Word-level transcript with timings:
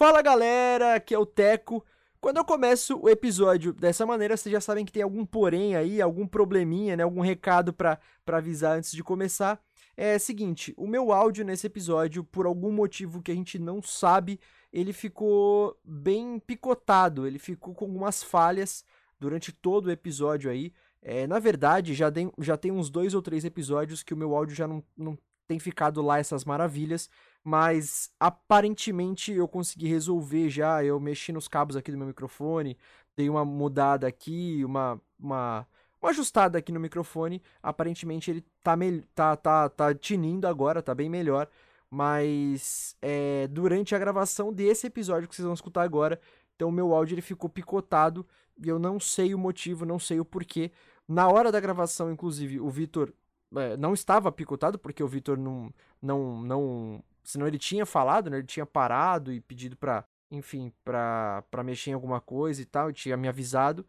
Fala 0.00 0.22
galera, 0.22 0.94
aqui 0.94 1.14
é 1.14 1.18
o 1.18 1.26
Teco. 1.26 1.84
Quando 2.22 2.38
eu 2.38 2.44
começo 2.46 2.98
o 3.02 3.06
episódio 3.06 3.70
dessa 3.70 4.06
maneira, 4.06 4.34
vocês 4.34 4.50
já 4.50 4.58
sabem 4.58 4.82
que 4.82 4.90
tem 4.90 5.02
algum 5.02 5.26
porém 5.26 5.76
aí, 5.76 6.00
algum 6.00 6.26
probleminha, 6.26 6.96
né? 6.96 7.02
Algum 7.02 7.20
recado 7.20 7.70
para 7.70 8.00
avisar 8.26 8.78
antes 8.78 8.92
de 8.92 9.04
começar. 9.04 9.62
É 9.94 10.18
seguinte, 10.18 10.72
o 10.78 10.86
meu 10.86 11.12
áudio 11.12 11.44
nesse 11.44 11.66
episódio, 11.66 12.24
por 12.24 12.46
algum 12.46 12.72
motivo 12.72 13.20
que 13.20 13.30
a 13.30 13.34
gente 13.34 13.58
não 13.58 13.82
sabe, 13.82 14.40
ele 14.72 14.94
ficou 14.94 15.78
bem 15.84 16.38
picotado, 16.38 17.26
ele 17.26 17.38
ficou 17.38 17.74
com 17.74 17.84
algumas 17.84 18.22
falhas 18.22 18.82
durante 19.18 19.52
todo 19.52 19.88
o 19.88 19.90
episódio 19.90 20.50
aí. 20.50 20.72
É, 21.02 21.26
na 21.26 21.38
verdade, 21.38 21.92
já 21.92 22.10
tem, 22.10 22.32
já 22.38 22.56
tem 22.56 22.72
uns 22.72 22.88
dois 22.88 23.12
ou 23.12 23.20
três 23.20 23.44
episódios 23.44 24.02
que 24.02 24.14
o 24.14 24.16
meu 24.16 24.34
áudio 24.34 24.56
já 24.56 24.66
não, 24.66 24.82
não 24.96 25.18
tem 25.46 25.58
ficado 25.58 26.00
lá 26.00 26.18
essas 26.18 26.44
maravilhas, 26.44 27.10
mas 27.42 28.10
aparentemente 28.18 29.32
eu 29.32 29.48
consegui 29.48 29.88
resolver 29.88 30.48
já. 30.50 30.84
Eu 30.84 31.00
mexi 31.00 31.32
nos 31.32 31.48
cabos 31.48 31.76
aqui 31.76 31.90
do 31.90 31.98
meu 31.98 32.06
microfone, 32.06 32.76
dei 33.16 33.28
uma 33.28 33.44
mudada 33.44 34.06
aqui, 34.06 34.64
uma, 34.64 35.00
uma, 35.18 35.66
uma 36.00 36.10
ajustada 36.10 36.58
aqui 36.58 36.72
no 36.72 36.80
microfone. 36.80 37.42
Aparentemente 37.62 38.30
ele 38.30 38.44
tá, 38.62 38.76
me, 38.76 39.02
tá, 39.14 39.36
tá, 39.36 39.68
tá 39.68 39.94
tinindo 39.94 40.46
agora, 40.46 40.82
tá 40.82 40.94
bem 40.94 41.08
melhor. 41.08 41.48
Mas 41.90 42.96
é, 43.02 43.48
durante 43.48 43.94
a 43.94 43.98
gravação 43.98 44.52
desse 44.52 44.86
episódio 44.86 45.28
que 45.28 45.34
vocês 45.34 45.44
vão 45.44 45.54
escutar 45.54 45.82
agora, 45.82 46.20
então 46.54 46.70
meu 46.70 46.94
áudio 46.94 47.14
ele 47.14 47.22
ficou 47.22 47.50
picotado 47.50 48.24
e 48.62 48.68
eu 48.68 48.78
não 48.78 49.00
sei 49.00 49.34
o 49.34 49.38
motivo, 49.38 49.84
não 49.84 49.98
sei 49.98 50.20
o 50.20 50.24
porquê. 50.24 50.70
Na 51.08 51.28
hora 51.28 51.50
da 51.50 51.58
gravação, 51.58 52.12
inclusive, 52.12 52.60
o 52.60 52.70
Vitor 52.70 53.12
é, 53.56 53.76
não 53.76 53.94
estava 53.94 54.30
picotado, 54.30 54.78
porque 54.78 55.02
o 55.02 55.08
Vitor 55.08 55.36
não, 55.36 55.72
não, 56.00 56.40
não. 56.42 57.04
Senão 57.22 57.46
ele 57.46 57.58
tinha 57.58 57.86
falado, 57.86 58.30
né? 58.30 58.38
Ele 58.38 58.46
tinha 58.46 58.66
parado 58.66 59.32
e 59.32 59.40
pedido 59.40 59.76
pra, 59.76 60.04
enfim, 60.30 60.72
pra 60.84 61.44
mexer 61.64 61.90
em 61.90 61.94
alguma 61.94 62.20
coisa 62.20 62.62
e 62.62 62.64
tal, 62.64 62.90
e 62.90 62.94
tinha 62.94 63.16
me 63.16 63.28
avisado. 63.28 63.86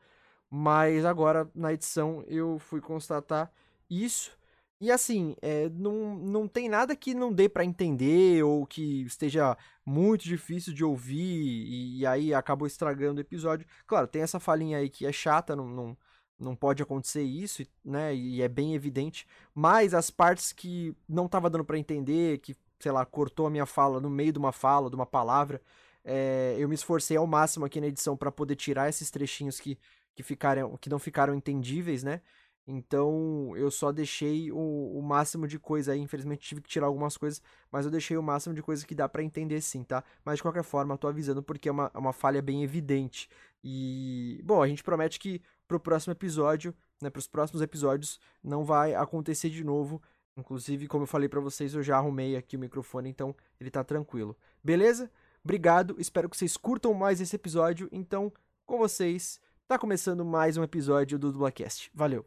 Mas 0.49 1.05
agora, 1.05 1.49
na 1.55 1.73
edição, 1.73 2.23
eu 2.27 2.59
fui 2.59 2.81
constatar 2.81 3.51
isso. 3.89 4.31
E 4.81 4.91
assim, 4.91 5.35
é, 5.43 5.69
não, 5.69 6.15
não 6.15 6.47
tem 6.47 6.67
nada 6.67 6.95
que 6.95 7.13
não 7.13 7.31
dê 7.31 7.47
para 7.47 7.63
entender 7.63 8.43
ou 8.43 8.65
que 8.65 9.03
esteja 9.03 9.55
muito 9.85 10.23
difícil 10.23 10.73
de 10.73 10.83
ouvir 10.83 11.21
e, 11.21 11.99
e, 11.99 12.05
aí 12.07 12.33
acabou 12.33 12.65
estragando 12.67 13.19
o 13.19 13.21
episódio. 13.21 13.67
Claro, 13.85 14.07
tem 14.07 14.23
essa 14.23 14.39
falinha 14.39 14.79
aí 14.79 14.89
que 14.89 15.05
é 15.05 15.11
chata, 15.11 15.55
não, 15.55 15.67
não, 15.67 15.97
não 16.39 16.55
pode 16.55 16.81
acontecer 16.81 17.21
isso, 17.21 17.63
né? 17.85 18.15
E 18.15 18.41
é 18.41 18.47
bem 18.47 18.73
evidente. 18.73 19.27
Mas 19.53 19.93
as 19.93 20.09
partes 20.09 20.51
que 20.51 20.95
não 21.07 21.27
tava 21.27 21.47
dando 21.47 21.63
para 21.63 21.77
entender, 21.77 22.39
que, 22.39 22.55
sei 22.81 22.91
lá, 22.91 23.05
cortou 23.05 23.47
a 23.47 23.49
minha 23.49 23.65
fala 23.65 23.99
no 23.99 24.09
meio 24.09 24.33
de 24.33 24.39
uma 24.39 24.51
fala, 24.51 24.89
de 24.89 24.95
uma 24.95 25.05
palavra, 25.05 25.61
é, 26.03 26.55
eu 26.57 26.67
me 26.67 26.75
esforcei 26.75 27.17
ao 27.17 27.27
máximo 27.27 27.65
aqui 27.65 27.79
na 27.79 27.87
edição 27.87 28.17
para 28.17 28.31
poder 28.31 28.55
tirar 28.55 28.89
esses 28.89 29.11
trechinhos 29.11 29.59
que, 29.59 29.77
que, 30.15 30.23
ficaram, 30.23 30.77
que 30.77 30.89
não 30.89 30.99
ficaram 30.99 31.33
entendíveis, 31.35 32.03
né? 32.03 32.21
Então 32.67 33.53
eu 33.55 33.71
só 33.71 33.91
deixei 33.91 34.51
o, 34.51 34.57
o, 34.95 35.01
máximo 35.01 35.47
de 35.47 35.59
coisa 35.59 35.93
aí. 35.93 35.99
Infelizmente 35.99 36.47
tive 36.47 36.61
que 36.61 36.69
tirar 36.69 36.87
algumas 36.87 37.17
coisas, 37.17 37.41
mas 37.71 37.85
eu 37.85 37.91
deixei 37.91 38.17
o 38.17 38.23
máximo 38.23 38.53
de 38.53 38.61
coisa 38.61 38.85
que 38.85 38.95
dá 38.95 39.09
para 39.09 39.23
entender 39.23 39.61
sim, 39.61 39.83
tá? 39.83 40.03
Mas 40.23 40.37
de 40.37 40.43
qualquer 40.43 40.63
forma, 40.63 40.97
tô 40.97 41.07
avisando 41.07 41.43
porque 41.43 41.69
é 41.69 41.71
uma, 41.71 41.91
é 41.93 41.97
uma 41.97 42.13
falha 42.13 42.41
bem 42.41 42.63
evidente. 42.63 43.29
E, 43.63 44.41
bom, 44.43 44.61
a 44.61 44.67
gente 44.67 44.83
promete 44.83 45.19
que 45.19 45.41
pro 45.67 45.79
próximo 45.79 46.13
episódio, 46.13 46.73
né, 47.01 47.09
pros 47.09 47.27
próximos 47.27 47.61
episódios, 47.61 48.19
não 48.43 48.63
vai 48.63 48.93
acontecer 48.93 49.49
de 49.49 49.63
novo. 49.63 50.01
Inclusive, 50.37 50.87
como 50.87 51.03
eu 51.03 51.07
falei 51.07 51.27
para 51.27 51.39
vocês, 51.39 51.73
eu 51.73 51.83
já 51.83 51.97
arrumei 51.97 52.35
aqui 52.35 52.55
o 52.55 52.59
microfone, 52.59 53.09
então 53.09 53.35
ele 53.59 53.69
tá 53.69 53.83
tranquilo. 53.83 54.35
Beleza? 54.63 55.11
Obrigado, 55.43 55.95
espero 55.99 56.29
que 56.29 56.37
vocês 56.37 56.55
curtam 56.55 56.93
mais 56.93 57.19
esse 57.19 57.35
episódio. 57.35 57.89
Então, 57.91 58.31
com 58.65 58.77
vocês, 58.77 59.39
tá 59.67 59.77
começando 59.77 60.23
mais 60.23 60.55
um 60.57 60.63
episódio 60.63 61.19
do 61.19 61.31
Dublacast. 61.31 61.91
Valeu! 61.93 62.25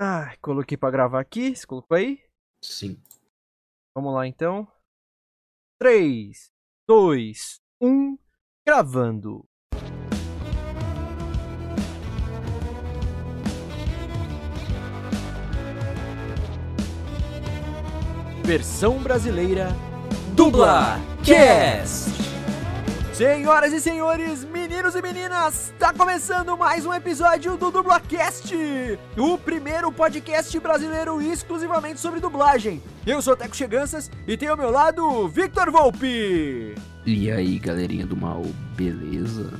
Ah, 0.00 0.36
coloquei 0.42 0.76
para 0.76 0.90
gravar 0.90 1.20
aqui. 1.20 1.54
Você 1.54 1.66
colocou 1.66 1.96
aí? 1.96 2.22
Sim. 2.62 3.00
Vamos 3.94 4.12
lá 4.12 4.26
então. 4.26 4.66
3, 5.78 6.52
2, 6.88 7.60
1, 7.80 8.18
gravando. 8.66 9.44
Versão 18.52 18.98
brasileira 18.98 19.74
Dubla 20.34 21.00
Cast. 21.24 22.10
Senhoras 23.14 23.72
e 23.72 23.80
senhores, 23.80 24.44
meninos 24.44 24.94
e 24.94 25.00
meninas, 25.00 25.70
está 25.70 25.90
começando 25.90 26.54
mais 26.54 26.84
um 26.84 26.92
episódio 26.92 27.56
do 27.56 27.70
Dublacast, 27.70 28.54
o 29.16 29.38
primeiro 29.38 29.90
podcast 29.90 30.60
brasileiro 30.60 31.22
exclusivamente 31.22 31.98
sobre 31.98 32.20
dublagem. 32.20 32.82
Eu 33.06 33.22
sou 33.22 33.34
Teco 33.34 33.56
Cheganças 33.56 34.10
e 34.28 34.36
tenho 34.36 34.50
ao 34.50 34.58
meu 34.58 34.70
lado 34.70 35.26
Victor 35.28 35.70
Volpe. 35.70 36.74
E 37.06 37.30
aí, 37.30 37.58
galerinha 37.58 38.04
do 38.04 38.18
mal, 38.18 38.42
beleza? 38.76 39.50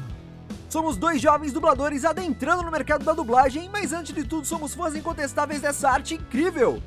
Somos 0.68 0.98
dois 0.98 1.18
jovens 1.18 1.54
dubladores 1.54 2.04
adentrando 2.04 2.62
no 2.62 2.70
mercado 2.70 3.06
da 3.06 3.14
dublagem, 3.14 3.70
mas 3.72 3.94
antes 3.94 4.14
de 4.14 4.22
tudo 4.22 4.46
somos 4.46 4.74
fãs 4.74 4.94
incontestáveis 4.94 5.62
dessa 5.62 5.88
arte 5.88 6.14
incrível. 6.14 6.82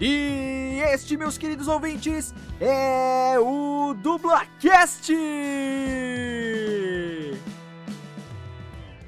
E 0.00 0.80
este, 0.92 1.16
meus 1.16 1.38
queridos 1.38 1.68
ouvintes, 1.68 2.34
é 2.60 3.38
o 3.38 3.94
DublaCast! 3.94 5.12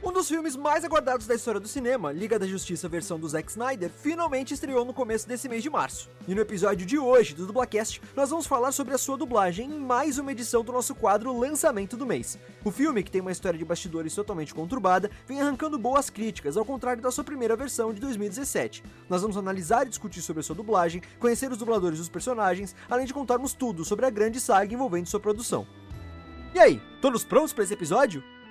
Um 0.06 0.12
dos 0.12 0.28
filmes 0.28 0.54
mais 0.54 0.84
aguardados 0.84 1.26
da 1.26 1.34
história 1.34 1.58
do 1.58 1.66
cinema, 1.66 2.12
Liga 2.12 2.38
da 2.38 2.46
Justiça 2.46 2.88
versão 2.88 3.18
do 3.18 3.28
Zack 3.28 3.50
Snyder, 3.50 3.90
finalmente 3.90 4.54
estreou 4.54 4.84
no 4.84 4.94
começo 4.94 5.26
desse 5.26 5.48
mês 5.48 5.64
de 5.64 5.68
março. 5.68 6.08
E 6.28 6.32
no 6.32 6.40
episódio 6.40 6.86
de 6.86 6.96
hoje 6.96 7.34
do 7.34 7.44
Dublacast, 7.44 8.00
nós 8.14 8.30
vamos 8.30 8.46
falar 8.46 8.70
sobre 8.70 8.94
a 8.94 8.98
sua 8.98 9.16
dublagem 9.16 9.68
em 9.68 9.80
mais 9.80 10.16
uma 10.16 10.30
edição 10.30 10.62
do 10.62 10.70
nosso 10.70 10.94
quadro 10.94 11.36
Lançamento 11.36 11.96
do 11.96 12.06
Mês. 12.06 12.38
O 12.64 12.70
filme, 12.70 13.02
que 13.02 13.10
tem 13.10 13.20
uma 13.20 13.32
história 13.32 13.58
de 13.58 13.64
bastidores 13.64 14.14
totalmente 14.14 14.54
conturbada, 14.54 15.10
vem 15.26 15.40
arrancando 15.40 15.76
boas 15.76 16.08
críticas, 16.08 16.56
ao 16.56 16.64
contrário 16.64 17.02
da 17.02 17.10
sua 17.10 17.24
primeira 17.24 17.56
versão 17.56 17.92
de 17.92 18.00
2017. 18.00 18.84
Nós 19.10 19.22
vamos 19.22 19.36
analisar 19.36 19.88
e 19.88 19.90
discutir 19.90 20.22
sobre 20.22 20.38
a 20.38 20.44
sua 20.44 20.54
dublagem, 20.54 21.02
conhecer 21.18 21.50
os 21.50 21.58
dubladores 21.58 21.98
dos 21.98 22.08
personagens, 22.08 22.76
além 22.88 23.06
de 23.06 23.12
contarmos 23.12 23.54
tudo 23.54 23.84
sobre 23.84 24.06
a 24.06 24.10
grande 24.10 24.38
saga 24.38 24.72
envolvendo 24.72 25.08
sua 25.08 25.18
produção. 25.18 25.66
E 26.54 26.60
aí, 26.60 26.80
todos 27.02 27.24
prontos 27.24 27.52
para 27.52 27.64
esse 27.64 27.74
episódio? 27.74 28.22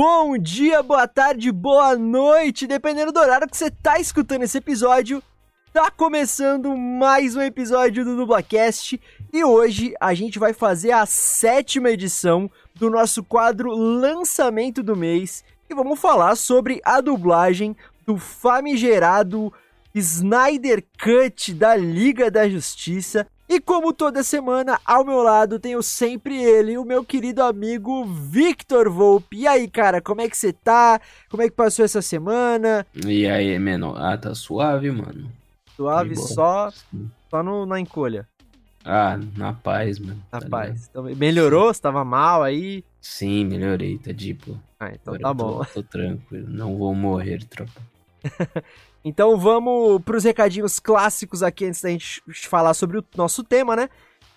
Bom 0.00 0.38
dia, 0.38 0.80
boa 0.80 1.08
tarde, 1.08 1.50
boa 1.50 1.96
noite, 1.96 2.68
dependendo 2.68 3.10
do 3.10 3.18
horário 3.18 3.48
que 3.48 3.56
você 3.56 3.68
tá 3.68 3.98
escutando 3.98 4.44
esse 4.44 4.56
episódio. 4.56 5.20
Tá 5.72 5.90
começando 5.90 6.76
mais 6.76 7.34
um 7.34 7.42
episódio 7.42 8.04
do 8.04 8.14
Dublacast 8.14 9.00
e 9.32 9.42
hoje 9.42 9.96
a 9.98 10.14
gente 10.14 10.38
vai 10.38 10.52
fazer 10.52 10.92
a 10.92 11.04
sétima 11.04 11.90
edição 11.90 12.48
do 12.76 12.88
nosso 12.88 13.24
quadro 13.24 13.74
Lançamento 13.74 14.84
do 14.84 14.94
Mês 14.94 15.42
e 15.68 15.74
vamos 15.74 15.98
falar 15.98 16.36
sobre 16.36 16.80
a 16.84 17.00
dublagem 17.00 17.76
do 18.06 18.18
famigerado 18.18 19.52
Snyder 19.92 20.84
Cut 21.02 21.52
da 21.54 21.74
Liga 21.74 22.30
da 22.30 22.48
Justiça 22.48 23.26
e 23.48 23.60
como 23.60 23.94
toda 23.94 24.22
semana, 24.22 24.78
ao 24.84 25.04
meu 25.04 25.22
lado 25.22 25.58
tenho 25.58 25.82
sempre 25.82 26.36
ele, 26.36 26.76
o 26.76 26.84
meu 26.84 27.02
querido 27.02 27.42
amigo 27.42 28.04
Victor 28.04 28.90
Volpe. 28.90 29.38
E 29.38 29.46
aí, 29.46 29.66
cara, 29.66 30.02
como 30.02 30.20
é 30.20 30.28
que 30.28 30.36
você 30.36 30.52
tá? 30.52 31.00
Como 31.30 31.42
é 31.42 31.48
que 31.48 31.56
passou 31.56 31.82
essa 31.82 32.02
semana? 32.02 32.86
E 33.06 33.26
aí, 33.26 33.58
menor? 33.58 33.96
Ah, 33.98 34.18
tá 34.18 34.34
suave, 34.34 34.90
mano. 34.90 35.32
Suave 35.74 36.14
só, 36.14 36.70
só 37.30 37.42
no, 37.42 37.64
na 37.64 37.80
encolha. 37.80 38.28
Ah, 38.84 39.18
na 39.36 39.54
paz, 39.54 39.98
mano. 39.98 40.22
Na 40.30 40.40
tá 40.40 40.48
paz. 40.48 40.88
Então, 40.90 41.04
melhorou? 41.04 41.72
Você 41.72 41.80
tava 41.80 42.04
mal 42.04 42.42
aí? 42.42 42.84
Sim, 43.00 43.46
melhorei, 43.46 43.96
tá 43.96 44.12
tipo. 44.12 44.60
Ah, 44.78 44.92
então 44.92 45.18
tá 45.18 45.32
bom. 45.32 45.64
Tô, 45.64 45.80
tô 45.80 45.82
tranquilo, 45.84 46.48
não 46.50 46.76
vou 46.76 46.94
morrer, 46.94 47.42
tropa. 47.44 47.80
Então 49.04 49.38
vamos 49.38 50.02
para 50.02 50.16
os 50.16 50.24
recadinhos 50.24 50.78
clássicos 50.78 51.42
aqui 51.42 51.64
antes 51.64 51.80
da 51.80 51.90
gente 51.90 52.22
falar 52.48 52.74
sobre 52.74 52.98
o 52.98 53.04
nosso 53.16 53.44
tema, 53.44 53.76
né? 53.76 53.88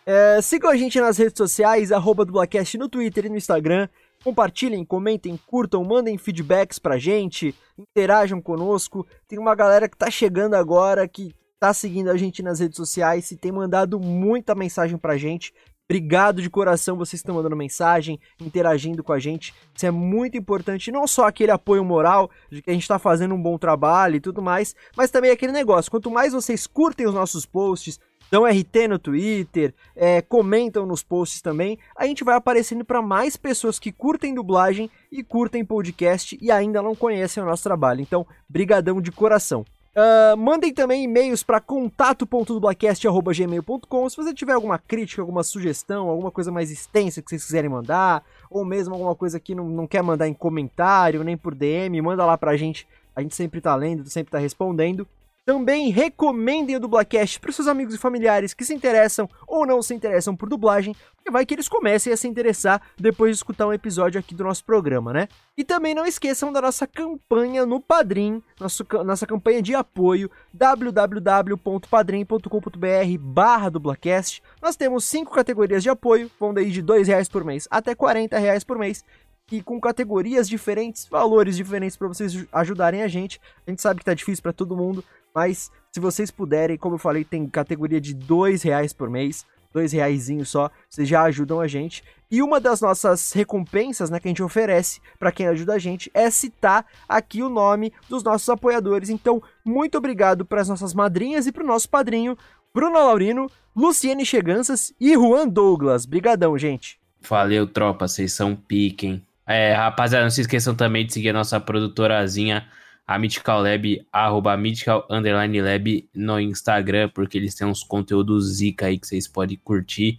É, 0.06 0.42
sigam 0.42 0.70
a 0.70 0.76
gente 0.76 1.00
nas 1.00 1.18
redes 1.18 1.38
sociais, 1.38 1.92
arroba 1.92 2.26
dublacast 2.26 2.78
no 2.78 2.90
Twitter 2.90 3.26
e 3.26 3.30
no 3.30 3.38
Instagram. 3.38 3.88
Compartilhem, 4.24 4.86
comentem, 4.86 5.40
curtam, 5.48 5.84
mandem 5.84 6.18
feedbacks 6.18 6.78
pra 6.78 6.98
gente, 6.98 7.56
interajam 7.78 8.42
conosco. 8.42 9.06
Tem 9.28 9.40
uma 9.40 9.56
galera 9.56 9.90
que 9.90 9.98
tá 9.98 10.12
chegando 10.12 10.54
agora, 10.54 11.08
que 11.08 11.36
tá 11.60 11.74
seguindo 11.74 12.10
a 12.10 12.18
gente 12.18 12.42
nas 12.42 12.60
redes 12.60 12.76
sociais 12.76 13.30
e 13.32 13.38
tem 13.38 13.52
mandado 13.52 14.00
muita 14.00 14.56
mensagem 14.56 14.98
pra 14.98 15.18
gente. 15.18 15.54
Obrigado 15.92 16.42
de 16.42 16.50
coração, 16.50 16.96
vocês 16.96 17.20
estão 17.20 17.36
mandando 17.36 17.54
mensagem, 17.54 18.18
interagindo 18.40 19.04
com 19.04 19.12
a 19.12 19.20
gente. 19.20 19.54
Isso 19.76 19.86
é 19.86 19.92
muito 19.92 20.38
importante, 20.38 20.90
não 20.90 21.06
só 21.06 21.28
aquele 21.28 21.52
apoio 21.52 21.84
moral 21.84 22.32
de 22.50 22.62
que 22.62 22.70
a 22.70 22.74
gente 22.74 22.84
está 22.84 22.98
fazendo 22.98 23.36
um 23.36 23.42
bom 23.42 23.58
trabalho 23.58 24.16
e 24.16 24.22
tudo 24.22 24.42
mais, 24.42 24.74
mas 24.96 25.12
também 25.12 25.32
aquele 25.32 25.52
negócio. 25.52 25.92
Quanto 25.92 26.10
mais 26.10 26.32
vocês 26.32 26.66
curtem 26.66 27.08
os 27.08 27.14
nossos 27.14 27.46
posts, 27.46 28.00
dão 28.32 28.46
RT 28.46 28.88
no 28.88 28.98
Twitter, 28.98 29.74
é, 29.94 30.22
comentam 30.22 30.86
nos 30.86 31.04
posts 31.04 31.42
também, 31.42 31.78
a 31.94 32.06
gente 32.06 32.24
vai 32.24 32.38
aparecendo 32.38 32.86
para 32.86 33.02
mais 33.02 33.36
pessoas 33.36 33.78
que 33.78 33.92
curtem 33.92 34.34
dublagem 34.34 34.90
e 35.12 35.22
curtem 35.22 35.66
podcast 35.66 36.38
e 36.42 36.50
ainda 36.50 36.82
não 36.82 36.96
conhecem 36.96 37.44
o 37.44 37.46
nosso 37.46 37.64
trabalho. 37.64 38.00
Então, 38.00 38.26
brigadão 38.48 39.02
de 39.02 39.12
coração. 39.12 39.66
Uh, 39.94 40.38
mandem 40.38 40.74
também 40.74 41.04
e-mails 41.04 41.44
para 41.44 41.60
contato.dublacast.gmail.com 41.60 44.10
se 44.10 44.16
você 44.16 44.34
tiver 44.34 44.54
alguma 44.54 44.80
crítica, 44.80 45.22
alguma 45.22 45.44
sugestão, 45.44 46.08
alguma 46.08 46.32
coisa 46.32 46.50
mais 46.50 46.72
extensa 46.72 47.22
que 47.22 47.30
vocês 47.30 47.44
quiserem 47.44 47.70
mandar, 47.70 48.24
ou 48.50 48.64
mesmo 48.64 48.94
alguma 48.94 49.14
coisa 49.14 49.38
que 49.38 49.54
não, 49.54 49.68
não 49.68 49.86
quer 49.86 50.02
mandar 50.02 50.30
em 50.30 50.34
comentário, 50.34 51.26
nem 51.26 51.36
por 51.36 51.54
DM, 51.54 52.02
manda 52.02 52.26
lá 52.26 52.38
pra 52.38 52.56
gente. 52.56 52.88
A 53.14 53.22
gente 53.22 53.36
sempre 53.36 53.60
tá 53.60 53.76
lendo, 53.76 54.10
sempre 54.10 54.32
tá 54.32 54.40
respondendo. 54.40 55.06
Também 55.44 55.90
recomendem 55.90 56.76
o 56.76 56.80
Dublacast 56.80 57.40
para 57.40 57.52
seus 57.52 57.68
amigos 57.68 57.96
e 57.96 57.98
familiares 57.98 58.54
que 58.54 58.64
se 58.64 58.76
interessam 58.76 59.28
ou 59.48 59.66
não 59.66 59.82
se 59.82 59.92
interessam 59.92 60.36
por 60.36 60.48
dublagem, 60.48 60.96
porque 61.16 61.32
vai 61.32 61.48
que 61.48 61.56
eles 61.56 61.68
comecem 61.68 62.14
a 62.14 62.18
se 62.18 62.28
interessar 62.28 62.80
depois 62.96 63.32
de 63.32 63.38
escutar 63.38 63.66
um 63.66 63.74
episódio 63.74 64.20
aqui 64.20 64.36
do 64.36 64.44
nosso 64.44 64.64
programa, 64.64 65.12
né? 65.12 65.28
E 65.58 65.64
também 65.64 65.96
não 65.96 66.06
esqueçam 66.06 66.54
da 66.54 66.62
nossa 66.62 66.86
campanha 66.86 67.66
no 67.66 67.82
Padrim, 67.82 68.44
nosso, 68.60 68.86
nossa 69.04 69.26
campanha 69.26 69.64
de 69.64 69.74
apoio, 69.74 70.30
www.padrim.com.br 70.54 73.18
barra 73.20 73.70
dublacast. 73.70 74.44
Nós 74.62 74.76
temos 74.76 75.06
cinco 75.06 75.34
categorias 75.34 75.82
de 75.82 75.90
apoio, 75.90 76.30
vão 76.40 76.54
daí 76.54 76.70
de 76.70 76.82
R$ 76.82 77.04
reais 77.04 77.28
por 77.28 77.44
mês 77.44 77.68
até 77.72 77.94
R$ 77.94 78.28
reais 78.40 78.64
por 78.64 78.78
mês 78.78 79.04
e 79.52 79.62
com 79.62 79.80
categorias 79.82 80.48
diferentes, 80.48 81.06
valores 81.08 81.58
diferentes 81.58 81.98
para 81.98 82.08
vocês 82.08 82.46
ajudarem 82.54 83.04
a 83.04 83.08
gente. 83.08 83.40
A 83.68 83.70
gente 83.70 83.82
sabe 83.82 84.00
que 84.00 84.06
tá 84.06 84.14
difícil 84.14 84.42
para 84.42 84.54
todo 84.54 84.78
mundo, 84.78 85.04
mas 85.34 85.72
se 85.92 86.00
vocês 86.00 86.32
puderem, 86.32 86.78
como 86.78 86.96
eu 86.96 87.00
falei, 87.00 87.24
tem 87.24 87.48
categoria 87.48 88.00
de 88.00 88.14
dois 88.14 88.64
reais 88.64 88.94
por 88.94 89.10
mês, 89.10 89.46
dois 89.74 89.92
reaisinho 89.92 90.46
só, 90.46 90.70
vocês 90.90 91.08
já 91.08 91.24
ajudam 91.24 91.60
a 91.60 91.68
gente. 91.68 92.04
E 92.30 92.42
uma 92.42 92.60
das 92.60 92.80
nossas 92.80 93.34
recompensas, 93.34 94.10
né, 94.10 94.20
que 94.20 94.28
a 94.28 94.32
gente 94.32 94.44
oferece 94.44 95.02
para 95.20 95.32
quem 95.32 95.48
ajuda 95.48 95.74
a 95.74 95.80
gente 95.80 96.10
é 96.14 96.30
citar 96.30 96.86
aqui 97.08 97.44
o 97.44 97.50
nome 97.50 97.92
dos 98.08 98.24
nossos 98.24 98.48
apoiadores. 98.48 99.10
Então, 99.10 99.44
muito 99.66 99.98
obrigado 99.98 100.46
para 100.46 100.62
as 100.62 100.70
nossas 100.70 100.94
madrinhas 100.94 101.46
e 101.46 101.52
para 101.52 101.64
o 101.64 101.68
nosso 101.68 101.90
padrinho, 101.90 102.38
Bruno 102.74 102.94
Laurino, 102.94 103.52
Luciene 103.76 104.26
Cheganças 104.26 104.94
e 105.00 105.14
Juan 105.14 105.48
Douglas. 105.48 106.06
Brigadão, 106.06 106.58
gente. 106.58 107.00
Valeu, 107.22 107.68
tropa, 107.68 108.08
vocês 108.08 108.34
são 108.34 108.56
piquem. 108.56 109.22
É, 109.46 109.74
rapaziada, 109.74 110.24
não 110.24 110.32
se 110.32 110.42
esqueçam 110.42 110.74
também 110.74 111.06
de 111.06 111.14
seguir 111.14 111.30
a 111.30 111.34
nossa 111.34 111.60
produtorazinha 111.60 112.66
a 113.14 113.20
Mythical 113.20 113.62
Lab, 113.62 114.08
arroba 114.10 114.56
Mythical 114.56 115.06
Underline 115.10 115.62
Lab 115.62 116.10
no 116.16 116.40
Instagram, 116.40 117.10
porque 117.10 117.38
eles 117.38 117.54
têm 117.54 117.68
uns 117.68 117.84
conteúdos 117.84 118.56
zica 118.56 118.86
aí 118.86 118.98
que 118.98 119.06
vocês 119.06 119.28
podem 119.28 119.60
curtir. 119.62 120.18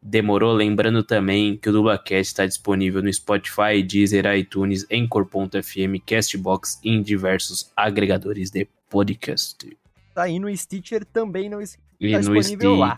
Demorou? 0.00 0.52
Lembrando 0.52 1.02
também 1.02 1.56
que 1.56 1.68
o 1.68 1.72
Dublacast 1.72 2.28
está 2.30 2.46
disponível 2.46 3.02
no 3.02 3.12
Spotify, 3.12 3.82
Deezer, 3.82 4.24
iTunes, 4.36 4.86
Encore.fm, 4.88 6.00
Castbox 6.06 6.78
e 6.84 6.90
em 6.90 7.02
diversos 7.02 7.72
agregadores 7.76 8.50
de 8.50 8.68
podcast. 8.88 9.76
Tá 10.14 10.22
aí 10.22 10.38
no 10.38 10.56
Stitcher 10.56 11.04
também 11.04 11.48
não 11.48 11.60
está 11.60 11.80
e 12.00 12.16
no 12.16 12.40
Stitcher, 12.40 12.70
lá. 12.70 12.96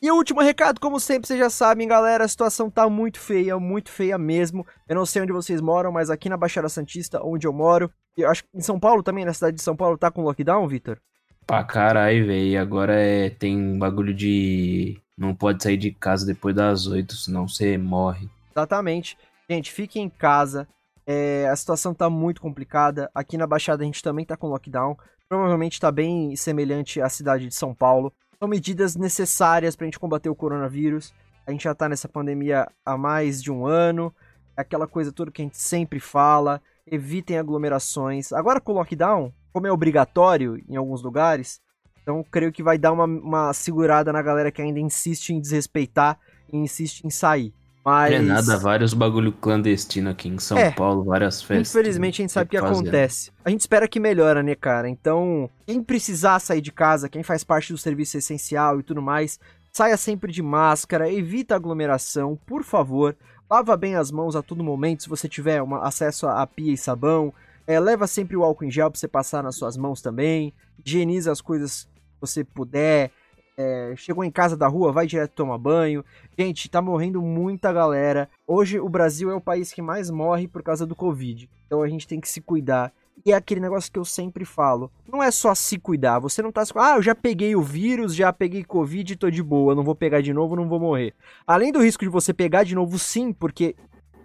E 0.00 0.10
o 0.10 0.14
último 0.14 0.40
recado, 0.40 0.80
como 0.80 0.98
sempre, 0.98 1.26
vocês 1.26 1.38
já 1.38 1.50
sabem, 1.50 1.86
galera, 1.86 2.24
a 2.24 2.28
situação 2.28 2.70
tá 2.70 2.88
muito 2.88 3.20
feia, 3.20 3.58
muito 3.58 3.90
feia 3.90 4.16
mesmo. 4.16 4.66
Eu 4.88 4.96
não 4.96 5.04
sei 5.04 5.20
onde 5.20 5.32
vocês 5.32 5.60
moram, 5.60 5.92
mas 5.92 6.08
aqui 6.08 6.30
na 6.30 6.38
Baixada 6.38 6.70
Santista, 6.70 7.20
onde 7.22 7.46
eu 7.46 7.52
moro, 7.52 7.92
eu 8.22 8.30
acho 8.30 8.44
que 8.44 8.48
em 8.54 8.60
São 8.60 8.78
Paulo 8.78 9.02
também, 9.02 9.24
na 9.24 9.32
cidade 9.32 9.56
de 9.56 9.62
São 9.62 9.76
Paulo, 9.76 9.98
tá 9.98 10.10
com 10.10 10.22
lockdown, 10.22 10.66
Vitor? 10.66 10.98
Pra 11.46 11.62
caralho, 11.62 12.26
velho. 12.26 12.60
Agora 12.60 12.94
é, 12.94 13.30
tem 13.30 13.78
bagulho 13.78 14.12
de. 14.12 15.00
Não 15.16 15.34
pode 15.34 15.62
sair 15.62 15.76
de 15.76 15.92
casa 15.92 16.26
depois 16.26 16.54
das 16.54 16.86
oito, 16.86 17.14
senão 17.14 17.46
você 17.46 17.78
morre. 17.78 18.28
Exatamente. 18.54 19.16
Gente, 19.48 19.70
fique 19.72 20.00
em 20.00 20.08
casa. 20.08 20.68
É, 21.06 21.48
a 21.48 21.54
situação 21.54 21.94
tá 21.94 22.10
muito 22.10 22.40
complicada. 22.40 23.08
Aqui 23.14 23.38
na 23.38 23.46
Baixada 23.46 23.82
a 23.82 23.86
gente 23.86 24.02
também 24.02 24.24
tá 24.24 24.36
com 24.36 24.48
lockdown. 24.48 24.96
Provavelmente 25.28 25.80
tá 25.80 25.92
bem 25.92 26.34
semelhante 26.34 27.00
à 27.00 27.08
cidade 27.08 27.46
de 27.46 27.54
São 27.54 27.72
Paulo. 27.74 28.12
São 28.38 28.48
medidas 28.48 28.96
necessárias 28.96 29.76
para 29.76 29.84
a 29.84 29.88
gente 29.88 30.00
combater 30.00 30.28
o 30.28 30.34
coronavírus. 30.34 31.14
A 31.46 31.52
gente 31.52 31.64
já 31.64 31.72
está 31.72 31.88
nessa 31.88 32.08
pandemia 32.08 32.68
há 32.84 32.96
mais 32.96 33.40
de 33.40 33.52
um 33.52 33.64
ano. 33.64 34.12
É 34.56 34.62
aquela 34.62 34.86
coisa 34.86 35.12
toda 35.12 35.30
que 35.30 35.40
a 35.40 35.44
gente 35.44 35.58
sempre 35.58 36.00
fala. 36.00 36.60
Evitem 36.86 37.38
aglomerações. 37.38 38.32
Agora 38.32 38.60
com 38.60 38.72
o 38.72 38.74
lockdown, 38.76 39.32
como 39.52 39.66
é 39.66 39.72
obrigatório 39.72 40.62
em 40.68 40.76
alguns 40.76 41.02
lugares, 41.02 41.60
então 42.02 42.24
creio 42.30 42.52
que 42.52 42.62
vai 42.62 42.78
dar 42.78 42.92
uma, 42.92 43.04
uma 43.04 43.52
segurada 43.52 44.12
na 44.12 44.22
galera 44.22 44.52
que 44.52 44.62
ainda 44.62 44.78
insiste 44.78 45.30
em 45.30 45.40
desrespeitar 45.40 46.18
e 46.52 46.56
insiste 46.56 47.04
em 47.04 47.10
sair. 47.10 47.52
Mas... 47.84 48.12
É 48.12 48.18
nada, 48.18 48.58
vários 48.58 48.92
bagulho 48.92 49.32
clandestino 49.32 50.10
aqui 50.10 50.28
em 50.28 50.38
São 50.38 50.58
é, 50.58 50.72
Paulo, 50.72 51.04
várias 51.04 51.40
festas. 51.40 51.70
Infelizmente 51.70 52.20
a 52.20 52.22
gente 52.24 52.32
sabe 52.32 52.48
o 52.48 52.50
que 52.50 52.56
acontece. 52.56 53.30
A 53.44 53.50
gente 53.50 53.60
espera 53.60 53.86
que 53.86 54.00
melhora, 54.00 54.42
né, 54.42 54.56
cara? 54.56 54.88
Então, 54.88 55.48
quem 55.64 55.80
precisar 55.80 56.40
sair 56.40 56.60
de 56.60 56.72
casa, 56.72 57.08
quem 57.08 57.22
faz 57.22 57.44
parte 57.44 57.72
do 57.72 57.78
serviço 57.78 58.18
essencial 58.18 58.80
e 58.80 58.82
tudo 58.82 59.00
mais, 59.00 59.38
saia 59.72 59.96
sempre 59.96 60.32
de 60.32 60.42
máscara, 60.42 61.08
evita 61.12 61.54
aglomeração, 61.54 62.36
por 62.46 62.64
favor. 62.64 63.16
Lava 63.48 63.76
bem 63.76 63.94
as 63.94 64.10
mãos 64.10 64.34
a 64.34 64.42
todo 64.42 64.64
momento, 64.64 65.04
se 65.04 65.08
você 65.08 65.28
tiver 65.28 65.62
uma, 65.62 65.86
acesso 65.86 66.26
a, 66.26 66.42
a 66.42 66.46
pia 66.46 66.72
e 66.72 66.76
sabão. 66.76 67.32
É, 67.64 67.78
leva 67.78 68.06
sempre 68.08 68.36
o 68.36 68.42
álcool 68.42 68.64
em 68.64 68.70
gel 68.70 68.90
pra 68.90 68.98
você 68.98 69.06
passar 69.06 69.42
nas 69.42 69.54
suas 69.54 69.76
mãos 69.76 70.02
também. 70.02 70.52
Higieniza 70.84 71.30
as 71.30 71.40
coisas 71.40 71.84
que 71.84 72.20
você 72.20 72.42
puder. 72.42 73.12
É, 73.56 73.94
chegou 73.96 74.24
em 74.24 74.30
casa 74.32 74.56
da 74.56 74.66
rua, 74.66 74.92
vai 74.92 75.06
direto 75.06 75.30
tomar 75.30 75.58
banho. 75.58 76.04
Gente, 76.36 76.68
tá 76.68 76.82
morrendo 76.82 77.22
muita 77.22 77.72
galera. 77.72 78.28
Hoje 78.46 78.80
o 78.80 78.88
Brasil 78.88 79.30
é 79.30 79.34
o 79.34 79.40
país 79.40 79.72
que 79.72 79.80
mais 79.80 80.10
morre 80.10 80.48
por 80.48 80.62
causa 80.62 80.84
do 80.84 80.96
Covid. 80.96 81.48
Então 81.66 81.82
a 81.82 81.88
gente 81.88 82.06
tem 82.06 82.20
que 82.20 82.28
se 82.28 82.40
cuidar. 82.40 82.92
E 83.24 83.32
é 83.32 83.34
aquele 83.34 83.60
negócio 83.60 83.90
que 83.90 83.98
eu 83.98 84.04
sempre 84.04 84.44
falo. 84.44 84.90
Não 85.10 85.22
é 85.22 85.30
só 85.30 85.54
se 85.54 85.78
cuidar. 85.78 86.18
Você 86.20 86.42
não 86.42 86.52
tá 86.52 86.64
se... 86.64 86.72
Ah, 86.76 86.96
eu 86.96 87.02
já 87.02 87.14
peguei 87.14 87.56
o 87.56 87.62
vírus, 87.62 88.14
já 88.14 88.32
peguei 88.32 88.62
Covid 88.62 89.12
e 89.12 89.16
tô 89.16 89.30
de 89.30 89.42
boa. 89.42 89.74
Não 89.74 89.82
vou 89.82 89.94
pegar 89.94 90.20
de 90.20 90.32
novo, 90.32 90.54
não 90.54 90.68
vou 90.68 90.78
morrer. 90.78 91.14
Além 91.46 91.72
do 91.72 91.82
risco 91.82 92.04
de 92.04 92.10
você 92.10 92.32
pegar 92.32 92.62
de 92.62 92.74
novo, 92.74 92.98
sim, 92.98 93.32
porque 93.32 93.74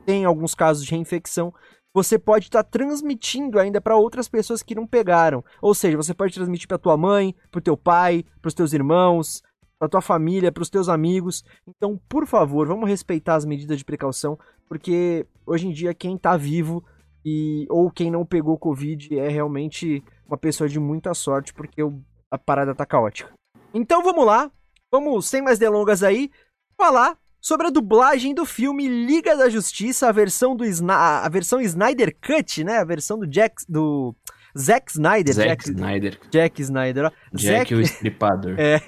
tem 0.06 0.26
alguns 0.26 0.54
casos 0.54 0.84
de 0.84 0.92
reinfecção 0.92 1.54
você 1.94 2.18
pode 2.18 2.46
estar 2.46 2.64
tá 2.64 2.70
transmitindo 2.70 3.60
ainda 3.60 3.82
para 3.82 3.98
outras 3.98 4.28
pessoas 4.28 4.64
que 4.64 4.76
não 4.76 4.88
pegaram. 4.88 5.44
Ou 5.62 5.74
seja, 5.74 5.98
você 5.98 6.14
pode 6.14 6.34
transmitir 6.34 6.68
para 6.68 6.78
tua 6.78 6.96
mãe, 6.98 7.36
para 7.52 7.62
teu 7.62 7.76
pai, 7.76 8.26
para 8.42 8.48
os 8.48 8.54
teus 8.54 8.74
irmãos, 8.74 9.44
para 9.78 9.90
tua 9.90 10.02
família, 10.02 10.52
para 10.52 10.64
os 10.64 10.70
teus 10.70 10.88
amigos. 10.88 11.44
Então, 11.68 12.00
por 12.08 12.26
favor, 12.26 12.68
vamos 12.68 12.88
respeitar 12.88 13.36
as 13.36 13.46
medidas 13.46 13.78
de 13.78 13.86
precaução, 13.86 14.40
porque 14.70 15.26
hoje 15.46 15.68
em 15.68 15.72
dia 15.72 15.94
quem 15.94 16.16
está 16.16 16.38
vivo 16.38 16.84
e 17.26 17.66
ou 17.70 17.92
quem 17.92 18.10
não 18.10 18.26
pegou 18.26 18.58
covid 18.58 19.18
é 19.18 19.28
realmente 19.28 20.04
uma 20.28 20.38
pessoa 20.38 20.68
de 20.68 20.80
muita 20.80 21.14
sorte, 21.14 21.54
porque 21.54 21.82
a 22.30 22.38
parada 22.38 22.74
tá 22.74 22.86
caótica. 22.86 23.32
Então, 23.74 24.04
vamos 24.04 24.26
lá. 24.26 24.52
Vamos 24.92 25.28
sem 25.28 25.42
mais 25.42 25.58
delongas 25.58 26.04
aí 26.04 26.30
falar 26.78 27.18
sobre 27.40 27.68
a 27.68 27.72
dublagem 27.72 28.34
do 28.34 28.46
filme 28.46 28.88
Liga 28.88 29.36
da 29.36 29.50
Justiça, 29.50 30.08
a 30.08 30.12
versão 30.12 30.56
do 30.56 30.64
a 30.90 31.30
versão 31.30 31.62
Snyder 31.62 32.16
Cut, 32.22 32.64
né? 32.64 32.78
A 32.78 32.84
versão 32.84 33.18
do 33.18 33.26
Jack 33.26 33.64
do 33.68 34.16
Zack 34.58 34.92
Snyder, 34.92 35.34
Zack 35.34 35.48
Jack, 35.48 35.70
Snyder. 35.70 36.20
Jack 36.30 36.62
Snyder, 36.62 37.06
ó. 37.06 37.12
Jack 37.34 37.58
Zack, 37.58 37.76
o 37.76 37.82
estripador. 37.82 38.56
É, 38.60 38.80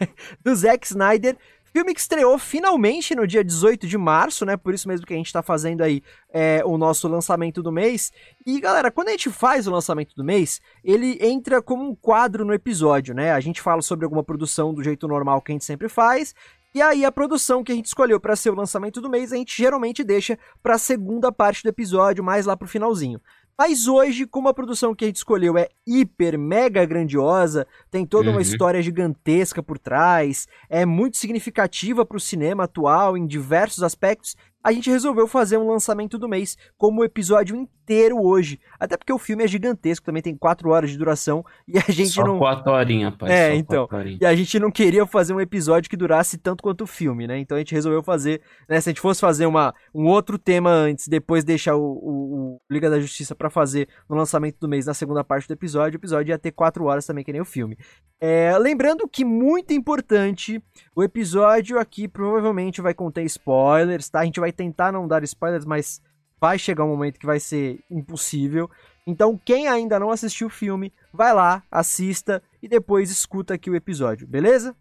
do 0.44 0.56
Zack 0.56 0.86
Snyder. 0.86 1.38
Filme 1.76 1.92
que 1.92 2.00
estreou 2.00 2.38
finalmente 2.38 3.16
no 3.16 3.26
dia 3.26 3.44
18 3.44 3.88
de 3.88 3.98
março, 3.98 4.46
né? 4.46 4.56
Por 4.56 4.76
isso 4.76 4.88
mesmo 4.88 5.08
que 5.08 5.14
a 5.14 5.18
gente 5.18 5.34
tá 5.34 5.42
fazendo 5.42 5.82
aí 5.82 6.04
é, 6.32 6.62
o 6.64 6.78
nosso 6.78 7.08
lançamento 7.08 7.64
do 7.64 7.72
mês. 7.72 8.12
E 8.46 8.60
galera, 8.60 8.92
quando 8.92 9.08
a 9.08 9.12
gente 9.12 9.32
faz 9.32 9.66
o 9.66 9.72
lançamento 9.72 10.14
do 10.16 10.24
mês, 10.24 10.62
ele 10.84 11.18
entra 11.20 11.64
como 11.64 11.84
um 11.84 11.96
quadro 11.96 12.46
no 12.46 12.54
episódio, 12.54 13.16
né? 13.16 13.32
A 13.32 13.40
gente 13.40 13.60
fala 13.60 13.82
sobre 13.82 14.06
alguma 14.06 14.24
produção 14.24 14.72
do 14.72 14.84
jeito 14.84 15.08
normal 15.08 15.42
que 15.42 15.52
a 15.52 15.56
gente 15.56 15.66
sempre 15.66 15.90
faz. 15.90 16.36
E 16.76 16.82
aí 16.82 17.04
a 17.04 17.12
produção 17.12 17.64
que 17.64 17.72
a 17.72 17.76
gente 17.76 17.88
escolheu 17.88 18.20
para 18.20 18.36
ser 18.36 18.52
o 18.52 18.56
lançamento 18.56 19.02
do 19.02 19.10
mês, 19.10 19.34
a 19.34 19.36
gente 19.36 19.58
geralmente 19.58 20.04
deixa 20.04 20.38
para 20.62 20.76
a 20.76 20.80
segunda 20.80 21.32
parte 21.32 21.64
do 21.64 21.70
episódio, 21.70 22.24
mais 22.24 22.46
lá 22.46 22.56
pro 22.56 22.68
finalzinho. 22.68 23.20
Mas 23.58 23.88
hoje, 23.88 24.26
como 24.26 24.50
a 24.50 24.54
produção 24.54 24.96
que 24.96 25.06
a 25.06 25.08
gente 25.08 25.18
escolheu 25.18 25.58
é 25.58 25.70
hiper, 25.86 26.38
mega 26.40 26.84
grandiosa, 26.86 27.68
tem 27.92 28.06
toda 28.06 28.30
uma 28.30 28.36
Uhum. 28.38 28.42
história 28.42 28.82
gigantesca 28.82 29.62
por 29.62 29.78
trás, 29.78 30.48
é 30.70 30.86
muito 30.86 31.18
significativa 31.18 32.06
para 32.06 32.18
o 32.18 32.20
cinema 32.20 32.64
atual 32.64 33.16
em 33.16 33.28
diversos 33.28 33.84
aspectos, 33.84 34.36
a 34.64 34.72
gente 34.72 34.90
resolveu 34.90 35.28
fazer 35.28 35.58
um 35.58 35.68
lançamento 35.70 36.18
do 36.18 36.28
mês 36.30 36.58
como 36.78 37.02
o 37.02 37.04
episódio 37.04 37.56
inteiro 37.56 38.18
hoje. 38.24 38.60
Até 38.80 38.96
porque 38.96 39.12
o 39.12 39.18
filme 39.18 39.44
é 39.44 39.48
gigantesco, 39.48 40.06
também 40.06 40.22
tem 40.22 40.36
quatro 40.38 40.70
horas 40.70 40.90
de 40.92 40.98
duração 40.98 41.44
e 41.68 41.78
a 41.78 41.82
gente 41.92 42.10
Só 42.12 42.24
não. 42.24 42.38
quatro 42.40 42.72
horinhas, 42.72 43.14
pai. 43.16 43.32
É, 43.32 43.56
então. 43.56 43.88
E 44.22 44.26
a 44.26 44.34
gente 44.36 44.58
não 44.60 44.72
queria 44.72 45.06
fazer 45.06 45.34
um 45.34 45.42
episódio 45.42 45.90
que 45.90 45.98
durasse 45.98 46.38
tanto 46.38 46.64
quanto 46.64 46.86
o 46.86 46.88
filme, 46.88 47.28
né? 47.28 47.38
Então 47.40 47.56
a 47.58 47.60
gente 47.60 47.74
resolveu 47.74 48.02
fazer, 48.02 48.42
né? 48.70 48.80
Se 48.80 48.90
a 48.90 48.92
gente 48.92 49.02
fosse 49.02 49.20
fazer 49.20 49.46
uma, 49.46 49.74
um 49.94 50.08
outro 50.08 50.38
tema 50.38 50.70
antes, 50.70 51.08
depois 51.08 51.44
deixar 51.44 51.76
o, 51.76 51.82
o- 51.84 52.34
o 52.56 52.62
Liga 52.72 52.90
da 52.90 53.00
Justiça 53.00 53.36
pra 53.36 53.50
fazer 53.50 53.88
no 54.10 54.16
lançamento 54.16 54.58
do 54.60 54.68
mês 54.70 54.86
na 54.86 54.94
segunda 54.94 55.24
parte 55.24 55.48
do 55.48 55.54
episódio, 55.54 55.98
o 55.98 56.00
episódio 56.00 56.32
ia 56.32 56.38
ter 56.40 56.52
quatro 56.52 56.86
horas 56.86 57.06
também, 57.06 57.24
que 57.24 57.32
nem 57.34 57.42
o 57.42 57.46
filme. 57.46 57.78
É, 58.22 58.58
lembrando 58.58 59.06
que, 59.08 59.26
muito 59.26 59.74
importante, 59.74 60.64
o 60.96 61.04
episódio 61.04 61.78
aqui 61.78 62.08
provavelmente 62.08 62.82
vai 62.82 62.94
conter 62.94 63.24
spoilers, 63.26 64.10
tá? 64.10 64.22
A 64.22 64.26
gente 64.26 64.40
vai 64.40 64.53
tentar 64.54 64.92
não 64.92 65.08
dar 65.08 65.24
spoilers, 65.24 65.66
mas 65.66 66.02
vai 66.40 66.60
chegar 66.60 66.84
um 66.84 66.90
momento 66.90 67.20
que 67.20 67.26
vai 67.26 67.40
ser 67.40 67.84
impossível. 67.90 68.70
Então, 69.06 69.40
quem 69.46 69.68
ainda 69.68 70.00
não 70.00 70.10
assistiu 70.12 70.48
o 70.48 70.50
filme, 70.50 70.94
vai 71.12 71.34
lá, 71.34 71.64
assista 71.72 72.42
e 72.62 72.68
depois 72.68 73.10
escuta 73.10 73.54
aqui 73.54 73.70
o 73.70 73.76
episódio, 73.76 74.28
beleza? 74.28 74.76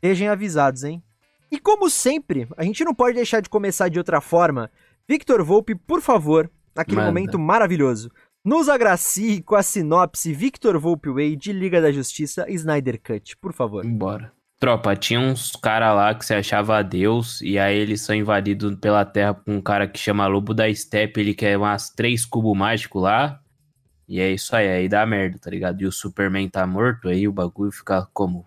Sejam 0.00 0.30
avisados, 0.30 0.84
hein? 0.84 1.02
E 1.50 1.58
como 1.58 1.88
sempre, 1.88 2.46
a 2.56 2.62
gente 2.62 2.84
não 2.84 2.94
pode 2.94 3.16
deixar 3.16 3.40
de 3.40 3.48
começar 3.48 3.88
de 3.88 3.98
outra 3.98 4.20
forma. 4.20 4.70
Victor 5.08 5.42
Volpe, 5.42 5.74
por 5.74 6.00
favor, 6.00 6.50
naquele 6.74 6.98
Manda. 6.98 7.08
momento 7.08 7.38
maravilhoso, 7.38 8.10
nos 8.44 8.68
agracie 8.68 9.42
com 9.42 9.54
a 9.54 9.62
sinopse 9.62 10.32
Victor 10.32 10.78
Volpe 10.78 11.10
Way 11.10 11.36
de 11.36 11.52
Liga 11.52 11.80
da 11.80 11.90
Justiça 11.90 12.46
Snyder 12.48 13.00
Cut, 13.00 13.36
por 13.38 13.52
favor. 13.52 13.84
Bora. 13.86 14.37
Tropa, 14.58 14.96
tinha 14.96 15.20
uns 15.20 15.52
cara 15.52 15.92
lá 15.92 16.14
que 16.14 16.24
se 16.24 16.34
achava 16.34 16.82
Deus, 16.82 17.40
e 17.40 17.58
aí 17.58 17.76
eles 17.76 18.00
são 18.00 18.14
invadidos 18.14 18.74
pela 18.76 19.04
Terra 19.04 19.34
por 19.34 19.52
um 19.52 19.60
cara 19.60 19.86
que 19.86 19.98
chama 19.98 20.26
Lobo 20.26 20.52
da 20.52 20.72
Steppe, 20.72 21.20
ele 21.20 21.34
quer 21.34 21.56
umas 21.56 21.90
três 21.90 22.24
cubos 22.24 22.56
mágicos 22.56 23.02
lá, 23.02 23.40
e 24.08 24.20
é 24.20 24.30
isso 24.30 24.56
aí, 24.56 24.68
aí 24.68 24.88
dá 24.88 25.06
merda, 25.06 25.38
tá 25.38 25.50
ligado? 25.50 25.80
E 25.82 25.86
o 25.86 25.92
Superman 25.92 26.48
tá 26.48 26.66
morto, 26.66 27.08
aí 27.08 27.28
o 27.28 27.32
bagulho 27.32 27.70
fica 27.70 28.08
como? 28.12 28.46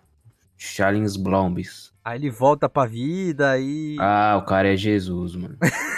Charles 0.58 1.16
Blombis. 1.16 1.92
Aí 2.04 2.18
ele 2.18 2.30
volta 2.30 2.68
pra 2.68 2.84
vida 2.84 3.58
e. 3.58 3.96
Ah, 3.98 4.36
o 4.40 4.44
cara 4.44 4.72
é 4.72 4.76
Jesus, 4.76 5.34
mano. 5.34 5.56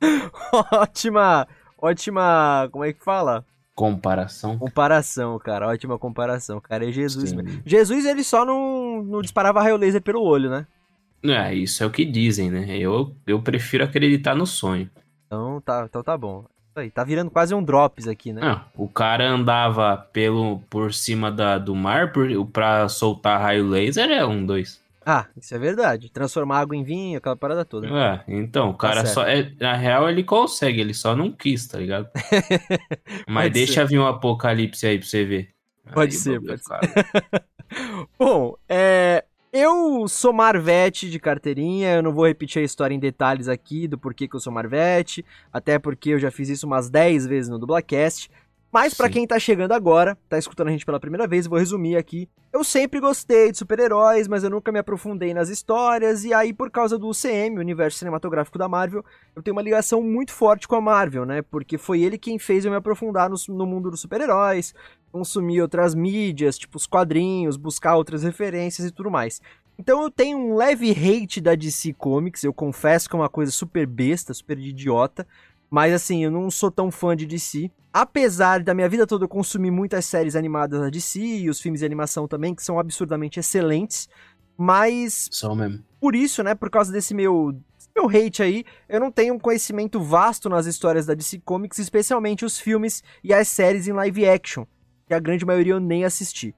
ótima, 0.72 1.46
ótima. 1.78 2.68
Como 2.70 2.84
é 2.84 2.92
que 2.92 3.02
fala? 3.02 3.44
Comparação. 3.74 4.56
Comparação, 4.56 5.38
cara. 5.38 5.68
Ótima 5.68 5.98
comparação. 5.98 6.60
Cara, 6.60 6.88
é 6.88 6.92
Jesus 6.92 7.30
Sim. 7.30 7.36
mesmo. 7.36 7.62
Jesus, 7.66 8.04
ele 8.04 8.22
só 8.22 8.44
não, 8.44 9.02
não 9.02 9.20
disparava 9.20 9.60
raio 9.60 9.76
laser 9.76 10.00
pelo 10.00 10.22
olho, 10.22 10.48
né? 10.48 10.66
É, 11.24 11.54
isso 11.54 11.82
é 11.82 11.86
o 11.86 11.90
que 11.90 12.04
dizem, 12.04 12.50
né? 12.50 12.78
Eu, 12.78 13.14
eu 13.26 13.40
prefiro 13.40 13.82
acreditar 13.82 14.34
no 14.34 14.46
sonho. 14.46 14.88
Então 15.26 15.60
tá, 15.60 15.86
então 15.88 16.02
tá 16.02 16.16
bom. 16.16 16.44
Aí, 16.76 16.90
tá 16.90 17.04
virando 17.04 17.30
quase 17.30 17.54
um 17.54 17.62
drops 17.62 18.08
aqui, 18.08 18.32
né? 18.32 18.40
Não, 18.40 18.60
o 18.76 18.88
cara 18.88 19.28
andava 19.28 19.96
pelo, 20.12 20.58
por 20.68 20.92
cima 20.92 21.30
da, 21.30 21.56
do 21.56 21.74
mar 21.74 22.12
por, 22.12 22.28
pra 22.46 22.88
soltar 22.88 23.40
raio 23.40 23.68
laser 23.68 24.10
é 24.10 24.24
um, 24.24 24.44
dois. 24.44 24.80
Ah, 25.06 25.26
isso 25.36 25.54
é 25.54 25.58
verdade. 25.58 26.10
Transformar 26.10 26.60
água 26.60 26.74
em 26.76 26.82
vinho, 26.82 27.18
aquela 27.18 27.36
parada 27.36 27.64
toda. 27.64 27.86
É, 27.88 28.24
então, 28.28 28.70
o 28.70 28.74
cara 28.74 29.02
Tá 29.02 29.06
só. 29.08 29.26
É, 29.26 29.52
na 29.60 29.74
real, 29.74 30.08
ele 30.08 30.24
consegue, 30.24 30.80
ele 30.80 30.94
só 30.94 31.14
não 31.14 31.30
quis, 31.30 31.66
tá 31.66 31.78
ligado? 31.78 32.08
Mas 33.28 33.52
deixa 33.52 33.84
vir 33.84 33.98
um 33.98 34.06
apocalipse 34.06 34.86
aí 34.86 34.98
pra 34.98 35.06
você 35.06 35.24
ver. 35.24 35.48
Pode 35.92 36.14
Aí 36.14 36.18
ser, 36.20 36.40
pode 36.40 36.62
fica- 36.62 37.44
Bom, 38.18 38.54
é. 38.68 39.24
Eu 39.56 40.08
sou 40.08 40.32
Marvete 40.32 41.08
de 41.08 41.20
carteirinha, 41.20 41.94
eu 41.94 42.02
não 42.02 42.12
vou 42.12 42.26
repetir 42.26 42.60
a 42.60 42.64
história 42.64 42.92
em 42.92 42.98
detalhes 42.98 43.46
aqui 43.46 43.86
do 43.86 43.96
porquê 43.96 44.26
que 44.26 44.34
eu 44.34 44.40
sou 44.40 44.52
Marvete, 44.52 45.24
até 45.52 45.78
porque 45.78 46.10
eu 46.10 46.18
já 46.18 46.28
fiz 46.28 46.48
isso 46.48 46.66
umas 46.66 46.90
10 46.90 47.24
vezes 47.24 47.48
no 47.48 47.56
Dublacast. 47.56 48.28
Mas 48.74 48.92
pra 48.92 49.06
Sim. 49.06 49.12
quem 49.12 49.26
tá 49.28 49.38
chegando 49.38 49.70
agora, 49.70 50.18
tá 50.28 50.36
escutando 50.36 50.66
a 50.66 50.70
gente 50.72 50.84
pela 50.84 50.98
primeira 50.98 51.28
vez, 51.28 51.46
vou 51.46 51.60
resumir 51.60 51.96
aqui. 51.96 52.28
Eu 52.52 52.64
sempre 52.64 52.98
gostei 52.98 53.52
de 53.52 53.58
super-heróis, 53.58 54.26
mas 54.26 54.42
eu 54.42 54.50
nunca 54.50 54.72
me 54.72 54.80
aprofundei 54.80 55.32
nas 55.32 55.48
histórias, 55.48 56.24
e 56.24 56.34
aí 56.34 56.52
por 56.52 56.72
causa 56.72 56.98
do 56.98 57.08
UCM, 57.08 57.56
o 57.56 57.60
Universo 57.60 58.00
Cinematográfico 58.00 58.58
da 58.58 58.66
Marvel, 58.66 59.04
eu 59.36 59.44
tenho 59.44 59.54
uma 59.54 59.62
ligação 59.62 60.02
muito 60.02 60.32
forte 60.32 60.66
com 60.66 60.74
a 60.74 60.80
Marvel, 60.80 61.24
né? 61.24 61.40
Porque 61.40 61.78
foi 61.78 62.02
ele 62.02 62.18
quem 62.18 62.36
fez 62.36 62.64
eu 62.64 62.70
me 62.72 62.76
aprofundar 62.76 63.30
no, 63.30 63.36
no 63.50 63.64
mundo 63.64 63.92
dos 63.92 64.00
super-heróis, 64.00 64.74
consumir 65.12 65.62
outras 65.62 65.94
mídias, 65.94 66.58
tipo 66.58 66.76
os 66.76 66.84
quadrinhos, 66.88 67.56
buscar 67.56 67.94
outras 67.94 68.24
referências 68.24 68.88
e 68.88 68.90
tudo 68.90 69.08
mais. 69.08 69.40
Então 69.78 70.02
eu 70.02 70.10
tenho 70.10 70.36
um 70.36 70.56
leve 70.56 70.90
hate 70.90 71.40
da 71.40 71.54
DC 71.54 71.92
Comics, 71.92 72.42
eu 72.42 72.52
confesso 72.52 73.08
que 73.08 73.14
é 73.14 73.18
uma 73.20 73.28
coisa 73.28 73.52
super 73.52 73.86
besta, 73.86 74.34
super 74.34 74.58
idiota, 74.58 75.24
mas 75.74 75.92
assim, 75.92 76.22
eu 76.22 76.30
não 76.30 76.52
sou 76.52 76.70
tão 76.70 76.88
fã 76.88 77.16
de 77.16 77.26
DC. 77.26 77.68
Apesar 77.92 78.62
da 78.62 78.72
minha 78.72 78.88
vida 78.88 79.08
toda 79.08 79.24
eu 79.24 79.28
consumir 79.28 79.72
muitas 79.72 80.04
séries 80.04 80.36
animadas 80.36 80.80
da 80.80 80.88
DC 80.88 81.18
e 81.18 81.50
os 81.50 81.60
filmes 81.60 81.80
de 81.80 81.84
animação 81.84 82.28
também, 82.28 82.54
que 82.54 82.62
são 82.62 82.78
absurdamente 82.78 83.40
excelentes, 83.40 84.08
mas 84.56 85.28
Só 85.32 85.52
mesmo. 85.52 85.82
por 86.00 86.14
isso, 86.14 86.44
né, 86.44 86.54
por 86.54 86.70
causa 86.70 86.92
desse 86.92 87.12
meu 87.12 87.52
meu 87.96 88.08
hate 88.08 88.40
aí, 88.40 88.64
eu 88.88 89.00
não 89.00 89.10
tenho 89.10 89.34
um 89.34 89.38
conhecimento 89.38 90.00
vasto 90.00 90.48
nas 90.48 90.66
histórias 90.66 91.06
da 91.06 91.14
DC 91.14 91.40
Comics, 91.44 91.80
especialmente 91.80 92.44
os 92.44 92.56
filmes 92.56 93.02
e 93.24 93.34
as 93.34 93.48
séries 93.48 93.88
em 93.88 93.92
live 93.92 94.28
action, 94.28 94.64
que 95.08 95.14
a 95.14 95.18
grande 95.18 95.44
maioria 95.44 95.72
eu 95.72 95.80
nem 95.80 96.04
assisti. 96.04 96.54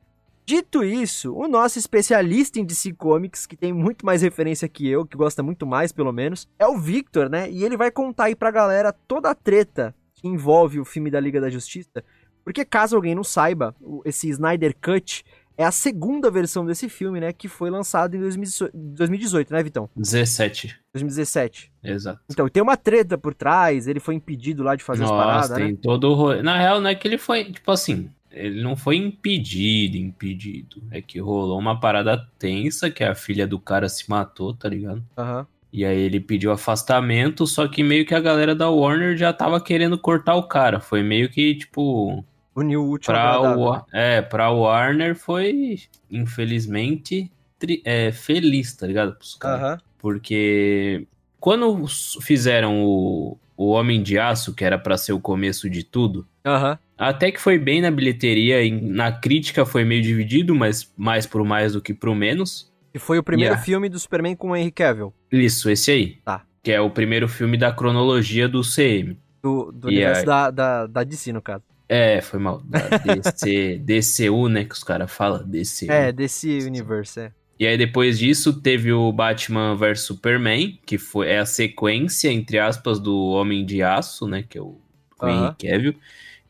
Dito 0.47 0.85
isso, 0.85 1.35
o 1.35 1.49
nosso 1.49 1.77
especialista 1.77 2.61
em 2.61 2.65
DC 2.65 2.93
Comics, 2.93 3.47
que 3.47 3.57
tem 3.57 3.73
muito 3.73 4.07
mais 4.07 4.23
referência 4.23 4.69
que 4.69 4.89
eu, 4.89 5.05
que 5.05 5.17
gosta 5.17 5.43
muito 5.43 5.67
mais, 5.67 5.91
pelo 5.91 6.13
menos, 6.13 6.49
é 6.57 6.65
o 6.65 6.79
Victor, 6.79 7.29
né? 7.29 7.51
E 7.51 7.65
ele 7.65 7.77
vai 7.77 7.91
contar 7.91 8.27
aí 8.27 8.37
pra 8.37 8.53
galera 8.53 8.93
toda 8.93 9.29
a 9.29 9.35
treta 9.35 9.93
que 10.15 10.29
envolve 10.29 10.79
o 10.79 10.85
filme 10.85 11.11
da 11.11 11.19
Liga 11.19 11.41
da 11.41 11.51
Justiça. 11.51 12.05
Porque 12.45 12.65
caso 12.65 12.95
alguém 12.95 13.13
não 13.13 13.25
saiba, 13.25 13.75
esse 14.05 14.29
Snyder 14.29 14.77
Cut 14.81 15.25
é 15.59 15.65
a 15.65 15.73
segunda 15.73 16.31
versão 16.31 16.65
desse 16.65 16.89
filme, 16.89 17.19
né? 17.19 17.33
Que 17.33 17.49
foi 17.49 17.69
lançado 17.69 18.15
em 18.15 18.21
2018, 18.21 18.71
2018 18.73 19.53
né, 19.53 19.63
Vitão? 19.65 19.91
17. 19.97 20.79
2017. 20.95 21.73
Exato. 21.83 22.21
Então, 22.31 22.49
tem 22.49 22.63
uma 22.63 22.77
treta 22.77 23.19
por 23.19 23.35
trás, 23.35 23.89
ele 23.89 23.99
foi 23.99 24.15
impedido 24.15 24.63
lá 24.63 24.77
de 24.77 24.85
fazer 24.85 25.03
as 25.03 25.11
Nossa, 25.11 25.25
paradas, 25.25 25.57
tem 25.57 25.73
né? 25.73 25.79
todo 25.83 26.13
o. 26.13 26.43
Na 26.43 26.57
real, 26.57 26.81
não 26.81 26.91
é 26.91 26.95
que 26.95 27.09
ele 27.09 27.19
foi, 27.19 27.51
tipo 27.51 27.73
assim, 27.73 28.11
ele 28.37 28.63
não 28.63 28.77
foi 28.77 28.97
impedido, 28.97 29.97
impedido. 29.97 30.83
É 30.91 31.01
que 31.01 31.19
rolou 31.19 31.59
uma 31.59 31.81
parada 31.81 32.17
tensa, 32.39 32.91
que 32.91 33.03
a 33.03 33.15
filha 33.15 33.47
do 33.47 33.59
cara 33.59 33.89
se 33.89 34.09
matou, 34.09 34.55
tá 34.55 34.69
ligado? 34.69 35.03
Aham. 35.17 35.47
E 35.73 35.85
aí 35.85 35.99
ele 35.99 36.21
pediu 36.21 36.53
afastamento, 36.53 37.47
só 37.47 37.67
que 37.69 37.83
meio 37.83 38.07
que 38.07 38.15
a 38.15 38.21
galera 38.21 38.55
da 38.55 38.71
Warner 38.71 39.17
já 39.17 39.33
tava 39.33 39.61
querendo 39.61 39.99
cortar 39.99 40.35
o 40.37 40.45
cara. 40.45 40.81
Foi 40.81 41.03
meio 41.03 41.29
que, 41.29 41.55
tipo, 41.55 42.25
Uniu 42.55 42.83
o 42.83 42.89
último 42.91 43.13
pra, 43.15 43.57
o, 43.57 43.83
é, 43.93 44.23
pra 44.23 44.51
Warner 44.51 45.15
foi, 45.15 45.79
infelizmente, 46.11 47.31
tri- 47.59 47.83
é, 47.85 48.13
feliz, 48.13 48.75
tá 48.75 48.87
ligado? 48.87 49.17
Aham. 49.45 49.79
Porque 49.99 51.07
quando 51.41 51.85
fizeram 52.23 52.83
o, 52.85 53.37
o 53.57 53.69
Homem 53.71 54.03
de 54.03 54.19
Aço, 54.19 54.55
que 54.55 54.65
era 54.65 54.79
pra 54.79 54.97
ser 54.97 55.13
o 55.13 55.21
começo 55.21 55.69
de 55.69 55.83
tudo, 55.83 56.27
Aham. 56.45 56.79
Até 56.99 57.31
que 57.31 57.41
foi 57.41 57.59
bem 57.59 57.81
na 57.81 57.91
bilheteria 57.91 58.63
e 58.63 58.71
na 58.71 59.13
crítica 59.13 59.65
foi 59.67 59.85
meio 59.85 60.03
dividido, 60.03 60.55
mas 60.55 60.93
mais 60.97 61.27
pro 61.27 61.45
mais 61.45 61.73
do 61.75 61.81
que 61.83 61.93
pro 61.95 62.15
menos. 62.15 62.73
E 62.95 62.99
foi 62.99 63.19
o 63.19 63.23
primeiro 63.23 63.53
Yeah. 63.55 63.65
filme 63.65 63.89
do 63.89 63.99
Superman 63.99 64.35
com 64.37 64.51
o 64.51 64.57
Henry 64.57 64.71
Cavill, 64.71 65.13
Isso, 65.31 65.69
esse 65.69 65.91
aí. 65.91 66.19
Tá. 66.25 66.43
Que 66.63 66.73
é 66.73 66.81
o 66.81 66.91
primeiro 66.91 67.29
filme 67.29 67.57
da 67.59 67.71
cronologia 67.73 68.49
do 68.49 68.63
CM. 68.63 69.19
do, 69.43 69.71
do 69.71 69.89
universo 69.89 70.25
da, 70.27 70.51
da, 70.51 70.87
da 70.87 71.05
DC, 71.05 71.33
no 71.33 71.41
caso. 71.43 71.63
É, 71.89 72.21
foi 72.21 72.41
mal. 72.41 72.61
Da 72.65 72.81
DC, 72.81 73.79
DCU, 73.85 74.49
né? 74.49 74.65
Que 74.65 74.75
os 74.75 74.83
caras 74.83 75.13
falam, 75.13 75.47
DCU. 75.47 75.91
É, 75.93 76.11
desse 76.11 76.59
universo, 76.67 77.21
é. 77.21 77.33
E 77.61 77.67
aí 77.67 77.79
depois 77.79 78.19
disso 78.19 78.61
teve 78.61 78.93
o 78.93 79.11
Batman 79.13 79.77
vs 79.77 80.01
Superman, 80.01 80.79
que 80.85 80.99
foi 80.99 81.29
é 81.29 81.39
a 81.39 81.47
sequência 81.47 82.31
entre 82.31 82.59
aspas 82.59 82.99
do 82.99 83.17
Homem 83.29 83.65
de 83.65 83.83
Aço, 83.83 84.27
né, 84.27 84.45
que 84.47 84.59
é 84.59 84.61
o 84.61 84.79
com 85.17 85.27
o 85.27 85.29
Aham. 85.31 85.55
Henry 85.61 85.71
Cavill, 85.73 85.95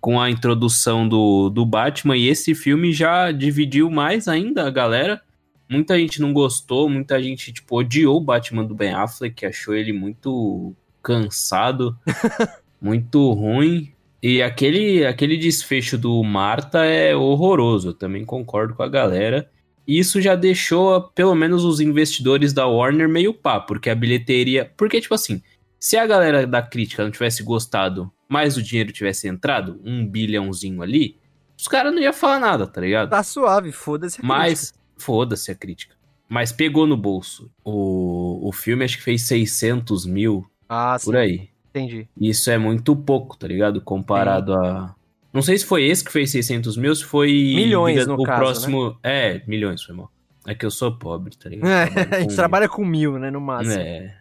com 0.01 0.21
a 0.21 0.31
introdução 0.31 1.09
do, 1.09 1.49
do 1.49 1.65
Batman 1.65 2.17
e 2.17 2.29
esse 2.29 2.55
filme 2.55 2.93
já 2.93 3.33
dividiu 3.33 3.91
mais 3.91 4.29
ainda 4.29 4.67
a 4.67 4.71
galera. 4.71 5.21
Muita 5.69 5.99
gente 5.99 6.21
não 6.21 6.33
gostou, 6.33 6.89
muita 6.89 7.21
gente 7.23 7.53
tipo 7.53 7.79
odiou 7.79 8.19
o 8.19 8.25
Batman 8.25 8.65
do 8.65 8.75
Ben 8.75 8.93
Affleck, 8.93 9.45
achou 9.45 9.75
ele 9.75 9.93
muito 9.93 10.75
cansado, 11.03 11.97
muito 12.81 13.33
ruim. 13.33 13.93
E 14.23 14.43
aquele, 14.43 15.05
aquele 15.05 15.37
desfecho 15.37 15.99
do 15.99 16.23
Marta 16.23 16.85
é 16.85 17.15
horroroso, 17.15 17.91
eu 17.91 17.95
também 17.95 18.25
concordo 18.25 18.75
com 18.75 18.83
a 18.83 18.89
galera. 18.89 19.51
E 19.87 19.99
isso 19.99 20.21
já 20.21 20.35
deixou, 20.35 21.01
pelo 21.15 21.35
menos, 21.35 21.65
os 21.65 21.79
investidores 21.79 22.53
da 22.53 22.67
Warner 22.67 23.09
meio 23.09 23.33
pá, 23.33 23.61
porque 23.61 23.89
a 23.89 23.95
bilheteria. 23.95 24.71
Porque, 24.77 25.01
tipo 25.01 25.15
assim, 25.15 25.41
se 25.79 25.97
a 25.97 26.07
galera 26.07 26.47
da 26.47 26.61
crítica 26.61 27.05
não 27.05 27.11
tivesse 27.11 27.43
gostado 27.45 28.11
mais 28.29 28.57
o 28.57 28.63
dinheiro 28.63 28.93
tivesse 28.93 29.29
entrado, 29.29 29.81
um 29.85 30.07
bilhãozinho 30.07 30.83
ali, 30.83 31.17
os 31.59 31.67
caras 31.69 31.93
não 31.95 32.01
iam 32.03 32.13
falar 32.13 32.39
nada, 32.41 32.67
tá 32.67 32.81
ligado? 32.81 33.11
Tá 33.11 33.23
suave, 33.23 33.73
foda-se 33.73 34.21
a 34.21 34.25
Mas, 34.27 34.75
foda-se 34.99 35.51
a 35.51 35.55
crítica. 35.55 35.95
Mas 36.29 36.51
pegou 36.53 36.87
no 36.87 36.97
bolso. 36.97 37.51
O, 37.65 38.49
o 38.49 38.53
filme 38.53 38.85
acho 38.85 38.97
que 38.99 39.03
fez 39.05 39.23
600 39.23 40.05
mil, 40.07 40.45
Ah, 40.69 40.97
por 41.03 41.17
aí. 41.17 41.49
entendi. 41.71 42.09
Isso 42.21 42.51
é 42.51 42.59
muito 42.59 42.95
pouco, 42.97 43.37
tá 43.37 43.47
ligado? 43.47 43.81
Comparado 43.81 44.53
a. 44.55 44.95
Não 45.33 45.41
sei 45.43 45.57
se 45.59 45.65
foi 45.65 45.85
esse 45.85 46.03
que 46.05 46.11
fez 46.11 46.31
600 46.33 46.77
mil, 46.77 46.95
se 46.95 47.05
foi. 47.05 47.29
Milhões, 47.31 47.99
liga- 47.99 48.07
no 48.09 48.21
o 48.21 48.25
caso, 48.25 48.39
próximo. 48.41 48.99
É, 49.05 49.41
milhões, 49.47 49.83
foi 49.83 49.95
mal. 49.95 50.11
É 50.49 50.55
que 50.55 50.65
eu 50.67 50.71
sou 50.71 50.97
pobre, 50.99 51.37
tá 51.37 51.49
ligado? 51.49 51.69
É, 51.71 52.17
a 52.17 52.21
gente 52.21 52.31
com- 52.31 52.37
trabalha 52.37 52.69
com 52.69 52.85
mil, 52.85 53.19
né, 53.19 53.31
no 53.31 53.41
máximo. 53.41 53.81
É, 53.81 54.17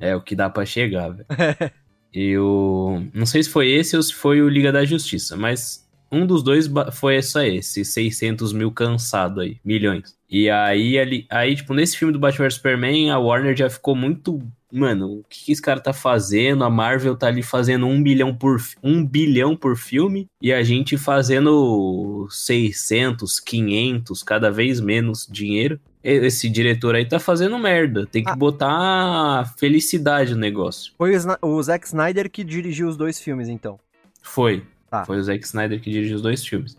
é, 0.00 0.08
é 0.10 0.16
o 0.16 0.20
que 0.20 0.34
dá 0.34 0.48
pra 0.50 0.64
chegar, 0.66 1.08
velho. 1.10 1.26
E 2.14 2.36
o. 2.36 3.02
Não 3.14 3.26
sei 3.26 3.42
se 3.42 3.50
foi 3.50 3.70
esse 3.70 3.96
ou 3.96 4.02
se 4.02 4.14
foi 4.14 4.42
o 4.42 4.48
Liga 4.48 4.70
da 4.70 4.84
Justiça, 4.84 5.36
mas 5.36 5.82
um 6.12 6.26
dos 6.26 6.42
dois 6.42 6.70
foi 6.92 7.22
só 7.22 7.42
esse, 7.42 7.84
600 7.84 8.52
mil 8.52 8.70
cansado 8.70 9.40
aí, 9.40 9.56
milhões. 9.64 10.14
E 10.28 10.50
aí, 10.50 10.98
ali, 10.98 11.26
aí, 11.30 11.56
tipo, 11.56 11.72
nesse 11.72 11.96
filme 11.96 12.12
do 12.12 12.18
Batman 12.18 12.44
vs 12.44 12.54
Superman, 12.54 13.10
a 13.10 13.18
Warner 13.18 13.56
já 13.56 13.70
ficou 13.70 13.96
muito. 13.96 14.40
Mano, 14.70 15.20
o 15.20 15.24
que, 15.28 15.44
que 15.46 15.52
esse 15.52 15.60
cara 15.60 15.80
tá 15.80 15.92
fazendo? 15.92 16.64
A 16.64 16.70
Marvel 16.70 17.14
tá 17.16 17.26
ali 17.26 17.42
fazendo 17.42 17.86
um 17.86 18.02
bilhão 18.02 18.34
por, 18.34 18.56
um 18.82 19.04
bilhão 19.04 19.54
por 19.54 19.76
filme 19.76 20.26
e 20.40 20.50
a 20.50 20.62
gente 20.62 20.96
fazendo 20.96 22.26
600, 22.30 23.38
500, 23.40 24.22
cada 24.22 24.50
vez 24.50 24.80
menos 24.80 25.28
dinheiro. 25.30 25.78
Esse 26.04 26.48
diretor 26.48 26.94
aí 26.96 27.04
tá 27.04 27.20
fazendo 27.20 27.58
merda. 27.58 28.06
Tem 28.06 28.24
que 28.24 28.30
Ah. 28.30 28.36
botar 28.36 29.54
felicidade 29.58 30.34
no 30.34 30.40
negócio. 30.40 30.92
Foi 30.98 31.14
o, 31.16 31.46
o 31.46 31.62
Zack 31.62 31.86
Snyder 31.86 32.28
que 32.30 32.42
dirigiu 32.42 32.88
os 32.88 32.96
dois 32.96 33.20
filmes, 33.20 33.48
então. 33.48 33.78
Foi. 34.22 34.64
Tá. 34.90 35.04
Foi 35.04 35.18
o 35.18 35.22
Zack 35.22 35.44
Snyder 35.44 35.80
que 35.80 35.90
dirigiu 35.90 36.16
os 36.16 36.22
dois 36.22 36.44
filmes. 36.44 36.76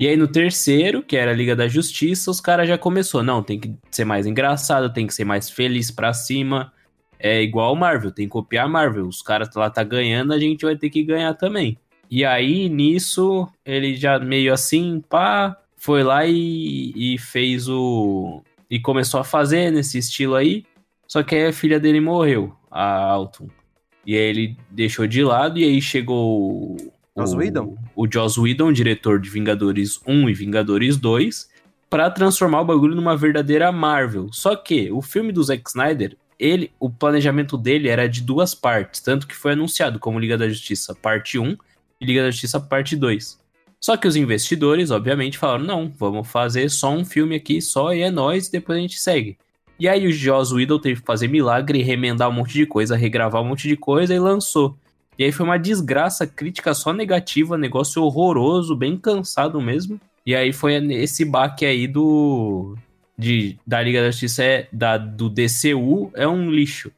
E 0.00 0.08
aí 0.08 0.16
no 0.16 0.26
terceiro, 0.26 1.02
que 1.02 1.16
era 1.16 1.30
a 1.30 1.34
Liga 1.34 1.54
da 1.54 1.68
Justiça, 1.68 2.30
os 2.30 2.40
caras 2.40 2.66
já 2.66 2.76
começou. 2.78 3.22
Não, 3.22 3.42
tem 3.42 3.60
que 3.60 3.72
ser 3.90 4.04
mais 4.04 4.26
engraçado, 4.26 4.92
tem 4.92 5.06
que 5.06 5.14
ser 5.14 5.24
mais 5.24 5.48
feliz 5.50 5.90
pra 5.90 6.12
cima. 6.12 6.72
É 7.18 7.40
igual 7.40 7.72
o 7.72 7.76
Marvel, 7.76 8.10
tem 8.10 8.26
que 8.26 8.32
copiar 8.32 8.64
a 8.64 8.68
Marvel. 8.68 9.06
Os 9.06 9.22
caras 9.22 9.48
lá 9.54 9.70
tá 9.70 9.84
ganhando, 9.84 10.32
a 10.32 10.38
gente 10.40 10.64
vai 10.64 10.74
ter 10.76 10.90
que 10.90 11.04
ganhar 11.04 11.34
também. 11.34 11.78
E 12.10 12.24
aí, 12.24 12.68
nisso, 12.68 13.48
ele 13.64 13.94
já 13.94 14.18
meio 14.18 14.52
assim, 14.52 15.02
pá, 15.08 15.56
foi 15.76 16.02
lá 16.02 16.26
e, 16.26 16.92
e 16.96 17.18
fez 17.18 17.68
o. 17.68 18.42
E 18.72 18.80
começou 18.80 19.20
a 19.20 19.24
fazer 19.24 19.70
nesse 19.70 19.98
estilo 19.98 20.34
aí. 20.34 20.64
Só 21.06 21.22
que 21.22 21.34
aí 21.34 21.46
a 21.46 21.52
filha 21.52 21.78
dele 21.78 22.00
morreu, 22.00 22.56
a 22.70 22.82
Alton. 23.04 23.46
E 24.06 24.14
aí 24.16 24.22
ele 24.22 24.56
deixou 24.70 25.06
de 25.06 25.22
lado, 25.22 25.58
e 25.58 25.64
aí 25.64 25.80
chegou 25.82 26.72
o. 26.72 26.76
Joss 27.14 27.34
o- 27.34 27.38
Whedon? 27.38 27.76
O 27.94 28.10
Joss 28.10 28.40
Whedon, 28.40 28.72
diretor 28.72 29.20
de 29.20 29.28
Vingadores 29.28 30.00
1 30.06 30.30
e 30.30 30.32
Vingadores 30.32 30.96
2, 30.96 31.50
pra 31.90 32.10
transformar 32.10 32.62
o 32.62 32.64
bagulho 32.64 32.94
numa 32.96 33.14
verdadeira 33.14 33.70
Marvel. 33.70 34.32
Só 34.32 34.56
que 34.56 34.90
o 34.90 35.02
filme 35.02 35.30
do 35.32 35.42
Zack 35.44 35.62
Snyder, 35.68 36.16
ele, 36.38 36.72
o 36.80 36.88
planejamento 36.88 37.58
dele 37.58 37.88
era 37.90 38.08
de 38.08 38.22
duas 38.22 38.54
partes, 38.54 39.02
tanto 39.02 39.26
que 39.26 39.34
foi 39.36 39.52
anunciado 39.52 39.98
como 39.98 40.18
Liga 40.18 40.38
da 40.38 40.48
Justiça 40.48 40.94
parte 40.94 41.38
1 41.38 41.54
e 42.00 42.06
Liga 42.06 42.22
da 42.22 42.30
Justiça 42.30 42.58
parte 42.58 42.96
2. 42.96 43.38
Só 43.84 43.96
que 43.96 44.06
os 44.06 44.14
investidores, 44.14 44.92
obviamente, 44.92 45.36
falaram: 45.36 45.64
não, 45.64 45.92
vamos 45.98 46.28
fazer 46.28 46.70
só 46.70 46.92
um 46.92 47.04
filme 47.04 47.34
aqui, 47.34 47.60
só 47.60 47.92
e 47.92 48.00
é 48.00 48.10
nóis, 48.10 48.46
e 48.46 48.52
depois 48.52 48.78
a 48.78 48.80
gente 48.80 48.98
segue. 48.98 49.36
E 49.78 49.88
aí 49.88 50.06
o 50.06 50.12
Joss 50.12 50.54
Whedon 50.54 50.78
teve 50.78 51.00
que 51.00 51.06
fazer 51.06 51.26
milagre, 51.26 51.82
remendar 51.82 52.28
um 52.28 52.32
monte 52.32 52.52
de 52.52 52.64
coisa, 52.64 52.94
regravar 52.94 53.42
um 53.42 53.46
monte 53.46 53.66
de 53.66 53.76
coisa 53.76 54.14
e 54.14 54.18
lançou. 54.18 54.76
E 55.18 55.24
aí 55.24 55.32
foi 55.32 55.44
uma 55.44 55.58
desgraça, 55.58 56.26
crítica 56.26 56.72
só 56.72 56.92
negativa, 56.92 57.58
negócio 57.58 58.02
horroroso, 58.02 58.76
bem 58.76 58.96
cansado 58.96 59.60
mesmo. 59.60 60.00
E 60.24 60.36
aí 60.36 60.52
foi 60.52 60.74
esse 60.94 61.24
baque 61.24 61.66
aí 61.66 61.88
do 61.88 62.76
de 63.18 63.58
da 63.66 63.82
Liga 63.82 64.00
da 64.00 64.10
Justiça 64.10 64.44
é 64.44 64.68
da 64.72 64.96
do 64.96 65.28
DCU 65.28 66.12
é 66.14 66.28
um 66.28 66.48
lixo. 66.50 66.92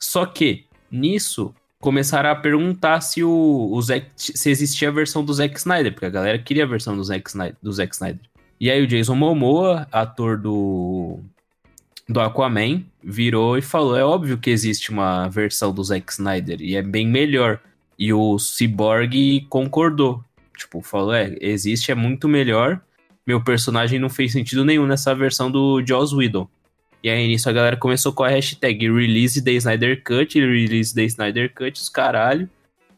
Só 0.00 0.26
que 0.26 0.64
nisso 0.90 1.54
começaram 1.84 2.30
a 2.30 2.34
perguntar 2.34 3.02
se 3.02 3.22
o, 3.22 3.68
o 3.70 3.82
Zack, 3.82 4.06
se 4.16 4.48
existia 4.48 4.88
a 4.88 4.90
versão 4.90 5.22
do 5.22 5.34
Zack 5.34 5.58
Snyder, 5.58 5.92
porque 5.92 6.06
a 6.06 6.10
galera 6.10 6.38
queria 6.38 6.64
a 6.64 6.66
versão 6.66 6.96
do 6.96 7.04
Zack 7.04 7.28
Snyder, 7.28 7.56
do 7.62 7.70
Zack 7.70 7.94
Snyder. 7.94 8.22
E 8.58 8.70
aí 8.70 8.82
o 8.82 8.86
Jason 8.86 9.14
Momoa, 9.14 9.86
ator 9.92 10.38
do 10.38 11.18
do 12.08 12.20
Aquaman, 12.20 12.82
virou 13.02 13.58
e 13.58 13.62
falou: 13.62 13.98
"É 13.98 14.02
óbvio 14.02 14.38
que 14.38 14.48
existe 14.48 14.90
uma 14.90 15.28
versão 15.28 15.74
do 15.74 15.84
Zack 15.84 16.10
Snyder 16.10 16.62
e 16.62 16.74
é 16.74 16.80
bem 16.80 17.06
melhor". 17.06 17.60
E 17.98 18.14
o 18.14 18.38
Cyborg 18.38 19.46
concordou. 19.50 20.24
Tipo, 20.56 20.80
falou: 20.80 21.12
"É, 21.12 21.36
existe, 21.38 21.92
é 21.92 21.94
muito 21.94 22.26
melhor. 22.26 22.80
Meu 23.26 23.44
personagem 23.44 23.98
não 23.98 24.08
fez 24.08 24.32
sentido 24.32 24.64
nenhum 24.64 24.86
nessa 24.86 25.14
versão 25.14 25.50
do 25.50 25.84
Joss 25.86 26.14
Whedon". 26.14 26.48
E 27.04 27.10
aí 27.10 27.28
nisso 27.28 27.50
a 27.50 27.52
galera 27.52 27.76
começou 27.76 28.14
com 28.14 28.24
a 28.24 28.28
hashtag 28.30 28.90
Release 28.90 29.42
the 29.44 29.52
Snyder 29.52 30.02
Cut, 30.02 30.40
Release 30.40 30.94
the 30.94 31.04
Snyder 31.04 31.52
Cut, 31.52 31.78
os 31.78 31.90
caralho. 31.90 32.48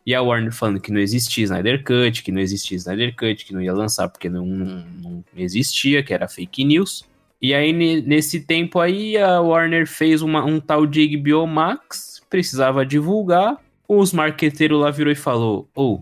E 0.06 0.14
a 0.14 0.22
Warner 0.22 0.52
falando 0.52 0.78
que 0.80 0.92
não 0.92 1.00
existia 1.00 1.42
Snyder 1.42 1.82
Cut, 1.82 2.22
que 2.22 2.30
não 2.30 2.40
existia 2.40 2.76
Snyder 2.76 3.16
Cut, 3.16 3.44
que 3.44 3.52
não 3.52 3.60
ia 3.60 3.74
lançar 3.74 4.08
porque 4.08 4.28
não, 4.28 4.46
não, 4.46 5.24
existia, 5.36 6.04
que 6.04 6.14
era 6.14 6.28
fake 6.28 6.64
news. 6.64 7.04
E 7.42 7.52
aí, 7.52 7.72
ne- 7.72 8.00
nesse 8.00 8.38
tempo 8.42 8.78
aí, 8.78 9.18
a 9.18 9.40
Warner 9.40 9.88
fez 9.88 10.22
uma- 10.22 10.44
um 10.44 10.60
tal 10.60 10.86
de 10.86 11.02
HBO 11.16 11.44
Max, 11.44 12.22
precisava 12.30 12.86
divulgar. 12.86 13.56
Os 13.88 14.12
marqueteiros 14.12 14.80
lá 14.80 14.92
virou 14.92 15.12
e 15.12 15.16
falou: 15.16 15.68
Ô, 15.74 16.00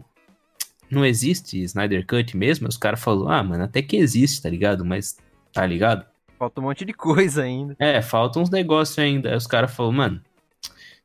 não 0.91 1.07
existe 1.07 1.63
Snyder 1.63 2.07
Cut 2.07 2.37
mesmo? 2.37 2.69
Os 2.69 2.77
caras 2.77 3.03
falaram: 3.03 3.31
Ah, 3.31 3.43
mano, 3.43 3.65
até 3.65 3.81
que 3.81 3.97
existe, 3.97 4.43
tá 4.43 4.51
ligado? 4.51 4.85
Mas, 4.85 5.17
tá 5.55 5.65
ligado? 5.65 6.05
Falta 6.39 6.61
um 6.61 6.65
monte 6.65 6.85
de 6.85 6.93
coisa 6.93 7.43
ainda. 7.43 7.77
É, 7.79 8.03
faltam 8.03 8.43
uns 8.43 8.51
negócios 8.51 8.99
ainda. 8.99 9.31
Aí 9.31 9.37
os 9.37 9.47
caras 9.47 9.75
falaram, 9.75 9.97
mano, 9.97 10.21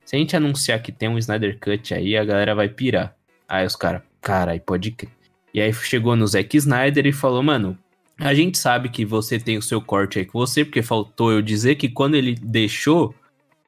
se 0.04 0.15
a 0.15 0.20
gente 0.20 0.36
anunciar 0.36 0.82
que 0.82 0.92
tem 0.92 1.08
um 1.08 1.18
Snyder 1.18 1.58
Cut 1.60 1.94
aí, 1.94 2.18
a 2.18 2.26
galera 2.26 2.56
vai 2.56 2.68
pirar. 2.68 3.15
Aí 3.48 3.65
os 3.65 3.76
caras, 3.76 4.02
carai, 4.22 4.60
pode 4.60 4.92
crer. 4.92 5.12
E 5.54 5.62
aí 5.62 5.74
chegou 5.74 6.15
no 6.15 6.28
Zack 6.28 6.56
Snyder 6.58 7.06
e 7.08 7.12
falou, 7.12 7.42
mano, 7.42 7.78
a 8.20 8.34
gente 8.34 8.58
sabe 8.58 8.89
que 8.89 9.06
você 9.06 9.39
tem 9.39 9.58
o 9.58 9.62
seu 9.62 9.82
corte 9.82 10.20
aí 10.20 10.26
com 10.26 10.38
você, 10.38 10.65
porque 10.65 10.82
faltou 10.82 11.32
eu 11.32 11.42
dizer 11.42 11.76
que 11.76 11.89
quando 11.89 12.15
ele 12.15 12.36
deixou 12.36 13.15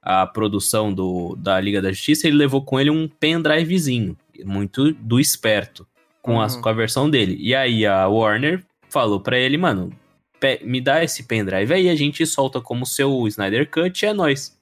a 0.02 0.26
produção 0.28 0.94
do, 0.94 1.36
da 1.38 1.60
Liga 1.60 1.82
da 1.82 1.92
Justiça, 1.92 2.28
ele 2.28 2.38
levou 2.38 2.62
com 2.64 2.80
ele 2.80 2.90
um 2.90 3.08
pendrivezinho, 3.08 4.18
muito 4.44 4.92
do 4.94 5.20
esperto, 5.20 5.88
com, 6.22 6.42
as, 6.42 6.56
Uhum. 6.56 6.62
com 6.62 6.70
a 6.70 6.74
versão 6.74 7.10
dele. 7.10 7.38
E 7.40 7.54
aí 7.56 7.86
a 7.86 8.08
Warner 8.08 8.64
falou 8.90 9.20
pra 9.20 9.38
ele, 9.38 9.58
mano, 9.58 9.92
me 10.64 10.82
dá 10.82 11.04
esse 11.04 11.24
pendrive 11.24 11.74
aí, 11.74 11.90
a 11.90 11.96
gente 11.96 12.26
solta 12.26 12.60
como 12.62 12.86
seu 12.86 13.28
Snyder 13.28 13.70
Cut 13.70 14.04
e 14.04 14.08
é 14.08 14.14
nóis. 14.14 14.58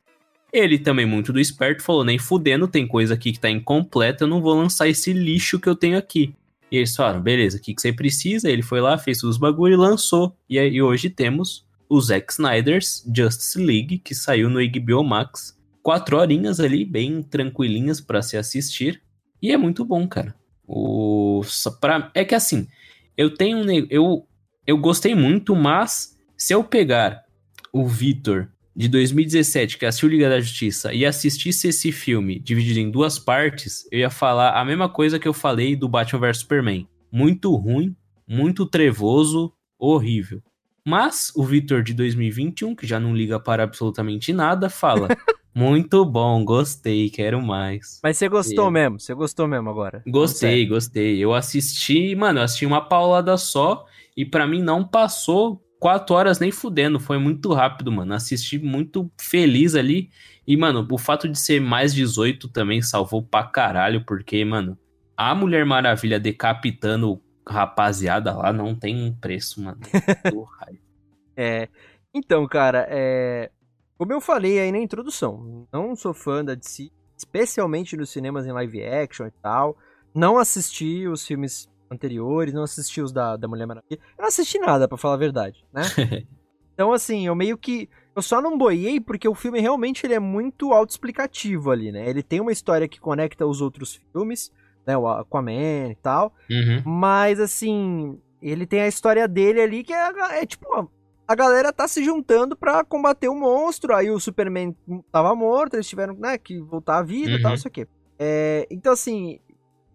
Ele 0.52 0.80
também, 0.80 1.06
muito 1.06 1.32
do 1.32 1.40
esperto, 1.40 1.84
falou: 1.84 2.04
nem 2.04 2.18
fudendo, 2.18 2.68
tem 2.68 2.88
coisa 2.88 3.14
aqui 3.14 3.32
que 3.32 3.40
tá 3.40 3.50
incompleta, 3.50 4.24
eu 4.24 4.28
não 4.28 4.42
vou 4.42 4.56
lançar 4.56 4.88
esse 4.88 5.14
lixo 5.14 5.60
que 5.60 5.70
eu 5.70 5.76
tenho 5.76 5.98
aqui. 5.98 6.34
E 6.72 6.78
eles 6.78 6.96
falaram: 6.96 7.22
beleza, 7.22 7.58
o 7.58 7.62
que, 7.62 7.74
que 7.74 7.82
você 7.82 7.94
precisa? 7.94 8.50
Ele 8.50 8.62
foi 8.64 8.82
lá, 8.82 8.98
fez 8.98 9.24
os 9.24 9.38
bagulho 9.38 9.74
e 9.74 9.78
lançou. 9.78 10.36
E 10.50 10.58
aí 10.58 10.82
hoje 10.82 11.10
temos 11.10 11.66
o 11.88 12.00
Zack 12.02 12.32
Snyder's 12.34 13.04
Justice 13.16 13.58
League, 13.64 14.00
que 14.00 14.14
saiu 14.16 14.50
no 14.50 14.60
HBO 14.60 15.04
Max. 15.04 15.58
Quatro 15.82 16.18
horinhas 16.18 16.60
ali, 16.60 16.84
bem 16.84 17.22
tranquilinhas 17.24 18.02
pra 18.02 18.22
se 18.22 18.36
assistir. 18.36 19.02
E 19.42 19.52
é 19.52 19.58
muito 19.58 19.86
bom, 19.86 20.08
cara. 20.08 20.36
O... 20.68 21.42
pra- 21.80 22.12
É 22.14 22.24
que 22.26 22.36
assim, 22.36 22.68
eu 23.18 23.34
tenho. 23.34 23.58
um 23.60 23.88
Eu, 23.90 24.26
eu 24.70 24.78
gostei 24.78 25.16
muito, 25.16 25.56
mas 25.56 26.16
se 26.38 26.54
eu 26.54 26.64
pegar 26.64 27.24
o 27.74 27.88
Vitor 27.88 28.48
de 28.76 28.88
2017, 28.88 29.80
que 29.80 29.86
assistiu 29.86 30.08
Liga 30.10 30.30
da 30.30 30.40
Justiça, 30.40 30.94
e 30.94 31.08
assistisse 31.08 31.70
esse 31.70 31.92
filme 31.92 32.40
dividido 32.40 32.80
em 32.80 32.92
duas 32.92 33.18
partes, 33.18 33.88
eu 33.92 34.00
ia 34.00 34.12
falar 34.12 34.52
a 34.52 34.64
mesma 34.64 34.88
coisa 34.88 35.18
que 35.18 35.28
eu 35.28 35.34
falei 35.34 35.76
do 35.76 35.90
Batman 35.90 36.20
vs 36.20 36.38
Superman. 36.38 36.88
Muito 37.12 37.54
ruim, 37.56 37.96
muito 38.28 38.64
trevoso, 38.64 39.52
horrível. 39.80 40.40
Mas 40.88 41.32
o 41.36 41.44
Vitor 41.44 41.82
de 41.82 41.96
2021, 41.96 42.76
que 42.76 42.86
já 42.86 43.00
não 43.00 43.16
liga 43.16 43.40
para 43.40 43.64
absolutamente 43.64 44.32
nada, 44.32 44.70
fala: 44.70 45.08
Muito 45.54 46.06
bom, 46.06 46.46
gostei, 46.46 47.10
quero 47.10 47.42
mais. 47.42 48.00
Mas 48.04 48.18
você 48.18 48.30
gostou 48.30 48.68
É. 48.68 48.72
mesmo, 48.72 49.00
você 49.00 49.16
gostou 49.16 49.48
mesmo 49.48 49.68
agora. 49.68 50.04
Gostei, 50.08 50.66
gostei. 50.68 51.18
Eu 51.18 51.34
assisti, 51.34 52.16
mano, 52.16 52.40
eu 52.40 52.44
assisti 52.44 52.68
uma 52.68 52.82
paulada 52.82 53.36
só 53.36 53.86
e 54.16 54.26
pra 54.26 54.48
mim 54.48 54.62
não 54.62 54.86
passou 54.86 55.64
quatro 55.80 56.16
horas 56.16 56.40
nem 56.40 56.52
fudendo. 56.52 57.00
Foi 57.00 57.18
muito 57.18 57.54
rápido, 57.54 57.92
mano. 57.92 58.14
Assisti 58.14 58.60
muito 58.60 59.10
feliz 59.20 59.76
ali. 59.76 60.10
E, 60.46 60.58
mano, 60.58 60.86
o 60.92 60.98
fato 60.98 61.28
de 61.28 61.40
ser 61.40 61.62
mais 61.62 61.94
18 61.94 62.50
também 62.50 62.82
salvou 62.82 63.24
pra 63.24 63.44
caralho, 63.44 64.04
porque, 64.06 64.44
mano, 64.44 64.78
a 65.16 65.34
Mulher 65.34 65.66
Maravilha 65.66 66.20
decapitando 66.20 67.22
rapaziada 67.48 68.36
lá 68.36 68.54
não 68.54 68.76
tem 68.76 69.16
preço, 69.20 69.62
mano. 69.62 69.80
É. 71.42 71.70
Então, 72.14 72.46
cara, 72.46 72.86
é. 72.90 73.50
Como 73.98 74.12
eu 74.12 74.20
falei 74.20 74.60
aí 74.60 74.74
na 74.74 74.78
introdução, 74.78 75.66
não 75.72 75.96
sou 75.96 76.14
fã 76.14 76.44
da 76.44 76.54
DC, 76.54 76.92
especialmente 77.16 77.96
nos 77.96 78.10
cinemas 78.10 78.46
em 78.46 78.52
live 78.52 78.84
action 78.84 79.28
e 79.28 79.32
tal. 79.42 79.78
Não 80.14 80.38
assisti 80.38 81.08
os 81.08 81.26
filmes 81.26 81.70
anteriores, 81.92 82.54
não 82.54 82.64
assisti 82.64 83.02
os 83.02 83.12
da, 83.12 83.36
da 83.36 83.48
Mulher 83.48 83.66
Maravilha. 83.66 84.00
Eu 84.18 84.22
não 84.22 84.28
assisti 84.28 84.60
nada, 84.60 84.88
para 84.88 84.98
falar 84.98 85.16
a 85.16 85.18
verdade, 85.18 85.66
né? 85.74 85.82
então, 86.74 86.92
assim, 86.94 87.26
eu 87.28 87.36
meio 87.36 87.58
que. 87.58 87.90
Eu 88.16 88.22
só 88.22 88.42
não 88.42 88.58
boiei 88.58 89.00
porque 89.00 89.28
o 89.28 89.36
filme 89.36 89.60
realmente 89.62 90.06
ele 90.06 90.14
é 90.14 90.20
muito 90.20 90.74
autoexplicativo 90.74 91.72
ali, 91.72 91.92
né? 91.92 92.10
Ele 92.10 92.22
tem 92.22 92.42
uma 92.42 92.52
história 92.52 92.88
que 92.88 93.00
conecta 93.00 93.46
os 93.46 93.62
outros 93.62 94.00
filmes, 94.12 94.52
né? 94.86 94.98
O 94.98 95.08
Aquaman 95.08 95.92
e 95.92 95.96
tal. 96.02 96.34
Uhum. 96.50 96.84
Mas, 96.86 97.40
assim, 97.40 98.20
ele 98.42 98.66
tem 98.66 98.82
a 98.82 98.88
história 98.88 99.28
dele 99.28 99.62
ali 99.62 99.84
que 99.84 99.94
é, 99.94 100.42
é 100.42 100.46
tipo. 100.46 100.92
A 101.28 101.36
galera 101.36 101.72
tá 101.72 101.88
se 101.88 102.04
juntando 102.04 102.58
pra 102.58 102.84
combater 102.84 103.30
o 103.30 103.36
monstro. 103.36 103.94
Aí 103.96 104.10
o 104.10 104.20
Superman 104.20 104.76
tava 105.12 105.34
morto, 105.36 105.76
eles 105.76 105.88
tiveram 105.88 106.16
né, 106.16 106.38
que 106.40 106.60
voltar 106.60 106.98
à 106.98 107.04
vida 107.04 107.32
e 107.32 107.36
Uhum. 107.36 107.42
tal, 107.44 107.54
isso 107.54 107.68
aqui. 107.68 107.88
É, 108.18 108.68
então, 108.72 108.92
assim, 108.92 109.40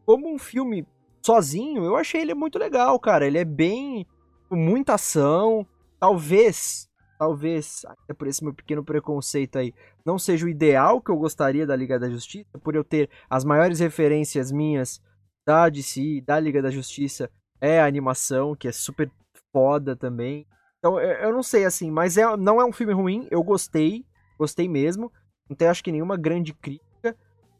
como 0.07 0.33
um 0.33 0.38
filme 0.38 0.87
sozinho, 1.24 1.84
eu 1.84 1.96
achei 1.96 2.20
ele 2.20 2.34
muito 2.34 2.58
legal, 2.58 2.98
cara. 2.98 3.26
Ele 3.26 3.38
é 3.38 3.44
bem. 3.44 4.06
com 4.48 4.56
muita 4.56 4.94
ação. 4.94 5.66
Talvez, 5.98 6.87
talvez, 7.18 7.84
até 7.87 8.12
por 8.12 8.26
esse 8.26 8.44
meu 8.44 8.52
pequeno 8.52 8.84
preconceito 8.84 9.56
aí, 9.56 9.72
não 10.04 10.18
seja 10.18 10.44
o 10.44 10.48
ideal 10.48 11.00
que 11.00 11.10
eu 11.10 11.16
gostaria 11.16 11.66
da 11.66 11.74
Liga 11.74 11.98
da 11.98 12.10
Justiça, 12.10 12.58
por 12.62 12.74
eu 12.74 12.84
ter 12.84 13.08
as 13.30 13.42
maiores 13.42 13.80
referências 13.80 14.52
minhas 14.52 15.00
da 15.46 15.68
DC, 15.70 16.22
da 16.26 16.38
Liga 16.38 16.60
da 16.60 16.70
Justiça, 16.70 17.30
é 17.58 17.80
a 17.80 17.87
animação, 17.87 18.54
que 18.54 18.68
é 18.68 18.72
super 18.72 19.10
foda 19.50 19.96
também. 19.96 20.46
Então, 20.78 21.00
eu, 21.00 21.12
eu 21.12 21.32
não 21.32 21.42
sei, 21.42 21.64
assim, 21.64 21.90
mas 21.90 22.18
é, 22.18 22.37
não 22.37 22.60
é 22.60 22.64
um 22.66 22.72
filme 22.72 22.92
ruim, 22.92 23.26
eu 23.30 23.42
gostei, 23.42 24.04
gostei 24.38 24.68
mesmo. 24.68 25.10
Não 25.48 25.56
tem, 25.56 25.68
acho 25.68 25.82
que, 25.82 25.92
nenhuma 25.92 26.18
grande 26.18 26.52
crítica. 26.52 27.16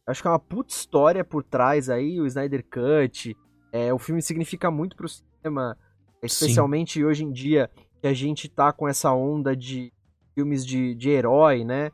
Acho 0.07 0.21
que 0.21 0.29
é 0.29 0.31
uma 0.31 0.39
puta 0.39 0.75
história 0.75 1.25
por 1.25 1.43
trás 1.43 1.89
aí, 1.89 2.21
o 2.21 2.27
Snyder 2.27 2.63
Cut. 2.65 3.35
É, 3.77 3.93
o 3.93 3.99
filme 3.99 4.23
significa 4.23 4.71
muito 4.71 4.95
pro 4.95 5.09
cinema, 5.09 5.77
especialmente 6.23 7.05
hoje 7.05 7.25
em 7.25 7.33
dia, 7.33 7.69
que 8.01 8.07
a 8.07 8.15
gente 8.15 8.49
tá 8.49 8.73
com 8.73 8.87
essa 8.87 9.13
onda 9.13 9.57
de 9.57 9.93
filmes 10.33 10.65
de, 10.65 10.95
de 10.95 11.11
herói, 11.11 11.65
né? 11.65 11.91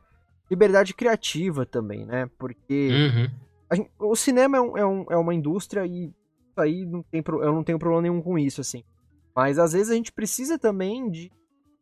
Liberdade 0.49 0.93
criativa 0.93 1.65
também, 1.65 2.05
né? 2.05 2.29
Porque 2.37 2.91
Uhum. 2.91 3.75
gente- 3.75 3.91
o 3.97 4.15
cinema 4.15 4.57
é, 4.57 4.61
um- 4.61 4.77
é 4.77 4.85
um- 4.85 5.05
é 5.09 5.17
uma 5.17 5.33
indústria 5.33 5.83
e 5.87 6.13
aí 6.55 6.85
não 6.85 7.01
tem, 7.01 7.23
pro- 7.23 7.41
eu 7.43 7.51
não 7.51 7.63
tenho 7.63 7.79
problema 7.79 8.03
nenhum 8.03 8.21
com 8.21 8.37
isso, 8.37 8.61
assim. 8.61 8.83
Mas 9.35 9.57
às 9.57 9.73
vezes 9.73 9.89
a 9.89 9.95
gente 9.95 10.11
precisa 10.11 10.59
também 10.59 11.09
de. 11.09 11.31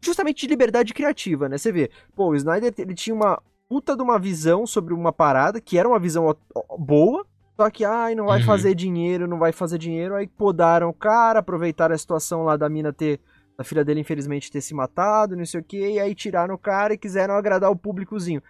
Justamente 0.02 0.42
de 0.44 0.48
liberdade 0.48 0.94
criativa, 0.94 1.50
né? 1.50 1.58
Você 1.58 1.74
vê, 1.74 1.92
pô, 2.16 2.30
o 2.30 2.36
Snyder 2.36 2.74
ele 2.78 2.96
tinha 2.96 3.14
uma 3.14 3.42
puta 3.68 3.98
de 3.98 4.02
uma 4.02 4.18
visão 4.18 4.66
sobre 4.66 4.94
uma 4.94 5.12
parada, 5.12 5.60
que 5.60 5.78
era 5.78 5.90
uma 5.90 6.00
visão 6.00 6.34
boa, 6.78 7.26
só 7.60 7.70
que, 7.70 7.84
ai, 7.84 8.16
não 8.16 8.26
vai 8.28 8.40
Uhum. 8.40 8.46
fazer 8.46 8.74
dinheiro, 8.74 9.28
não 9.28 9.38
vai 9.38 9.52
fazer 9.52 9.78
dinheiro, 9.78 10.16
aí 10.16 10.26
podaram 10.28 10.88
o 10.88 10.94
cara, 10.94 11.40
aproveitaram 11.40 11.94
a 11.94 11.98
situação 11.98 12.44
lá 12.44 12.56
da 12.56 12.70
mina 12.70 12.94
ter. 12.94 13.20
Da 13.58 13.66
filha 13.66 13.84
dele, 13.84 14.00
infelizmente, 14.00 14.50
ter 14.50 14.62
se 14.62 14.74
matado, 14.74 15.36
não 15.36 15.46
sei 15.46 15.60
o 15.60 15.64
que, 15.64 15.78
e 15.78 16.00
aí 16.00 16.16
tiraram 16.16 16.56
o 16.56 16.58
cara 16.58 16.94
e 16.94 16.98
quiseram 16.98 17.34
agradar 17.34 17.70
o 17.70 17.76
públicozinho. 17.76 18.42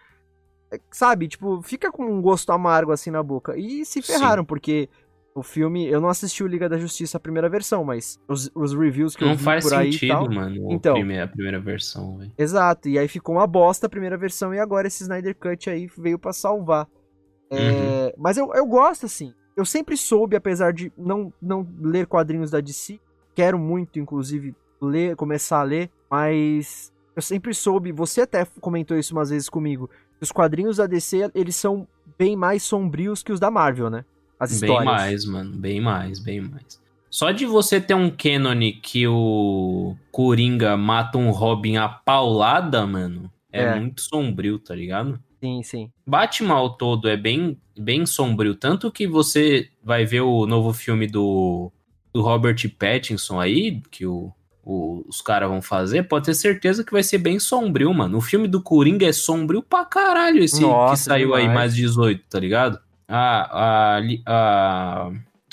É, 0.72 0.78
Sabe, 0.92 1.26
tipo, 1.26 1.60
fica 1.62 1.90
com 1.90 2.04
um 2.04 2.22
gosto 2.22 2.52
amargo 2.52 2.92
assim 2.92 3.10
na 3.10 3.20
boca. 3.20 3.56
E 3.58 3.84
se 3.84 4.00
Sim. 4.00 4.12
ferraram, 4.12 4.44
porque 4.44 4.88
o 5.34 5.42
filme. 5.42 5.88
Eu 5.88 6.00
não 6.00 6.08
assisti 6.08 6.44
o 6.44 6.46
Liga 6.46 6.68
da 6.68 6.78
Justiça 6.78 7.16
a 7.16 7.20
primeira 7.20 7.48
versão, 7.48 7.82
mas 7.82 8.20
os, 8.28 8.48
os 8.54 8.72
reviews 8.72 9.16
que 9.16 9.24
eu 9.24 9.28
Não 9.28 9.36
vi 9.36 9.42
faz 9.42 9.64
por 9.64 9.74
aí 9.74 9.88
e 9.88 9.92
sentido, 9.94 10.12
tal. 10.12 10.30
mano, 10.30 10.68
o 10.68 10.72
Então. 10.72 10.94
prime- 10.94 11.20
a 11.20 11.26
primeira 11.26 11.58
versão, 11.58 12.18
velho. 12.18 12.30
Exato, 12.38 12.88
e 12.88 12.96
aí 12.96 13.08
ficou 13.08 13.34
uma 13.34 13.46
bosta 13.48 13.86
a 13.86 13.90
primeira 13.90 14.16
versão 14.16 14.54
e 14.54 14.60
agora 14.60 14.86
esse 14.86 15.02
Snyder 15.02 15.34
Cut 15.36 15.68
aí 15.68 15.88
veio 15.98 16.20
pra 16.20 16.32
salvar. 16.32 16.86
Uhum. 17.50 17.58
É, 17.58 18.14
Mas 18.16 18.36
eu, 18.36 18.52
eu 18.54 18.66
gosto, 18.66 19.06
assim. 19.06 19.32
Eu 19.56 19.64
sempre 19.64 19.96
soube, 19.96 20.36
apesar 20.36 20.72
de 20.72 20.92
não, 20.96 21.32
não 21.42 21.66
ler 21.80 22.06
quadrinhos 22.06 22.50
da 22.50 22.60
DC, 22.60 22.98
quero 23.34 23.58
muito, 23.58 23.98
inclusive, 23.98 24.54
ler, 24.80 25.16
começar 25.16 25.60
a 25.60 25.64
ler, 25.64 25.90
mas 26.10 26.92
eu 27.14 27.20
sempre 27.20 27.52
soube, 27.52 27.92
você 27.92 28.22
até 28.22 28.46
comentou 28.60 28.96
isso 28.96 29.12
umas 29.14 29.30
vezes 29.30 29.48
comigo, 29.48 29.90
que 30.16 30.22
os 30.22 30.32
quadrinhos 30.32 30.76
da 30.76 30.86
DC, 30.86 31.30
eles 31.34 31.56
são 31.56 31.86
bem 32.18 32.36
mais 32.36 32.62
sombrios 32.62 33.22
que 33.22 33.32
os 33.32 33.40
da 33.40 33.50
Marvel, 33.50 33.90
né? 33.90 34.04
As 34.38 34.58
Bem 34.58 34.70
histórias. 34.70 34.84
mais, 34.94 35.24
mano. 35.26 35.56
Bem 35.56 35.80
mais, 35.80 36.18
bem 36.18 36.40
mais. 36.40 36.80
Só 37.10 37.30
de 37.32 37.44
você 37.44 37.80
ter 37.80 37.94
um 37.94 38.08
canon 38.08 38.54
que 38.82 39.06
o 39.06 39.96
Coringa 40.12 40.76
mata 40.76 41.18
um 41.18 41.30
Robin 41.30 41.76
a 41.76 41.88
paulada, 41.88 42.86
mano, 42.86 43.30
é, 43.52 43.64
É. 43.64 43.80
muito 43.80 44.00
sombrio, 44.00 44.58
tá 44.58 44.74
ligado? 44.74 45.20
Sim, 45.42 45.62
sim. 45.62 45.90
Batman 46.06 46.54
ao 46.54 46.76
todo 46.76 47.08
é 47.08 47.16
bem, 47.16 47.56
bem 47.78 48.04
sombrio. 48.04 48.54
Tanto 48.54 48.90
que 48.92 49.06
você 49.06 49.68
vai 49.82 50.04
ver 50.04 50.20
o 50.20 50.46
novo 50.46 50.72
filme 50.72 51.06
do, 51.06 51.72
do 52.12 52.20
Robert 52.22 52.56
Pattinson 52.78 53.40
aí, 53.40 53.80
que 53.90 54.04
o, 54.04 54.30
o- 54.62 55.02
os 55.08 55.22
caras 55.22 55.48
vão 55.48 55.62
fazer, 55.62 56.02
pode 56.08 56.26
ter 56.26 56.34
certeza 56.34 56.84
que 56.84 56.92
vai 56.92 57.02
ser 57.02 57.18
bem 57.18 57.38
sombrio, 57.38 57.92
mano. 57.94 58.18
O 58.18 58.20
filme 58.20 58.46
do 58.48 58.62
Coringa 58.62 59.06
é 59.06 59.12
sombrio 59.12 59.62
pra 59.62 59.84
caralho, 59.84 60.42
esse 60.42 60.60
Nossa, 60.60 60.94
que 60.94 61.00
saiu 61.08 61.34
aí 61.34 61.42
demais. 61.44 61.54
mais 61.54 61.74
18, 61.74 62.22
tá 62.28 62.38
ligado? 62.38 62.78
A, 63.08 63.96
a, 63.96 64.00
a, 64.26 65.10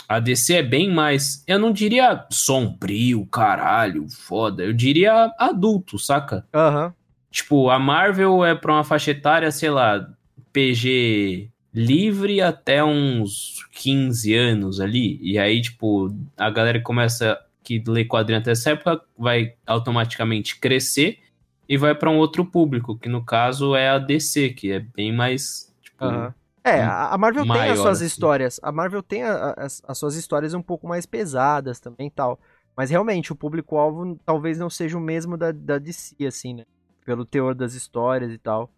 a 0.09 0.19
DC 0.19 0.53
é 0.55 0.63
bem 0.63 0.91
mais, 0.93 1.43
eu 1.47 1.57
não 1.57 1.71
diria 1.71 2.25
sombrio, 2.29 3.25
caralho, 3.27 4.05
foda. 4.09 4.63
Eu 4.63 4.73
diria 4.73 5.31
adulto, 5.39 5.97
saca? 5.97 6.45
Aham. 6.53 6.93
Tipo, 7.31 7.69
a 7.69 7.77
Marvel 7.77 8.43
é 8.45 8.55
pra 8.55 8.73
uma 8.73 8.83
faixa 8.83 9.11
etária, 9.11 9.51
sei 9.51 9.69
lá, 9.69 10.09
PG 10.53 11.49
livre 11.73 12.41
até 12.41 12.83
uns 12.83 13.65
15 13.71 14.33
anos 14.33 14.79
ali. 14.79 15.19
E 15.21 15.37
aí, 15.37 15.61
tipo, 15.61 16.09
a 16.35 16.49
galera 16.49 16.79
que 16.79 16.83
começa 16.85 17.39
que 17.63 17.83
lê 17.85 18.05
quadrinho 18.05 18.39
até 18.39 18.51
essa 18.51 18.71
época 18.71 19.01
vai 19.17 19.53
automaticamente 19.65 20.57
crescer 20.57 21.19
e 21.67 21.77
vai 21.77 21.93
pra 21.93 22.09
um 22.09 22.17
outro 22.17 22.45
público, 22.45 22.97
que 22.97 23.09
no 23.09 23.23
caso 23.23 23.75
é 23.75 23.89
a 23.89 23.99
DC, 23.99 24.49
que 24.51 24.71
é 24.71 24.79
bem 24.79 25.13
mais. 25.13 25.73
Tipo, 25.81 26.05
Aham. 26.05 26.33
É, 26.63 26.81
a 26.83 27.17
Marvel 27.17 27.43
tem 27.43 27.51
as 27.53 27.57
maior, 27.59 27.75
suas 27.77 27.97
assim. 27.97 28.05
histórias. 28.07 28.59
A 28.61 28.71
Marvel 28.73 29.01
tem 29.01 29.23
a- 29.23 29.53
a- 29.57 29.65
as, 29.65 29.81
as 29.87 29.97
suas 29.97 30.15
histórias 30.15 30.53
um 30.53 30.61
pouco 30.61 30.85
mais 30.85 31.05
pesadas 31.05 31.79
também 31.79 32.07
e 32.07 32.11
tal. 32.11 32.37
Mas 32.75 32.89
realmente, 32.89 33.31
o 33.31 33.35
público-alvo 33.35 34.19
talvez 34.25 34.57
não 34.57 34.69
seja 34.69 34.97
o 34.97 35.01
mesmo 35.01 35.37
da, 35.37 35.51
da 35.53 35.77
DC, 35.77 36.15
assim, 36.25 36.53
né? 36.55 36.63
Pelo 37.07 37.23
teor 37.23 37.55
das 37.55 37.73
histórias 37.73 38.33
e 38.33 38.37
tal. 38.37 38.69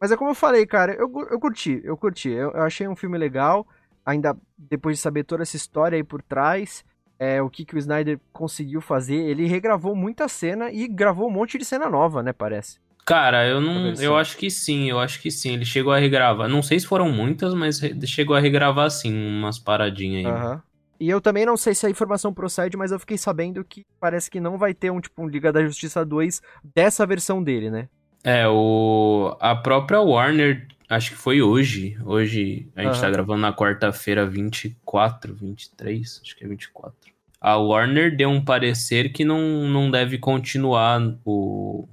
Mas 0.00 0.10
é 0.10 0.16
como 0.16 0.30
eu 0.30 0.34
falei, 0.34 0.66
cara, 0.66 0.92
eu, 0.94 1.08
eu 1.30 1.38
curti, 1.38 1.80
eu 1.84 1.96
curti. 1.96 2.30
Eu, 2.30 2.50
eu 2.50 2.62
achei 2.62 2.88
um 2.88 2.96
filme 2.96 3.16
legal, 3.16 3.64
ainda 4.04 4.36
depois 4.58 4.96
de 4.96 5.02
saber 5.02 5.22
toda 5.22 5.44
essa 5.44 5.56
história 5.56 5.94
aí 5.94 6.02
por 6.02 6.20
trás, 6.20 6.84
é, 7.16 7.40
o 7.40 7.48
que, 7.48 7.64
que 7.64 7.76
o 7.76 7.78
Snyder 7.78 8.18
conseguiu 8.32 8.80
fazer. 8.80 9.14
Ele 9.14 9.46
regravou 9.46 9.94
muita 9.94 10.26
cena 10.26 10.68
e 10.72 10.88
gravou 10.88 11.28
um 11.28 11.32
monte 11.32 11.56
de 11.58 11.64
cena 11.64 11.88
nova, 11.88 12.24
né, 12.24 12.32
parece. 12.32 12.80
Cara, 13.06 13.46
eu 13.46 13.60
não. 13.60 13.94
Eu 13.94 14.16
acho 14.16 14.36
que 14.36 14.50
sim, 14.50 14.90
eu 14.90 14.98
acho 14.98 15.22
que 15.22 15.30
sim. 15.30 15.52
Ele 15.52 15.64
chegou 15.64 15.92
a 15.92 15.98
regravar. 15.98 16.48
Não 16.48 16.60
sei 16.60 16.80
se 16.80 16.88
foram 16.88 17.08
muitas, 17.08 17.54
mas 17.54 17.80
chegou 18.04 18.34
a 18.34 18.40
regravar 18.40 18.90
sim, 18.90 19.14
umas 19.14 19.60
paradinhas 19.60 20.26
aí. 20.26 20.32
Aham. 20.32 20.62
E 20.98 21.08
eu 21.08 21.20
também 21.20 21.44
não 21.44 21.56
sei 21.56 21.74
se 21.74 21.86
a 21.86 21.90
informação 21.90 22.32
procede, 22.32 22.76
mas 22.76 22.92
eu 22.92 22.98
fiquei 22.98 23.18
sabendo 23.18 23.64
que 23.64 23.84
parece 24.00 24.30
que 24.30 24.40
não 24.40 24.56
vai 24.56 24.72
ter 24.72 24.90
um 24.90 25.00
tipo 25.00 25.22
um 25.22 25.28
Liga 25.28 25.52
da 25.52 25.64
Justiça 25.64 26.04
2 26.04 26.40
dessa 26.74 27.06
versão 27.06 27.42
dele, 27.42 27.70
né? 27.70 27.88
É, 28.24 28.48
o, 28.48 29.36
a 29.38 29.54
própria 29.54 30.00
Warner, 30.00 30.66
acho 30.88 31.10
que 31.10 31.16
foi 31.16 31.40
hoje. 31.42 31.96
Hoje 32.04 32.68
a 32.74 32.82
gente 32.82 32.92
Aham. 32.92 33.00
tá 33.00 33.10
gravando 33.10 33.40
na 33.40 33.52
quarta-feira 33.52 34.26
24, 34.26 35.34
23, 35.34 36.20
acho 36.22 36.36
que 36.36 36.44
é 36.44 36.48
24. 36.48 36.94
A 37.40 37.56
Warner 37.56 38.16
deu 38.16 38.28
um 38.28 38.44
parecer 38.44 39.12
que 39.12 39.24
não, 39.24 39.68
não 39.68 39.90
deve 39.90 40.18
continuar 40.18 41.00
o, 41.24 41.86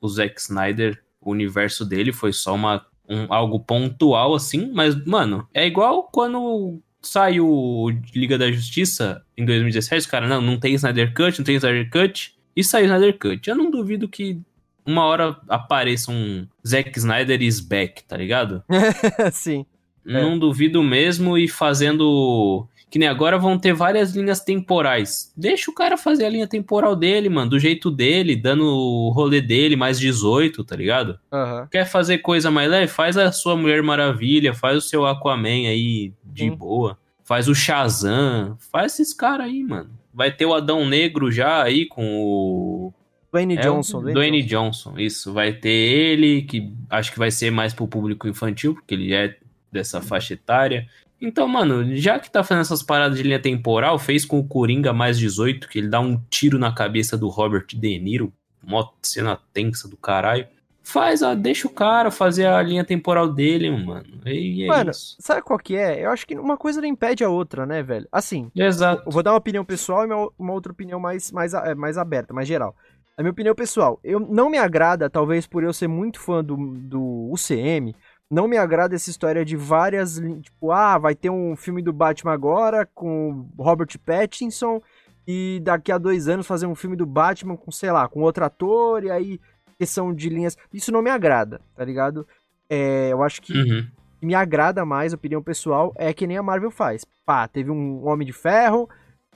o 0.00 0.08
Zack 0.08 0.40
Snyder, 0.40 1.02
o 1.20 1.30
universo 1.30 1.84
dele, 1.84 2.12
foi 2.12 2.32
só 2.32 2.54
uma, 2.54 2.86
um, 3.08 3.26
algo 3.28 3.60
pontual 3.60 4.34
assim, 4.34 4.70
mas, 4.72 4.94
mano, 5.04 5.46
é 5.52 5.66
igual 5.66 6.04
quando 6.04 6.80
saiu 7.08 7.48
o 7.48 7.90
Liga 8.14 8.36
da 8.38 8.50
Justiça 8.50 9.22
em 9.36 9.44
2017, 9.44 10.08
cara, 10.08 10.26
não, 10.26 10.40
não 10.40 10.58
tem 10.58 10.74
Snyder 10.74 11.12
Cut, 11.14 11.38
não 11.38 11.44
tem 11.44 11.56
Snyder 11.56 11.90
Cut, 11.90 12.34
e 12.56 12.64
saiu 12.64 12.86
Snyder 12.86 13.18
Cut. 13.18 13.48
Eu 13.48 13.56
não 13.56 13.70
duvido 13.70 14.08
que 14.08 14.40
uma 14.86 15.04
hora 15.04 15.36
apareça 15.48 16.10
um 16.10 16.46
Zack 16.66 16.98
Snyder 16.98 17.42
is 17.42 17.60
back, 17.60 18.04
tá 18.04 18.16
ligado? 18.16 18.62
Sim. 19.32 19.64
É. 20.06 20.12
Não 20.12 20.38
duvido 20.38 20.82
mesmo 20.82 21.38
e 21.38 21.48
fazendo. 21.48 22.68
Que 22.94 22.98
nem 23.00 23.08
agora 23.08 23.36
vão 23.36 23.58
ter 23.58 23.72
várias 23.72 24.14
linhas 24.14 24.38
temporais. 24.38 25.32
Deixa 25.36 25.68
o 25.68 25.74
cara 25.74 25.96
fazer 25.96 26.26
a 26.26 26.28
linha 26.28 26.46
temporal 26.46 26.94
dele, 26.94 27.28
mano, 27.28 27.50
do 27.50 27.58
jeito 27.58 27.90
dele, 27.90 28.36
dando 28.36 28.64
o 28.64 29.10
rolê 29.10 29.40
dele, 29.40 29.74
mais 29.74 29.98
18, 29.98 30.62
tá 30.62 30.76
ligado? 30.76 31.18
Aham. 31.32 31.66
Quer 31.72 31.86
fazer 31.86 32.18
coisa 32.18 32.52
mais 32.52 32.70
leve? 32.70 32.86
Faz 32.86 33.16
a 33.16 33.32
sua 33.32 33.56
Mulher 33.56 33.82
Maravilha, 33.82 34.54
faz 34.54 34.78
o 34.78 34.80
seu 34.80 35.04
Aquaman 35.04 35.66
aí 35.66 36.12
de 36.24 36.44
Sim. 36.44 36.54
boa. 36.54 36.96
Faz 37.24 37.48
o 37.48 37.54
Shazam, 37.54 38.56
faz 38.70 38.92
esses 38.92 39.12
caras 39.12 39.46
aí, 39.46 39.64
mano. 39.64 39.90
Vai 40.14 40.30
ter 40.30 40.46
o 40.46 40.54
Adão 40.54 40.86
Negro 40.86 41.32
já 41.32 41.64
aí 41.64 41.86
com 41.86 42.22
o 42.22 42.94
Dwayne 43.32 43.56
é 43.56 43.60
Johnson. 43.60 44.02
Dwayne 44.02 44.14
Dwayne 44.14 44.42
Johnson. 44.44 44.90
Johnson. 44.90 45.00
isso. 45.00 45.32
Vai 45.32 45.52
ter 45.52 45.68
ele, 45.68 46.42
que 46.42 46.72
acho 46.88 47.10
que 47.10 47.18
vai 47.18 47.32
ser 47.32 47.50
mais 47.50 47.74
pro 47.74 47.88
público 47.88 48.28
infantil, 48.28 48.72
porque 48.72 48.94
ele 48.94 49.12
é 49.12 49.36
dessa 49.72 50.00
faixa 50.00 50.34
etária. 50.34 50.86
Então, 51.20 51.48
mano, 51.48 51.96
já 51.96 52.18
que 52.18 52.30
tá 52.30 52.42
fazendo 52.44 52.62
essas 52.62 52.82
paradas 52.82 53.16
de 53.16 53.22
linha 53.22 53.40
temporal, 53.40 53.98
fez 53.98 54.24
com 54.24 54.38
o 54.38 54.46
Coringa 54.46 54.92
mais 54.92 55.18
18, 55.18 55.68
que 55.68 55.78
ele 55.78 55.88
dá 55.88 56.00
um 56.00 56.20
tiro 56.28 56.58
na 56.58 56.72
cabeça 56.72 57.16
do 57.16 57.28
Robert 57.28 57.66
De 57.68 57.98
Niro, 57.98 58.32
mó 58.62 58.90
cena 59.02 59.38
tensa 59.52 59.88
do 59.88 59.96
caralho. 59.96 60.46
Faz, 60.86 61.20
deixa 61.38 61.66
o 61.66 61.70
cara 61.70 62.10
fazer 62.10 62.44
a 62.44 62.60
linha 62.62 62.84
temporal 62.84 63.26
dele, 63.32 63.70
mano. 63.70 64.20
E 64.26 64.64
é 64.64 64.66
Mano, 64.66 64.90
isso. 64.90 65.16
sabe 65.18 65.40
qual 65.40 65.58
que 65.58 65.74
é? 65.74 66.04
Eu 66.04 66.10
acho 66.10 66.26
que 66.26 66.36
uma 66.38 66.58
coisa 66.58 66.78
não 66.78 66.86
impede 66.86 67.24
a 67.24 67.28
outra, 67.30 67.64
né, 67.64 67.82
velho? 67.82 68.06
Assim, 68.12 68.50
Exato. 68.54 69.02
eu 69.06 69.10
vou 69.10 69.22
dar 69.22 69.32
uma 69.32 69.38
opinião 69.38 69.64
pessoal 69.64 70.02
e 70.06 70.12
uma, 70.38 70.52
outra 70.52 70.72
opinião 70.72 71.00
mais, 71.00 71.32
mais, 71.32 71.54
é, 71.54 71.74
mais 71.74 71.96
aberta, 71.96 72.34
mais 72.34 72.46
geral. 72.46 72.76
A 73.16 73.22
minha 73.22 73.30
opinião 73.30 73.54
pessoal, 73.54 73.98
eu 74.04 74.20
não 74.20 74.50
me 74.50 74.58
agrada, 74.58 75.08
talvez 75.08 75.46
por 75.46 75.62
eu 75.64 75.72
ser 75.72 75.88
muito 75.88 76.20
fã 76.20 76.44
do, 76.44 76.56
do 76.56 77.30
UCM, 77.32 77.94
não 78.34 78.48
me 78.48 78.58
agrada 78.58 78.96
essa 78.96 79.08
história 79.08 79.44
de 79.44 79.56
várias, 79.56 80.20
tipo, 80.42 80.72
ah, 80.72 80.98
vai 80.98 81.14
ter 81.14 81.30
um 81.30 81.54
filme 81.54 81.80
do 81.80 81.92
Batman 81.92 82.32
agora 82.32 82.84
com 82.92 83.46
Robert 83.56 83.96
Pattinson 84.04 84.82
e 85.26 85.60
daqui 85.62 85.92
a 85.92 85.98
dois 85.98 86.26
anos 86.28 86.46
fazer 86.46 86.66
um 86.66 86.74
filme 86.74 86.96
do 86.96 87.06
Batman 87.06 87.56
com, 87.56 87.70
sei 87.70 87.92
lá, 87.92 88.08
com 88.08 88.22
outro 88.22 88.44
ator 88.44 89.04
e 89.04 89.10
aí 89.10 89.40
questão 89.78 90.12
de 90.12 90.28
linhas, 90.28 90.56
isso 90.72 90.90
não 90.92 91.00
me 91.02 91.10
agrada, 91.10 91.60
tá 91.76 91.84
ligado? 91.84 92.26
É, 92.68 93.10
eu 93.12 93.22
acho 93.22 93.40
que 93.40 93.52
Uhum. 93.52 93.86
que 94.20 94.26
me 94.26 94.34
agrada 94.34 94.84
mais, 94.84 95.12
opinião 95.12 95.42
pessoal, 95.42 95.92
é 95.96 96.12
que 96.12 96.26
nem 96.26 96.36
a 96.36 96.42
Marvel 96.42 96.70
faz. 96.70 97.04
Pá, 97.24 97.46
teve 97.46 97.70
um 97.70 98.06
Homem 98.06 98.26
de 98.26 98.32
Ferro, 98.32 98.88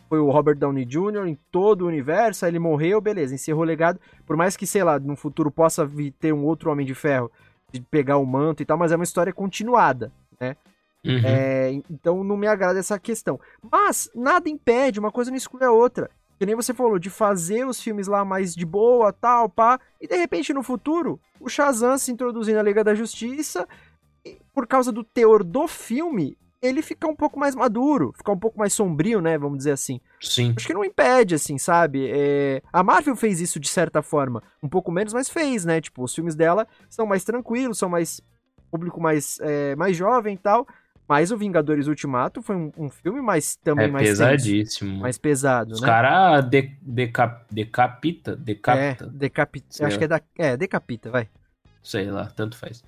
foi 0.08 0.18
o 0.18 0.30
Robert 0.30 0.56
Downey 0.56 0.84
Jr. 0.84 1.26
em 1.26 1.38
todo 1.50 1.82
o 1.82 1.86
universo, 1.86 2.44
aí 2.44 2.50
ele 2.50 2.58
morreu, 2.58 3.00
beleza, 3.00 3.34
encerrou 3.34 3.62
o 3.62 3.66
legado. 3.66 4.00
Por 4.26 4.36
mais 4.36 4.56
que, 4.56 4.66
sei 4.66 4.82
lá, 4.82 4.98
no 4.98 5.14
futuro 5.16 5.50
possa 5.50 5.84
vir 5.84 6.12
ter 6.12 6.32
um 6.32 6.44
outro 6.44 6.70
Homem 6.70 6.86
de 6.86 6.94
Ferro, 6.94 7.30
de 7.72 7.80
pegar 7.80 8.16
o 8.16 8.26
manto 8.26 8.62
e 8.62 8.66
tal, 8.66 8.78
mas 8.78 8.92
é 8.92 8.96
uma 8.96 9.04
história 9.04 9.32
continuada. 9.32 10.12
Uhum. 11.04 11.20
É, 11.24 11.70
então 11.90 12.24
não 12.24 12.36
me 12.36 12.46
agrada 12.46 12.78
essa 12.78 12.98
questão. 12.98 13.40
Mas 13.62 14.10
nada 14.14 14.48
impede, 14.48 15.00
uma 15.00 15.12
coisa 15.12 15.30
não 15.30 15.36
exclui 15.36 15.64
a 15.64 15.70
outra. 15.70 16.10
Que 16.38 16.46
nem 16.46 16.54
você 16.54 16.72
falou, 16.72 16.98
de 16.98 17.10
fazer 17.10 17.66
os 17.66 17.80
filmes 17.80 18.06
lá 18.06 18.24
mais 18.24 18.54
de 18.54 18.64
boa, 18.64 19.12
tal, 19.12 19.48
pá, 19.48 19.80
e 20.00 20.06
de 20.06 20.16
repente 20.16 20.52
no 20.52 20.62
futuro, 20.62 21.20
o 21.40 21.48
Shazam 21.48 21.98
se 21.98 22.12
introduzir 22.12 22.54
na 22.54 22.62
Liga 22.62 22.84
da 22.84 22.94
Justiça, 22.94 23.66
e 24.24 24.38
por 24.54 24.66
causa 24.66 24.92
do 24.92 25.02
teor 25.02 25.42
do 25.42 25.66
filme, 25.66 26.38
ele 26.60 26.82
fica 26.82 27.06
um 27.06 27.14
pouco 27.14 27.38
mais 27.38 27.54
maduro, 27.54 28.12
fica 28.16 28.32
um 28.32 28.38
pouco 28.38 28.58
mais 28.58 28.72
sombrio, 28.72 29.20
né, 29.20 29.38
vamos 29.38 29.58
dizer 29.58 29.72
assim. 29.72 30.00
Sim. 30.20 30.54
Acho 30.56 30.66
que 30.66 30.74
não 30.74 30.84
impede, 30.84 31.34
assim, 31.34 31.56
sabe? 31.58 32.08
É, 32.10 32.62
A 32.72 32.82
Marvel 32.82 33.14
fez 33.16 33.40
isso 33.40 33.60
de 33.60 33.68
certa 33.68 34.02
forma, 34.02 34.42
um 34.62 34.68
pouco 34.68 34.90
menos, 34.90 35.12
mas 35.12 35.28
fez, 35.28 35.64
né? 35.64 35.80
Tipo, 35.80 36.02
os 36.02 36.14
filmes 36.14 36.34
dela 36.34 36.66
são 36.88 37.06
mais 37.06 37.24
tranquilos, 37.24 37.78
são 37.78 37.88
mais 37.88 38.20
público 38.70 39.00
mais, 39.00 39.38
é, 39.40 39.74
mais 39.76 39.96
jovem 39.96 40.34
e 40.34 40.38
tal. 40.38 40.66
Mas 41.08 41.30
o 41.30 41.38
Vingadores 41.38 41.86
Ultimato 41.86 42.42
foi 42.42 42.54
um, 42.54 42.70
um 42.76 42.90
filme 42.90 43.22
mais 43.22 43.56
também 43.56 43.86
É 43.86 43.88
mais 43.88 44.06
tenso, 44.08 44.18
pesadíssimo. 44.20 44.98
mais 45.00 45.16
pesado, 45.16 45.72
Os 45.72 45.80
né? 45.80 45.86
caras 45.86 46.44
de, 46.50 46.62
deca- 46.82 47.46
decapita, 47.50 48.32
É, 48.32 48.34
decapita, 48.36 49.06
decapita. 49.06 49.86
Acho 49.86 49.96
que 49.96 50.04
é, 50.04 50.08
da, 50.08 50.20
é, 50.36 50.56
decapita, 50.56 51.10
vai. 51.10 51.26
sei 51.82 52.10
lá, 52.10 52.26
tanto 52.26 52.58
faz. 52.58 52.84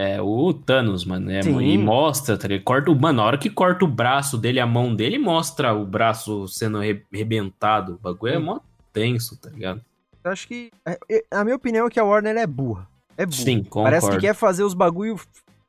É 0.00 0.22
o 0.22 0.52
Thanos, 0.54 1.04
mano. 1.04 1.28
É, 1.28 1.42
Sim. 1.42 1.58
e 1.60 1.76
mostra, 1.76 2.38
tá 2.38 2.46
ligado? 2.46 2.62
Corta 2.64 2.90
o. 2.92 2.94
Mano, 2.94 3.16
na 3.16 3.24
hora 3.24 3.36
que 3.36 3.50
corta 3.50 3.84
o 3.84 3.88
braço 3.88 4.38
dele, 4.38 4.60
a 4.60 4.66
mão 4.66 4.94
dele, 4.94 5.18
mostra 5.18 5.74
o 5.74 5.84
braço 5.84 6.46
sendo 6.46 6.78
re- 6.78 7.02
rebentado. 7.12 7.94
O 7.94 7.98
bagulho 7.98 8.32
é 8.34 8.36
Sim. 8.36 8.44
mó 8.44 8.60
tenso, 8.92 9.36
tá 9.40 9.50
ligado? 9.50 9.80
Eu 10.22 10.30
acho 10.30 10.46
que. 10.46 10.70
é, 10.86 10.96
é, 11.10 11.24
A 11.32 11.42
minha 11.42 11.56
opinião 11.56 11.88
é 11.88 11.90
que 11.90 11.98
a 11.98 12.04
Warner 12.04 12.36
é 12.36 12.46
burra. 12.46 12.86
É 13.16 13.26
burra. 13.26 13.38
Sim, 13.42 13.64
concordo. 13.64 13.90
Parece 13.90 14.10
que 14.10 14.18
quer 14.18 14.34
fazer 14.34 14.62
os 14.62 14.72
bagulho 14.72 15.16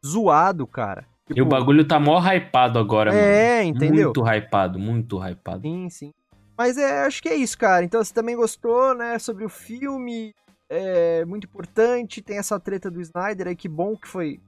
zoado, 0.05 0.67
cara. 0.67 1.05
E 1.27 1.31
o 1.31 1.35
Tipo, 1.35 1.49
bagulho 1.49 1.83
tá 1.83 1.99
mó 1.99 2.19
hypado 2.21 2.77
agora, 2.77 3.11
mano. 3.11 3.23
É, 3.23 3.63
entendeu? 3.63 4.13
Muito 4.15 4.23
hypado, 4.27 4.77
muito 4.77 5.17
hypado. 5.19 5.61
Sim, 5.63 5.89
sim. 5.89 6.13
Mas 6.55 6.77
é, 6.77 7.05
acho 7.05 7.19
que 7.21 7.29
é 7.29 7.35
isso, 7.35 7.57
cara. 7.57 7.83
Então 7.83 8.03
você 8.03 8.13
também 8.13 8.35
gostou, 8.35 8.93
né, 8.93 9.17
sobre 9.17 9.43
o 9.43 9.49
filme. 9.49 10.35
É 10.69 11.25
muito 11.25 11.45
importante. 11.45 12.21
Tem 12.21 12.37
essa 12.37 12.59
treta 12.59 12.91
do 12.91 13.01
Snyder 13.01 13.47
aí, 13.47 13.55
que 13.55 13.67
bom 13.67 13.97
que 13.97 14.07
foi. 14.07 14.39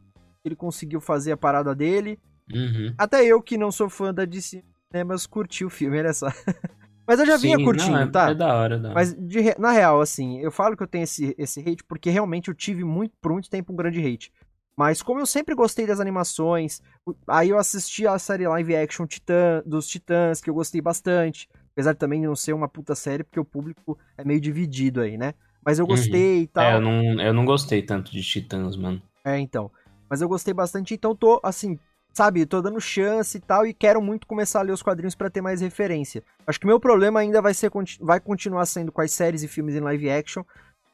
Ele 0.46 0.56
conseguiu 0.56 1.02
fazer 1.02 1.32
a 1.32 1.38
parada 1.38 1.74
dele. 1.76 2.20
Uhum. 2.54 2.94
Até 2.98 3.26
eu, 3.26 3.42
que 3.42 3.58
não 3.58 3.72
sou 3.72 3.90
fã 3.90 4.14
da 4.14 4.26
DC, 4.26 4.64
mas 5.06 5.26
curti 5.26 5.66
o 5.66 5.70
filme, 5.70 6.00
olha 6.00 6.14
só. 6.14 6.28
mas 7.08 7.20
eu 7.20 7.26
já 7.26 7.38
vinha 7.38 7.58
Sim, 7.58 7.64
curtindo, 7.64 7.92
não, 7.92 8.00
é, 8.00 8.08
tá? 8.08 8.30
É 8.30 8.36
da 8.36 8.54
hora, 8.54 8.80
da 8.80 8.90
hora. 8.90 8.96
Mas 8.96 9.14
de 9.14 9.56
na 9.58 9.72
real, 9.72 10.02
assim, 10.02 10.40
eu 10.40 10.52
falo 10.52 10.76
que 10.76 10.84
eu 10.84 10.88
tenho 10.88 11.04
esse, 11.04 11.36
esse 11.38 11.60
hate 11.62 11.84
porque 11.84 12.10
realmente 12.10 12.50
eu 12.50 12.54
tive 12.54 12.84
muito, 12.84 13.14
por 13.22 13.32
muito 13.32 13.50
tempo 13.50 13.74
um 13.74 13.76
grande 13.76 14.06
hate. 14.06 14.32
Mas 14.76 15.02
como 15.02 15.20
eu 15.20 15.26
sempre 15.26 15.54
gostei 15.54 15.86
das 15.86 16.00
animações, 16.00 16.82
aí 17.28 17.50
eu 17.50 17.58
assisti 17.58 18.08
a 18.08 18.18
série 18.18 18.48
live 18.48 18.76
action 18.76 19.06
Titã, 19.06 19.62
dos 19.66 19.88
Titãs, 19.88 20.42
que 20.42 20.50
eu 20.50 20.54
gostei 20.54 20.82
bastante. 20.82 21.48
Apesar 21.74 21.94
de 21.94 22.00
também 22.00 22.22
não 22.22 22.36
ser 22.36 22.54
uma 22.54 22.68
puta 22.68 22.96
série, 22.96 23.24
porque 23.24 23.40
o 23.40 23.46
público 23.46 23.98
é 24.18 24.26
meio 24.26 24.42
dividido 24.42 25.02
aí, 25.02 25.18
né? 25.18 25.34
Mas 25.66 25.80
eu 25.80 25.86
Uhum. 25.86 25.90
gostei 25.90 26.42
e 26.42 26.48
tal. 26.48 26.64
É, 26.64 26.76
eu 26.76 26.82
não, 26.82 27.22
eu 27.22 27.34
não 27.34 27.46
gostei 27.46 27.82
tanto 27.82 28.12
de 28.12 28.22
Titãs, 28.24 28.76
mano. 28.76 29.02
É, 29.24 29.40
então. 29.40 29.72
Mas 30.10 30.22
eu 30.22 30.28
gostei 30.28 30.54
bastante, 30.54 30.94
então 30.94 31.16
tô, 31.16 31.40
assim, 31.42 31.80
sabe, 32.14 32.46
tô 32.46 32.62
dando 32.62 32.82
chance 32.82 33.38
e 33.38 33.42
tal, 33.42 33.66
e 33.66 33.74
quero 33.74 34.02
muito 34.02 34.28
começar 34.28 34.60
a 34.60 34.64
ler 34.64 34.74
os 34.74 34.82
quadrinhos 34.82 35.16
pra 35.16 35.30
ter 35.30 35.42
mais 35.42 35.62
referência. 35.62 36.24
Acho 36.46 36.60
que 36.60 36.66
o 36.66 36.68
meu 36.68 36.80
problema 36.80 37.20
ainda 37.22 37.42
vai 37.42 37.54
ser, 37.54 37.72
vai 38.00 38.20
continuar 38.20 38.66
sendo 38.66 38.92
com 38.92 39.02
as 39.02 39.12
séries 39.12 39.44
e 39.44 39.48
filmes 39.48 39.76
em 39.76 39.80
live 39.80 40.10
action, 40.10 40.44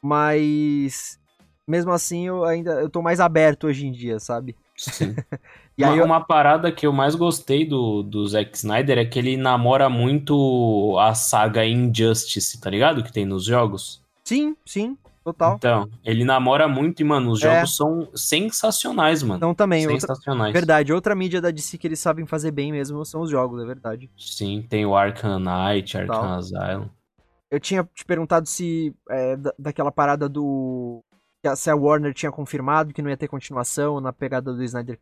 mas 0.02 1.20
mesmo 1.68 1.92
assim 1.92 2.28
eu 2.28 2.46
ainda 2.46 2.74
eu 2.80 2.90
tô 2.90 3.02
mais 3.02 3.20
aberto 3.20 3.68
hoje 3.68 3.88
em 3.88 3.92
dia, 3.92 4.20
sabe? 4.20 4.56
Sim. 4.76 5.16
E 5.80 5.84
uma, 5.84 5.94
aí 5.94 6.00
eu, 6.00 6.06
uma 6.06 6.26
parada 6.26 6.72
que 6.72 6.88
eu 6.88 6.92
mais 6.92 7.14
gostei 7.14 7.64
do, 7.64 8.02
do 8.02 8.26
Zack 8.26 8.58
Snyder 8.58 8.98
é 8.98 9.06
que 9.06 9.20
ele 9.20 9.38
namora 9.38 9.88
muito 9.88 10.98
a 11.00 11.14
saga 11.14 11.64
Injustice, 11.64 12.60
tá 12.60 12.68
ligado? 12.68 13.04
Que 13.04 13.14
tem 13.14 13.28
nos 13.28 13.46
jogos. 13.46 14.02
Sim, 14.28 14.56
sim, 14.66 14.98
total. 15.24 15.56
Então, 15.56 15.90
ele 16.04 16.24
namora 16.24 16.68
muito 16.68 17.02
e, 17.02 17.04
mano, 17.04 17.32
os 17.32 17.42
É. 17.42 17.54
jogos 17.54 17.76
são 17.76 18.10
sensacionais, 18.16 19.24
mano. 19.24 19.38
Então 19.38 19.54
também, 19.56 19.86
outra, 19.88 20.00
sensacionais. 20.02 20.54
verdade, 20.54 20.92
outra 20.94 21.16
mídia 21.16 21.42
da 21.42 21.52
DC 21.52 21.78
que 21.78 21.88
eles 21.88 22.00
sabem 22.00 22.26
fazer 22.26 22.52
bem 22.52 22.72
mesmo 22.72 23.04
são 23.06 23.22
os 23.22 23.30
jogos, 23.30 23.62
é 23.62 23.66
verdade. 23.66 24.10
Sim, 24.18 24.66
tem 24.70 24.86
o 24.86 24.96
Arkham 24.96 25.40
Knight, 25.40 25.98
Arkham 25.98 26.16
Tal. 26.22 26.34
Asylum. 26.40 26.90
Eu 27.50 27.60
tinha 27.60 27.84
te 27.96 28.04
perguntado 28.06 28.46
se 28.48 28.94
é, 29.10 29.38
da- 29.38 29.54
daquela 29.58 29.92
parada 29.92 30.28
do 30.28 31.02
que 31.42 31.48
a- 31.48 31.56
se 31.56 31.70
a 31.70 31.76
Warner 31.76 32.14
tinha 32.14 32.32
confirmado 32.32 32.94
que 32.94 33.02
não 33.02 33.10
ia 33.10 33.16
ter 33.16 33.28
continuação 33.30 34.02
na 34.02 34.12
pegada 34.12 34.54
do 34.54 34.62
Snyder 34.64 35.00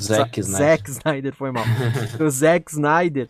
Zack 0.00 0.42
Za- 0.42 0.48
Snyder. 0.50 0.68
Zack 0.76 0.90
Snyder 0.90 1.34
foi 1.34 1.50
mal. 1.50 1.64
o 2.20 2.30
Zack 2.30 2.70
Snyder. 2.70 3.26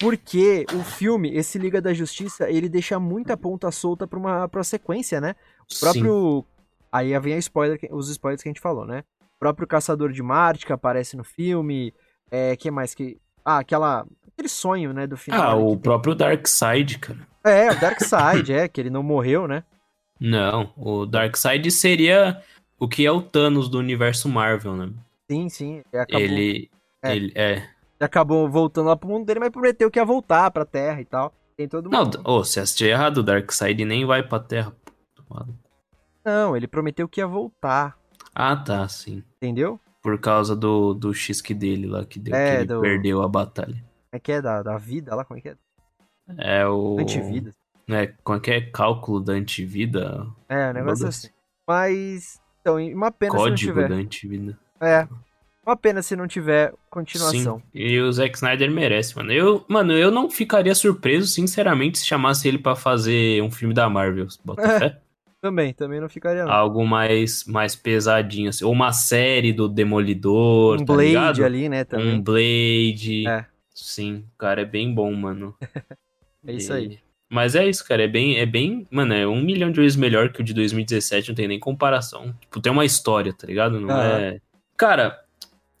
Porque 0.00 0.66
o 0.74 0.82
filme, 0.82 1.34
esse 1.34 1.58
Liga 1.58 1.80
da 1.80 1.92
Justiça, 1.94 2.48
ele 2.50 2.68
deixa 2.68 2.98
muita 2.98 3.36
ponta 3.36 3.70
solta 3.70 4.06
pra 4.06 4.18
uma 4.18 4.48
pra 4.48 4.62
sequência, 4.64 5.20
né? 5.20 5.34
O 5.70 5.74
Sim. 5.74 5.80
próprio. 5.80 6.44
Aí 6.92 7.18
vem 7.18 7.38
spoiler, 7.38 7.78
os 7.90 8.08
spoilers 8.08 8.42
que 8.42 8.48
a 8.48 8.52
gente 8.52 8.60
falou, 8.60 8.86
né? 8.86 9.02
O 9.36 9.38
próprio 9.40 9.66
Caçador 9.66 10.12
de 10.12 10.22
Marte 10.22 10.66
que 10.66 10.72
aparece 10.72 11.16
no 11.16 11.24
filme. 11.24 11.92
É, 12.30 12.56
que 12.56 12.70
mais 12.70 12.94
que. 12.94 13.18
Ah, 13.44 13.58
aquela. 13.58 14.06
Aquele 14.32 14.48
sonho, 14.48 14.92
né, 14.92 15.06
do 15.06 15.16
final. 15.16 15.40
Ah, 15.42 15.54
o 15.56 15.70
tem. 15.72 15.78
próprio 15.78 16.14
Darkseid, 16.14 16.98
cara. 16.98 17.18
É, 17.44 17.70
o 17.70 17.78
Darkseid, 17.80 18.52
é, 18.52 18.66
que 18.66 18.80
ele 18.80 18.90
não 18.90 19.02
morreu, 19.02 19.46
né? 19.46 19.62
Não, 20.18 20.72
o 20.76 21.06
Darkseid 21.06 21.70
seria 21.70 22.40
o 22.78 22.88
que 22.88 23.04
é 23.06 23.10
o 23.12 23.20
Thanos 23.22 23.68
do 23.68 23.78
universo 23.78 24.28
Marvel, 24.28 24.74
né? 24.76 24.90
Sim, 25.30 25.48
sim. 25.48 25.82
Ele 25.92 26.02
acabou, 26.02 26.20
Ele. 26.20 26.70
É. 27.02 27.16
Ele 27.16 27.32
é. 27.34 27.68
acabou 28.00 28.48
voltando 28.48 28.86
lá 28.88 28.96
pro 28.96 29.08
mundo 29.08 29.24
dele, 29.26 29.40
mas 29.40 29.50
prometeu 29.50 29.90
que 29.90 29.98
ia 29.98 30.04
voltar 30.04 30.50
pra 30.50 30.64
Terra 30.64 31.00
e 31.00 31.04
tal. 31.04 31.32
Tem 31.56 31.68
todo 31.68 31.88
Não, 31.88 32.04
mundo. 32.04 32.20
ô, 32.24 32.44
você 32.44 32.60
assistiu 32.60 32.88
errado, 32.88 33.18
o 33.18 33.22
Darkseid 33.22 33.84
nem 33.84 34.04
vai 34.04 34.22
pra 34.22 34.40
Terra. 34.40 34.74
Não, 36.24 36.56
ele 36.56 36.66
prometeu 36.66 37.08
que 37.08 37.20
ia 37.20 37.26
voltar. 37.26 37.96
Ah, 38.34 38.56
tá, 38.56 38.88
sim. 38.88 39.22
Entendeu? 39.36 39.78
Por 40.02 40.18
causa 40.18 40.54
do, 40.56 40.92
do 40.94 41.14
XQ 41.14 41.54
dele 41.54 41.86
lá, 41.86 42.04
que 42.04 42.18
deu 42.18 42.34
É, 42.34 42.50
que 42.50 42.56
ele 42.62 42.64
do- 42.66 42.80
perdeu 42.80 43.22
a 43.22 43.28
batalha. 43.28 43.74
Como 43.74 43.84
é 44.12 44.18
que 44.18 44.32
é? 44.32 44.42
Da, 44.42 44.62
da 44.62 44.76
vida 44.76 45.14
lá? 45.14 45.24
Como 45.24 45.38
é 45.38 45.40
que 45.40 45.48
é? 45.50 45.56
É 46.38 46.66
o. 46.66 46.98
Antivida. 46.98 47.52
É, 47.88 48.06
como 48.22 48.38
é 48.38 48.40
que 48.40 48.50
é? 48.50 48.60
Cálculo 48.70 49.20
da 49.20 49.34
antivida? 49.34 50.26
É, 50.48 50.70
o 50.70 50.74
negócio 50.74 51.06
assim. 51.06 51.28
Mas. 51.68 52.40
Então, 52.60 52.76
uma 52.78 53.10
pena 53.12 53.32
Código 53.32 53.58
se 53.58 53.66
não 53.66 53.74
tiver. 53.74 53.88
da 53.88 53.94
antivida. 53.94 54.58
É. 54.84 55.08
Uma 55.66 55.76
pena 55.76 56.02
se 56.02 56.14
não 56.14 56.28
tiver 56.28 56.74
continuação. 56.90 57.58
Sim. 57.58 57.64
E 57.72 57.98
o 57.98 58.12
Zack 58.12 58.36
Snyder 58.36 58.70
merece, 58.70 59.16
mano. 59.16 59.32
Eu, 59.32 59.64
mano, 59.66 59.92
eu 59.94 60.10
não 60.10 60.30
ficaria 60.30 60.74
surpreso, 60.74 61.26
sinceramente, 61.26 61.98
se 61.98 62.06
chamasse 62.06 62.46
ele 62.46 62.58
pra 62.58 62.76
fazer 62.76 63.42
um 63.42 63.50
filme 63.50 63.72
da 63.72 63.88
Marvel. 63.88 64.26
Bota 64.44 64.78
fé? 64.78 64.98
Também, 65.40 65.74
também 65.74 66.00
não 66.00 66.08
ficaria 66.08 66.42
não. 66.42 66.50
Algo 66.50 66.86
mais, 66.86 67.44
mais 67.44 67.76
pesadinho, 67.76 68.48
assim. 68.48 68.64
Ou 68.64 68.72
uma 68.72 68.94
série 68.94 69.52
do 69.52 69.68
Demolidor, 69.68 70.76
um 70.80 70.84
tá 70.86 70.94
Blade 70.94 71.08
ligado? 71.08 71.44
ali, 71.44 71.68
né, 71.68 71.84
também. 71.84 72.14
Um 72.14 72.22
Blade. 72.22 73.28
É. 73.28 73.44
Sim, 73.74 74.24
o 74.34 74.38
cara 74.38 74.62
é 74.62 74.64
bem 74.64 74.94
bom, 74.94 75.12
mano. 75.12 75.54
É 76.46 76.52
isso 76.52 76.72
aí. 76.74 76.98
Mas 77.30 77.54
é 77.54 77.66
isso, 77.66 77.86
cara. 77.86 78.02
É 78.04 78.08
bem, 78.08 78.38
é 78.38 78.44
bem. 78.44 78.86
Mano, 78.90 79.14
é 79.14 79.26
um 79.26 79.40
milhão 79.42 79.70
de 79.70 79.80
vezes 79.80 79.96
melhor 79.96 80.30
que 80.30 80.40
o 80.42 80.44
de 80.44 80.52
2017, 80.52 81.28
não 81.28 81.34
tem 81.34 81.48
nem 81.48 81.58
comparação. 81.58 82.34
Tipo, 82.40 82.60
tem 82.60 82.70
uma 82.70 82.84
história, 82.84 83.32
tá 83.32 83.46
ligado? 83.46 83.80
Não 83.80 83.88
Aham. 83.90 84.18
é. 84.18 84.40
Cara, 84.76 85.24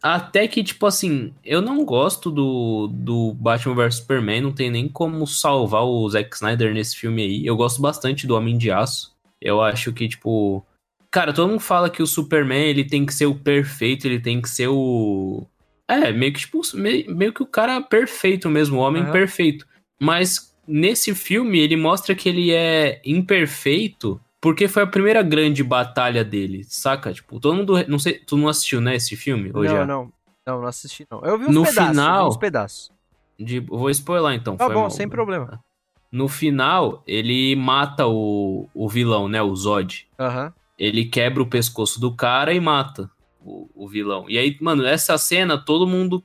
Até 0.02 0.46
que, 0.46 0.62
tipo 0.62 0.84
assim, 0.84 1.32
eu 1.42 1.62
não 1.62 1.82
gosto 1.82 2.30
do, 2.30 2.88
do 2.92 3.32
Batman 3.32 3.74
vs 3.74 3.94
Superman, 3.94 4.42
não 4.42 4.52
tem 4.52 4.70
nem 4.70 4.86
como 4.86 5.26
salvar 5.26 5.82
o 5.84 6.06
Zack 6.10 6.34
Snyder 6.36 6.74
nesse 6.74 6.94
filme 6.94 7.22
aí. 7.22 7.46
Eu 7.46 7.56
gosto 7.56 7.80
bastante 7.80 8.26
do 8.26 8.36
Homem 8.36 8.58
de 8.58 8.70
Aço. 8.70 9.14
Eu 9.40 9.62
acho 9.62 9.94
que, 9.94 10.06
tipo. 10.06 10.62
Cara, 11.10 11.32
todo 11.32 11.48
mundo 11.48 11.60
fala 11.60 11.88
que 11.88 12.02
o 12.02 12.06
Superman 12.06 12.66
ele 12.66 12.84
tem 12.84 13.06
que 13.06 13.14
ser 13.14 13.24
o 13.24 13.34
perfeito, 13.34 14.06
ele 14.06 14.20
tem 14.20 14.42
que 14.42 14.50
ser 14.50 14.68
o. 14.68 15.46
É, 15.88 16.12
meio 16.12 16.34
que, 16.34 16.40
tipo, 16.40 16.60
meio, 16.74 17.16
meio 17.16 17.32
que 17.32 17.42
o 17.42 17.46
cara 17.46 17.80
perfeito 17.80 18.50
mesmo, 18.50 18.78
o 18.78 18.82
homem 18.82 19.04
uhum. 19.04 19.12
perfeito. 19.12 19.66
Mas 19.98 20.54
nesse 20.68 21.14
filme 21.14 21.58
ele 21.58 21.76
mostra 21.76 22.14
que 22.14 22.28
ele 22.28 22.52
é 22.52 23.00
imperfeito 23.06 24.20
porque 24.44 24.68
foi 24.68 24.82
a 24.82 24.86
primeira 24.86 25.22
grande 25.22 25.64
batalha 25.64 26.22
dele, 26.22 26.64
saca? 26.64 27.14
Tipo, 27.14 27.40
todo 27.40 27.56
mundo. 27.56 27.82
Não 27.88 27.98
sei, 27.98 28.18
tu 28.18 28.36
não 28.36 28.46
assistiu, 28.46 28.78
né, 28.78 28.94
esse 28.94 29.16
filme? 29.16 29.50
Ou 29.54 29.64
não, 29.64 29.70
já? 29.70 29.86
não. 29.86 30.12
Não, 30.46 30.60
não 30.60 30.66
assisti, 30.66 31.06
não. 31.10 31.24
Eu 31.24 31.38
vi 31.38 31.46
uns 31.46 31.54
no 31.54 31.62
pedaços. 31.64 31.88
Final, 31.88 32.28
uns 32.28 32.36
pedaços. 32.36 32.92
De, 33.40 33.58
vou 33.60 33.88
spoiler 33.88 34.34
então. 34.34 34.54
Tá 34.54 34.68
bom, 34.68 34.80
mal. 34.82 34.90
sem 34.90 35.08
problema. 35.08 35.64
No 36.12 36.28
final, 36.28 37.02
ele 37.06 37.56
mata 37.56 38.06
o, 38.06 38.68
o 38.74 38.86
vilão, 38.86 39.28
né? 39.28 39.40
O 39.40 39.56
Zod. 39.56 40.06
Aham. 40.18 40.44
Uhum. 40.44 40.52
Ele 40.78 41.06
quebra 41.06 41.42
o 41.42 41.46
pescoço 41.46 41.98
do 41.98 42.14
cara 42.14 42.52
e 42.52 42.60
mata 42.60 43.10
o, 43.40 43.70
o 43.74 43.88
vilão. 43.88 44.26
E 44.28 44.36
aí, 44.36 44.58
mano, 44.60 44.84
essa 44.84 45.16
cena 45.16 45.56
todo 45.56 45.86
mundo 45.86 46.22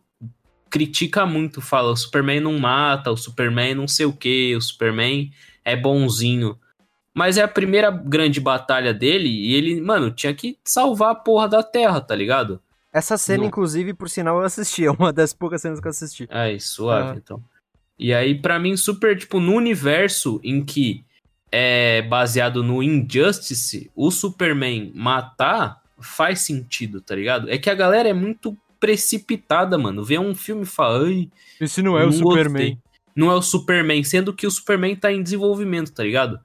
critica 0.70 1.26
muito, 1.26 1.62
fala: 1.62 1.92
o 1.92 1.96
Superman 1.96 2.42
não 2.42 2.60
mata, 2.60 3.12
o 3.12 3.16
Superman 3.16 3.76
não 3.76 3.88
sei 3.88 4.06
o 4.06 4.12
que, 4.12 4.58
o 4.58 4.62
Superman 4.62 5.32
é 5.64 5.78
bonzinho. 5.78 6.60
Mas 7.14 7.38
é 7.38 7.42
a 7.42 7.48
primeira 7.48 7.90
grande 7.90 8.40
batalha 8.40 8.94
dele 8.94 9.30
e 9.30 9.54
ele, 9.56 9.82
mano, 9.82 10.12
tinha 10.12 10.34
que 10.34 10.58
salvar 10.64 11.12
a 11.12 11.16
porra 11.16 11.48
da 11.50 11.64
Terra, 11.64 12.00
tá 12.00 12.16
ligado? 12.16 12.62
Essa 12.94 13.18
cena, 13.18 13.40
no... 13.40 13.46
inclusive, 13.46 13.94
por 13.94 14.10
sinal, 14.10 14.38
eu 14.38 14.46
assisti. 14.46 14.86
É 14.88 14.92
uma 14.92 15.12
das 15.14 15.34
poucas 15.34 15.62
cenas 15.62 15.80
que 15.80 15.88
eu 15.88 15.92
assisti. 15.92 16.28
Aí, 16.30 16.60
suave, 16.60 17.20
então. 17.20 17.42
E 17.98 18.14
aí, 18.14 18.34
para 18.34 18.58
mim, 18.58 18.78
super, 18.78 19.18
tipo, 19.18 19.40
no 19.40 19.54
universo 19.54 20.40
em 20.44 20.64
que 20.64 21.04
é 21.52 22.02
baseado 22.04 22.64
no 22.64 22.82
Injustice, 22.82 23.92
o 23.96 24.10
Superman 24.12 24.92
matar 24.96 25.82
faz 26.00 26.42
sentido, 26.42 27.02
tá 27.02 27.16
ligado? 27.16 27.50
É 27.50 27.58
que 27.58 27.70
a 27.70 27.76
galera 27.76 28.08
é 28.08 28.14
muito 28.14 28.58
precipitada, 28.80 29.78
mano. 29.78 30.04
Vê 30.04 30.18
um 30.18 30.34
filme 30.34 30.64
e 30.64 30.66
fala, 30.66 31.06
ai. 31.06 31.30
Esse 31.60 31.82
não 31.82 31.98
é 31.98 32.06
o 32.06 32.12
Superman. 32.12 32.76
Gostei. 32.76 32.78
Não 33.16 33.30
é 33.30 33.36
o 33.36 33.42
Superman, 33.42 34.04
sendo 34.04 34.34
que 34.34 34.48
o 34.48 34.52
Superman 34.52 34.96
tá 34.96 35.12
em 35.12 35.22
desenvolvimento, 35.22 35.92
tá 35.92 36.04
ligado? 36.04 36.40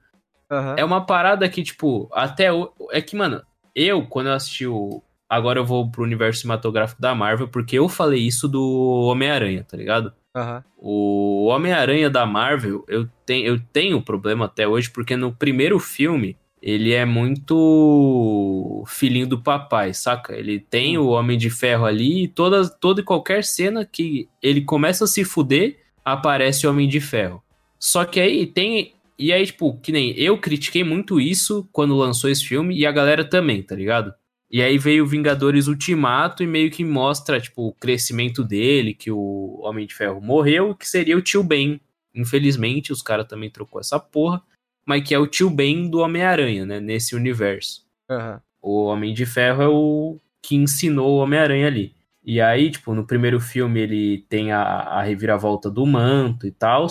Uhum. 0.51 0.75
É 0.77 0.85
uma 0.85 1.05
parada 1.05 1.47
que, 1.49 1.63
tipo, 1.63 2.09
até. 2.13 2.51
O... 2.51 2.71
É 2.91 3.01
que, 3.01 3.15
mano, 3.15 3.41
eu, 3.75 4.05
quando 4.05 4.27
eu 4.27 4.33
assisti 4.33 4.65
o. 4.65 5.01
Agora 5.27 5.59
eu 5.59 5.65
vou 5.65 5.89
pro 5.89 6.03
universo 6.03 6.41
cinematográfico 6.41 7.01
da 7.01 7.15
Marvel, 7.15 7.47
porque 7.47 7.77
eu 7.77 7.89
falei 7.89 8.21
isso 8.21 8.47
do 8.47 9.07
Homem-Aranha, 9.09 9.65
tá 9.67 9.75
ligado? 9.75 10.13
Uhum. 10.35 10.63
O 10.77 11.45
Homem-Aranha 11.45 12.09
da 12.09 12.25
Marvel, 12.25 12.85
eu, 12.87 13.07
tenho 13.25 13.47
eu 13.47 13.59
tenho 13.73 14.01
problema 14.01 14.45
até 14.45 14.67
hoje, 14.67 14.89
porque 14.89 15.15
no 15.15 15.33
primeiro 15.33 15.79
filme 15.79 16.37
ele 16.61 16.93
é 16.93 17.05
muito 17.05 18.83
filhinho 18.87 19.27
do 19.27 19.41
papai, 19.41 19.93
saca? 19.93 20.35
Ele 20.35 20.59
tem 20.59 20.97
o 20.97 21.09
Homem 21.09 21.37
de 21.37 21.49
Ferro 21.49 21.85
ali 21.85 22.23
e 22.23 22.27
toda, 22.27 22.67
toda 22.67 23.01
e 23.01 23.03
qualquer 23.03 23.43
cena 23.43 23.85
que 23.85 24.27
ele 24.41 24.61
começa 24.61 25.03
a 25.03 25.07
se 25.07 25.23
fuder, 25.23 25.77
aparece 26.03 26.65
o 26.65 26.71
Homem 26.71 26.87
de 26.87 26.99
Ferro. 26.99 27.43
Só 27.79 28.03
que 28.03 28.19
aí 28.19 28.47
tem 28.47 28.94
e 29.17 29.31
aí, 29.31 29.45
tipo, 29.45 29.77
que 29.79 29.91
nem 29.91 30.11
eu 30.17 30.37
critiquei 30.37 30.83
muito 30.83 31.19
isso 31.19 31.67
quando 31.71 31.95
lançou 31.95 32.29
esse 32.29 32.45
filme 32.45 32.77
e 32.77 32.85
a 32.85 32.91
galera 32.91 33.23
também, 33.23 33.63
tá 33.63 33.75
ligado? 33.75 34.13
E 34.49 34.61
aí 34.61 34.77
veio 34.77 35.07
Vingadores 35.07 35.67
Ultimato 35.67 36.43
e 36.43 36.47
meio 36.47 36.69
que 36.69 36.83
mostra, 36.83 37.39
tipo, 37.39 37.67
o 37.67 37.73
crescimento 37.73 38.43
dele, 38.43 38.93
que 38.93 39.11
o 39.11 39.59
Homem 39.61 39.87
de 39.87 39.95
Ferro 39.95 40.21
morreu, 40.21 40.75
que 40.75 40.87
seria 40.87 41.17
o 41.17 41.21
tio 41.21 41.43
Ben. 41.43 41.81
Infelizmente, 42.13 42.91
os 42.91 43.01
caras 43.01 43.27
também 43.27 43.49
trocou 43.49 43.81
essa 43.81 43.99
porra, 43.99 44.41
mas 44.85 45.05
que 45.05 45.13
é 45.13 45.19
o 45.19 45.27
tio 45.27 45.49
Ben 45.49 45.89
do 45.89 45.99
Homem-Aranha, 45.99 46.65
né, 46.65 46.79
nesse 46.79 47.15
universo. 47.15 47.85
Uhum. 48.09 48.39
O 48.61 48.85
Homem 48.85 49.13
de 49.13 49.25
Ferro 49.25 49.61
é 49.61 49.67
o 49.67 50.19
que 50.41 50.55
ensinou 50.55 51.17
o 51.17 51.23
Homem-Aranha 51.23 51.67
ali. 51.67 51.93
E 52.23 52.41
aí, 52.41 52.71
tipo, 52.71 52.93
no 52.93 53.05
primeiro 53.05 53.39
filme 53.39 53.79
ele 53.79 54.25
tem 54.29 54.51
a, 54.51 54.61
a 54.61 55.03
reviravolta 55.03 55.69
do 55.69 55.85
manto 55.85 56.47
e 56.47 56.51
tal. 56.51 56.87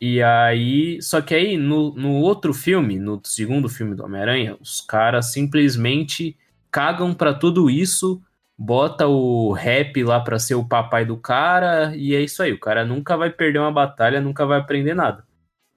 E 0.00 0.22
aí, 0.22 1.00
só 1.00 1.22
que 1.22 1.34
aí 1.34 1.56
no, 1.56 1.94
no 1.94 2.12
outro 2.20 2.52
filme, 2.52 2.98
no 2.98 3.20
segundo 3.24 3.68
filme 3.68 3.94
do 3.94 4.04
Homem-Aranha, 4.04 4.56
os 4.60 4.80
caras 4.80 5.32
simplesmente 5.32 6.36
cagam 6.70 7.14
para 7.14 7.32
tudo 7.32 7.70
isso, 7.70 8.20
bota 8.58 9.06
o 9.06 9.52
rap 9.52 10.02
lá 10.04 10.20
pra 10.20 10.38
ser 10.38 10.54
o 10.54 10.68
papai 10.68 11.06
do 11.06 11.16
cara, 11.16 11.96
e 11.96 12.14
é 12.14 12.20
isso 12.20 12.42
aí. 12.42 12.52
O 12.52 12.60
cara 12.60 12.84
nunca 12.84 13.16
vai 13.16 13.30
perder 13.30 13.58
uma 13.58 13.72
batalha, 13.72 14.20
nunca 14.20 14.44
vai 14.44 14.58
aprender 14.58 14.94
nada. 14.94 15.24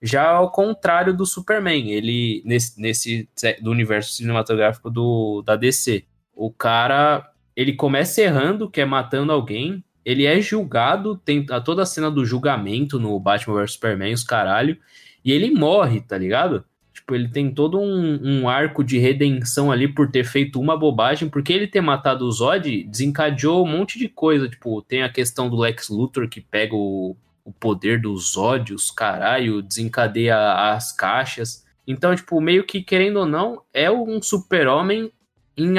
Já 0.02 0.30
ao 0.30 0.52
contrário 0.52 1.16
do 1.16 1.26
Superman, 1.26 1.92
ele 1.92 2.42
nesse, 2.46 2.80
nesse 2.80 3.30
do 3.62 3.72
universo 3.72 4.14
cinematográfico 4.14 4.90
do, 4.90 5.42
da 5.42 5.56
DC, 5.56 6.06
o 6.34 6.52
cara 6.52 7.30
ele 7.56 7.74
começa 7.74 8.22
errando, 8.22 8.70
que 8.70 8.80
é 8.80 8.86
matando 8.86 9.34
alguém, 9.34 9.84
ele 10.10 10.26
é 10.26 10.42
julgado, 10.42 11.16
tem 11.24 11.46
toda 11.64 11.84
a 11.84 11.86
cena 11.86 12.10
do 12.10 12.26
julgamento 12.26 13.00
no 13.00 13.20
Batman 13.20 13.62
vs 13.62 13.74
Superman, 13.74 14.12
os 14.12 14.24
caralho, 14.24 14.76
e 15.24 15.32
ele 15.32 15.52
morre, 15.52 16.02
tá 16.02 16.18
ligado? 16.18 16.66
Tipo, 16.92 17.14
ele 17.14 17.28
tem 17.28 17.54
todo 17.54 17.80
um, 17.80 18.20
um, 18.24 18.50
arco 18.50 18.84
de 18.84 18.98
redenção 18.98 19.72
ali 19.72 19.88
por 19.88 20.10
ter 20.10 20.24
feito 20.24 20.60
uma 20.60 20.76
bobagem, 20.76 21.30
porque 21.30 21.54
ele 21.54 21.68
ter 21.68 21.82
matado 21.82 22.26
o 22.26 22.32
Zod 22.32 22.86
desencadeou 22.86 23.64
um 23.64 23.70
monte 23.70 24.00
de 24.00 24.10
coisa. 24.10 24.50
Tipo, 24.50 24.82
tem 24.82 25.04
a 25.04 25.10
questão 25.10 25.48
do 25.48 25.58
Lex 25.58 25.90
Luthor 25.90 26.28
que 26.28 26.42
pega 26.42 26.74
o, 26.74 27.16
o 27.46 27.52
poder 27.52 28.02
dos 28.02 28.32
Zod, 28.32 28.74
os 28.74 28.90
caralho, 28.90 29.62
desencadeia 29.62 30.74
as 30.74 30.92
caixas. 30.92 31.64
Então, 31.86 32.16
tipo, 32.16 32.42
meio 32.42 32.64
que, 32.64 32.82
querendo 32.82 33.18
ou 33.18 33.28
não, 33.28 33.62
é 33.72 33.92
um 33.92 34.20
super-homem 34.24 35.12
em, 35.56 35.76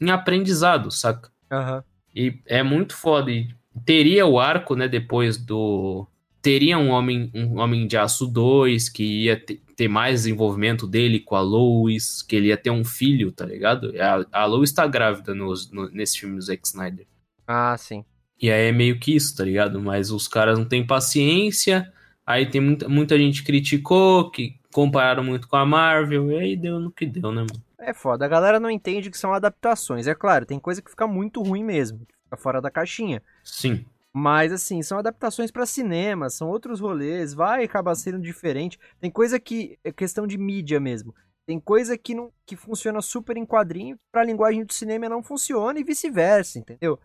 em 0.00 0.10
aprendizado, 0.10 0.90
saca? 0.90 1.30
Uhum. 1.52 1.82
E 2.16 2.38
é 2.46 2.62
muito 2.62 2.96
foda. 2.96 3.30
E 3.30 3.48
teria 3.84 4.26
o 4.26 4.38
arco, 4.38 4.74
né, 4.74 4.88
depois 4.88 5.36
do. 5.36 6.06
Teria 6.42 6.76
um 6.76 6.90
Homem, 6.90 7.30
um 7.34 7.58
homem 7.58 7.86
de 7.86 7.96
Aço 7.96 8.26
2, 8.26 8.90
que 8.90 9.24
ia 9.24 9.42
ter 9.74 9.88
mais 9.88 10.20
desenvolvimento 10.20 10.86
dele 10.86 11.18
com 11.18 11.34
a 11.34 11.40
Lois, 11.40 12.22
que 12.22 12.36
ele 12.36 12.48
ia 12.48 12.56
ter 12.56 12.70
um 12.70 12.84
filho, 12.84 13.32
tá 13.32 13.46
ligado? 13.46 13.92
A, 13.98 14.42
a 14.42 14.44
Lois 14.44 14.70
tá 14.70 14.86
grávida 14.86 15.34
no, 15.34 15.54
nesse 15.90 16.20
filme 16.20 16.36
do 16.36 16.42
Zack 16.42 16.66
Snyder. 16.66 17.06
Ah, 17.46 17.74
sim. 17.78 18.04
E 18.40 18.50
aí 18.50 18.68
é 18.68 18.72
meio 18.72 18.98
que 18.98 19.14
isso, 19.16 19.34
tá 19.34 19.44
ligado? 19.44 19.80
Mas 19.80 20.10
os 20.10 20.28
caras 20.28 20.58
não 20.58 20.66
têm 20.66 20.86
paciência. 20.86 21.90
Aí 22.26 22.46
tem 22.46 22.60
muita, 22.60 22.88
muita 22.88 23.18
gente 23.18 23.42
criticou, 23.42 24.30
que 24.30 24.58
compararam 24.72 25.22
muito 25.22 25.46
com 25.46 25.56
a 25.56 25.64
Marvel, 25.64 26.30
e 26.30 26.36
aí 26.36 26.56
deu 26.56 26.80
no 26.80 26.90
que 26.90 27.06
deu, 27.06 27.30
né, 27.30 27.42
mano? 27.42 27.62
É 27.78 27.92
foda, 27.92 28.24
a 28.24 28.28
galera 28.28 28.58
não 28.58 28.70
entende 28.70 29.10
que 29.10 29.18
são 29.18 29.34
adaptações. 29.34 30.06
É 30.06 30.14
claro, 30.14 30.46
tem 30.46 30.58
coisa 30.58 30.80
que 30.80 30.90
fica 30.90 31.06
muito 31.06 31.42
ruim 31.42 31.62
mesmo, 31.62 32.00
fica 32.34 32.36
fora 32.36 32.60
da 32.60 32.70
caixinha. 32.70 33.22
Sim. 33.42 33.84
Mas, 34.12 34.52
assim, 34.52 34.82
são 34.82 34.98
adaptações 34.98 35.50
para 35.50 35.66
cinema, 35.66 36.30
são 36.30 36.48
outros 36.48 36.80
rolês, 36.80 37.34
vai 37.34 37.64
acabar 37.64 37.94
sendo 37.94 38.20
diferente. 38.20 38.78
Tem 39.00 39.10
coisa 39.10 39.40
que 39.40 39.78
é 39.82 39.90
questão 39.90 40.26
de 40.26 40.38
mídia 40.38 40.78
mesmo. 40.78 41.14
Tem 41.46 41.58
coisa 41.58 41.98
que 41.98 42.14
não 42.14 42.32
que 42.46 42.56
funciona 42.56 43.02
super 43.02 43.36
em 43.36 43.44
quadrinho, 43.44 43.98
pra 44.12 44.24
linguagem 44.24 44.64
do 44.64 44.72
cinema 44.72 45.08
não 45.08 45.22
funciona 45.22 45.78
e 45.78 45.84
vice-versa, 45.84 46.58
entendeu? 46.58 46.98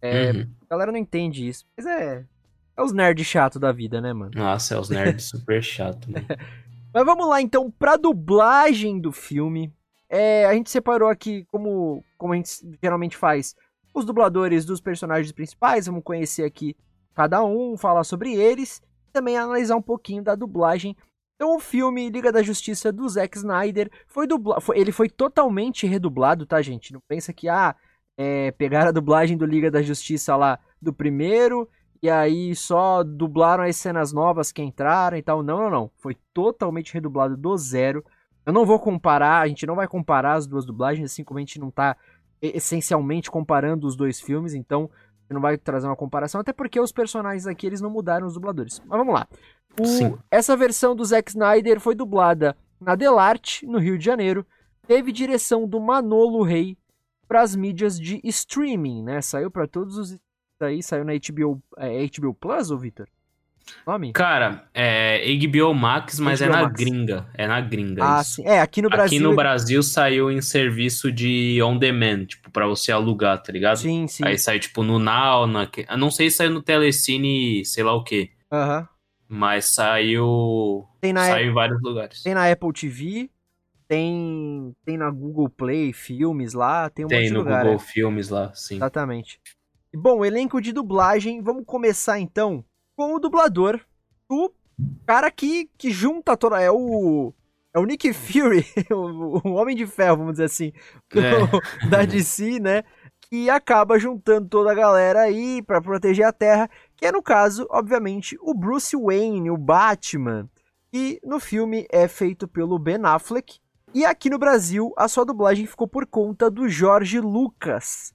É, 0.00 0.32
uhum. 0.32 0.48
A 0.62 0.66
galera 0.70 0.92
não 0.92 0.98
entende 0.98 1.46
isso. 1.46 1.64
Mas 1.76 1.86
é. 1.86 2.24
É 2.76 2.82
os 2.82 2.92
nerds 2.92 3.26
chato 3.26 3.58
da 3.58 3.72
vida, 3.72 4.00
né, 4.00 4.12
mano? 4.12 4.32
Nossa, 4.34 4.74
é 4.74 4.78
os 4.78 4.88
nerds 4.88 5.26
super 5.30 5.62
chato, 5.62 6.10
mano. 6.10 6.26
Mas 6.92 7.04
vamos 7.04 7.28
lá, 7.28 7.40
então, 7.40 7.70
pra 7.70 7.96
dublagem 7.96 8.98
do 9.00 9.12
filme. 9.12 9.72
É, 10.10 10.46
a 10.46 10.54
gente 10.54 10.70
separou 10.70 11.08
aqui, 11.08 11.44
como, 11.50 12.02
como 12.16 12.32
a 12.32 12.36
gente 12.36 12.50
geralmente 12.82 13.16
faz, 13.16 13.54
os 13.98 14.04
dubladores 14.04 14.64
dos 14.64 14.80
personagens 14.80 15.32
principais, 15.32 15.86
vamos 15.86 16.02
conhecer 16.02 16.44
aqui 16.44 16.76
cada 17.14 17.44
um, 17.44 17.76
falar 17.76 18.04
sobre 18.04 18.34
eles, 18.34 18.80
também 19.12 19.36
analisar 19.36 19.76
um 19.76 19.82
pouquinho 19.82 20.22
da 20.22 20.34
dublagem. 20.34 20.96
Então 21.34 21.56
o 21.56 21.60
filme 21.60 22.08
Liga 22.10 22.32
da 22.32 22.42
Justiça 22.42 22.92
do 22.92 23.08
Zack 23.08 23.36
Snyder 23.36 23.90
foi 24.06 24.26
dublado, 24.26 24.62
ele 24.74 24.92
foi 24.92 25.08
totalmente 25.08 25.86
redublado, 25.86 26.46
tá 26.46 26.60
gente? 26.62 26.92
Não 26.92 27.00
pensa 27.06 27.32
que 27.32 27.48
ah, 27.48 27.76
é, 28.16 28.50
pegaram 28.52 28.88
a 28.88 28.92
dublagem 28.92 29.36
do 29.36 29.46
Liga 29.46 29.70
da 29.70 29.82
Justiça 29.82 30.34
lá 30.34 30.58
do 30.80 30.92
primeiro 30.92 31.68
e 32.02 32.08
aí 32.08 32.54
só 32.54 33.02
dublaram 33.02 33.64
as 33.64 33.76
cenas 33.76 34.12
novas 34.12 34.52
que 34.52 34.62
entraram 34.62 35.16
e 35.16 35.22
tal. 35.22 35.42
Não, 35.42 35.58
não, 35.62 35.70
não. 35.70 35.90
Foi 35.98 36.16
totalmente 36.32 36.94
redublado 36.94 37.36
do 37.36 37.56
zero. 37.56 38.04
Eu 38.46 38.52
não 38.52 38.64
vou 38.64 38.78
comparar, 38.78 39.40
a 39.40 39.48
gente 39.48 39.66
não 39.66 39.74
vai 39.74 39.86
comparar 39.86 40.34
as 40.34 40.46
duas 40.46 40.64
dublagens, 40.64 41.10
assim 41.10 41.22
como 41.22 41.38
a 41.38 41.40
gente 41.40 41.60
não 41.60 41.70
tá 41.70 41.96
essencialmente 42.40 43.30
comparando 43.30 43.86
os 43.86 43.96
dois 43.96 44.20
filmes, 44.20 44.54
então 44.54 44.90
não 45.28 45.40
vai 45.40 45.58
trazer 45.58 45.86
uma 45.86 45.96
comparação, 45.96 46.40
até 46.40 46.52
porque 46.52 46.80
os 46.80 46.92
personagens 46.92 47.46
aqui 47.46 47.66
eles 47.66 47.80
não 47.80 47.90
mudaram 47.90 48.26
os 48.26 48.34
dubladores. 48.34 48.80
Mas 48.86 48.98
vamos 48.98 49.14
lá. 49.14 49.28
O, 49.78 50.18
essa 50.30 50.56
versão 50.56 50.96
do 50.96 51.04
Zack 51.04 51.30
Snyder 51.30 51.78
foi 51.78 51.94
dublada 51.94 52.56
na 52.80 52.94
Delarte, 52.94 53.66
no 53.66 53.78
Rio 53.78 53.98
de 53.98 54.04
Janeiro. 54.04 54.46
Teve 54.86 55.12
direção 55.12 55.68
do 55.68 55.78
Manolo 55.78 56.42
Rey 56.42 56.76
para 57.26 57.42
as 57.42 57.54
mídias 57.54 58.00
de 58.00 58.20
streaming, 58.24 59.02
né? 59.02 59.20
Saiu 59.20 59.50
para 59.50 59.68
todos 59.68 59.98
os 59.98 60.18
aí, 60.60 60.82
saiu 60.82 61.04
na 61.04 61.12
HBO, 61.12 61.62
é, 61.76 62.04
HBO 62.06 62.34
Plus, 62.34 62.70
ô 62.70 62.78
Vitor? 62.78 63.06
Nome? 63.86 64.12
Cara, 64.12 64.68
é 64.74 65.22
HBO 65.36 65.74
Max, 65.74 66.18
mas 66.20 66.40
HBO 66.40 66.46
é 66.46 66.52
na 66.52 66.62
Max. 66.62 66.74
gringa. 66.74 67.26
É 67.34 67.46
na 67.46 67.60
gringa. 67.60 68.04
Ah, 68.04 68.20
isso. 68.20 68.36
sim. 68.36 68.46
É, 68.46 68.60
aqui 68.60 68.82
no 68.82 68.88
Brasil. 68.88 69.18
Aqui 69.18 69.20
no 69.20 69.34
Brasil 69.34 69.82
saiu 69.82 70.30
em 70.30 70.40
serviço 70.40 71.10
de 71.10 71.60
on 71.62 71.76
demand, 71.76 72.26
tipo, 72.26 72.50
pra 72.50 72.66
você 72.66 72.92
alugar, 72.92 73.42
tá 73.42 73.52
ligado? 73.52 73.78
Sim, 73.78 74.06
sim. 74.06 74.24
Aí 74.24 74.38
saiu, 74.38 74.60
tipo, 74.60 74.82
no 74.82 74.98
Now, 74.98 75.46
na... 75.46 75.68
não 75.96 76.10
sei 76.10 76.30
se 76.30 76.36
saiu 76.38 76.50
no 76.50 76.62
Telecine, 76.62 77.64
sei 77.64 77.82
lá 77.82 77.94
o 77.94 78.04
quê. 78.04 78.30
Aham. 78.52 78.88
Mas 79.28 79.66
saiu. 79.66 80.86
Tem 81.00 81.12
na 81.12 81.24
saiu 81.26 81.50
em 81.50 81.54
vários 81.54 81.82
lugares. 81.82 82.22
Tem 82.22 82.34
na 82.34 82.50
Apple 82.50 82.72
TV, 82.72 83.28
tem, 83.86 84.74
tem 84.84 84.96
na 84.96 85.10
Google 85.10 85.48
Play 85.48 85.92
Filmes 85.92 86.54
lá, 86.54 86.88
tem 86.88 87.04
um 87.04 87.08
tem 87.08 87.18
monte 87.18 87.28
de 87.28 87.34
no 87.34 87.40
lugar, 87.40 87.64
Google 87.64 87.76
é. 87.76 87.78
Filmes 87.78 88.28
lá, 88.28 88.52
sim. 88.54 88.76
Exatamente. 88.76 89.40
Bom, 89.94 90.24
elenco 90.24 90.60
de 90.60 90.72
dublagem, 90.72 91.42
vamos 91.42 91.64
começar 91.66 92.18
então 92.18 92.64
com 92.98 93.14
o 93.14 93.20
dublador, 93.20 93.78
o 94.28 94.50
cara 95.06 95.30
que, 95.30 95.70
que 95.78 95.88
junta 95.88 96.36
toda. 96.36 96.60
É 96.60 96.68
o. 96.68 97.32
É 97.72 97.78
o 97.78 97.84
Nick 97.84 98.12
Fury, 98.12 98.66
o, 98.90 99.46
o 99.46 99.52
Homem 99.52 99.76
de 99.76 99.86
Ferro, 99.86 100.16
vamos 100.16 100.32
dizer 100.32 100.46
assim, 100.46 100.72
é. 101.14 101.46
da 101.86 102.04
DC, 102.04 102.58
né? 102.58 102.82
Que 103.20 103.48
acaba 103.48 103.98
juntando 104.00 104.48
toda 104.48 104.72
a 104.72 104.74
galera 104.74 105.20
aí 105.20 105.62
para 105.62 105.80
proteger 105.80 106.26
a 106.26 106.32
Terra, 106.32 106.68
que 106.96 107.06
é 107.06 107.12
no 107.12 107.22
caso, 107.22 107.68
obviamente, 107.70 108.36
o 108.40 108.52
Bruce 108.52 108.96
Wayne, 108.96 109.50
o 109.50 109.56
Batman, 109.56 110.48
e 110.92 111.20
no 111.22 111.38
filme 111.38 111.86
é 111.92 112.08
feito 112.08 112.48
pelo 112.48 112.78
Ben 112.78 113.04
Affleck. 113.04 113.60
E 113.94 114.04
aqui 114.04 114.28
no 114.28 114.38
Brasil, 114.38 114.92
a 114.96 115.06
sua 115.06 115.24
dublagem 115.24 115.66
ficou 115.66 115.86
por 115.86 116.06
conta 116.06 116.50
do 116.50 116.68
Jorge 116.68 117.20
Lucas. 117.20 118.12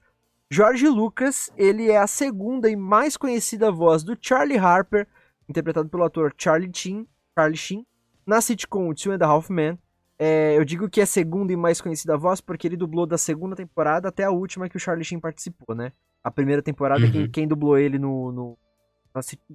Jorge 0.56 0.88
Lucas, 0.88 1.51
ele 1.58 1.89
é 1.89 1.97
a 1.97 2.06
segunda 2.06 2.70
e 2.70 2.76
mais 2.76 3.18
conhecida 3.18 3.72
voz 3.72 4.04
do 4.04 4.16
Charlie 4.22 4.60
Harper, 4.60 5.08
interpretado 5.49 5.89
pelo 5.89 6.04
ator 6.04 6.32
Charlie 6.38 6.70
Sheen, 6.72 7.08
Charlie 7.36 7.58
Sheen 7.58 7.88
na 8.24 8.39
sitcom 8.39 8.93
Two 8.93 9.14
and 9.14 9.18
a 9.20 9.26
Half 9.26 9.49
Men. 9.49 9.80
É, 10.20 10.56
eu 10.56 10.64
digo 10.64 10.88
que 10.88 10.99
é 10.99 11.06
a 11.06 11.08
segunda 11.08 11.51
e 11.51 11.56
mais 11.56 11.82
conhecida 11.82 12.16
voz 12.16 12.39
porque 12.39 12.68
ele 12.68 12.78
dublou 12.78 13.08
da 13.08 13.18
segunda 13.18 13.56
temporada 13.56 14.10
até 14.10 14.26
a 14.26 14.30
última 14.30 14.70
que 14.70 14.78
o 14.78 14.80
Charlie 14.80 15.04
Sheen 15.04 15.20
participou, 15.20 15.74
né? 15.76 15.91
A 16.24 16.30
primeira 16.30 16.62
temporada, 16.62 17.04
uhum. 17.04 17.12
quem, 17.12 17.32
quem, 17.32 17.47
dublou 17.47 17.76
ele 17.76 17.97
no, 17.97 18.32
no, 18.32 18.58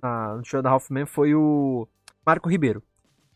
na, 0.02 0.34
no 0.34 0.42
Two 0.42 0.58
and 0.58 0.68
a 0.68 0.68
Half 0.68 0.90
Men 0.90 1.06
foi 1.06 1.32
o 1.32 1.86
Marco 2.26 2.48
Ribeiro. 2.48 2.82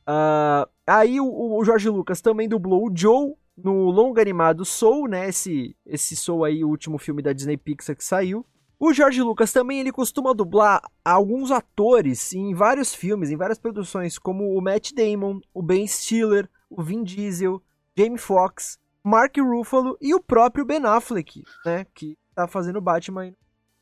Uh, 0.00 0.68
aí 0.84 1.20
o, 1.20 1.58
o 1.60 1.64
Jorge 1.64 1.88
Lucas 1.88 2.20
também 2.20 2.48
dublou 2.48 2.88
o 2.88 2.92
Joe 2.92 3.36
no 3.56 3.90
longa 3.90 4.20
animado 4.20 4.64
Soul, 4.64 5.08
né? 5.08 5.28
Esse, 5.28 5.76
esse 5.84 6.16
Soul 6.16 6.44
aí, 6.44 6.64
o 6.64 6.68
último 6.68 6.98
filme 6.98 7.22
da 7.22 7.32
Disney 7.32 7.56
Pixar 7.56 7.96
que 7.96 8.04
saiu. 8.04 8.46
O 8.78 8.92
Jorge 8.92 9.22
Lucas 9.22 9.52
também 9.52 9.78
ele 9.78 9.92
costuma 9.92 10.34
dublar 10.34 10.82
alguns 11.04 11.52
atores 11.52 12.32
em 12.32 12.52
vários 12.52 12.92
filmes, 12.92 13.30
em 13.30 13.36
várias 13.36 13.58
produções, 13.58 14.18
como 14.18 14.56
o 14.56 14.60
Matt 14.60 14.92
Damon, 14.92 15.40
o 15.54 15.62
Ben 15.62 15.86
Stiller, 15.86 16.50
o 16.68 16.82
Vin 16.82 17.04
Diesel, 17.04 17.62
Jamie 17.96 18.18
Foxx, 18.18 18.80
Mark 19.04 19.36
Ruffalo 19.38 19.96
e 20.00 20.12
o 20.14 20.20
próprio 20.20 20.64
Ben 20.64 20.84
Affleck, 20.84 21.44
né? 21.64 21.86
Que 21.94 22.18
tá 22.34 22.48
fazendo 22.48 22.80
Batman. 22.80 23.32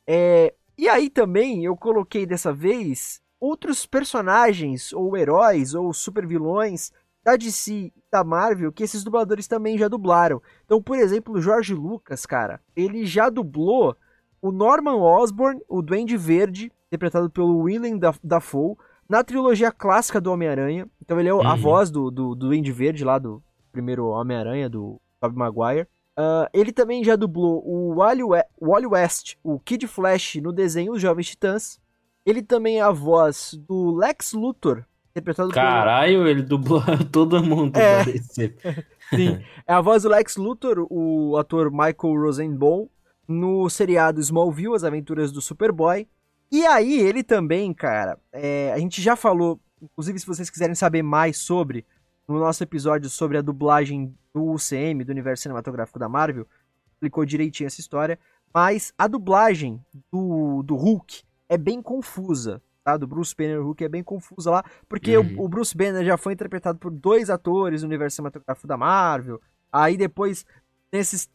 É, 0.07 0.53
e 0.77 0.89
aí 0.89 1.09
também 1.09 1.65
eu 1.65 1.77
coloquei 1.77 2.27
dessa 2.27 2.53
vez 2.53 3.23
outros 3.39 3.87
personagens, 3.87 4.93
ou 4.93 5.17
heróis, 5.17 5.75
ou 5.75 5.95
supervilões 5.95 6.93
da 7.23 7.37
DC 7.37 7.93
da 8.11 8.25
Marvel 8.25 8.73
que 8.73 8.83
esses 8.83 9.05
dubladores 9.05 9.47
também 9.47 9.79
já 9.79 9.89
dublaram. 9.89 10.43
Então, 10.65 10.83
por 10.83 10.97
exemplo, 10.99 11.35
o 11.35 11.41
George 11.41 11.75
Lucas, 11.75 12.27
cara, 12.27 12.61
ele 12.75 13.05
já 13.07 13.29
dublou 13.29 13.97
o 14.41 14.51
Norman 14.51 14.97
Osborn, 14.97 15.61
o 15.69 15.83
Duende 15.83 16.17
Verde, 16.17 16.73
interpretado 16.89 17.29
pelo 17.31 17.59
Willem 17.61 17.99
Dafoe, 18.23 18.77
na 19.09 19.23
trilogia 19.23 19.71
clássica 19.71 20.21
do 20.21 20.33
Homem-Aranha. 20.33 20.89
Então 21.03 21.19
ele 21.19 21.29
é 21.29 21.35
uhum. 21.35 21.47
a 21.47 21.55
voz 21.55 21.91
do, 21.91 22.11
do, 22.11 22.35
do 22.35 22.49
Duende 22.49 22.73
Verde 22.73 23.05
lá 23.05 23.19
do 23.19 23.43
primeiro 23.73 24.07
Homem-Aranha, 24.07 24.69
do 24.69 25.01
Tobey 25.21 25.37
Maguire. 25.39 25.89
Uh, 26.19 26.47
ele 26.53 26.73
também 26.73 27.03
já 27.03 27.17
dublou 27.17 27.63
o 27.67 27.95
Wally, 27.95 28.23
Wally 28.61 28.87
West, 28.87 29.37
o 29.43 29.59
Kid 29.59 29.87
Flash, 29.87 30.37
no 30.37 30.53
desenho 30.53 30.93
Os 30.93 31.01
Jovens 31.01 31.29
Titãs. 31.29 31.81
Ele 32.25 32.43
também 32.43 32.79
é 32.79 32.83
a 32.83 32.91
voz 32.91 33.59
do 33.67 33.91
Lex 33.95 34.33
Luthor, 34.33 34.85
interpretado 35.21 35.51
Caralho, 35.51 36.27
ele 36.27 36.43
dublou 36.43 36.83
todo 37.13 37.43
mundo 37.43 37.77
é. 37.77 38.05
Sim, 39.11 39.43
é 39.67 39.73
a 39.73 39.81
voz 39.81 40.05
do 40.05 40.09
Lex 40.09 40.37
Luthor, 40.37 40.87
o 40.89 41.37
ator 41.37 41.71
Michael 41.71 42.23
Rosenbaum, 42.23 42.89
no 43.27 43.69
seriado 43.69 44.21
Smallville, 44.21 44.75
As 44.75 44.85
Aventuras 44.85 45.33
do 45.33 45.41
Superboy. 45.41 46.07
E 46.51 46.65
aí, 46.67 47.01
ele 47.01 47.23
também, 47.23 47.73
cara, 47.73 48.19
é, 48.33 48.73
a 48.73 48.79
gente 48.79 49.01
já 49.01 49.15
falou, 49.17 49.61
inclusive 49.81 50.19
se 50.19 50.27
vocês 50.27 50.51
quiserem 50.51 50.75
saber 50.75 51.03
mais 51.03 51.39
sobre, 51.39 51.85
no 52.27 52.39
nosso 52.39 52.63
episódio 52.63 53.09
sobre 53.09 53.37
a 53.39 53.43
dublagem 53.43 54.15
do 54.33 54.53
UCM, 54.53 55.05
do 55.05 55.11
Universo 55.11 55.43
Cinematográfico 55.43 55.99
da 55.99 56.09
Marvel, 56.09 56.47
explicou 56.93 57.25
direitinho 57.25 57.67
essa 57.67 57.81
história, 57.81 58.19
mas 58.53 58.93
a 58.99 59.07
dublagem 59.07 59.81
do, 60.13 60.63
do 60.63 60.77
Hulk 60.77 61.23
é 61.49 61.57
bem 61.57 61.83
confusa, 61.83 62.63
tá? 62.93 62.97
Do 62.97 63.07
Bruce 63.07 63.35
Banner 63.37 63.63
Hulk 63.63 63.85
é 63.85 63.89
bem 63.89 64.03
confusa 64.03 64.51
lá, 64.51 64.65
porque 64.89 65.17
uhum. 65.17 65.37
o, 65.39 65.45
o, 65.45 65.49
Bruce 65.49 65.77
Banner 65.77 66.05
já 66.05 66.17
foi 66.17 66.33
interpretado 66.33 66.79
por 66.79 66.91
dois 66.91 67.31
atores 67.31 67.83
no 67.83 67.89
universo 67.89 68.17
cinematográfico 68.17 68.67
da 68.67 68.77
Marvel. 68.77 69.41
Aí 69.73 69.97
depois, 69.97 70.45
nesses, 70.93 71.31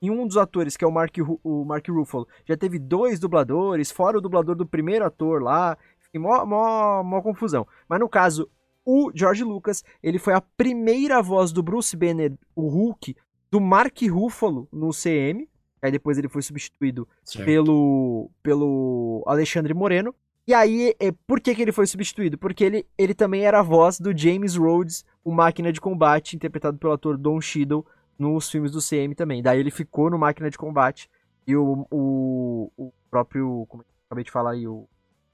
em 0.00 0.10
um 0.10 0.26
dos 0.26 0.36
atores, 0.36 0.76
que 0.76 0.84
é 0.84 0.88
o 0.88 0.92
Mark, 0.92 1.14
o 1.42 1.64
Mark 1.64 1.86
Ruffalo, 1.88 2.26
já 2.44 2.56
teve 2.56 2.78
dois 2.78 3.18
dubladores, 3.18 3.90
fora 3.90 4.18
o 4.18 4.20
dublador 4.20 4.54
do 4.54 4.66
primeiro 4.66 5.04
ator 5.04 5.42
lá. 5.42 5.76
Fiquei 5.98 6.20
mó, 6.20 6.44
mó, 6.44 7.02
mó 7.02 7.20
confusão. 7.20 7.66
Mas 7.88 8.00
no 8.00 8.08
caso, 8.08 8.48
o 8.84 9.10
George 9.14 9.44
Lucas, 9.44 9.84
ele 10.02 10.18
foi 10.18 10.34
a 10.34 10.40
primeira 10.40 11.22
voz 11.22 11.52
do 11.52 11.62
Bruce 11.62 11.96
Banner, 11.96 12.32
o 12.54 12.68
Hulk, 12.68 13.16
do 13.50 13.60
Mark 13.60 13.98
Ruffalo 14.10 14.68
no 14.72 14.90
CM, 14.90 15.48
Aí 15.84 15.92
depois 15.92 16.16
ele 16.16 16.30
foi 16.30 16.40
substituído 16.40 17.06
pelo, 17.44 18.30
pelo 18.42 19.22
Alexandre 19.26 19.74
Moreno. 19.74 20.14
E 20.46 20.52
aí, 20.52 20.94
é, 21.00 21.10
por 21.26 21.40
que, 21.40 21.54
que 21.54 21.62
ele 21.62 21.72
foi 21.72 21.86
substituído? 21.86 22.36
Porque 22.36 22.64
ele, 22.64 22.86
ele 22.98 23.14
também 23.14 23.44
era 23.44 23.60
a 23.60 23.62
voz 23.62 23.98
do 23.98 24.16
James 24.16 24.56
Rhodes, 24.56 25.04
o 25.24 25.32
Máquina 25.32 25.72
de 25.72 25.80
Combate, 25.80 26.36
interpretado 26.36 26.76
pelo 26.76 26.92
ator 26.92 27.16
Don 27.16 27.40
Cheadle 27.40 27.84
nos 28.18 28.50
filmes 28.50 28.70
do 28.70 28.80
CM 28.80 29.14
também. 29.14 29.42
Daí 29.42 29.58
ele 29.58 29.70
ficou 29.70 30.10
no 30.10 30.18
Máquina 30.18 30.50
de 30.50 30.58
Combate. 30.58 31.08
E 31.46 31.56
o, 31.56 31.86
o, 31.90 32.70
o 32.76 32.92
próprio. 33.10 33.66
Como 33.68 33.82
é 33.82 33.86
eu 33.86 33.90
acabei 34.06 34.24
de 34.24 34.30
falar 34.30 34.52
aí? 34.52 34.66
O, 34.68 34.86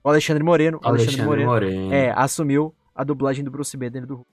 o 0.03 0.09
Alexandre 0.09 0.45
Moreno. 0.45 0.79
Alexandre, 0.83 1.23
Alexandre 1.23 1.45
Moreno, 1.47 1.51
Moreno, 1.51 1.93
É, 1.93 2.13
assumiu 2.17 2.75
a 2.95 3.03
dublagem 3.03 3.45
do 3.45 3.51
Bruce 3.51 3.77
Banner 3.77 4.07
do 4.07 4.17
Hulk. 4.17 4.31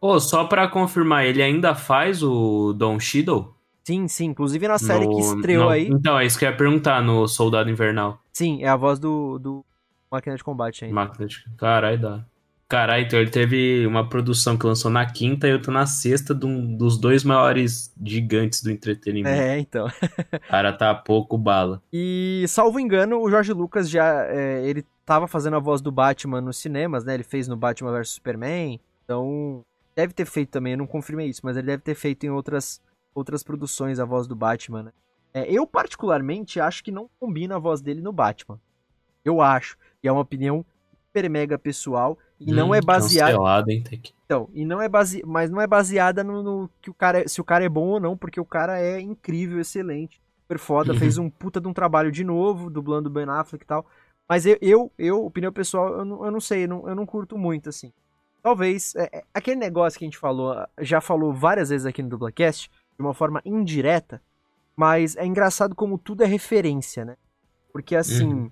Pô, 0.00 0.14
oh, 0.14 0.20
só 0.20 0.44
pra 0.44 0.66
confirmar, 0.66 1.26
ele 1.26 1.40
ainda 1.40 1.76
faz 1.76 2.24
o 2.24 2.72
Don 2.72 2.98
Cheadle? 2.98 3.54
Sim, 3.84 4.08
sim. 4.08 4.26
Inclusive 4.26 4.66
na 4.66 4.78
série 4.78 5.06
no, 5.06 5.14
que 5.14 5.20
estreou 5.20 5.64
no, 5.64 5.70
aí. 5.70 5.86
Então, 5.88 6.18
é 6.18 6.26
isso 6.26 6.36
que 6.36 6.44
eu 6.44 6.50
ia 6.50 6.56
perguntar 6.56 7.00
no 7.02 7.28
Soldado 7.28 7.70
Invernal. 7.70 8.20
Sim, 8.32 8.62
é 8.62 8.68
a 8.68 8.76
voz 8.76 8.98
do, 8.98 9.38
do 9.38 9.64
Máquina 10.12 10.36
de 10.36 10.44
Combate 10.44 10.84
ainda. 10.84 10.94
Máquina 10.94 11.26
de 11.26 11.42
Caralho, 11.56 11.98
dá. 11.98 12.24
Caralho, 12.68 13.04
então 13.04 13.18
ele 13.18 13.30
teve 13.30 13.86
uma 13.86 14.08
produção 14.08 14.56
que 14.56 14.66
lançou 14.66 14.90
na 14.90 15.04
quinta 15.04 15.46
e 15.46 15.50
eu 15.50 15.60
tô 15.60 15.70
na 15.70 15.84
sexta 15.84 16.34
de 16.34 16.46
um, 16.46 16.76
dos 16.76 16.98
dois 16.98 17.22
maiores 17.24 17.94
gigantes 18.02 18.62
do 18.62 18.70
entretenimento. 18.70 19.34
É, 19.34 19.58
então. 19.58 19.86
o 19.86 20.40
cara 20.48 20.72
tá 20.72 20.94
pouco 20.94 21.36
bala. 21.36 21.82
E, 21.92 22.44
salvo 22.48 22.78
engano, 22.78 23.20
o 23.20 23.30
Jorge 23.30 23.52
Lucas 23.52 23.90
já. 23.90 24.24
É, 24.26 24.66
ele 24.66 24.84
tava 25.04 25.26
fazendo 25.26 25.56
a 25.56 25.60
voz 25.60 25.80
do 25.80 25.92
Batman 25.92 26.40
nos 26.40 26.58
cinemas, 26.58 27.04
né? 27.04 27.14
Ele 27.14 27.24
fez 27.24 27.48
no 27.48 27.56
Batman 27.56 27.92
vs 27.92 28.10
Superman. 28.10 28.80
Então, 29.04 29.62
deve 29.94 30.14
ter 30.14 30.24
feito 30.24 30.50
também, 30.50 30.72
eu 30.72 30.78
não 30.78 30.86
confirmei 30.86 31.26
isso, 31.26 31.40
mas 31.44 31.56
ele 31.56 31.66
deve 31.66 31.82
ter 31.82 31.94
feito 31.94 32.24
em 32.24 32.30
outras 32.30 32.80
outras 33.14 33.42
produções 33.42 33.98
a 34.00 34.06
voz 34.06 34.26
do 34.26 34.34
Batman, 34.34 34.84
né? 34.84 34.92
É, 35.34 35.50
eu, 35.50 35.66
particularmente, 35.66 36.60
acho 36.60 36.82
que 36.82 36.90
não 36.90 37.08
combina 37.20 37.56
a 37.56 37.58
voz 37.58 37.80
dele 37.82 38.00
no 38.00 38.12
Batman. 38.12 38.58
Eu 39.24 39.40
acho. 39.40 39.76
E 40.02 40.08
é 40.08 40.12
uma 40.12 40.22
opinião 40.22 40.64
super 41.06 41.28
mega 41.28 41.58
pessoal. 41.58 42.18
E 42.40 42.52
hum, 42.52 42.56
não 42.56 42.74
é 42.74 42.80
baseada. 42.80 43.70
Hein, 43.70 43.84
então, 44.24 44.48
e 44.52 44.64
não 44.64 44.80
é 44.80 44.88
base... 44.88 45.22
mas 45.24 45.50
não 45.50 45.60
é 45.60 45.66
baseada 45.66 46.24
no, 46.24 46.42
no, 46.42 46.70
que 46.80 46.90
o 46.90 46.94
cara 46.94 47.20
é... 47.20 47.28
se 47.28 47.40
o 47.40 47.44
cara 47.44 47.64
é 47.64 47.68
bom 47.68 47.88
ou 47.88 48.00
não, 48.00 48.16
porque 48.16 48.40
o 48.40 48.44
cara 48.44 48.80
é 48.80 49.00
incrível, 49.00 49.60
excelente, 49.60 50.20
super 50.42 50.58
foda, 50.58 50.94
fez 50.94 51.18
um 51.18 51.30
puta 51.30 51.60
de 51.60 51.68
um 51.68 51.72
trabalho 51.72 52.10
de 52.10 52.24
novo, 52.24 52.70
dublando 52.70 53.10
Ben 53.10 53.28
Affleck 53.28 53.64
e 53.64 53.66
tal. 53.66 53.86
Mas 54.28 54.46
eu, 54.46 54.56
eu, 54.60 54.90
eu 54.98 55.24
opinião 55.24 55.52
pessoal, 55.52 55.98
eu 55.98 56.04
não, 56.04 56.24
eu 56.24 56.30
não 56.30 56.40
sei, 56.40 56.64
eu 56.64 56.68
não, 56.68 56.88
eu 56.88 56.94
não 56.94 57.04
curto 57.04 57.36
muito, 57.36 57.68
assim. 57.68 57.92
Talvez, 58.42 58.94
é, 58.96 59.18
é, 59.18 59.24
aquele 59.32 59.56
negócio 59.56 59.98
que 59.98 60.04
a 60.04 60.08
gente 60.08 60.18
falou, 60.18 60.56
já 60.80 61.00
falou 61.00 61.32
várias 61.32 61.68
vezes 61.68 61.86
aqui 61.86 62.02
no 62.02 62.08
Dublacast, 62.08 62.68
de 62.68 63.02
uma 63.02 63.14
forma 63.14 63.40
indireta, 63.44 64.20
mas 64.74 65.16
é 65.16 65.24
engraçado 65.26 65.74
como 65.74 65.98
tudo 65.98 66.24
é 66.24 66.26
referência, 66.26 67.04
né? 67.04 67.16
Porque 67.72 67.94
assim, 67.94 68.32
uhum. 68.32 68.50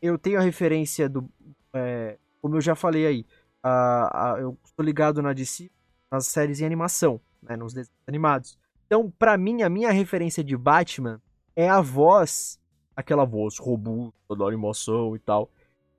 Eu 0.00 0.18
tenho 0.18 0.38
a 0.38 0.42
referência 0.42 1.08
do. 1.08 1.28
É, 1.72 2.18
como 2.40 2.56
eu 2.56 2.60
já 2.60 2.74
falei 2.74 3.06
aí, 3.06 3.26
a, 3.62 4.32
a, 4.34 4.40
eu 4.40 4.56
estou 4.64 4.84
ligado 4.84 5.20
na 5.22 5.32
DC 5.32 5.70
nas 6.10 6.26
séries 6.26 6.60
em 6.60 6.64
animação, 6.64 7.20
né, 7.42 7.56
nos 7.56 7.74
desenhos 7.74 7.98
animados. 8.06 8.58
Então, 8.86 9.10
para 9.18 9.36
mim, 9.36 9.62
a 9.62 9.68
minha 9.68 9.90
referência 9.90 10.42
de 10.42 10.56
Batman 10.56 11.20
é 11.54 11.68
a 11.68 11.80
voz 11.80 12.58
aquela 12.98 13.24
voz 13.24 13.58
robusta, 13.58 14.34
da 14.36 14.44
animação 14.44 15.14
e 15.14 15.20
tal, 15.20 15.48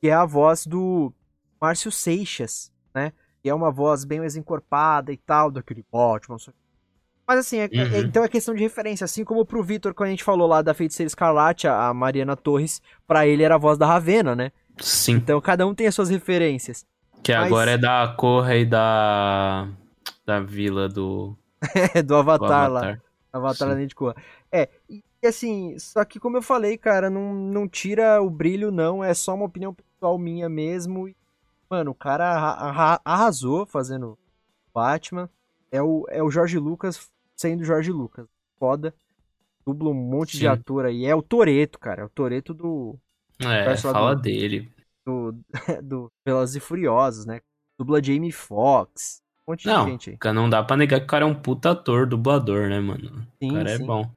que 0.01 0.09
é 0.09 0.13
a 0.13 0.25
voz 0.25 0.67
do 0.67 1.13
Márcio 1.59 1.89
Seixas, 1.93 2.73
né? 2.93 3.13
Que 3.41 3.49
é 3.49 3.53
uma 3.53 3.71
voz 3.71 4.03
bem 4.03 4.19
mais 4.19 4.35
encorpada 4.35 5.13
e 5.13 5.15
tal, 5.15 5.49
daquele 5.49 5.85
Batman. 5.89 6.35
Mas 7.29 7.39
assim, 7.41 7.59
é, 7.59 7.69
é, 7.71 7.83
Uhum. 7.83 7.97
então 8.07 8.23
é 8.23 8.27
questão 8.27 8.55
de 8.55 8.63
referência. 8.63 9.05
Assim 9.05 9.23
como 9.23 9.45
pro 9.45 9.61
Vitor, 9.61 9.93
quando 9.93 10.07
a 10.07 10.09
gente 10.09 10.23
falou 10.23 10.47
lá 10.47 10.63
da 10.63 10.73
Feiticeira 10.73 11.05
Escarlate, 11.05 11.67
a 11.67 11.93
Mariana 11.93 12.35
Torres, 12.35 12.81
pra 13.07 13.27
ele 13.27 13.43
era 13.43 13.53
a 13.53 13.57
voz 13.59 13.77
da 13.77 13.85
Ravena, 13.85 14.35
né? 14.35 14.51
Sim. 14.79 15.13
Então 15.13 15.39
cada 15.39 15.67
um 15.67 15.75
tem 15.75 15.85
as 15.85 15.93
suas 15.93 16.09
referências. 16.09 16.83
Que 17.21 17.31
Mas- 17.31 17.45
agora 17.45 17.69
é 17.71 17.77
da 17.77 18.07
Corra 18.17 18.55
e 18.55 18.65
da. 18.65 19.67
Da 20.25 20.39
vila 20.39 20.89
do, 20.89 21.35
É, 21.75 22.01
do 22.01 22.07
do 22.07 22.15
Avatar, 22.15 22.71
lá. 22.71 22.79
Avatar. 22.79 23.01
Avatar 23.31 23.77
Sim. 23.77 23.85
De 23.87 23.93
Korra. 23.93 24.15
É, 24.51 24.67
e 24.89 25.03
assim, 25.23 25.77
só 25.77 26.03
que 26.05 26.19
como 26.19 26.35
eu 26.37 26.41
falei, 26.41 26.77
cara, 26.79 27.11
não, 27.11 27.31
não 27.33 27.67
tira 27.67 28.19
o 28.23 28.29
brilho, 28.29 28.71
não. 28.71 29.03
É 29.03 29.13
só 29.13 29.35
uma 29.35 29.45
opinião 29.45 29.71
pessoal 29.75 30.17
minha 30.17 30.49
mesmo. 30.49 31.07
E, 31.07 31.15
mano, 31.69 31.91
o 31.91 31.95
cara 31.95 32.25
arra- 32.27 32.53
arra- 32.69 33.01
arrasou 33.05 33.67
fazendo 33.67 34.17
Batman. 34.73 35.29
É 35.71 35.81
o, 35.83 36.05
é 36.09 36.23
o 36.23 36.31
Jorge 36.31 36.57
Lucas 36.57 37.09
sendo 37.39 37.63
Jorge 37.63 37.91
Lucas. 37.91 38.27
Foda. 38.59 38.93
Dubla 39.65 39.89
um 39.91 39.93
monte 39.93 40.37
de 40.37 40.39
Sim. 40.39 40.47
ator 40.47 40.85
aí. 40.85 41.05
É 41.05 41.15
o 41.15 41.21
Toreto, 41.21 41.79
cara. 41.79 42.01
É 42.01 42.05
o 42.05 42.09
Toreto 42.09 42.53
do, 42.53 42.97
É, 43.39 43.75
fala 43.77 44.15
do- 44.15 44.21
dele. 44.21 44.69
do, 45.05 45.35
do 45.83 46.11
Velozes 46.25 46.55
e 46.55 46.59
Furiosos, 46.59 47.25
né? 47.25 47.41
Dubla 47.77 48.03
Jamie 48.03 48.31
Foxx. 48.31 49.21
Um 49.47 49.51
monte 49.51 49.65
Não, 49.67 49.85
de 49.85 49.91
gente 49.91 50.09
aí. 50.11 50.17
Cara, 50.17 50.33
Não 50.33 50.49
dá 50.49 50.63
pra 50.63 50.77
negar 50.77 50.99
que 50.99 51.05
o 51.05 51.09
cara 51.09 51.25
é 51.25 51.27
um 51.27 51.35
puta 51.35 51.71
ator, 51.71 52.05
dublador, 52.07 52.69
né, 52.69 52.79
mano? 52.79 53.25
Sim, 53.41 53.51
o 53.51 53.53
cara 53.53 53.69
sim. 53.69 53.83
é 53.83 53.85
bom. 53.85 54.09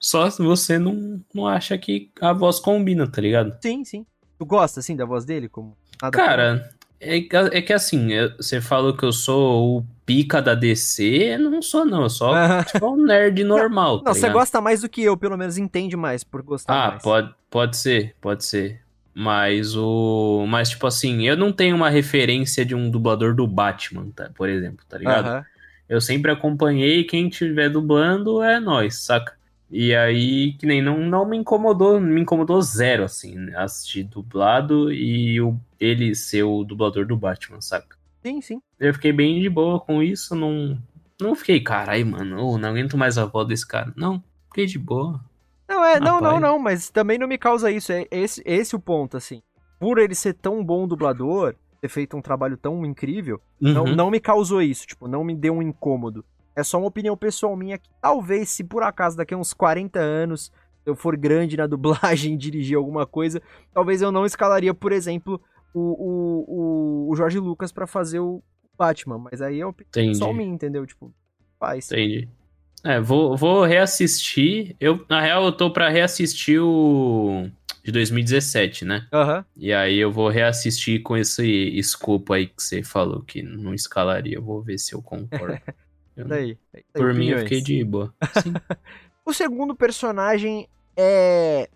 Só 0.00 0.28
se 0.30 0.42
você 0.42 0.78
não, 0.78 1.24
não 1.34 1.46
acha 1.46 1.76
que 1.78 2.10
a 2.20 2.32
voz 2.32 2.60
combina, 2.60 3.10
tá 3.10 3.20
ligado? 3.20 3.58
Sim, 3.62 3.84
sim. 3.84 4.06
Tu 4.38 4.46
gosta, 4.46 4.80
assim, 4.80 4.94
da 4.96 5.04
voz 5.04 5.24
dele? 5.24 5.48
Como 5.48 5.76
nada 6.02 6.16
Cara, 6.16 6.75
é, 7.00 7.20
que- 7.20 7.36
é 7.36 7.62
que 7.62 7.72
assim, 7.72 8.12
eu- 8.12 8.36
você 8.36 8.60
falou 8.60 8.96
que 8.96 9.04
eu 9.04 9.12
sou 9.12 9.78
o 9.80 9.86
pica 10.04 10.40
da 10.42 10.54
DC, 10.54 11.36
não 11.38 11.60
sou 11.62 11.84
não, 11.84 12.02
eu 12.04 12.10
sou 12.10 12.34
tipo 12.64 12.86
um 12.94 13.04
nerd 13.04 13.42
normal, 13.44 14.00
tá 14.00 14.04
Não, 14.04 14.14
você 14.14 14.26
ligado? 14.26 14.32
gosta 14.34 14.60
mais 14.60 14.80
do 14.82 14.88
que 14.88 15.02
eu, 15.02 15.16
pelo 15.16 15.36
menos 15.36 15.58
entende 15.58 15.96
mais 15.96 16.22
por 16.24 16.42
gostar 16.42 16.74
Ah, 16.74 16.88
mais. 16.92 17.02
pode, 17.02 17.34
pode 17.50 17.76
ser, 17.76 18.14
pode 18.20 18.44
ser. 18.44 18.82
Mas 19.14 19.74
o. 19.76 20.44
Mas, 20.48 20.70
tipo 20.70 20.86
assim, 20.86 21.26
eu 21.26 21.36
não 21.36 21.52
tenho 21.52 21.74
uma 21.76 21.88
referência 21.88 22.64
de 22.66 22.74
um 22.74 22.90
dublador 22.90 23.34
do 23.34 23.46
Batman, 23.46 24.10
tá? 24.14 24.30
Por 24.34 24.48
exemplo, 24.48 24.84
tá 24.88 24.98
ligado? 24.98 25.26
Aham. 25.26 25.44
Eu 25.88 26.00
sempre 26.00 26.30
acompanhei, 26.32 27.04
quem 27.04 27.28
estiver 27.28 27.70
dublando 27.70 28.42
é 28.42 28.60
nós, 28.60 28.98
saca? 29.04 29.35
E 29.70 29.94
aí, 29.94 30.52
que 30.54 30.64
nem 30.66 30.80
não, 30.80 30.98
não 31.00 31.26
me 31.28 31.36
incomodou, 31.36 32.00
me 32.00 32.20
incomodou 32.20 32.60
zero, 32.62 33.04
assim, 33.04 33.52
assistir 33.54 34.04
dublado 34.04 34.92
e 34.92 35.40
o, 35.40 35.56
ele 35.80 36.14
ser 36.14 36.44
o 36.44 36.62
dublador 36.62 37.04
do 37.06 37.16
Batman, 37.16 37.60
saca? 37.60 37.96
Sim, 38.24 38.40
sim. 38.40 38.60
Eu 38.78 38.94
fiquei 38.94 39.12
bem 39.12 39.40
de 39.40 39.48
boa 39.48 39.80
com 39.80 40.02
isso, 40.02 40.34
não, 40.36 40.78
não 41.20 41.34
fiquei, 41.34 41.60
carai, 41.60 42.04
mano, 42.04 42.56
não 42.58 42.68
aguento 42.68 42.96
mais 42.96 43.18
a 43.18 43.24
voz 43.24 43.48
desse 43.48 43.66
cara. 43.66 43.92
Não, 43.96 44.22
fiquei 44.48 44.66
de 44.66 44.78
boa. 44.78 45.20
Não, 45.68 45.84
é, 45.84 45.98
não, 45.98 46.20
não, 46.20 46.38
não, 46.38 46.58
mas 46.60 46.88
também 46.90 47.18
não 47.18 47.26
me 47.26 47.36
causa 47.36 47.68
isso. 47.70 47.90
É 47.92 48.06
esse, 48.10 48.40
esse 48.46 48.76
o 48.76 48.80
ponto, 48.80 49.16
assim. 49.16 49.42
Por 49.80 49.98
ele 49.98 50.14
ser 50.14 50.34
tão 50.34 50.64
bom 50.64 50.86
dublador, 50.86 51.56
ter 51.80 51.88
feito 51.88 52.16
um 52.16 52.22
trabalho 52.22 52.56
tão 52.56 52.86
incrível, 52.86 53.40
não, 53.60 53.84
Uhum. 53.84 53.96
não 53.96 54.10
me 54.10 54.20
causou 54.20 54.62
isso, 54.62 54.86
tipo, 54.86 55.08
não 55.08 55.24
me 55.24 55.34
deu 55.34 55.54
um 55.54 55.62
incômodo. 55.62 56.24
É 56.56 56.64
só 56.64 56.78
uma 56.78 56.88
opinião 56.88 57.16
pessoal 57.16 57.54
minha 57.54 57.76
que 57.76 57.90
talvez, 58.00 58.48
se 58.48 58.64
por 58.64 58.82
acaso 58.82 59.16
daqui 59.16 59.34
a 59.34 59.36
uns 59.36 59.52
40 59.52 60.00
anos 60.00 60.50
eu 60.86 60.96
for 60.96 61.16
grande 61.16 61.56
na 61.56 61.66
dublagem 61.68 62.32
e 62.32 62.36
dirigir 62.36 62.76
alguma 62.76 63.06
coisa, 63.06 63.42
talvez 63.74 64.00
eu 64.00 64.10
não 64.10 64.24
escalaria, 64.24 64.72
por 64.72 64.90
exemplo, 64.90 65.40
o, 65.74 65.80
o, 65.80 67.10
o, 67.10 67.16
Jorge 67.16 67.38
Lucas 67.38 67.70
pra 67.70 67.86
fazer 67.86 68.20
o 68.20 68.42
Batman. 68.76 69.18
Mas 69.18 69.42
aí 69.42 69.60
é 69.60 69.64
uma 69.66 69.70
opinião 69.70 69.90
Entendi. 69.90 70.08
pessoal 70.12 70.32
minha, 70.32 70.52
entendeu? 70.52 70.86
Tipo, 70.86 71.12
faz. 71.60 71.92
Entendi. 71.92 72.26
É, 72.82 73.00
vou, 73.00 73.36
vou 73.36 73.64
reassistir. 73.64 74.74
Eu, 74.80 75.04
na 75.10 75.20
real, 75.20 75.44
eu 75.44 75.52
tô 75.52 75.70
pra 75.70 75.90
reassistir 75.90 76.62
o 76.62 77.50
de 77.84 77.92
2017, 77.92 78.84
né? 78.84 79.06
Aham. 79.12 79.44
E 79.56 79.72
aí 79.72 79.96
eu 79.98 80.10
vou 80.10 80.28
reassistir 80.28 81.02
com 81.02 81.16
esse 81.16 81.46
escopo 81.78 82.32
aí 82.32 82.46
que 82.46 82.62
você 82.62 82.82
falou 82.82 83.22
que 83.22 83.42
não 83.42 83.74
escalaria. 83.74 84.36
Eu 84.36 84.42
vou 84.42 84.62
ver 84.62 84.78
se 84.78 84.94
eu 84.94 85.02
concordo. 85.02 85.60
Eu- 86.16 86.26
Daí. 86.26 86.58
daí 86.72 86.84
Por 86.94 87.12
mim, 87.14 87.28
eu 87.28 87.38
fiquei 87.40 87.60
de 87.60 87.84
boa. 87.84 88.12
O 89.24 89.32
segundo 89.32 89.74
personagem 89.74 90.68
é. 90.96 91.68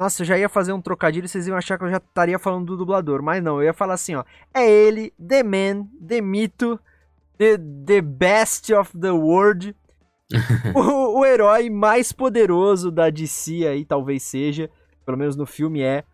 Nossa, 0.00 0.22
eu 0.22 0.26
já 0.26 0.38
ia 0.38 0.48
fazer 0.48 0.72
um 0.72 0.80
trocadilho 0.80 1.26
e 1.26 1.28
vocês 1.28 1.46
iam 1.46 1.54
achar 1.56 1.76
que 1.76 1.84
eu 1.84 1.90
já 1.90 1.98
estaria 1.98 2.38
falando 2.38 2.64
do 2.64 2.78
dublador, 2.78 3.22
mas 3.22 3.42
não, 3.42 3.56
eu 3.60 3.64
ia 3.64 3.74
falar 3.74 3.92
assim, 3.94 4.14
ó. 4.14 4.24
É 4.54 4.66
ele, 4.70 5.12
The 5.18 5.42
Man, 5.42 5.86
The 6.06 6.22
Mito, 6.22 6.80
The, 7.36 7.58
the 7.58 8.00
Best 8.00 8.72
of 8.72 8.98
the 8.98 9.10
World, 9.10 9.76
o, 10.74 11.18
o 11.18 11.26
herói 11.26 11.68
mais 11.68 12.10
poderoso 12.10 12.90
da 12.90 13.10
DC 13.10 13.66
aí, 13.66 13.84
talvez 13.84 14.22
seja, 14.22 14.70
pelo 15.04 15.18
menos 15.18 15.36
no 15.36 15.44
filme 15.44 15.82
é, 15.82 16.04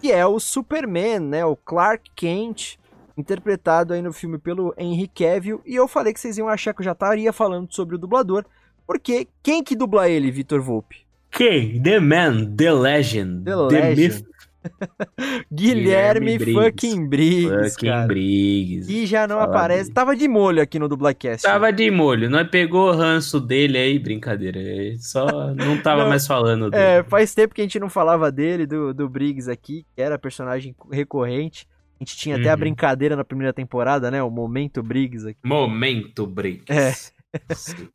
que 0.00 0.10
é 0.10 0.24
o 0.24 0.40
Superman, 0.40 1.18
né? 1.20 1.44
O 1.44 1.56
Clark 1.56 2.10
Kent, 2.16 2.78
interpretado 3.16 3.92
aí 3.92 4.02
no 4.02 4.12
filme 4.12 4.38
pelo 4.38 4.74
Henry 4.76 5.08
Cavill. 5.08 5.60
E 5.66 5.74
eu 5.74 5.86
falei 5.88 6.12
que 6.12 6.20
vocês 6.20 6.38
iam 6.38 6.48
achar 6.48 6.72
que 6.74 6.80
eu 6.80 6.84
já 6.84 6.92
estaria 6.92 7.32
falando 7.32 7.72
sobre 7.72 7.96
o 7.96 7.98
dublador, 7.98 8.44
porque 8.86 9.28
quem 9.42 9.62
que 9.62 9.76
dubla 9.76 10.08
ele, 10.08 10.30
Vitor 10.30 10.60
Volpe? 10.60 11.04
Quem? 11.30 11.80
The 11.82 11.98
Man, 12.00 12.54
The 12.54 12.72
Legend, 12.72 13.44
The 13.44 13.50
The, 13.50 13.56
Legend. 13.56 13.96
Myth, 13.96 14.24
Guilherme, 15.50 16.36
Guilherme 16.36 16.38
Briggs. 16.38 16.64
fucking 16.64 17.08
Briggs, 17.08 17.74
fucking 17.74 17.88
cara. 17.88 18.06
Briggs. 18.06 18.88
E 18.92 19.06
já 19.06 19.26
não 19.26 19.36
Fala 19.38 19.48
aparece. 19.50 19.82
dele. 19.84 19.94
Tava 19.94 20.16
de 20.16 20.28
molho 20.28 20.62
aqui 20.62 20.78
no 20.78 20.88
Dublacast. 20.88 21.42
Tava 21.42 21.72
de 21.72 21.90
molho, 21.90 22.30
nós 22.30 22.48
pegou 22.48 22.88
o 22.90 22.92
ranço 22.92 23.40
dele 23.40 23.78
aí, 23.78 23.98
brincadeira. 23.98 24.60
Só 24.98 25.52
não 25.54 25.80
tava 25.82 26.02
Não, 26.02 26.08
mais 26.10 26.26
falando 26.26 26.70
dele. 26.70 26.82
É, 26.82 27.02
faz 27.04 27.34
tempo 27.34 27.54
que 27.54 27.60
a 27.60 27.64
gente 27.64 27.78
não 27.80 27.88
falava 27.90 28.30
dele, 28.30 28.66
do, 28.66 28.92
do 28.94 29.08
Briggs 29.08 29.50
aqui, 29.50 29.84
que 29.94 30.02
era 30.02 30.18
personagem 30.18 30.74
recorrente. 30.90 31.66
A 32.02 32.04
gente 32.04 32.16
tinha 32.16 32.34
até 32.36 32.50
a 32.50 32.54
Uhum. 32.54 32.58
brincadeira 32.58 33.14
na 33.14 33.24
primeira 33.24 33.52
temporada, 33.52 34.10
né? 34.10 34.20
O 34.22 34.28
Momento 34.30 34.82
Briggs 34.82 35.24
aqui. 35.28 35.38
Momento 35.44 36.26
Briggs. 36.26 36.64
É. 36.68 36.92
Sim. 37.54 37.88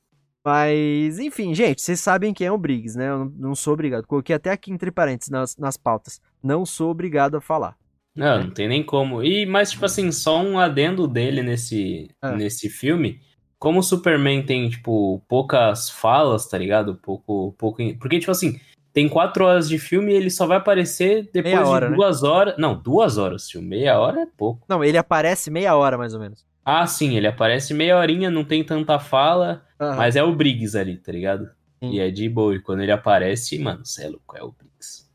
Mas, 0.45 1.19
enfim, 1.19 1.53
gente, 1.53 1.81
vocês 1.81 1.99
sabem 1.99 2.33
quem 2.33 2.47
é 2.47 2.51
o 2.51 2.57
Briggs, 2.57 2.97
né? 2.97 3.09
Eu 3.09 3.17
não, 3.19 3.25
não 3.49 3.55
sou 3.55 3.73
obrigado. 3.73 4.07
Coloquei 4.07 4.33
até 4.33 4.49
aqui 4.49 4.71
entre 4.71 4.91
parênteses 4.91 5.29
nas, 5.29 5.57
nas 5.57 5.75
pautas. 5.75 6.21
Não 6.41 6.65
sou 6.65 6.89
obrigado 6.89 7.35
a 7.35 7.41
falar. 7.41 7.75
Não, 8.15 8.43
não 8.45 8.49
tem 8.51 8.67
nem 8.67 8.81
como. 8.81 9.21
E, 9.21 9.45
mas, 9.45 9.71
tipo 9.71 9.83
assim, 9.85 10.09
só 10.11 10.41
um 10.41 10.57
adendo 10.57 11.05
dele 11.05 11.43
nesse, 11.43 12.09
Ah. 12.21 12.31
nesse 12.31 12.69
filme. 12.69 13.19
Como 13.59 13.79
o 13.79 13.83
Superman 13.83 14.41
tem, 14.43 14.69
tipo, 14.69 15.21
poucas 15.27 15.89
falas, 15.89 16.47
tá 16.47 16.57
ligado? 16.57 16.95
Pouco, 16.95 17.53
pouco. 17.57 17.81
Porque, 17.99 18.19
tipo 18.19 18.31
assim, 18.31 18.57
tem 18.97 19.07
quatro 19.07 19.45
horas 19.45 19.69
de 19.69 19.77
filme 19.77 20.11
e 20.11 20.15
ele 20.15 20.31
só 20.31 20.47
vai 20.47 20.57
aparecer 20.57 21.29
depois 21.31 21.53
Meia 21.53 21.67
hora, 21.67 21.85
de 21.85 21.91
né? 21.91 21.97
duas 21.97 22.23
horas. 22.23 22.55
Não, 22.57 22.73
duas 22.75 23.19
horas, 23.19 23.47
filme. 23.47 23.67
Meia 23.67 23.99
hora 23.99 24.21
é 24.21 24.25
pouco. 24.25 24.65
Não, 24.67 24.83
ele 24.83 24.97
aparece 24.97 25.51
meia 25.51 25.75
hora, 25.75 25.99
mais 25.99 26.15
ou 26.15 26.19
menos. 26.19 26.43
Ah, 26.65 26.87
sim, 26.87 27.15
ele 27.15 27.27
aparece 27.27 27.75
meia 27.75 27.95
horinha, 27.95 28.31
não 28.31 28.43
tem 28.43 28.63
tanta 28.63 28.97
fala, 28.97 29.63
Aham. 29.79 29.97
mas 29.97 30.15
é 30.15 30.23
o 30.23 30.35
Briggs 30.35 30.75
ali, 30.75 30.97
tá 30.97 31.11
ligado? 31.11 31.47
Sim. 31.79 31.91
E 31.91 31.99
é 31.99 32.09
de 32.09 32.27
boa. 32.27 32.55
E 32.55 32.59
quando 32.59 32.81
ele 32.81 32.91
aparece, 32.91 33.59
mano, 33.59 33.85
cê 33.85 34.05
é 34.05 34.09
louco, 34.09 34.35
é 34.35 34.41
o 34.41 34.51
Briggs. 34.51 35.07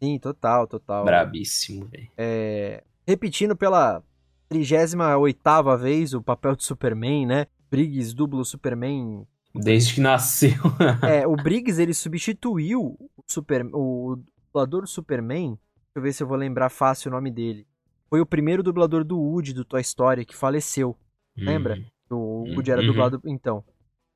Sim, 0.00 0.16
total, 0.20 0.68
total. 0.68 1.04
Brabíssimo, 1.04 1.86
velho. 1.86 2.06
É, 2.16 2.84
repetindo 3.04 3.56
pela 3.56 4.00
38ª 4.48 5.76
vez 5.76 6.14
o 6.14 6.22
papel 6.22 6.54
de 6.54 6.62
Superman, 6.62 7.26
né? 7.26 7.46
Briggs 7.68 8.14
dubla 8.14 8.42
o 8.42 8.44
Superman. 8.44 9.26
Desde 9.54 9.94
que 9.94 10.00
nasceu. 10.00 10.54
É, 11.08 11.26
o 11.26 11.36
Briggs, 11.36 11.80
ele 11.80 11.94
substituiu 11.94 12.96
o, 12.98 13.10
Super, 13.26 13.64
o 13.72 14.16
dublador 14.46 14.82
do 14.82 14.88
Superman. 14.88 15.50
Deixa 15.50 15.96
eu 15.96 16.02
ver 16.02 16.12
se 16.12 16.22
eu 16.22 16.26
vou 16.26 16.36
lembrar 16.36 16.70
fácil 16.70 17.10
o 17.10 17.14
nome 17.14 17.30
dele. 17.30 17.66
Foi 18.10 18.20
o 18.20 18.26
primeiro 18.26 18.62
dublador 18.62 19.04
do 19.04 19.18
Woody, 19.18 19.52
do 19.52 19.64
Toy 19.64 19.80
Story, 19.80 20.24
que 20.24 20.36
faleceu. 20.36 20.96
Lembra? 21.36 21.78
O 22.10 22.44
Woody 22.54 22.70
era 22.70 22.80
Uhum. 22.80 22.86
dublado... 22.88 23.20
Então, 23.24 23.64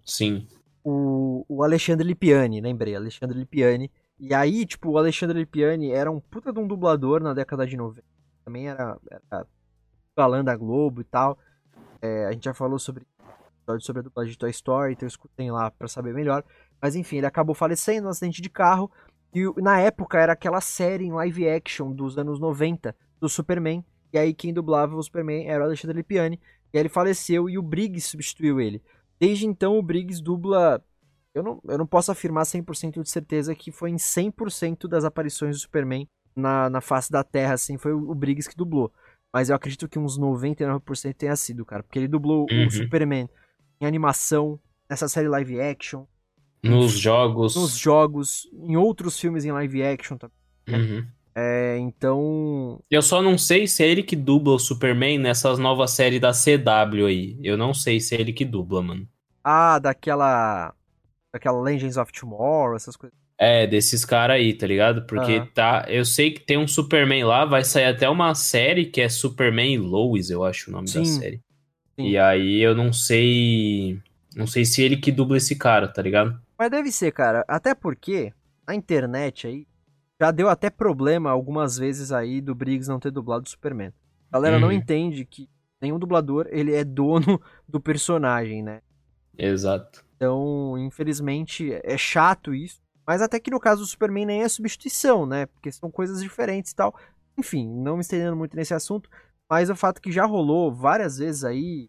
Sim. 0.04 0.46
o, 0.84 1.44
o 1.48 1.62
Alexandre 1.62 2.06
Lipiani, 2.06 2.60
lembrei, 2.60 2.94
Alexandre 2.94 3.38
Lipiani. 3.38 3.90
E 4.18 4.34
aí, 4.34 4.66
tipo, 4.66 4.90
o 4.90 4.98
Alexandre 4.98 5.38
Lipiani 5.38 5.90
era 5.92 6.10
um 6.10 6.20
puta 6.20 6.52
de 6.52 6.58
um 6.58 6.66
dublador 6.66 7.20
na 7.22 7.32
década 7.32 7.66
de 7.66 7.76
90. 7.76 8.04
Também 8.44 8.68
era, 8.68 8.96
era 9.10 9.46
galã 10.16 10.44
da 10.44 10.56
Globo 10.56 11.00
e 11.00 11.04
tal. 11.04 11.38
É, 12.02 12.26
a 12.26 12.32
gente 12.32 12.44
já 12.44 12.54
falou 12.54 12.78
sobre, 12.78 13.04
sobre 13.80 14.00
a 14.00 14.02
dublagem 14.02 14.32
de 14.32 14.38
Toy 14.38 14.50
Story, 14.50 14.92
então 14.92 15.06
escutem 15.06 15.50
lá 15.50 15.70
pra 15.70 15.88
saber 15.88 16.14
melhor. 16.14 16.44
Mas 16.80 16.94
enfim, 16.96 17.16
ele 17.18 17.26
acabou 17.26 17.54
falecendo 17.54 18.04
num 18.04 18.08
acidente 18.10 18.40
de 18.42 18.48
carro. 18.50 18.90
E 19.34 19.44
na 19.60 19.78
época 19.80 20.18
era 20.18 20.32
aquela 20.32 20.60
série 20.60 21.04
em 21.04 21.12
live 21.12 21.48
action 21.48 21.92
dos 21.92 22.16
anos 22.16 22.40
90 22.40 22.94
do 23.20 23.28
Superman. 23.28 23.84
E 24.12 24.18
aí 24.18 24.32
quem 24.32 24.52
dublava 24.54 24.96
o 24.96 25.02
Superman 25.02 25.46
era 25.48 25.62
o 25.62 25.66
Alexandre 25.66 25.96
Lipiani. 25.96 26.40
E 26.72 26.78
aí 26.78 26.82
ele 26.82 26.88
faleceu 26.88 27.48
e 27.48 27.58
o 27.58 27.62
Briggs 27.62 28.08
substituiu 28.08 28.60
ele. 28.60 28.82
Desde 29.20 29.46
então 29.46 29.78
o 29.78 29.82
Briggs 29.82 30.22
dubla 30.22 30.82
eu 31.34 31.42
não, 31.42 31.60
eu 31.68 31.78
não 31.78 31.86
posso 31.86 32.10
afirmar 32.10 32.44
100% 32.44 33.02
de 33.02 33.10
certeza 33.10 33.54
que 33.54 33.70
foi 33.70 33.90
em 33.90 33.96
100% 33.96 34.88
das 34.88 35.04
aparições 35.04 35.56
do 35.56 35.60
Superman 35.60 36.08
na, 36.34 36.70
na 36.70 36.80
face 36.80 37.10
da 37.12 37.22
Terra, 37.22 37.54
assim, 37.54 37.76
foi 37.76 37.92
o, 37.92 38.10
o 38.10 38.14
Briggs 38.14 38.48
que 38.48 38.56
dublou. 38.56 38.92
Mas 39.32 39.50
eu 39.50 39.56
acredito 39.56 39.88
que 39.88 39.98
uns 39.98 40.18
99% 40.18 41.14
tenha 41.14 41.36
sido, 41.36 41.64
cara. 41.64 41.82
Porque 41.82 41.98
ele 41.98 42.08
dublou 42.08 42.46
Uhum. 42.50 42.66
o 42.66 42.70
Superman 42.70 43.28
em 43.80 43.86
animação, 43.86 44.58
nessa 44.88 45.08
série 45.08 45.28
live 45.28 45.60
action, 45.60 46.04
Nos 46.62 46.92
jogos. 46.92 47.54
nos 47.56 47.76
jogos, 47.76 48.48
em 48.52 48.76
outros 48.76 49.18
filmes 49.18 49.44
em 49.44 49.52
live 49.52 49.82
action 49.82 50.16
também. 50.16 50.36
Uhum. 50.68 51.06
É, 51.34 51.78
então. 51.78 52.80
Eu 52.90 53.00
só 53.00 53.22
não 53.22 53.38
sei 53.38 53.68
se 53.68 53.84
é 53.84 53.88
ele 53.88 54.02
que 54.02 54.16
dubla 54.16 54.54
o 54.54 54.58
Superman 54.58 55.18
nessas 55.18 55.58
novas 55.58 55.92
séries 55.92 56.20
da 56.20 56.32
CW 56.32 57.06
aí. 57.06 57.38
Eu 57.42 57.56
não 57.56 57.72
sei 57.72 58.00
se 58.00 58.16
é 58.16 58.20
ele 58.20 58.32
que 58.32 58.44
dubla, 58.44 58.82
mano. 58.82 59.06
Ah, 59.44 59.78
daquela. 59.78 60.74
Daquela 61.32 61.60
Legends 61.62 61.96
of 61.96 62.10
Tomorrow, 62.12 62.74
essas 62.74 62.96
coisas. 62.96 63.16
É, 63.40 63.68
desses 63.68 64.04
caras 64.04 64.34
aí, 64.36 64.52
tá 64.52 64.66
ligado? 64.66 65.06
Porque 65.06 65.36
Aham. 65.36 65.46
tá. 65.54 65.84
Eu 65.86 66.04
sei 66.04 66.32
que 66.32 66.40
tem 66.40 66.58
um 66.58 66.66
Superman 66.66 67.22
lá, 67.22 67.44
vai 67.44 67.62
sair 67.62 67.84
até 67.84 68.08
uma 68.08 68.34
série 68.34 68.86
que 68.86 69.00
é 69.00 69.08
Superman 69.08 69.74
e 69.74 69.78
Lois, 69.78 70.30
eu 70.30 70.42
acho 70.42 70.70
o 70.70 70.72
nome 70.72 70.88
Sim. 70.88 70.98
da 71.00 71.04
série. 71.04 71.40
Sim. 71.98 72.06
E 72.08 72.18
aí 72.18 72.60
eu 72.60 72.74
não 72.74 72.92
sei. 72.92 74.00
Não 74.36 74.46
sei 74.46 74.64
se 74.64 74.82
ele 74.82 74.96
que 74.96 75.10
dubla 75.10 75.36
esse 75.36 75.56
cara, 75.56 75.88
tá 75.88 76.00
ligado? 76.00 76.40
Mas 76.58 76.70
deve 76.70 76.92
ser, 76.92 77.12
cara. 77.12 77.44
Até 77.48 77.74
porque 77.74 78.32
a 78.66 78.74
internet 78.74 79.46
aí 79.46 79.66
já 80.20 80.30
deu 80.30 80.48
até 80.48 80.70
problema 80.70 81.30
algumas 81.30 81.76
vezes 81.76 82.12
aí 82.12 82.40
do 82.40 82.54
Briggs 82.54 82.88
não 82.88 83.00
ter 83.00 83.10
dublado 83.10 83.46
o 83.46 83.48
Superman. 83.50 83.92
A 84.30 84.36
galera 84.36 84.58
não 84.58 84.68
Uhum. 84.68 84.74
entende 84.74 85.24
que 85.24 85.48
nenhum 85.80 85.98
dublador 85.98 86.46
ele 86.50 86.74
é 86.74 86.84
dono 86.84 87.40
do 87.68 87.80
personagem, 87.80 88.62
né? 88.62 88.80
Exato. 89.36 90.04
Então, 90.16 90.76
infelizmente, 90.78 91.72
é 91.84 91.96
chato 91.96 92.54
isso. 92.54 92.80
Mas 93.06 93.22
até 93.22 93.40
que 93.40 93.50
no 93.50 93.60
caso 93.60 93.80
do 93.82 93.86
Superman 93.86 94.26
nem 94.26 94.42
é 94.42 94.48
substituição, 94.48 95.24
né? 95.24 95.46
Porque 95.46 95.72
são 95.72 95.90
coisas 95.90 96.20
diferentes 96.20 96.72
e 96.72 96.76
tal. 96.76 96.94
Enfim, 97.38 97.66
não 97.68 97.94
me 97.94 98.00
estendendo 98.02 98.36
muito 98.36 98.54
nesse 98.56 98.74
assunto. 98.74 99.08
Mas 99.48 99.70
o 99.70 99.76
fato 99.76 100.00
que 100.00 100.12
já 100.12 100.24
rolou 100.26 100.72
várias 100.72 101.18
vezes 101.18 101.44
aí, 101.44 101.88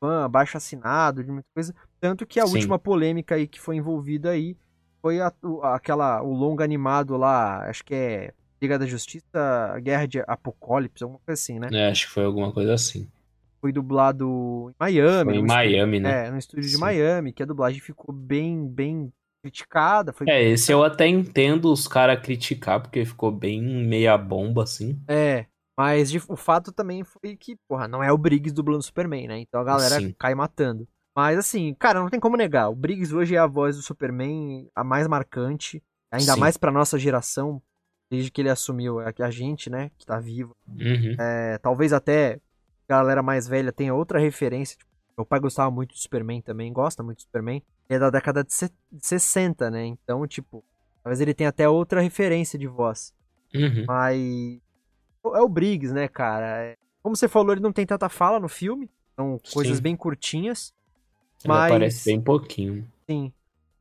fã 0.00 0.24
abaixo 0.24 0.56
assinado, 0.56 1.24
de 1.24 1.30
muita 1.30 1.48
coisa. 1.54 1.74
Tanto 2.00 2.26
que 2.26 2.40
a 2.40 2.46
Sim. 2.46 2.52
última 2.52 2.78
polêmica 2.78 3.34
aí 3.34 3.46
que 3.48 3.60
foi 3.60 3.76
envolvida 3.76 4.30
aí 4.30 4.56
foi 5.02 5.20
a- 5.20 5.32
aquela, 5.74 6.22
o 6.22 6.32
longa 6.32 6.64
animado 6.64 7.16
lá, 7.16 7.68
acho 7.68 7.84
que 7.84 7.94
é 7.94 8.34
Liga 8.60 8.78
da 8.78 8.86
Justiça, 8.86 9.78
Guerra 9.82 10.06
de 10.06 10.20
Apocalipse, 10.26 11.04
alguma 11.04 11.20
coisa 11.24 11.40
assim, 11.40 11.58
né? 11.58 11.68
É, 11.72 11.88
acho 11.90 12.06
que 12.06 12.12
foi 12.12 12.24
alguma 12.24 12.52
coisa 12.52 12.74
assim. 12.74 13.06
Foi 13.60 13.72
dublado 13.72 14.70
em 14.70 14.74
Miami. 14.78 15.24
Foi 15.24 15.34
em 15.34 15.38
num 15.40 15.46
estúdio- 15.46 15.70
Miami, 15.70 16.00
né? 16.00 16.26
É, 16.26 16.30
no 16.30 16.38
estúdio 16.38 16.68
de 16.68 16.76
Sim. 16.76 16.80
Miami, 16.80 17.32
que 17.32 17.42
a 17.42 17.46
dublagem 17.46 17.80
ficou 17.80 18.14
bem, 18.14 18.66
bem 18.66 19.12
criticada. 19.42 20.12
Foi 20.12 20.26
É, 20.28 20.42
esse 20.42 20.72
eu 20.72 20.82
até 20.84 21.06
entendo 21.06 21.70
os 21.72 21.86
caras 21.86 22.20
criticar, 22.22 22.80
porque 22.80 23.04
ficou 23.04 23.30
bem 23.30 23.62
meia 23.62 24.16
bomba, 24.16 24.62
assim. 24.62 24.98
É, 25.08 25.46
mas 25.76 26.10
de- 26.10 26.22
o 26.28 26.36
fato 26.36 26.72
também 26.72 27.04
foi 27.04 27.36
que, 27.36 27.56
porra, 27.68 27.86
não 27.86 28.02
é 28.02 28.10
o 28.12 28.18
Briggs 28.18 28.54
dublando 28.54 28.82
Superman, 28.82 29.28
né? 29.28 29.38
Então 29.40 29.60
a 29.60 29.64
galera 29.64 30.00
Sim. 30.00 30.14
cai 30.18 30.34
matando. 30.34 30.86
Mas 31.14 31.38
assim, 31.38 31.74
cara, 31.78 32.00
não 32.00 32.08
tem 32.10 32.20
como 32.20 32.36
negar. 32.36 32.68
O 32.68 32.74
Briggs 32.74 33.14
hoje 33.14 33.34
é 33.34 33.38
a 33.38 33.46
voz 33.46 33.76
do 33.76 33.82
Superman 33.82 34.68
a 34.74 34.84
mais 34.84 35.06
marcante, 35.06 35.82
ainda 36.10 36.34
Sim. 36.34 36.40
mais 36.40 36.56
pra 36.56 36.70
nossa 36.70 36.98
geração, 36.98 37.60
desde 38.10 38.30
que 38.30 38.40
ele 38.42 38.50
assumiu 38.50 39.00
a, 39.00 39.12
a 39.18 39.30
gente, 39.30 39.68
né, 39.70 39.90
que 39.98 40.04
tá 40.06 40.20
vivo. 40.20 40.54
Uhum. 40.68 41.16
É, 41.18 41.58
talvez 41.58 41.92
até 41.92 42.38
a 42.88 42.92
galera 42.96 43.22
mais 43.22 43.48
velha 43.48 43.72
tenha 43.72 43.94
outra 43.94 44.18
referência. 44.18 44.76
Tipo, 44.76 44.90
meu 45.18 45.24
pai 45.26 45.40
gostava 45.40 45.70
muito 45.70 45.92
do 45.94 45.98
Superman 45.98 46.42
também, 46.42 46.70
gosta 46.72 47.02
muito 47.02 47.18
do 47.18 47.22
Superman. 47.22 47.62
Ele 47.88 47.96
é 47.96 47.98
da 47.98 48.10
década 48.10 48.44
de 48.44 48.52
60, 49.00 49.70
né? 49.70 49.86
Então, 49.86 50.26
tipo, 50.26 50.62
talvez 51.02 51.20
ele 51.20 51.32
tenha 51.32 51.48
até 51.48 51.66
outra 51.68 52.00
referência 52.02 52.58
de 52.58 52.66
voz. 52.66 53.14
Uhum. 53.54 53.84
Mas 53.86 54.60
é 55.34 55.40
o 55.40 55.48
Briggs, 55.48 55.92
né, 55.92 56.08
cara? 56.08 56.76
Como 57.02 57.16
você 57.16 57.28
falou, 57.28 57.52
ele 57.52 57.60
não 57.60 57.72
tem 57.72 57.86
tanta 57.86 58.08
fala 58.08 58.38
no 58.38 58.48
filme. 58.48 58.90
São 59.14 59.40
coisas 59.52 59.76
Sim. 59.78 59.82
bem 59.82 59.96
curtinhas. 59.96 60.74
Ele 61.44 61.52
Mas- 61.52 61.72
aparece 61.72 62.04
bem 62.04 62.20
pouquinho. 62.20 62.86
Sim. 63.08 63.32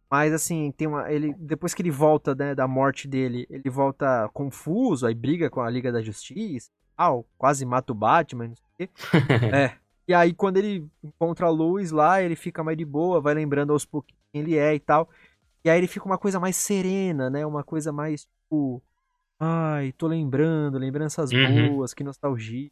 Mas 0.09 0.31
assim, 0.33 0.71
tem 0.71 0.87
uma. 0.87 1.11
Ele. 1.11 1.33
Depois 1.37 1.73
que 1.73 1.81
ele 1.81 1.91
volta, 1.91 2.33
né, 2.35 2.53
da 2.55 2.67
morte 2.67 3.07
dele, 3.07 3.45
ele 3.49 3.69
volta 3.69 4.29
confuso, 4.33 5.05
aí 5.05 5.13
briga 5.15 5.49
com 5.49 5.61
a 5.61 5.69
Liga 5.69 5.91
da 5.91 6.01
Justiça. 6.01 6.69
Ah, 6.97 7.09
quase 7.37 7.65
mata 7.65 7.91
o 7.91 7.95
Batman, 7.95 8.49
não 8.49 8.55
sei 8.55 8.63
o 8.65 8.77
quê. 8.77 8.89
é. 9.53 9.75
E 10.07 10.13
aí, 10.13 10.33
quando 10.33 10.57
ele 10.57 10.87
encontra 11.03 11.47
a 11.47 11.49
Lois 11.49 11.91
lá, 11.91 12.21
ele 12.21 12.35
fica 12.35 12.63
mais 12.63 12.77
de 12.77 12.85
boa, 12.85 13.19
vai 13.19 13.33
lembrando 13.33 13.73
aos 13.73 13.83
pouquinhos 13.85 14.21
quem 14.31 14.41
ele 14.43 14.55
é 14.55 14.75
e 14.75 14.79
tal. 14.79 15.09
E 15.63 15.69
aí 15.69 15.79
ele 15.79 15.87
fica 15.87 16.05
uma 16.05 16.17
coisa 16.17 16.39
mais 16.39 16.55
serena, 16.55 17.29
né? 17.29 17.43
Uma 17.45 17.63
coisa 17.63 17.91
mais, 17.91 18.25
tipo. 18.25 18.81
Ai, 19.39 19.91
tô 19.97 20.07
lembrando, 20.07 20.77
lembranças 20.77 21.31
Uhum. 21.31 21.69
boas, 21.75 21.93
que 21.93 22.03
nostalgia. 22.03 22.69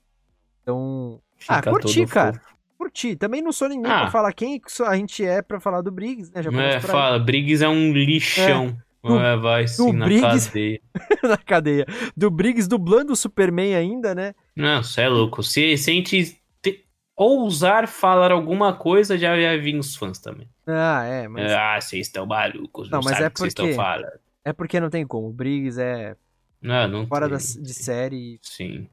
Então. 0.61 1.22
Fica 1.38 1.55
ah, 1.57 1.61
curti, 1.64 2.05
cara. 2.05 2.34
fofo. 2.34 2.53
Curti. 2.78 3.16
Também 3.16 3.41
não 3.41 3.51
sou 3.51 3.68
ninguém 3.70 3.91
Ah. 3.91 4.01
pra 4.01 4.11
falar 4.11 4.34
quem 4.34 4.61
a 4.88 4.95
gente 4.95 5.24
é 5.26 5.41
pra 5.41 5.59
falar 5.59 5.82
do 5.82 5.91
Briggs, 5.91 6.32
né? 6.34 6.41
Já 6.41 6.49
É, 6.49 6.80
por 6.80 6.86
aí. 6.86 6.91
fala, 6.91 7.20
Briggs 7.20 7.64
é 7.64 7.68
um 7.70 7.91
lixão. 7.93 8.78
Do- 9.03 9.20
É, 9.20 9.36
vai 9.36 9.68
sim 9.68 9.91
na 9.91 10.05
Briggs- 10.05 10.47
cadeia. 10.47 10.82
na 11.24 11.38
cadeia. 11.38 11.86
Do 12.16 12.32
Briggs 12.32 12.70
dublando 12.70 13.11
o 13.11 13.16
Superman 13.18 13.76
ainda, 13.76 14.16
né? 14.16 14.34
Não, 14.55 14.82
você 14.82 15.01
é 15.01 15.09
louco. 15.09 15.43
Se, 15.43 15.76
se 15.78 15.91
a 15.91 15.93
gente 15.93 16.41
te- 16.61 16.86
ousar 17.18 17.86
falar 17.89 18.32
alguma 18.32 18.74
coisa, 18.74 19.18
já 19.18 19.32
vai 19.36 19.57
vir 19.59 19.78
os 19.78 19.93
fãs 19.97 20.20
também. 20.20 20.47
Ah, 20.66 21.03
é, 21.03 21.28
mas 21.28 21.51
é, 21.51 21.55
Ah, 21.57 21.82
vocês 21.82 22.07
estão 22.07 22.26
malucos, 22.26 22.89
não, 22.89 22.99
Não, 22.99 23.03
mas 23.03 23.20
é 23.20 23.30
vocês 23.30 23.49
estão 23.49 23.66
porque- 23.66 23.76
falando. 23.76 24.20
porque 24.53 24.80
não 24.80 24.89
tem 24.89 25.05
como. 25.05 25.28
O 25.28 25.34
Briggs 25.34 25.78
é 25.82 26.16
Não, 26.64 26.88
não 26.88 27.07
fora 27.07 27.28
da- 27.28 27.38
de 27.38 27.74
série. 27.74 28.39
Sim. 28.41 28.89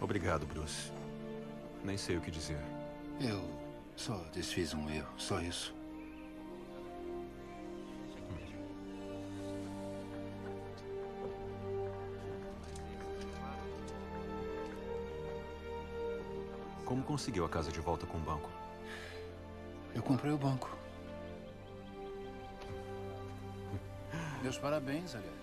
Obrigado, 0.00 0.46
Bruce. 0.46 0.92
Nem 1.82 1.96
sei 1.96 2.16
o 2.16 2.20
que 2.20 2.30
dizer. 2.30 2.58
Eu 3.20 3.42
só 3.96 4.16
desfiz 4.32 4.74
um 4.74 4.88
erro, 4.90 5.08
só 5.16 5.40
isso. 5.40 5.74
Como 16.84 17.02
conseguiu 17.02 17.44
a 17.44 17.48
casa 17.48 17.72
de 17.72 17.80
volta 17.80 18.06
com 18.06 18.18
o 18.18 18.20
banco? 18.20 18.50
Eu 19.94 20.02
comprei 20.02 20.32
o 20.32 20.38
banco. 20.38 20.70
Meus 24.42 24.58
parabéns, 24.58 25.14
aliás. 25.14 25.33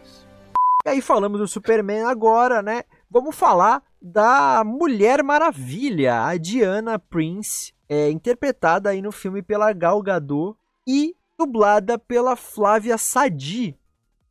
E 0.84 0.90
aí 0.90 1.02
falamos 1.02 1.40
do 1.40 1.48
Superman 1.48 2.04
agora, 2.04 2.64
né? 2.64 2.84
Vamos 3.10 3.36
falar 3.36 3.84
da 4.02 4.64
Mulher 4.66 5.24
Maravilha, 5.24 6.24
a 6.24 6.36
Diana 6.38 6.98
Prince, 6.98 7.72
é, 7.88 8.10
interpretada 8.10 8.90
aí 8.90 9.00
no 9.00 9.12
filme 9.12 9.44
pela 9.44 9.72
Gal 9.74 10.02
Gadot 10.02 10.58
e 10.88 11.16
dublada 11.38 12.00
pela 12.00 12.36
Flávia 12.36 12.98
Sadi. 12.98 13.78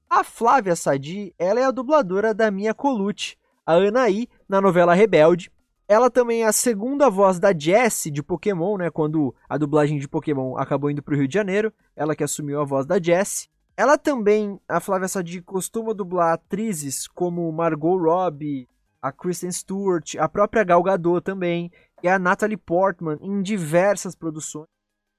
A 0.08 0.24
Flávia 0.24 0.74
Sadi, 0.74 1.32
ela 1.38 1.60
é 1.60 1.64
a 1.64 1.70
dubladora 1.70 2.34
da 2.34 2.50
Mia 2.50 2.74
Colucci, 2.74 3.36
a 3.64 3.74
Anaí, 3.74 4.26
na 4.48 4.60
novela 4.60 4.92
Rebelde. 4.92 5.52
Ela 5.86 6.10
também 6.10 6.42
é 6.42 6.46
a 6.46 6.52
segunda 6.52 7.08
voz 7.08 7.38
da 7.38 7.56
Jessie 7.56 8.10
de 8.10 8.24
Pokémon, 8.24 8.76
né? 8.76 8.90
Quando 8.90 9.32
a 9.48 9.56
dublagem 9.56 9.98
de 9.98 10.08
Pokémon 10.08 10.56
acabou 10.56 10.90
indo 10.90 11.02
pro 11.02 11.16
Rio 11.16 11.28
de 11.28 11.34
Janeiro, 11.34 11.72
ela 11.94 12.16
que 12.16 12.24
assumiu 12.24 12.60
a 12.60 12.64
voz 12.64 12.86
da 12.86 13.00
Jessie. 13.00 13.49
Ela 13.80 13.96
também, 13.96 14.60
a 14.68 14.78
Flávia 14.78 15.08
Sadi, 15.08 15.40
costuma 15.40 15.94
dublar 15.94 16.34
atrizes 16.34 17.08
como 17.08 17.50
Margot 17.50 17.96
Robbie, 17.96 18.68
a 19.00 19.10
Kristen 19.10 19.50
Stewart, 19.50 20.16
a 20.18 20.28
própria 20.28 20.62
Gal 20.62 20.82
Gadot 20.82 21.24
também, 21.24 21.72
e 22.02 22.06
a 22.06 22.18
Natalie 22.18 22.58
Portman 22.58 23.16
em 23.22 23.40
diversas 23.40 24.14
produções. 24.14 24.66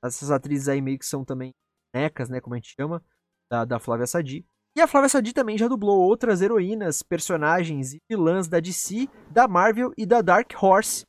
Essas 0.06 0.30
atrizes 0.30 0.68
aí 0.68 0.80
meio 0.80 1.00
que 1.00 1.08
são 1.08 1.26
também 1.26 1.50
necas, 1.92 2.30
né, 2.30 2.40
como 2.40 2.54
a 2.54 2.60
gente 2.60 2.76
chama, 2.80 3.04
da, 3.50 3.66
da 3.66 3.80
Flávia 3.80 4.06
Sadi. 4.06 4.46
E 4.78 4.80
a 4.80 4.86
Flávia 4.86 5.10
Sadi 5.10 5.34
também 5.34 5.58
já 5.58 5.68
dublou 5.68 6.00
outras 6.00 6.40
heroínas, 6.40 7.02
personagens 7.02 7.96
e 7.96 8.00
vilãs 8.08 8.48
da 8.48 8.60
DC, 8.60 9.10
da 9.32 9.48
Marvel 9.48 9.92
e 9.98 10.06
da 10.06 10.22
Dark 10.22 10.52
Horse, 10.62 11.04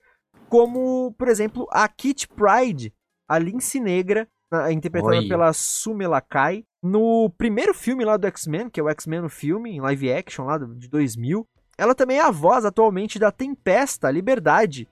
como, 0.49 1.13
por 1.19 1.29
exemplo, 1.29 1.67
a 1.71 1.87
Kit 1.87 2.27
Pride, 2.29 2.95
a 3.29 3.39
Lince 3.39 3.79
Negra, 3.79 4.27
interpretada 4.73 5.17
Olha. 5.17 5.29
pela 5.29 5.53
Sumela 5.53 6.21
Kai, 6.21 6.65
no 6.83 7.31
primeiro 7.39 7.73
filme 7.73 8.05
lá 8.05 8.17
do 8.17 8.27
X-Men, 8.27 8.69
que 8.69 8.81
é 8.81 8.83
o 8.83 8.89
X-Men 8.89 9.23
no 9.23 9.29
filme, 9.29 9.71
em 9.71 9.81
live 9.81 10.13
action 10.13 10.45
lá 10.47 10.59
de 10.59 10.89
2000. 10.89 11.47
Ela 11.79 11.95
também 11.95 12.19
é 12.19 12.23
a 12.23 12.31
voz 12.31 12.65
atualmente 12.65 13.19
da 13.19 13.31
Tempesta, 13.31 14.11
Liberdade, 14.11 14.87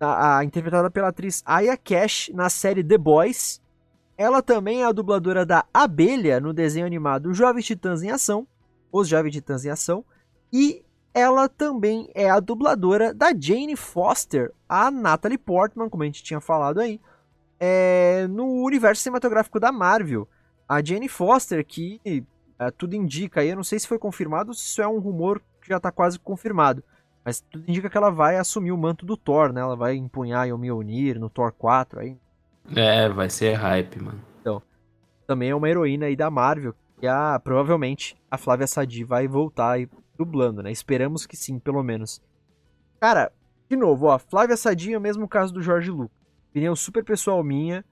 a, 0.00 0.38
a- 0.38 0.44
interpretada 0.44 0.90
pela 0.90 1.08
atriz 1.08 1.42
Aya 1.44 1.76
Cash 1.76 2.30
na 2.34 2.48
série 2.48 2.82
The 2.82 2.96
Boys. 2.98 3.60
Ela 4.16 4.40
também 4.42 4.82
é 4.82 4.86
a 4.86 4.92
dubladora 4.92 5.44
da 5.44 5.64
Abelha 5.72 6.40
no 6.40 6.52
desenho 6.52 6.86
animado 6.86 7.32
Jovens 7.34 7.66
Titãs 7.66 8.02
em 8.02 8.10
Ação, 8.10 8.46
Os 8.90 9.08
Jovens 9.08 9.32
Titãs 9.32 9.64
em 9.64 9.70
Ação, 9.70 10.04
e 10.52 10.82
ela 11.14 11.48
também 11.48 12.08
é 12.14 12.30
a 12.30 12.40
dubladora 12.40 13.12
da 13.12 13.32
Jane 13.38 13.76
Foster, 13.76 14.52
a 14.68 14.90
Natalie 14.90 15.36
Portman, 15.38 15.88
como 15.90 16.02
a 16.02 16.06
gente 16.06 16.22
tinha 16.22 16.40
falado 16.40 16.78
aí, 16.80 17.00
é, 17.64 18.26
no 18.26 18.64
universo 18.64 19.02
cinematográfico 19.02 19.60
da 19.60 19.70
Marvel. 19.70 20.28
a 20.68 20.82
Jane 20.82 21.08
Foster, 21.08 21.64
que 21.64 22.00
é, 22.58 22.70
tudo 22.72 22.96
indica 22.96 23.40
aí, 23.40 23.50
eu 23.50 23.56
não 23.56 23.62
sei 23.62 23.78
se 23.78 23.86
foi 23.86 24.00
confirmado 24.00 24.48
ou 24.50 24.54
se 24.54 24.64
isso 24.66 24.82
é 24.82 24.88
um 24.88 24.98
rumor 24.98 25.40
que 25.60 25.68
já 25.68 25.78
tá 25.78 25.92
quase 25.92 26.18
confirmado. 26.18 26.82
Mas 27.24 27.40
tudo 27.40 27.62
indica 27.68 27.88
que 27.88 27.96
ela 27.96 28.10
vai 28.10 28.36
assumir 28.36 28.72
o 28.72 28.76
manto 28.76 29.06
do 29.06 29.16
Thor, 29.16 29.52
né? 29.52 29.60
Ela 29.60 29.76
vai 29.76 29.94
empunhar 29.94 30.48
o 30.52 30.58
Mjolnir 30.58 31.20
no 31.20 31.30
Thor 31.30 31.52
4 31.52 32.00
aí. 32.00 32.18
É, 32.74 33.08
vai 33.08 33.30
ser 33.30 33.52
hype, 33.52 34.02
mano. 34.02 34.20
Também 35.24 35.50
é 35.50 35.54
uma 35.54 35.70
heroína 35.70 36.06
aí 36.06 36.16
da 36.16 36.28
Marvel, 36.28 36.74
que 36.98 37.06
a, 37.06 37.38
provavelmente 37.38 38.16
a 38.28 38.36
Flávia 38.36 38.66
Sadi 38.66 39.04
vai 39.04 39.28
voltar 39.28 39.70
aí 39.72 39.88
dublando, 40.18 40.64
né? 40.64 40.72
Esperamos 40.72 41.26
que 41.26 41.36
sim, 41.36 41.60
pelo 41.60 41.80
menos. 41.80 42.20
Cara, 42.98 43.30
de 43.70 43.76
novo, 43.76 44.06
ó, 44.06 44.18
Flávia 44.18 44.56
Sadi 44.56 44.94
é 44.94 44.98
o 44.98 45.00
mesmo 45.00 45.28
caso 45.28 45.54
do 45.54 45.62
Jorge 45.62 45.92
Lucas. 45.92 46.21
Opinião 46.52 46.76
super 46.76 47.02
pessoal 47.02 47.42
minha. 47.42 47.82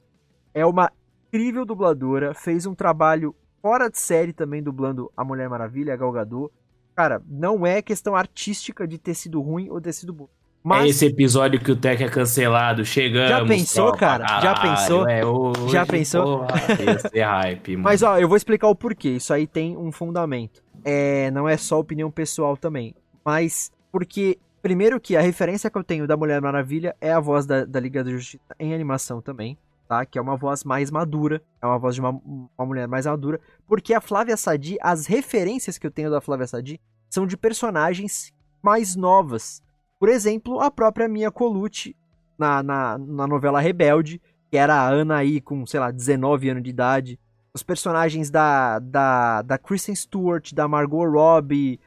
É 0.53 0.67
uma 0.67 0.93
incrível 1.29 1.65
dubladora, 1.65 2.35
fez 2.35 2.67
um 2.67 2.75
trabalho 2.75 3.35
fora 3.63 3.89
de 3.89 3.99
série 3.99 4.35
também 4.35 4.63
dublando 4.63 5.11
a 5.17 5.25
Mulher 5.25 5.49
Maravilha, 5.49 5.95
a 5.95 5.97
Gal 5.97 6.13
Gadot. 6.13 6.53
Cara, 6.95 7.23
não 7.27 7.65
é 7.65 7.81
questão 7.81 8.15
artística 8.15 8.87
de 8.87 8.99
ter 8.99 9.15
sido 9.15 9.41
ruim 9.41 9.71
ou 9.71 9.81
ter 9.81 9.95
sido 9.95 10.13
bom. 10.13 10.29
Mas 10.63 10.85
É 10.85 10.89
esse 10.89 11.07
episódio 11.07 11.59
que 11.59 11.73
o 11.73 11.77
Tech 11.77 12.05
é 12.05 12.09
cancelado. 12.11 12.85
Chegamos. 12.85 13.31
Já 13.31 13.47
pensou, 13.47 13.93
cara? 13.93 14.27
Já 14.27 14.55
caralho, 14.55 14.61
pensou? 14.77 15.09
É 15.09 15.25
hoje, 15.25 15.69
Já 15.73 15.87
pensou? 15.87 16.41
Porra, 16.41 16.99
ser 17.11 17.23
hype, 17.23 17.77
mano. 17.77 17.85
Mas 17.85 18.03
ó, 18.03 18.19
eu 18.19 18.29
vou 18.29 18.37
explicar 18.37 18.69
o 18.69 18.75
porquê. 18.75 19.13
Isso 19.13 19.33
aí 19.33 19.47
tem 19.47 19.75
um 19.75 19.91
fundamento. 19.91 20.63
É, 20.85 21.31
não 21.31 21.49
é 21.49 21.57
só 21.57 21.79
opinião 21.79 22.11
pessoal 22.11 22.59
também. 22.59 22.95
Mas 23.25 23.73
porque, 23.91 24.39
primeiro 24.63 25.01
que 25.01 25.17
a 25.17 25.21
referência 25.21 25.71
que 25.71 25.77
eu 25.77 25.85
tenho 25.85 26.07
da 26.07 26.17
Mulher 26.17 26.41
Maravilha 26.41 26.95
é 27.01 27.13
a 27.13 27.21
voz 27.21 27.47
da, 27.47 27.65
da 27.65 27.81
Liga 27.81 28.05
da 28.05 28.11
Justiça 28.11 28.43
em 28.59 28.75
animação 28.75 29.21
também, 29.21 29.57
tá? 29.89 30.05
Que 30.05 30.19
é 30.19 30.23
uma 30.23 30.37
voz 30.37 30.65
mais 30.65 30.91
madura. 30.91 31.43
É 31.61 31.67
uma 31.67 31.79
voz 31.79 31.95
de 31.95 32.01
uma, 32.01 32.11
uma 32.11 32.67
mulher 32.67 32.89
mais 32.89 33.07
madura. 33.07 33.41
Porque 33.67 33.95
a 33.95 34.01
Flávia 34.01 34.37
Sadi, 34.37 34.77
as 34.81 35.07
referências 35.07 35.79
que 35.79 35.87
eu 35.87 35.91
tenho 35.91 36.11
da 36.11 36.21
Flávia 36.21 36.47
Sadi 36.47 36.81
são 37.09 37.27
de 37.27 37.37
personagens 37.37 38.33
mais 38.63 38.97
novas. 38.97 39.63
Por 39.99 40.09
exemplo, 40.09 40.61
a 40.61 40.71
própria 40.71 41.09
Mia 41.09 41.31
Colucci 41.31 41.97
na, 42.39 42.63
na, 42.63 42.99
na 42.99 43.27
novela 43.27 43.61
Rebelde, 43.61 44.21
que 44.51 44.57
era 44.57 44.75
a 44.75 44.89
Ana 44.89 45.17
aí 45.17 45.41
com, 45.41 45.67
sei 45.67 45.81
lá, 45.81 45.91
19 45.91 46.51
anos 46.51 46.63
de 46.63 46.71
idade 46.71 47.19
os 47.53 47.63
personagens 47.63 48.31
da, 48.31 48.79
da, 48.79 49.43
da 49.43 49.59
Kristen 49.59 49.95
Stewart, 49.95 50.53
da 50.53 50.69
Margot 50.69 51.05
Robbie, 51.05 51.81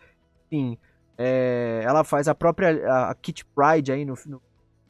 enfim, 0.51 0.78
é, 1.26 1.82
ela 1.86 2.03
faz 2.03 2.28
a 2.28 2.36
própria 2.36 2.69
a, 3.09 3.15
Kitty 3.15 3.45
Pryde 3.45 3.93
aí 3.93 4.03
no, 4.03 4.13
no 4.26 4.41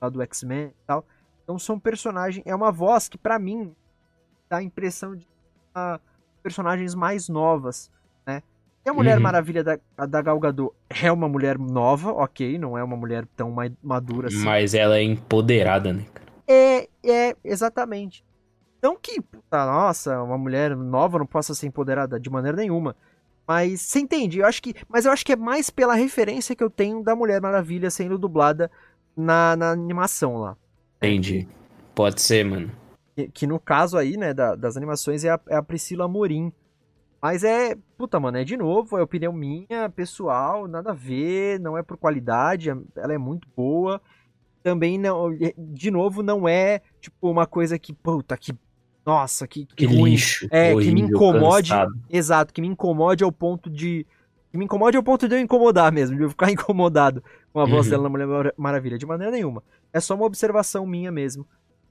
do 0.09 0.21
X-Men 0.23 0.67
e 0.67 0.85
tal. 0.87 1.05
Então 1.43 1.59
são 1.59 1.79
personagens, 1.79 2.43
é 2.45 2.55
uma 2.55 2.71
voz 2.71 3.07
que 3.07 3.19
pra 3.19 3.37
mim 3.37 3.75
dá 4.49 4.57
a 4.57 4.63
impressão 4.63 5.15
de 5.15 5.27
ah, 5.75 5.99
personagens 6.41 6.95
mais 6.95 7.29
novas, 7.29 7.91
né? 8.25 8.41
E 8.83 8.89
a 8.89 8.93
Mulher 8.93 9.17
Uhum. 9.17 9.23
Maravilha 9.23 9.63
da, 9.63 9.77
da 10.07 10.21
Gal 10.23 10.39
Gadot 10.39 10.75
é 10.89 11.11
uma 11.11 11.29
mulher 11.29 11.59
nova, 11.59 12.11
ok, 12.11 12.57
não 12.57 12.75
é 12.75 12.83
uma 12.83 12.97
mulher 12.97 13.27
tão 13.37 13.53
madura 13.81 14.27
assim. 14.29 14.43
Mas 14.43 14.73
ela 14.73 14.97
é 14.97 15.03
empoderada, 15.03 15.93
né, 15.93 16.03
cara? 16.13 16.27
É, 16.47 16.89
é, 17.05 17.35
exatamente. 17.43 18.25
Não 18.81 18.97
que, 18.99 19.21
puta, 19.21 19.65
nossa, 19.65 20.21
uma 20.23 20.37
mulher 20.37 20.75
nova 20.75 21.19
não 21.19 21.27
possa 21.27 21.53
ser 21.53 21.67
empoderada 21.67 22.19
de 22.19 22.29
maneira 22.29 22.57
nenhuma. 22.57 22.95
Mas 23.47 23.81
você 23.81 23.99
entende? 23.99 24.39
Eu 24.39 24.45
acho 24.45 24.61
que, 24.61 24.73
mas 24.87 25.05
eu 25.05 25.11
acho 25.11 25.25
que 25.25 25.33
é 25.33 25.35
mais 25.35 25.69
pela 25.69 25.95
referência 25.95 26.55
que 26.55 26.63
eu 26.63 26.69
tenho 26.69 27.03
da 27.03 27.15
Mulher 27.15 27.41
Maravilha 27.41 27.89
sendo 27.89 28.17
dublada 28.17 28.71
na, 29.15 29.55
na 29.55 29.71
animação 29.71 30.37
lá. 30.37 30.57
Entendi. 30.97 31.47
Pode 31.93 32.21
ser, 32.21 32.45
mano. 32.45 32.71
Que, 33.15 33.27
que 33.27 33.47
no 33.47 33.59
caso 33.59 33.97
aí, 33.97 34.17
né, 34.17 34.33
da- 34.33 34.55
das 34.55 34.77
animações 34.77 35.23
é 35.23 35.29
a, 35.29 35.39
é 35.49 35.55
a 35.55 35.61
Priscila 35.63 36.07
Morim. 36.07 36.51
Mas 37.21 37.43
é, 37.43 37.77
puta, 37.97 38.19
mano, 38.19 38.37
é 38.37 38.43
de 38.43 38.57
novo, 38.57 38.97
é 38.97 39.01
opinião 39.01 39.31
minha, 39.31 39.89
pessoal, 39.95 40.67
nada 40.67 40.91
a 40.91 40.93
ver, 40.93 41.57
não 41.59 41.77
é 41.77 41.81
por 41.83 41.95
qualidade, 41.97 42.69
ela 42.69 43.13
é 43.13 43.17
muito 43.17 43.47
boa. 43.55 44.01
Também 44.61 44.97
não, 44.97 45.29
de 45.57 45.91
novo, 45.91 46.21
não 46.23 46.47
é 46.47 46.81
tipo 46.99 47.29
uma 47.29 47.45
coisa 47.45 47.77
que, 47.79 47.93
puta, 47.93 48.37
que, 48.37 48.53
nossa, 49.05 49.47
que, 49.47 49.65
que 49.65 49.75
Que 49.75 49.85
ruim. 49.85 50.11
lixo. 50.11 50.47
É, 50.51 50.73
que 50.75 50.91
me 50.91 51.01
incomode. 51.01 51.69
cansado. 51.69 51.99
Exato, 52.09 52.53
que 52.53 52.61
me 52.61 52.67
incomode 52.67 53.23
ao 53.23 53.31
ponto 53.31 53.69
de. 53.69 54.05
Que 54.51 54.57
me 54.57 54.65
incomode 54.65 54.95
ao 54.95 55.03
ponto 55.03 55.27
de 55.27 55.35
eu 55.35 55.39
incomodar 55.39 55.91
mesmo, 55.91 56.15
de 56.15 56.23
eu 56.23 56.29
ficar 56.29 56.49
incomodado 56.51 57.23
com 57.51 57.59
a 57.59 57.65
voz 57.65 57.85
Uhum. 57.87 57.91
dela 57.91 58.03
na 58.03 58.09
Mulher 58.09 58.27
Mara- 58.27 58.53
Maravilha, 58.57 58.97
de 58.97 59.05
maneira 59.05 59.31
nenhuma. 59.31 59.63
É 59.91 59.99
só 59.99 60.15
uma 60.15 60.25
observação 60.25 60.85
minha 60.85 61.11
mesmo 61.11 61.45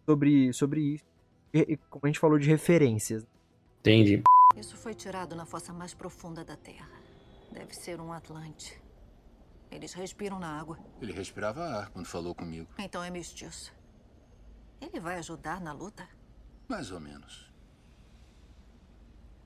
sobre, 0.07 0.53
sobre 0.53 0.81
isso. 0.95 1.05
E- 1.53 1.73
e 1.75 1.77
Como 1.91 2.01
a 2.05 2.07
gente 2.07 2.19
falou 2.19 2.39
de 2.39 2.49
referências. 2.49 3.27
Entendi. 3.81 4.23
Isso 4.57 4.77
foi 4.77 4.95
tirado 4.95 5.35
na 5.35 5.45
fossa 5.45 5.73
mais 5.73 5.93
profunda 5.93 6.45
da 6.45 6.57
Terra. 6.57 6.89
Deve 7.53 7.75
ser 7.75 8.01
um 8.01 8.13
Atlante. 8.13 8.81
Eles 9.71 9.93
respiram 9.95 10.39
na 10.39 10.59
água. 10.61 10.79
Ele 11.01 11.13
respirava 11.13 11.63
ar 11.65 11.91
quando 11.91 12.07
falou 12.07 12.35
comigo. 12.35 12.69
Então 12.79 13.03
é 13.03 13.11
mestiço. 13.11 13.73
Ele 14.81 15.01
vai 15.01 15.17
ajudar 15.19 15.61
na 15.61 15.73
luta? 15.73 16.07
Mais 16.73 16.91
ou 16.91 16.99
menos. 16.99 17.53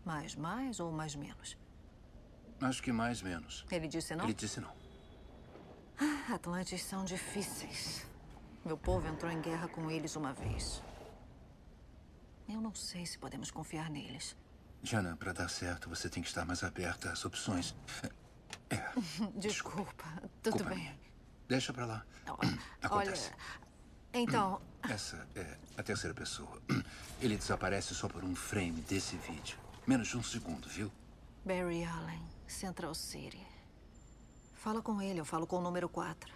Mais 0.05 0.37
mais 0.37 0.79
ou 0.79 0.93
mais 0.93 1.17
menos? 1.17 1.59
Acho 2.61 2.81
que 2.81 2.93
mais 2.93 3.21
menos. 3.21 3.67
Ele 3.69 3.89
disse 3.89 4.15
não? 4.15 4.25
Ele 4.27 4.33
disse 4.33 4.61
não. 4.61 4.73
Atlantes 6.33 6.81
são 6.85 7.05
difíceis. 7.05 8.07
Meu 8.65 8.79
povo 8.79 9.09
entrou 9.09 9.29
em 9.33 9.41
guerra 9.41 9.67
com 9.67 9.91
eles 9.91 10.15
uma 10.15 10.33
vez. 10.33 10.81
Eu 12.49 12.61
não 12.61 12.73
sei 12.77 13.05
se 13.05 13.19
podemos 13.19 13.51
confiar 13.51 13.91
neles. 13.91 14.37
Jana, 14.85 15.17
para 15.17 15.33
dar 15.33 15.51
certo, 15.51 15.89
você 15.89 16.09
tem 16.09 16.23
que 16.23 16.29
estar 16.29 16.45
mais 16.45 16.63
aberta 16.63 17.11
às 17.11 17.25
opções. 17.25 17.75
Desculpa, 19.35 20.05
tudo 20.45 20.59
Culpa 20.59 20.69
bem. 20.71 20.79
minha. 20.79 20.99
Deixa 21.49 21.73
pra 21.73 21.87
lá. 21.87 22.07
Olha, 22.29 22.59
Acontece. 22.83 23.33
então, 24.15 24.61
Essa 24.91 25.27
é 25.35 25.47
a 25.77 25.83
terceira 25.83 26.15
pessoa. 26.15 26.61
Ele 27.21 27.37
desaparece 27.37 27.95
só 27.95 28.09
por 28.09 28.23
um 28.25 28.35
frame 28.35 28.81
desse 28.89 29.17
vídeo. 29.17 29.57
Menos 29.87 30.09
de 30.09 30.17
um 30.17 30.23
segundo, 30.23 30.69
viu? 30.69 30.91
Barry 31.45 31.85
Allen, 31.85 32.21
Central 32.47 32.95
City. 32.95 33.39
Fala 34.55 34.83
com 34.83 35.01
ele, 35.01 35.21
eu 35.21 35.25
falo 35.25 35.47
com 35.47 35.57
o 35.57 35.61
número 35.63 35.89
4. 35.89 36.29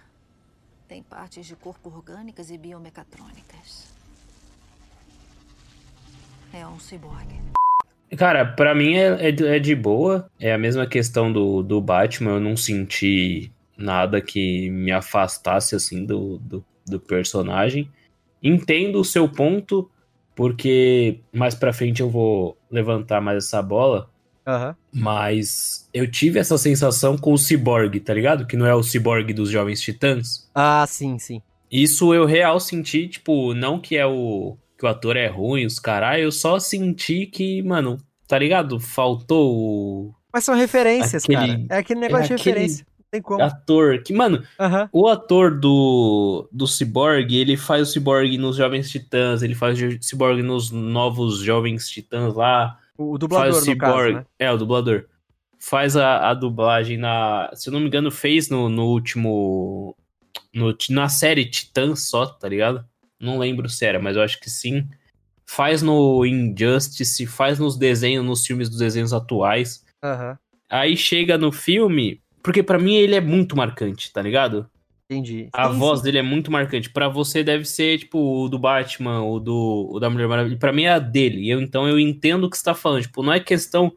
Tem 0.86 1.02
partes 1.02 1.44
de 1.46 1.56
corpo 1.56 1.88
orgânicas 1.90 2.48
e 2.50 2.56
biomecatrônicas. 2.56 3.88
É 6.52 6.64
um 6.66 6.78
ciborgue. 6.78 7.40
Cara, 8.16 8.44
pra 8.44 8.72
mim 8.74 8.94
é, 8.94 9.28
é, 9.28 9.32
de- 9.32 9.46
é 9.46 9.58
de 9.58 9.74
boa. 9.74 10.30
É 10.38 10.52
a 10.52 10.58
mesma 10.58 10.86
questão 10.86 11.32
do, 11.32 11.62
do 11.62 11.80
Batman. 11.80 12.32
Eu 12.32 12.40
não 12.40 12.56
senti 12.56 13.52
nada 13.76 14.20
que 14.20 14.70
me 14.70 14.92
afastasse, 14.92 15.74
assim, 15.74 16.04
do, 16.04 16.38
do, 16.38 16.64
do 16.86 17.00
personagem. 17.00 17.90
Entendo 18.42 19.00
o 19.00 19.04
seu 19.04 19.28
ponto, 19.28 19.90
porque 20.34 21.20
mais 21.32 21.54
pra 21.54 21.72
frente 21.72 22.00
eu 22.00 22.08
vou 22.10 22.56
levantar 22.70 23.20
mais 23.20 23.44
essa 23.44 23.60
bola. 23.62 24.08
Aham. 24.46 24.74
Mas 24.92 25.88
eu 25.92 26.10
tive 26.10 26.38
essa 26.38 26.56
sensação 26.56 27.16
com 27.18 27.32
o 27.32 27.38
Cyborg, 27.38 28.00
tá 28.00 28.14
ligado? 28.14 28.46
Que 28.46 28.56
não 28.56 28.66
é 28.66 28.74
o 28.74 28.82
Cyborg 28.82 29.32
dos 29.32 29.50
Jovens 29.50 29.80
Titãs. 29.80 30.48
Ah, 30.54 30.84
sim, 30.88 31.18
sim. 31.18 31.42
Isso 31.70 32.12
eu 32.14 32.24
real 32.24 32.58
senti, 32.58 33.06
tipo, 33.06 33.54
não 33.54 33.78
que 33.78 33.96
é 33.96 34.04
o 34.06 34.56
que 34.78 34.86
o 34.86 34.88
ator 34.88 35.14
é 35.16 35.26
ruim, 35.28 35.66
os 35.66 35.78
caralho, 35.78 36.22
eu 36.22 36.32
só 36.32 36.58
senti 36.58 37.26
que, 37.26 37.60
mano, 37.62 37.98
tá 38.26 38.38
ligado? 38.38 38.80
Faltou 38.80 39.54
o 39.54 40.14
Mas 40.32 40.42
são 40.44 40.54
referências, 40.54 41.24
Aquele- 41.24 41.38
cara. 41.38 41.66
É 41.68 41.76
aquele 41.76 42.00
negócio 42.00 42.24
é 42.24 42.28
de 42.28 42.34
aquele- 42.34 42.54
referência. 42.60 42.86
Tem 43.10 43.20
como. 43.20 43.42
ator 43.42 44.02
que, 44.02 44.12
mano, 44.12 44.42
Aham. 44.58 44.88
o 44.92 45.08
ator 45.08 45.58
do 45.58 46.48
do 46.52 46.66
Cyborg, 46.66 47.34
ele 47.36 47.56
faz 47.56 47.88
o 47.88 47.92
Cyborg 47.92 48.36
nos 48.38 48.56
Jovens 48.56 48.90
Titãs, 48.90 49.42
ele 49.42 49.54
faz 49.54 49.80
o 49.80 49.98
Cyborg 50.02 50.42
nos 50.42 50.70
novos 50.70 51.40
Jovens 51.40 51.88
Titãs 51.88 52.34
lá, 52.34 52.78
O, 52.96 53.14
o 53.14 53.18
dublador, 53.18 53.52
faz 53.52 53.66
o 53.66 53.70
no 53.70 53.76
caso, 53.76 53.92
Cyborg, 53.92 54.14
né? 54.14 54.24
é, 54.38 54.52
o 54.52 54.56
dublador. 54.56 55.04
Faz 55.58 55.96
a, 55.96 56.30
a 56.30 56.34
dublagem 56.34 56.96
na, 56.96 57.50
se 57.54 57.68
eu 57.68 57.72
não 57.72 57.80
me 57.80 57.86
engano, 57.88 58.10
fez 58.10 58.48
no, 58.48 58.68
no 58.68 58.86
último 58.86 59.94
no, 60.54 60.74
na 60.90 61.08
série 61.08 61.44
Titãs 61.44 62.08
só, 62.08 62.26
tá 62.26 62.48
ligado? 62.48 62.84
Não 63.18 63.38
lembro 63.38 63.68
se 63.68 63.84
era, 63.84 63.98
mas 64.00 64.16
eu 64.16 64.22
acho 64.22 64.40
que 64.40 64.48
sim. 64.48 64.88
Faz 65.44 65.82
no 65.82 66.24
Injustice, 66.24 67.26
faz 67.26 67.58
nos 67.58 67.76
desenhos, 67.76 68.24
nos 68.24 68.46
filmes 68.46 68.68
dos 68.70 68.78
desenhos 68.78 69.12
atuais. 69.12 69.84
Aham. 70.02 70.38
Aí 70.70 70.96
chega 70.96 71.36
no 71.36 71.50
filme, 71.50 72.22
porque 72.42 72.62
pra 72.62 72.78
mim 72.78 72.94
ele 72.94 73.14
é 73.14 73.20
muito 73.20 73.56
marcante, 73.56 74.12
tá 74.12 74.20
ligado? 74.22 74.68
Entendi. 75.10 75.48
A 75.52 75.66
voz 75.66 76.00
dele 76.00 76.18
é 76.18 76.22
muito 76.22 76.52
marcante. 76.52 76.88
Pra 76.88 77.08
você 77.08 77.42
deve 77.42 77.64
ser, 77.64 77.98
tipo, 77.98 78.44
o 78.44 78.48
do 78.48 78.60
Batman, 78.60 79.24
o 79.24 79.40
do 79.40 79.88
o 79.90 79.98
da 79.98 80.08
Mulher 80.08 80.28
Maravilha. 80.28 80.56
Pra 80.56 80.72
mim 80.72 80.84
é 80.84 80.92
a 80.92 80.98
dele. 81.00 81.50
Eu, 81.50 81.60
então 81.60 81.88
eu 81.88 81.98
entendo 81.98 82.44
o 82.44 82.50
que 82.50 82.56
você 82.56 82.62
tá 82.62 82.74
falando. 82.74 83.02
Tipo, 83.02 83.20
não 83.20 83.32
é 83.32 83.40
questão 83.40 83.92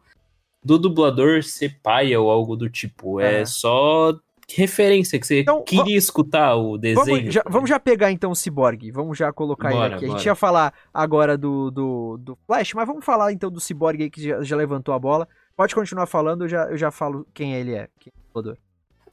do 0.63 0.79
dublador 0.79 1.43
ser 1.43 1.77
paia 1.83 2.19
ou 2.19 2.31
algo 2.31 2.55
do 2.55 2.67
tipo. 2.67 3.19
É 3.19 3.37
Aham. 3.37 3.45
só 3.45 4.19
referência 4.55 5.19
que 5.19 5.27
você 5.27 5.41
Então, 5.41 5.63
queria 5.63 5.97
escutar 5.97 6.55
o 6.55 6.77
desenho. 6.79 7.05
Vamos 7.05 7.33
já, 7.33 7.43
vamos 7.47 7.69
já 7.69 7.79
pegar 7.79 8.11
então 8.11 8.31
o 8.31 8.35
Cyborg, 8.35 8.91
vamos 8.91 9.17
já 9.17 9.31
colocar 9.31 9.69
Bora, 9.69 9.85
ele 9.85 9.95
aqui. 9.95 10.05
A 10.05 10.07
bora. 10.07 10.19
gente 10.19 10.25
ia 10.27 10.35
falar 10.35 10.73
agora 10.93 11.37
do, 11.37 11.69
do, 11.71 12.17
do 12.17 12.37
Flash, 12.47 12.73
mas 12.73 12.87
vamos 12.87 13.05
falar 13.05 13.31
então 13.31 13.51
do 13.51 13.59
Cyborg 13.59 14.01
aí 14.03 14.09
que 14.09 14.21
já, 14.23 14.41
já 14.43 14.55
levantou 14.55 14.93
a 14.93 14.99
bola. 14.99 15.27
Pode 15.55 15.75
continuar 15.75 16.07
falando, 16.07 16.45
eu 16.45 16.49
já, 16.49 16.63
eu 16.65 16.77
já 16.77 16.89
falo 16.91 17.27
quem 17.33 17.53
ele 17.53 17.73
é. 17.73 17.87
Quem 17.99 18.11
é 18.11 18.22
dublador. 18.33 18.57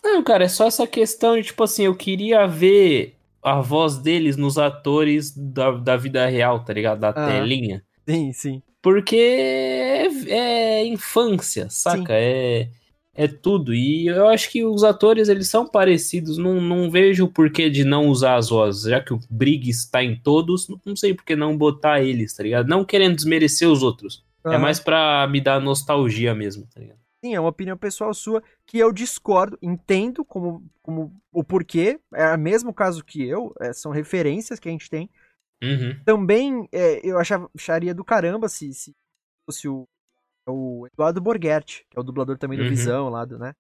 Não, 0.03 0.23
cara, 0.23 0.45
é 0.45 0.49
só 0.49 0.66
essa 0.66 0.87
questão 0.87 1.37
de, 1.37 1.43
tipo 1.45 1.62
assim, 1.62 1.85
eu 1.85 1.95
queria 1.95 2.47
ver 2.47 3.16
a 3.43 3.61
voz 3.61 3.99
deles 3.99 4.37
nos 4.37 4.57
atores 4.59 5.31
da, 5.37 5.71
da 5.73 5.97
vida 5.97 6.27
real, 6.27 6.61
tá 6.64 6.73
ligado? 6.73 7.01
Da 7.01 7.11
Ah. 7.11 7.27
telinha. 7.27 7.83
Sim, 8.09 8.33
sim. 8.33 8.62
Porque 8.83 9.16
é, 9.16 10.07
é 10.29 10.87
infância, 10.87 11.66
saca? 11.68 12.14
É, 12.14 12.68
é 13.14 13.29
tudo. 13.29 13.75
E 13.75 14.07
eu 14.07 14.27
acho 14.29 14.51
que 14.51 14.64
os 14.64 14.83
atores, 14.83 15.29
eles 15.29 15.49
são 15.51 15.66
parecidos. 15.66 16.39
Não, 16.39 16.61
não 16.61 16.91
vejo 16.91 17.25
o 17.27 17.29
porquê 17.29 17.68
de 17.68 17.85
não 17.85 18.09
usar 18.09 18.37
as 18.37 18.49
vozes. 18.49 18.85
Já 18.91 19.01
que 19.03 19.12
o 19.12 19.21
Briggs 19.29 19.85
está 19.85 20.03
em 20.03 20.16
todos, 20.16 20.66
não- 20.87 20.97
sei 20.97 21.12
por 21.12 21.25
que 21.25 21.37
não 21.37 21.57
botar 21.59 22.03
eles, 22.03 22.33
tá 22.35 22.43
ligado? 22.43 22.68
Não 22.68 22.85
querendo 22.85 23.16
desmerecer 23.16 23.68
os 23.68 23.83
outros. 23.83 24.25
É 24.47 24.57
mais 24.57 24.81
pra 24.81 25.27
me 25.31 25.39
dar 25.43 25.61
nostalgia 25.61 26.35
mesmo, 26.35 26.66
tá 26.75 26.81
ligado? 26.81 26.99
Sim, 27.23 27.35
é 27.35 27.41
uma 27.41 27.51
opinião 27.51 27.77
pessoal 27.77 28.14
sua 28.14 28.43
que 28.64 28.79
eu 28.79 28.93
discordo, 28.93 29.59
entendo 29.61 30.25
como, 30.25 30.66
como 30.83 31.14
o 31.31 31.45
porquê, 31.45 32.01
é 32.14 32.35
o 32.35 32.39
mesmo 32.39 32.73
caso 32.73 33.05
que 33.05 33.23
eu, 33.23 33.55
é, 33.61 33.73
são 33.73 33.93
referências 33.93 34.59
que 34.59 34.68
a 34.68 34.73
gente 34.73 34.89
tem. 34.89 35.11
Uhum. 35.62 36.03
Também 36.05 36.68
é, 36.73 37.07
eu 37.07 37.18
achava, 37.18 37.51
acharia 37.55 37.95
do 37.95 38.03
caramba 38.03 38.49
se, 38.49 38.73
se 38.73 38.95
fosse 39.45 39.68
o, 39.68 39.87
o 40.47 40.87
Eduardo 40.93 41.21
Borghetti, 41.21 41.87
que 41.91 41.99
é 41.99 42.01
o 42.01 42.05
dublador 42.05 42.39
também 42.39 42.57
do 42.57 42.64
Uhum. 42.64 42.71
Visão 42.71 43.09
lá 43.11 43.27
do, 43.27 43.39
né? 43.39 43.55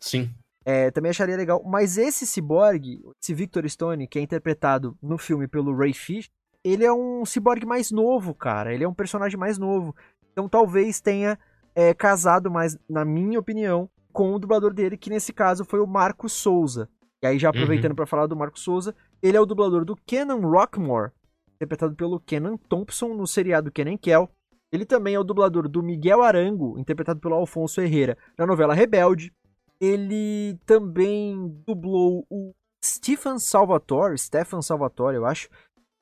Sim. 0.00 0.34
É, 0.64 0.90
também 0.90 1.10
acharia 1.10 1.36
legal. 1.36 1.62
Mas 1.62 1.98
esse 1.98 2.26
ciborgue, 2.26 3.02
esse 3.22 3.34
Victor 3.34 3.68
Stone, 3.68 4.08
que 4.08 4.18
é 4.18 4.22
interpretado 4.22 4.96
no 5.02 5.18
filme 5.18 5.46
pelo 5.46 5.76
Ray 5.76 5.92
Fish, 5.92 6.30
ele 6.64 6.84
é 6.84 6.92
um 6.92 7.26
ciborgue 7.26 7.66
mais 7.66 7.90
novo, 7.90 8.34
cara. 8.34 8.72
Ele 8.72 8.84
é 8.84 8.88
um 8.88 8.94
personagem 8.94 9.38
mais 9.38 9.58
novo. 9.58 9.94
Então 10.32 10.48
talvez 10.48 11.00
tenha 11.00 11.38
é, 11.74 11.92
casado 11.92 12.50
mais, 12.50 12.78
na 12.88 13.04
minha 13.04 13.38
opinião, 13.38 13.88
com 14.12 14.32
o 14.32 14.38
dublador 14.38 14.72
dele, 14.72 14.96
que 14.96 15.10
nesse 15.10 15.32
caso 15.32 15.64
foi 15.64 15.80
o 15.80 15.86
Marco 15.86 16.28
Souza. 16.28 16.88
E 17.22 17.26
aí, 17.26 17.38
já 17.38 17.48
aproveitando 17.48 17.94
pra 17.94 18.06
falar 18.06 18.26
do 18.26 18.36
Marco 18.36 18.58
Souza, 18.58 18.94
ele 19.22 19.36
é 19.36 19.40
o 19.40 19.46
dublador 19.46 19.84
do 19.84 19.96
Kenan 19.96 20.40
Rockmore, 20.40 21.10
interpretado 21.54 21.94
pelo 21.94 22.20
Kenan 22.20 22.56
Thompson 22.68 23.14
no 23.14 23.26
seriado 23.26 23.72
Kenan 23.72 23.96
Kel. 23.96 24.30
Ele 24.70 24.84
também 24.84 25.14
é 25.14 25.18
o 25.18 25.24
dublador 25.24 25.68
do 25.68 25.82
Miguel 25.82 26.22
Arango, 26.22 26.78
interpretado 26.78 27.20
pelo 27.20 27.34
Alfonso 27.34 27.80
Herrera, 27.80 28.18
na 28.38 28.46
novela 28.46 28.74
Rebelde. 28.74 29.32
Ele 29.80 30.58
também 30.66 31.48
dublou 31.66 32.26
o 32.28 32.52
Stephen 32.84 33.38
Salvatore, 33.38 34.18
Stefan 34.18 34.60
Salvatore, 34.60 35.16
eu 35.16 35.24
acho. 35.24 35.48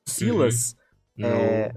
Silas. 0.08 0.74
No 1.16 1.26
É. 1.26 1.72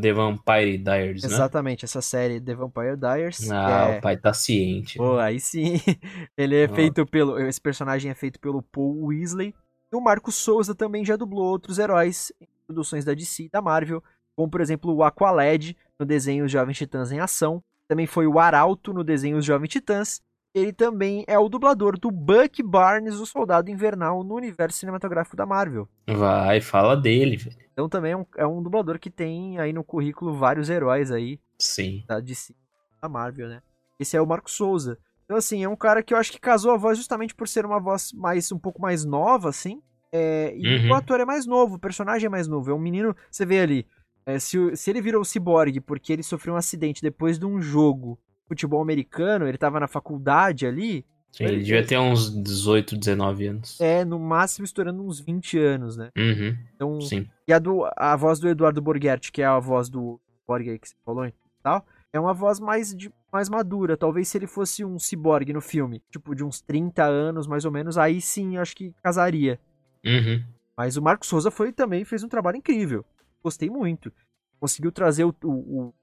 The 0.00 0.12
Vampire 0.12 0.76
Diaries, 0.76 1.22
né? 1.22 1.28
Exatamente, 1.28 1.84
essa 1.84 2.02
série 2.02 2.40
The 2.40 2.54
Vampire 2.54 2.96
Diaries. 2.96 3.50
Ah, 3.50 3.88
é... 3.88 3.98
o 3.98 4.00
pai 4.02 4.16
tá 4.16 4.34
ciente. 4.34 4.98
Pô, 4.98 5.18
aí 5.18 5.40
sim. 5.40 5.80
Ele 6.36 6.56
é 6.56 6.68
Ó. 6.70 6.74
feito 6.74 7.06
pelo. 7.06 7.38
Esse 7.40 7.60
personagem 7.60 8.10
é 8.10 8.14
feito 8.14 8.38
pelo 8.38 8.62
Paul 8.62 9.06
Weasley. 9.06 9.54
E 9.90 9.96
o 9.96 10.00
Marco 10.00 10.30
Souza 10.30 10.74
também 10.74 11.04
já 11.04 11.16
dublou 11.16 11.46
outros 11.46 11.78
heróis 11.78 12.32
em 12.40 12.46
produções 12.66 13.04
da 13.04 13.14
DC 13.14 13.44
e 13.44 13.48
da 13.48 13.62
Marvel, 13.62 14.02
como 14.36 14.50
por 14.50 14.60
exemplo 14.60 14.94
o 14.94 15.02
Aqualad 15.02 15.74
no 15.98 16.04
desenho 16.04 16.44
Os 16.44 16.52
Jovens 16.52 16.78
Titãs 16.78 17.12
em 17.12 17.20
Ação. 17.20 17.62
Também 17.88 18.06
foi 18.06 18.26
o 18.26 18.38
Arauto 18.38 18.92
no 18.92 19.04
desenho 19.04 19.38
Os 19.38 19.44
Jovens 19.44 19.68
Titãs. 19.68 20.20
Ele 20.54 20.72
também 20.72 21.24
é 21.26 21.38
o 21.38 21.48
dublador 21.48 21.98
do 21.98 22.10
Buck 22.10 22.62
Barnes, 22.62 23.14
o 23.14 23.24
Soldado 23.26 23.70
Invernal, 23.70 24.22
no 24.22 24.34
universo 24.34 24.78
cinematográfico 24.78 25.34
da 25.36 25.46
Marvel. 25.46 25.88
Vai, 26.06 26.60
fala 26.60 26.94
dele, 26.96 27.36
velho. 27.38 27.56
Então 27.72 27.88
também 27.88 28.12
é 28.12 28.16
um, 28.16 28.26
é 28.36 28.46
um 28.46 28.62
dublador 28.62 28.98
que 28.98 29.08
tem 29.10 29.58
aí 29.58 29.72
no 29.72 29.82
currículo 29.82 30.34
vários 30.34 30.68
heróis 30.68 31.10
aí 31.10 31.40
Sim. 31.58 32.04
da 32.06 32.20
DC, 32.20 32.54
da 33.00 33.08
Marvel, 33.08 33.48
né? 33.48 33.62
Esse 33.98 34.14
é 34.16 34.20
o 34.20 34.26
Marco 34.26 34.50
Souza. 34.50 34.98
Então, 35.24 35.36
assim, 35.38 35.64
é 35.64 35.68
um 35.68 35.76
cara 35.76 36.02
que 36.02 36.12
eu 36.12 36.18
acho 36.18 36.30
que 36.30 36.38
casou 36.40 36.72
a 36.72 36.76
voz 36.76 36.98
justamente 36.98 37.34
por 37.34 37.48
ser 37.48 37.64
uma 37.64 37.80
voz 37.80 38.12
mais 38.12 38.52
um 38.52 38.58
pouco 38.58 38.82
mais 38.82 39.04
nova, 39.06 39.48
assim. 39.48 39.80
É, 40.12 40.52
e 40.54 40.84
Uhum. 40.86 40.90
o 40.90 40.94
ator 40.94 41.20
é 41.20 41.24
mais 41.24 41.46
novo, 41.46 41.76
o 41.76 41.78
personagem 41.78 42.26
é 42.26 42.28
mais 42.28 42.46
novo. 42.46 42.70
É 42.70 42.74
um 42.74 42.78
menino, 42.78 43.16
você 43.30 43.46
vê 43.46 43.60
ali, 43.60 43.86
é, 44.26 44.38
se, 44.38 44.76
se 44.76 44.90
ele 44.90 45.00
virou 45.00 45.24
ciborgue 45.24 45.80
porque 45.80 46.12
ele 46.12 46.22
sofreu 46.22 46.52
um 46.52 46.58
acidente 46.58 47.00
depois 47.00 47.38
de 47.38 47.46
um 47.46 47.58
jogo 47.62 48.18
futebol 48.48 48.82
americano, 48.82 49.46
ele 49.46 49.58
tava 49.58 49.80
na 49.80 49.86
faculdade 49.88 50.66
ali, 50.66 51.04
Sim, 51.30 51.44
ele 51.44 51.58
devia 51.60 51.86
ter 51.86 51.98
uns 51.98 52.30
18, 52.42 52.96
19 52.96 53.46
anos. 53.46 53.80
é 53.80 54.04
no 54.04 54.18
máximo 54.18 54.64
estourando 54.64 55.02
uns 55.02 55.18
20 55.18 55.58
anos, 55.58 55.96
né? 55.96 56.10
Uhum, 56.16 56.56
Então, 56.74 57.00
sim. 57.00 57.26
E 57.48 57.52
a, 57.52 57.58
do, 57.58 57.88
a 57.96 58.14
voz 58.16 58.38
do 58.38 58.48
Eduardo 58.48 58.82
Borghetti, 58.82 59.32
que 59.32 59.40
é 59.40 59.46
a 59.46 59.58
voz 59.58 59.88
do 59.88 60.20
Borg 60.46 60.68
aí 60.68 60.78
que 60.78 60.88
você 60.88 60.94
falou 61.04 61.24
e 61.26 61.32
tal, 61.62 61.86
é 62.12 62.20
uma 62.20 62.34
voz 62.34 62.60
mais, 62.60 62.94
de, 62.94 63.10
mais 63.32 63.48
madura. 63.48 63.96
Talvez 63.96 64.28
se 64.28 64.36
ele 64.36 64.46
fosse 64.46 64.84
um 64.84 64.98
ciborgue 64.98 65.54
no 65.54 65.62
filme, 65.62 66.02
tipo 66.10 66.34
de 66.34 66.44
uns 66.44 66.60
30 66.60 67.02
anos 67.02 67.46
mais 67.46 67.64
ou 67.64 67.70
menos, 67.72 67.96
aí 67.96 68.20
sim 68.20 68.56
eu 68.56 68.62
acho 68.62 68.76
que 68.76 68.92
casaria. 69.02 69.58
Uhum. 70.04 70.44
Mas 70.76 70.98
o 70.98 71.02
Marcos 71.02 71.28
Souza 71.28 71.50
foi 71.50 71.72
também 71.72 72.04
fez 72.04 72.22
um 72.22 72.28
trabalho 72.28 72.58
incrível. 72.58 73.04
Gostei 73.42 73.70
muito. 73.70 74.12
Conseguiu 74.60 74.92
trazer 74.92 75.24
o, 75.24 75.34
o, 75.44 75.48
o 75.88 75.94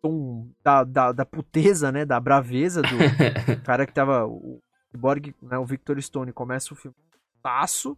tom 0.00 0.48
da, 0.64 0.84
da, 0.84 1.12
da 1.12 1.24
puteza, 1.26 1.90
né? 1.92 2.04
Da 2.04 2.18
braveza 2.20 2.82
do 2.82 2.88
cara 3.64 3.86
que 3.86 3.92
tava. 3.92 4.26
O 4.26 4.60
Cyborg, 4.92 5.34
né, 5.42 5.58
o 5.58 5.66
Victor 5.66 6.00
Stone, 6.00 6.32
começa 6.32 6.72
o 6.72 6.76
filme 6.76 6.96
passo 7.42 7.96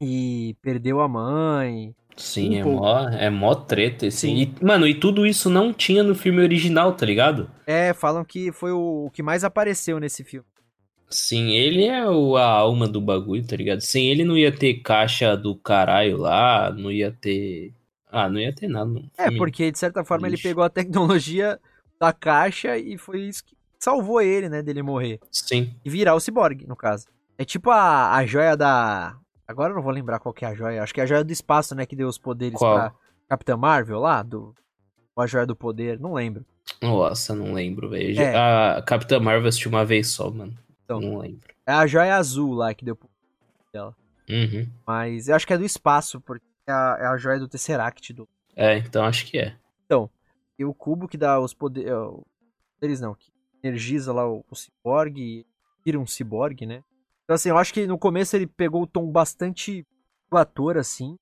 e 0.00 0.56
perdeu 0.62 1.00
a 1.00 1.08
mãe. 1.08 1.94
Sim, 2.16 2.56
Um 2.56 2.58
é, 2.58 2.62
pouco. 2.62 2.78
mó, 2.80 3.08
é 3.08 3.30
mó 3.30 3.54
treta, 3.54 4.06
assim. 4.06 4.36
Sim. 4.44 4.54
E, 4.60 4.64
mano, 4.64 4.86
e 4.86 4.94
tudo 4.94 5.26
isso 5.26 5.48
não 5.50 5.72
tinha 5.72 6.02
no 6.02 6.14
filme 6.14 6.40
original, 6.42 6.94
tá 6.94 7.06
ligado? 7.06 7.50
É, 7.66 7.92
falam 7.94 8.24
que 8.24 8.52
foi 8.52 8.72
o, 8.72 9.06
o 9.06 9.10
que 9.10 9.22
mais 9.22 9.44
apareceu 9.44 9.98
nesse 10.00 10.24
filme. 10.24 10.46
Sim, 11.08 11.50
ele 11.50 11.84
é 11.86 12.08
o, 12.08 12.36
a 12.36 12.44
alma 12.46 12.86
do 12.86 13.00
bagulho, 13.00 13.44
tá 13.46 13.56
ligado? 13.56 13.80
Sem 13.80 14.08
ele 14.10 14.24
não 14.24 14.36
ia 14.38 14.52
ter 14.52 14.74
caixa 14.74 15.36
do 15.36 15.56
caralho 15.56 16.16
lá, 16.16 16.70
não 16.72 16.90
ia 16.90 17.10
ter. 17.10 17.72
Ah, 18.10 18.28
não 18.28 18.38
ia 18.40 18.52
ter 18.54 18.68
nada. 18.68 18.86
No 18.86 19.10
É, 19.16 19.30
porque 19.36 19.70
de 19.70 19.78
certa 19.78 20.04
forma 20.04 20.26
ele 20.26 20.36
Lixo. 20.36 20.48
pegou 20.48 20.64
a 20.64 20.70
tecnologia 20.70 21.58
da 21.98 22.12
caixa 22.12 22.76
e 22.76 22.96
foi 22.98 23.22
isso 23.22 23.44
que 23.44 23.56
salvou 23.78 24.20
ele, 24.20 24.48
né, 24.48 24.62
dele 24.62 24.82
morrer. 24.82 25.20
Sim. 25.30 25.74
E 25.84 25.90
virar 25.90 26.14
o 26.14 26.20
ciborgue, 26.20 26.66
no 26.66 26.76
caso. 26.76 27.06
É 27.38 27.44
tipo 27.44 27.70
a, 27.70 28.14
a 28.14 28.26
joia 28.26 28.56
da. 28.56 29.16
Agora 29.48 29.72
eu 29.72 29.76
não 29.76 29.82
vou 29.82 29.92
lembrar 29.92 30.18
qual 30.18 30.34
que 30.34 30.44
é 30.44 30.48
a 30.48 30.54
joia. 30.54 30.82
Acho 30.82 30.92
que 30.92 31.00
é 31.00 31.04
a 31.04 31.06
joia 31.06 31.24
do 31.24 31.32
espaço, 31.32 31.74
né? 31.74 31.86
Que 31.86 31.96
deu 31.96 32.06
os 32.06 32.18
poderes 32.18 32.58
Qual? 32.58 32.74
pra 32.74 32.94
Capitã 33.28 33.56
Marvel 33.56 33.98
lá, 33.98 34.22
do. 34.22 34.54
Ou 35.16 35.22
a 35.22 35.26
joia 35.26 35.46
do 35.46 35.56
poder, 35.56 35.98
não 35.98 36.12
lembro. 36.12 36.44
Nossa, 36.80 37.34
não 37.34 37.52
lembro, 37.52 37.88
velho. 37.88 38.20
É. 38.20 38.36
A 38.36 38.82
Capitã 38.82 39.18
Marvel 39.18 39.48
assisti 39.48 39.68
uma 39.68 39.84
vez 39.84 40.08
só, 40.08 40.30
mano. 40.30 40.54
Então. 40.84 41.00
Não 41.00 41.18
lembro. 41.18 41.48
É 41.66 41.72
a 41.72 41.86
joia 41.86 42.16
azul 42.16 42.52
lá 42.54 42.74
que 42.74 42.84
deu 42.84 42.98
dela. 43.72 43.94
Uhum. 44.28 44.68
Mas 44.86 45.28
eu 45.28 45.34
acho 45.34 45.46
que 45.46 45.52
é 45.52 45.58
do 45.58 45.64
espaço, 45.64 46.20
porque 46.20 46.44
é 46.70 46.72
a, 46.72 46.96
é 47.00 47.06
a 47.06 47.16
joia 47.16 47.38
do 47.38 47.48
Tesseract 47.48 48.12
do. 48.12 48.28
É, 48.56 48.78
então 48.78 49.04
acho 49.04 49.26
que 49.26 49.38
é. 49.38 49.56
E 50.58 50.64
o 50.64 50.74
cubo 50.74 51.08
que 51.08 51.16
dá 51.16 51.40
os 51.40 51.54
poderes. 51.54 51.90
Poderes 52.78 53.00
não, 53.00 53.14
que 53.14 53.32
energiza 53.62 54.12
lá 54.12 54.28
o, 54.30 54.44
o 54.50 54.54
ciborgue 54.54 55.22
e 55.22 55.46
vira 55.82 55.98
um 55.98 56.06
ciborgue, 56.06 56.66
né? 56.66 56.84
Então, 57.24 57.34
assim, 57.34 57.48
eu 57.48 57.56
acho 57.56 57.72
que 57.72 57.86
no 57.86 57.96
começo 57.98 58.36
ele 58.36 58.46
pegou 58.46 58.82
o 58.82 58.86
tom 58.86 59.10
bastante 59.10 59.86
do 60.30 60.36
ator, 60.36 60.76
assim. 60.76 61.16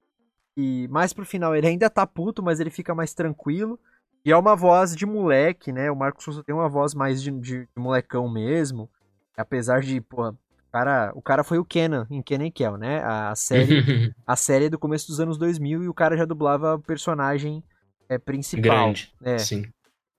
E 0.57 0.88
mais 0.88 1.12
pro 1.12 1.24
final 1.24 1.55
ele 1.55 1.68
ainda 1.68 1.88
tá 1.88 2.05
puto, 2.05 2.42
mas 2.42 2.59
ele 2.59 2.68
fica 2.68 2.96
mais 2.96 3.14
tranquilo. 3.14 3.78
E 4.24 4.32
é 4.32 4.36
uma 4.36 4.57
voz 4.57 4.96
de 4.96 5.07
moleque, 5.07 5.70
né? 5.70 5.88
O 5.88 5.94
Marcos 5.94 6.24
Souza 6.24 6.42
tem 6.42 6.53
uma 6.53 6.68
voz 6.68 6.92
mais 6.92 7.22
de, 7.22 7.30
de- 7.30 7.61
de 7.66 7.68
molecão 7.76 8.28
mesmo. 8.28 8.90
Apesar 9.36 9.82
de, 9.82 10.01
o 10.01 10.34
cara, 10.72 11.12
o 11.14 11.22
cara 11.22 11.44
foi 11.44 11.58
o 11.58 11.64
Kenan 11.64 12.06
em 12.10 12.22
Kenan 12.22 12.50
Kel, 12.50 12.76
né? 12.76 13.02
A 13.04 13.34
série, 13.34 13.68
a 14.26 14.36
série 14.36 14.66
é 14.66 14.70
do 14.70 14.78
começo 14.78 15.06
dos 15.08 15.20
anos 15.20 15.38
2000 15.38 15.82
e 15.84 15.88
o 15.88 15.94
cara 15.94 16.16
já 16.16 16.24
dublava 16.24 16.74
o 16.74 16.82
personagem 16.82 17.62
é, 18.08 18.18
principal. 18.18 18.62
Grande. 18.62 19.12
É. 19.22 19.38
Sim. 19.38 19.66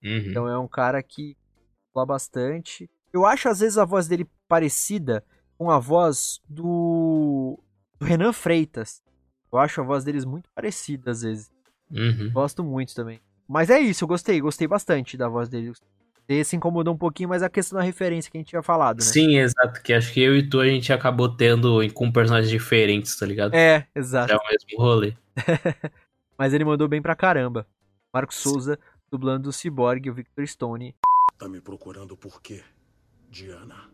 Uhum. 0.03 0.25
Então 0.29 0.47
é 0.47 0.57
um 0.57 0.67
cara 0.67 1.01
que 1.03 1.35
fala 1.93 2.05
bastante. 2.05 2.89
Eu 3.11 3.25
acho 3.25 3.49
às 3.49 3.59
vezes 3.59 3.77
a 3.77 3.85
voz 3.85 4.07
dele 4.07 4.27
parecida 4.47 5.23
com 5.57 5.69
a 5.69 5.79
voz 5.79 6.39
do, 6.47 7.59
do 7.99 8.05
Renan 8.05 8.31
Freitas. 8.31 9.01
Eu 9.51 9.59
acho 9.59 9.81
a 9.81 9.83
voz 9.83 10.03
deles 10.03 10.25
muito 10.25 10.49
parecida 10.53 11.11
às 11.11 11.21
vezes. 11.21 11.51
Uhum. 11.91 12.31
Gosto 12.31 12.63
muito 12.63 12.93
também. 12.93 13.19
Mas 13.47 13.69
é 13.71 13.79
isso, 13.79 14.03
eu 14.03 14.07
gostei, 14.07 14.39
gostei 14.39 14.67
bastante 14.67 15.17
da 15.17 15.27
voz 15.27 15.49
dele. 15.49 15.73
Ele 16.29 16.43
se 16.43 16.55
incomodou 16.55 16.93
um 16.93 16.97
pouquinho, 16.97 17.27
mas 17.29 17.41
a 17.41 17.49
questão 17.49 17.79
da 17.79 17.83
referência 17.83 18.29
que 18.29 18.37
a 18.37 18.39
gente 18.39 18.49
tinha 18.49 18.61
falado, 18.61 18.99
né? 18.99 19.03
Sim, 19.03 19.39
exato. 19.39 19.81
Que 19.81 19.93
acho 19.93 20.13
que 20.13 20.21
eu 20.21 20.37
e 20.37 20.47
tu 20.47 20.59
a 20.59 20.67
gente 20.67 20.93
acabou 20.93 21.27
tendo 21.35 21.79
com 21.91 22.11
personagens 22.11 22.51
diferentes, 22.51 23.17
tá 23.17 23.25
ligado? 23.25 23.55
É, 23.55 23.87
exato. 23.95 24.31
É 24.31 24.35
o 24.35 24.39
mesmo 24.47 24.77
rolê. 24.77 25.15
Mas 26.37 26.53
ele 26.53 26.63
mandou 26.63 26.87
bem 26.87 27.01
pra 27.01 27.15
caramba. 27.15 27.67
Marcos 28.13 28.35
Souza 28.35 28.77
dublando 29.11 29.49
o 29.49 29.51
Cyborg 29.51 30.05
e 30.05 30.11
o 30.11 30.13
Victor 30.13 30.47
Stone. 30.47 30.95
Tá 31.35 31.49
me 31.49 31.59
procurando 31.59 32.15
por 32.15 32.39
quê, 32.43 32.63
Diana? 33.27 33.89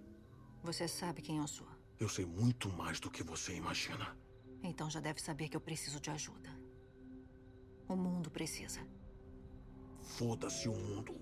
Você 0.62 0.90
sabe 0.90 1.22
quem 1.22 1.38
eu 1.38 1.48
sou. 1.48 1.68
Eu 1.98 2.10
sei 2.10 2.26
muito 2.26 2.68
mais 2.70 3.00
do 3.00 3.10
que 3.10 3.24
você 3.24 3.56
imagina. 3.56 4.14
Então 4.62 4.90
já 4.90 5.00
deve 5.00 5.22
saber 5.22 5.48
que 5.48 5.56
eu 5.56 5.62
preciso 5.62 6.02
de 6.02 6.10
ajuda. 6.10 6.50
O 7.88 7.96
mundo 7.96 8.30
precisa. 8.30 8.82
Foda-se 10.18 10.68
o 10.68 10.74
mundo. 10.74 11.16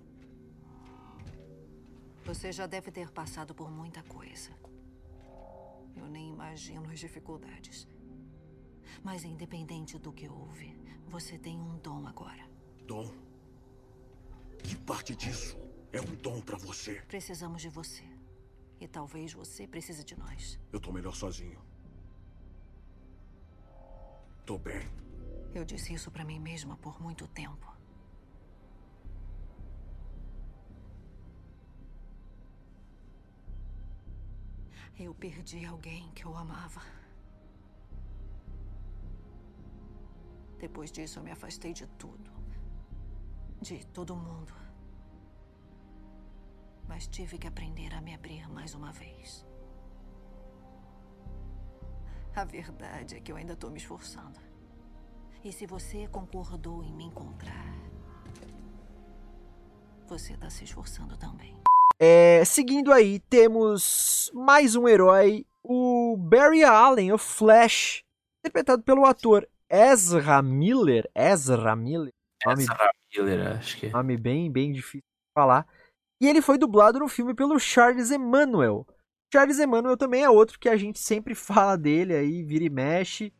Você 2.26 2.54
já 2.54 2.66
deve 2.66 2.90
ter 2.90 3.12
passado 3.12 3.54
por 3.54 3.70
muita 3.70 4.02
coisa. 4.04 4.52
Eu 5.96 6.08
nem 6.08 6.30
imagino 6.30 6.90
as 6.90 7.00
dificuldades. 7.00 7.86
Mas 9.04 9.26
independente 9.26 10.00
do 10.00 10.12
que 10.14 10.30
houve, 10.30 10.74
você 11.08 11.38
tem 11.38 11.60
um 11.60 11.78
dom 11.80 12.08
agora. 12.08 12.50
Dom? 12.88 13.12
Que 14.64 14.76
parte 14.78 15.14
disso 15.16 15.58
é 15.92 16.00
um 16.00 16.16
dom 16.16 16.40
pra 16.42 16.58
você? 16.58 17.02
Precisamos 17.08 17.62
de 17.62 17.68
você. 17.68 18.04
E 18.80 18.88
talvez 18.88 19.34
você 19.34 19.68
precise 19.68 20.04
de 20.04 20.18
nós. 20.18 20.58
Eu 20.72 20.80
tô 20.80 20.94
melhor 20.94 21.16
sozinho. 21.16 21.60
Tô 24.46 24.58
bem. 24.58 24.88
Eu 25.54 25.66
disse 25.66 25.94
isso 25.94 26.10
pra 26.10 26.24
mim 26.24 26.40
mesma 26.40 26.78
por 26.78 27.02
muito 27.02 27.28
tempo. 27.28 27.73
Eu 35.00 35.14
perdi 35.14 35.66
alguém 35.66 36.12
que 36.12 36.26
eu 36.26 36.36
amava. 36.36 36.82
Depois 40.60 40.92
disso, 40.92 41.20
eu 41.20 41.24
me 41.24 41.32
afastei 41.32 41.74
de 41.74 41.88
tudo. 41.88 42.32
De 43.62 43.86
todo 43.88 44.16
mundo. 44.16 44.54
Mas 46.88 47.08
tive 47.08 47.38
que 47.38 47.48
aprender 47.48 47.94
a 47.94 48.02
me 48.02 48.14
abrir 48.14 48.48
mais 48.50 48.74
uma 48.74 48.92
vez. 48.92 49.46
A 52.36 52.44
verdade 52.44 53.16
é 53.16 53.20
que 53.20 53.32
eu 53.32 53.36
ainda 53.36 53.56
tô 53.56 53.70
me 53.70 53.78
esforçando. 53.78 54.40
E 55.44 55.52
se 55.52 55.66
você 55.66 56.08
concordou 56.08 56.84
em 56.84 56.94
me 56.94 57.04
encontrar, 57.06 57.74
você 60.08 60.36
tá 60.38 60.50
se 60.50 60.64
esforçando 60.64 61.18
também. 61.18 61.63
É, 62.06 62.44
seguindo 62.44 62.92
aí, 62.92 63.22
temos 63.30 64.30
mais 64.34 64.76
um 64.76 64.90
herói, 64.90 65.46
o 65.64 66.18
Barry 66.18 66.62
Allen, 66.62 67.14
o 67.14 67.18
Flash, 67.18 68.04
interpretado 68.42 68.84
pelo 68.84 69.06
ator 69.06 69.48
Ezra 69.70 70.42
Miller. 70.42 71.10
Ezra 71.16 71.78
Miller. 71.78 72.12
Nome, 72.46 72.64
Ezra 72.64 72.92
Miller, 73.16 73.58
acho 73.58 73.78
que. 73.78 73.88
nome 73.88 74.18
bem, 74.18 74.52
bem 74.52 74.74
difícil 74.74 75.00
de 75.00 75.34
falar. 75.34 75.66
E 76.20 76.28
ele 76.28 76.42
foi 76.42 76.58
dublado 76.58 77.00
no 77.00 77.08
filme 77.08 77.34
pelo 77.34 77.58
Charles 77.58 78.12
Emmanuel. 78.12 78.86
Charles 79.34 79.60
Emmanuel 79.60 79.96
também 79.96 80.24
é 80.24 80.30
outro 80.30 80.60
que 80.60 80.68
a 80.68 80.76
gente 80.76 81.00
sempre 81.00 81.34
fala 81.34 81.78
dele 81.78 82.14
aí, 82.14 82.44
vira 82.44 82.66
e 82.66 82.70
mexe. 82.70 83.32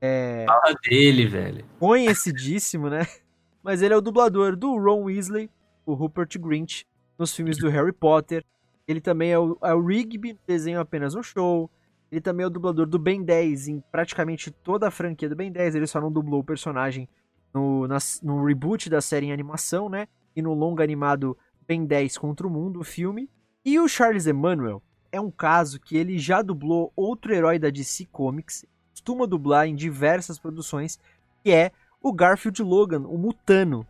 É 0.00 0.46
Fala 0.48 0.74
dele, 0.88 1.26
velho. 1.26 1.66
conhecidíssimo, 1.78 2.88
né? 2.88 3.00
Mas 3.62 3.82
ele 3.82 3.92
é 3.92 3.96
o 3.98 4.00
dublador 4.00 4.56
do 4.56 4.74
Ron 4.74 5.02
Weasley, 5.02 5.50
o 5.84 5.92
Rupert 5.92 6.38
Grint, 6.40 6.84
nos 7.18 7.34
filmes 7.34 7.58
do 7.58 7.68
Harry 7.68 7.92
Potter. 7.92 8.44
Ele 8.86 9.00
também 9.00 9.30
é 9.32 9.38
o, 9.38 9.58
é 9.62 9.74
o 9.74 9.84
Rigby 9.84 10.32
no 10.34 10.38
desenho 10.46 10.80
Apenas 10.80 11.14
um 11.14 11.22
Show. 11.22 11.70
Ele 12.10 12.20
também 12.20 12.44
é 12.44 12.46
o 12.46 12.50
dublador 12.50 12.86
do 12.86 12.98
Ben 12.98 13.22
10 13.22 13.68
em 13.68 13.82
praticamente 13.90 14.50
toda 14.50 14.86
a 14.88 14.90
franquia 14.90 15.28
do 15.28 15.34
Ben 15.36 15.50
10. 15.50 15.74
Ele 15.74 15.86
só 15.86 16.00
não 16.00 16.10
dublou 16.12 16.40
o 16.40 16.44
personagem 16.44 17.08
no, 17.52 17.86
nas- 17.88 18.20
no 18.22 18.44
reboot 18.44 18.88
da 18.88 19.00
série 19.00 19.26
em 19.26 19.32
animação, 19.32 19.88
né? 19.88 20.06
E 20.36 20.42
no 20.42 20.54
longa 20.54 20.84
animado 20.84 21.36
Ben 21.66 21.84
10 21.84 22.16
contra 22.18 22.46
o 22.46 22.50
Mundo, 22.50 22.80
o 22.80 22.84
filme. 22.84 23.28
E 23.64 23.80
o 23.80 23.88
Charles 23.88 24.26
Emmanuel 24.28 24.80
é 25.10 25.20
um 25.20 25.30
caso 25.30 25.80
que 25.80 25.96
ele 25.96 26.16
já 26.18 26.42
dublou 26.42 26.92
outro 26.94 27.34
herói 27.34 27.58
da 27.58 27.70
DC 27.70 28.06
Comics, 28.12 28.64
costuma 28.92 29.26
dublar 29.26 29.66
em 29.66 29.74
diversas 29.74 30.38
produções, 30.38 31.00
que 31.42 31.50
é 31.50 31.72
o 32.00 32.12
Garfield 32.12 32.62
Logan, 32.62 33.00
o 33.00 33.18
Mutano. 33.18 33.84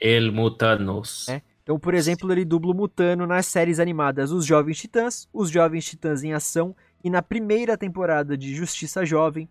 El 0.00 0.32
Mutanos. 0.32 1.28
É. 1.28 1.42
Então, 1.70 1.78
por 1.78 1.94
exemplo, 1.94 2.32
ele 2.32 2.44
dubla 2.44 2.72
o 2.72 2.74
Mutano 2.74 3.28
nas 3.28 3.46
séries 3.46 3.78
animadas 3.78 4.32
Os 4.32 4.44
Jovens 4.44 4.76
Titãs, 4.76 5.28
Os 5.32 5.48
Jovens 5.48 5.84
Titãs 5.84 6.24
em 6.24 6.32
Ação 6.32 6.74
e 7.04 7.08
na 7.08 7.22
primeira 7.22 7.78
temporada 7.78 8.36
de 8.36 8.52
Justiça 8.52 9.06
Jovem. 9.06 9.48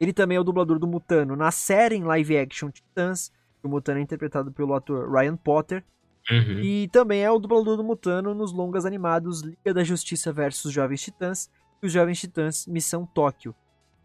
Ele 0.00 0.14
também 0.14 0.38
é 0.38 0.40
o 0.40 0.44
dublador 0.44 0.78
do 0.78 0.86
Mutano 0.86 1.36
na 1.36 1.50
série 1.50 1.96
em 1.96 2.04
live 2.04 2.38
action 2.38 2.70
Titãs. 2.70 3.30
O 3.62 3.68
Mutano 3.68 3.98
é 3.98 4.02
interpretado 4.02 4.50
pelo 4.50 4.72
ator 4.72 5.12
Ryan 5.12 5.36
Potter. 5.36 5.84
Uhum. 6.30 6.60
E 6.60 6.88
também 6.88 7.22
é 7.22 7.30
o 7.30 7.38
dublador 7.38 7.76
do 7.76 7.84
Mutano 7.84 8.32
nos 8.32 8.50
longas 8.50 8.86
animados 8.86 9.42
Liga 9.42 9.74
da 9.74 9.84
Justiça 9.84 10.32
versus 10.32 10.72
Jovens 10.72 11.02
Titãs 11.02 11.50
e 11.82 11.86
Os 11.86 11.92
Jovens 11.92 12.18
Titãs 12.18 12.66
Missão 12.66 13.04
Tóquio. 13.04 13.54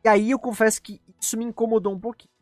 E 0.04 0.10
aí 0.10 0.32
eu 0.32 0.38
confesso 0.38 0.82
que 0.82 1.00
isso 1.18 1.38
me 1.38 1.46
incomodou 1.46 1.94
um 1.94 2.00
pouquinho, 2.00 2.33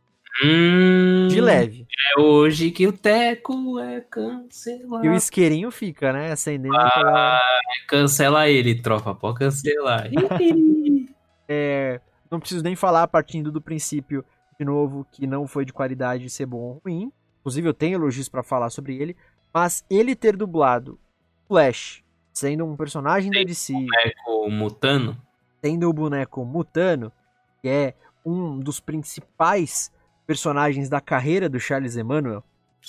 Hum, 0.44 1.28
de 1.28 1.42
leve. 1.42 1.86
É 2.16 2.22
hoje 2.22 2.72
que 2.72 2.88
o 2.88 2.94
Teco 2.94 3.78
é 3.80 4.02
cancelado. 4.02 5.06
E 5.06 5.10
o 5.10 5.14
isqueirinho 5.14 5.70
fica, 5.72 6.14
né? 6.14 6.32
Acendendo 6.32 6.76
Ah. 6.78 7.42
Cancela 7.88 8.48
ele, 8.50 8.76
tropa. 8.82 9.14
Pode 9.14 9.40
cancelar. 9.40 10.10
É, 11.54 12.00
não 12.32 12.40
preciso 12.40 12.64
nem 12.64 12.78
falar, 12.78 13.08
partindo 13.08 13.52
do 13.52 13.60
princípio, 13.60 14.24
de 14.58 14.64
novo, 14.66 15.06
que 15.12 15.28
não 15.28 15.46
foi 15.46 15.66
de 15.66 15.74
qualidade 15.74 16.30
ser 16.30 16.46
bom 16.46 16.58
ou 16.60 16.82
ruim. 16.86 17.12
Inclusive, 17.42 17.68
eu 17.68 17.74
tenho 17.74 17.96
elogios 17.98 18.30
pra 18.30 18.42
falar 18.42 18.70
sobre 18.70 18.96
ele. 18.96 19.18
Mas 19.54 19.84
ele 19.90 20.16
ter 20.16 20.38
dublado 20.38 20.98
Flash, 21.50 22.04
sendo 22.32 22.64
um 22.66 22.78
personagem 22.78 23.30
da 23.30 23.44
DC, 23.44 23.74
o 24.26 24.50
Mutano. 24.50 25.18
tendo 25.62 25.90
o 25.90 25.94
boneco 25.94 26.46
Mutano, 26.46 27.12
que 27.62 27.68
é 27.68 27.96
um 28.26 28.58
dos 28.58 28.80
principais 28.80 29.92
personagens 30.26 30.90
da 30.90 31.02
carreira 31.02 31.50
do 31.50 31.60
Charles 31.60 31.96
Emmanuel, 31.96 32.44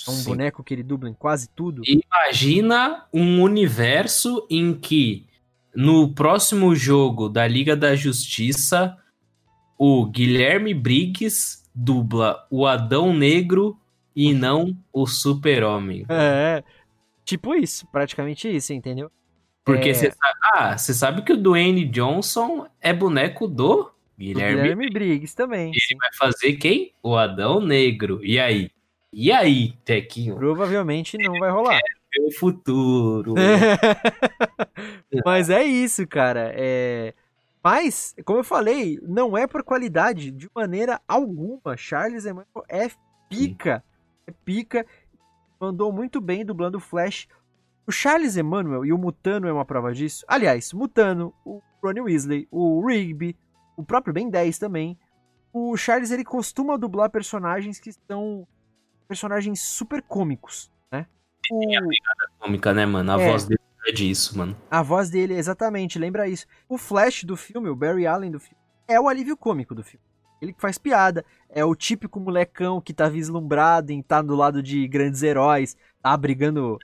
é 0.07 0.11
um 0.11 0.13
Sim. 0.15 0.25
boneco 0.29 0.63
que 0.63 0.73
ele 0.73 0.83
dubla 0.83 1.09
em 1.09 1.13
quase 1.13 1.47
tudo. 1.49 1.81
Imagina 1.85 3.05
um 3.13 3.41
universo 3.41 4.45
em 4.49 4.73
que 4.73 5.27
no 5.75 6.13
próximo 6.13 6.75
jogo 6.75 7.29
da 7.29 7.47
Liga 7.47 7.75
da 7.75 7.95
Justiça 7.95 8.97
o 9.77 10.05
Guilherme 10.05 10.73
Briggs 10.73 11.63
dubla 11.73 12.45
o 12.49 12.65
Adão 12.65 13.13
Negro 13.13 13.77
e 14.15 14.33
não 14.33 14.77
o 14.91 15.05
Super-Homem. 15.07 16.05
É, 16.09 16.63
tipo 17.25 17.53
isso, 17.55 17.87
praticamente 17.91 18.47
isso, 18.47 18.73
entendeu? 18.73 19.11
Porque 19.65 19.89
É. 19.89 19.93
você 19.93 20.11
sabe, 20.11 20.39
ah, 20.55 20.77
sabe 20.77 21.21
que 21.23 21.33
o 21.33 21.37
Dwayne 21.37 21.85
Johnson 21.85 22.67
é 22.81 22.93
boneco 22.93 23.47
do 23.47 23.92
Guilherme. 24.17 24.61
Guilherme 24.61 24.89
Briggs 24.89 25.35
também. 25.35 25.73
sim. 25.73 25.79
Ele 25.91 25.99
vai 25.99 26.09
fazer 26.13 26.53
quem? 26.53 26.93
O 27.01 27.15
Adão 27.15 27.59
Negro. 27.59 28.23
E 28.23 28.39
aí? 28.39 28.69
E 29.11 29.31
aí, 29.31 29.73
Tequinho? 29.85 30.35
Provavelmente 30.35 31.17
não 31.17 31.37
vai 31.39 31.51
rolar. 31.51 31.79
Meu 32.17 32.31
futuro. 32.31 33.33
Mas 35.25 35.49
é 35.49 35.63
isso, 35.63 36.07
cara. 36.07 36.51
É... 36.55 37.13
Mas, 37.63 38.15
como 38.25 38.39
eu 38.39 38.43
falei, 38.43 38.99
não 39.01 39.37
é 39.37 39.47
por 39.47 39.63
qualidade 39.63 40.31
de 40.31 40.49
maneira 40.53 40.99
alguma. 41.07 41.77
Charles 41.77 42.25
Emmanuel 42.25 42.65
é 42.67 42.89
pica. 43.29 43.83
É 44.27 44.33
pica. 44.43 44.85
Mandou 45.59 45.91
muito 45.91 46.19
bem 46.19 46.43
dublando 46.43 46.77
o 46.77 46.81
Flash. 46.81 47.27
O 47.87 47.91
Charles 47.91 48.35
Emmanuel 48.37 48.85
e 48.85 48.91
o 48.91 48.97
Mutano 48.97 49.47
é 49.47 49.53
uma 49.53 49.65
prova 49.65 49.93
disso. 49.93 50.25
Aliás, 50.27 50.73
Mutano, 50.73 51.33
o 51.45 51.61
Ronnie 51.81 52.01
Weasley, 52.01 52.47
o 52.51 52.85
Rigby, 52.85 53.35
o 53.75 53.83
próprio 53.83 54.13
Ben 54.13 54.29
10 54.29 54.57
também. 54.57 54.97
O 55.51 55.75
Charles 55.77 56.11
ele 56.11 56.23
costuma 56.23 56.77
dublar 56.77 57.09
personagens 57.09 57.79
que 57.79 57.91
são 58.07 58.47
personagens 59.07 59.61
super 59.61 60.01
cômicos, 60.01 60.71
né? 60.91 61.05
O... 61.51 61.59
cômica, 62.39 62.73
né, 62.73 62.85
mano? 62.85 63.11
A 63.11 63.21
É. 63.21 63.29
voz 63.29 63.45
dele 63.45 63.59
é 63.85 63.91
disso, 63.91 64.37
mano. 64.37 64.57
A 64.71 64.81
voz 64.81 65.09
dele, 65.09 65.35
exatamente, 65.35 65.99
lembra 65.99 66.27
isso. 66.27 66.47
O 66.67 66.77
Flash 66.77 67.23
do 67.23 67.35
filme, 67.37 67.69
o 67.69 67.75
Barry 67.75 68.07
Allen 68.07 68.31
do 68.31 68.39
filme, 68.39 68.57
é 68.87 68.99
o 68.99 69.07
alívio 69.07 69.37
cômico 69.37 69.75
do 69.75 69.83
filme. 69.83 70.03
Ele 70.41 70.53
que 70.53 70.59
faz 70.61 70.77
piada, 70.77 71.23
é 71.49 71.63
o 71.63 71.75
típico 71.75 72.19
molecão 72.19 72.81
que 72.81 72.93
tá 72.93 73.07
vislumbrado 73.07 73.91
em 73.91 73.99
estar 73.99 74.21
do 74.21 74.35
lado 74.35 74.61
de 74.63 74.87
grandes 74.87 75.21
heróis, 75.23 75.77
tá 76.01 76.15
brigando 76.17 76.77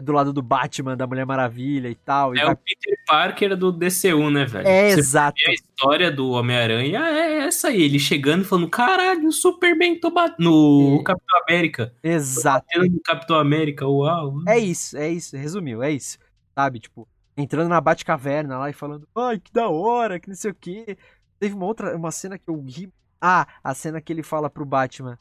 do 0.00 0.12
lado 0.12 0.32
do 0.32 0.42
Batman, 0.42 0.96
da 0.96 1.06
Mulher 1.06 1.24
Maravilha 1.26 1.88
e 1.88 1.94
tal. 1.94 2.34
e 2.34 2.38
É 2.40 2.44
vai- 2.44 2.54
o 2.54 2.56
Peter 2.56 2.96
Parker 3.06 3.56
do 3.56 3.70
DCU, 3.72 4.30
né, 4.30 4.44
velho? 4.44 4.66
É, 4.66 4.90
Você 4.90 4.98
exato. 5.00 5.36
a 5.46 5.52
história 5.52 6.10
do 6.10 6.30
Homem-Aranha 6.30 7.00
é 7.08 7.38
essa 7.46 7.68
aí, 7.68 7.82
ele 7.82 7.98
chegando 7.98 8.42
e 8.42 8.44
falando, 8.44 8.68
caralho, 8.68 9.28
o 9.28 9.32
Superman 9.32 9.98
tô 9.98 10.10
batendo 10.10 10.50
no 10.50 10.98
É. 11.00 11.04
Capitão 11.04 11.38
América. 11.48 11.94
Exato. 12.02 12.66
Batendo 12.74 12.92
no 12.94 13.00
Capitão 13.02 13.36
América, 13.38 13.86
uau. 13.86 14.34
É 14.46 14.58
isso, 14.58 14.96
é 14.96 15.08
isso, 15.10 15.36
resumiu, 15.36 15.82
é 15.82 15.90
isso. 15.92 16.18
Sabe, 16.54 16.78
tipo, 16.80 17.06
entrando 17.36 17.68
na 17.68 17.80
Batcaverna 17.80 18.58
lá 18.58 18.68
e 18.70 18.72
falando, 18.72 19.08
ai, 19.16 19.38
que 19.38 19.52
da 19.52 19.68
hora, 19.68 20.18
que 20.20 20.28
não 20.28 20.34
sei 20.36 20.50
o 20.50 20.54
quê. 20.54 20.96
Teve 21.38 21.54
uma 21.54 21.64
outra, 21.64 21.96
uma 21.96 22.10
cena 22.10 22.36
que 22.38 22.48
eu 22.48 22.60
ri. 22.62 22.92
Ah, 23.20 23.46
a 23.64 23.74
cena 23.74 24.00
que 24.00 24.12
ele 24.12 24.22
fala 24.22 24.50
pro 24.50 24.64
Batman. 24.64 25.18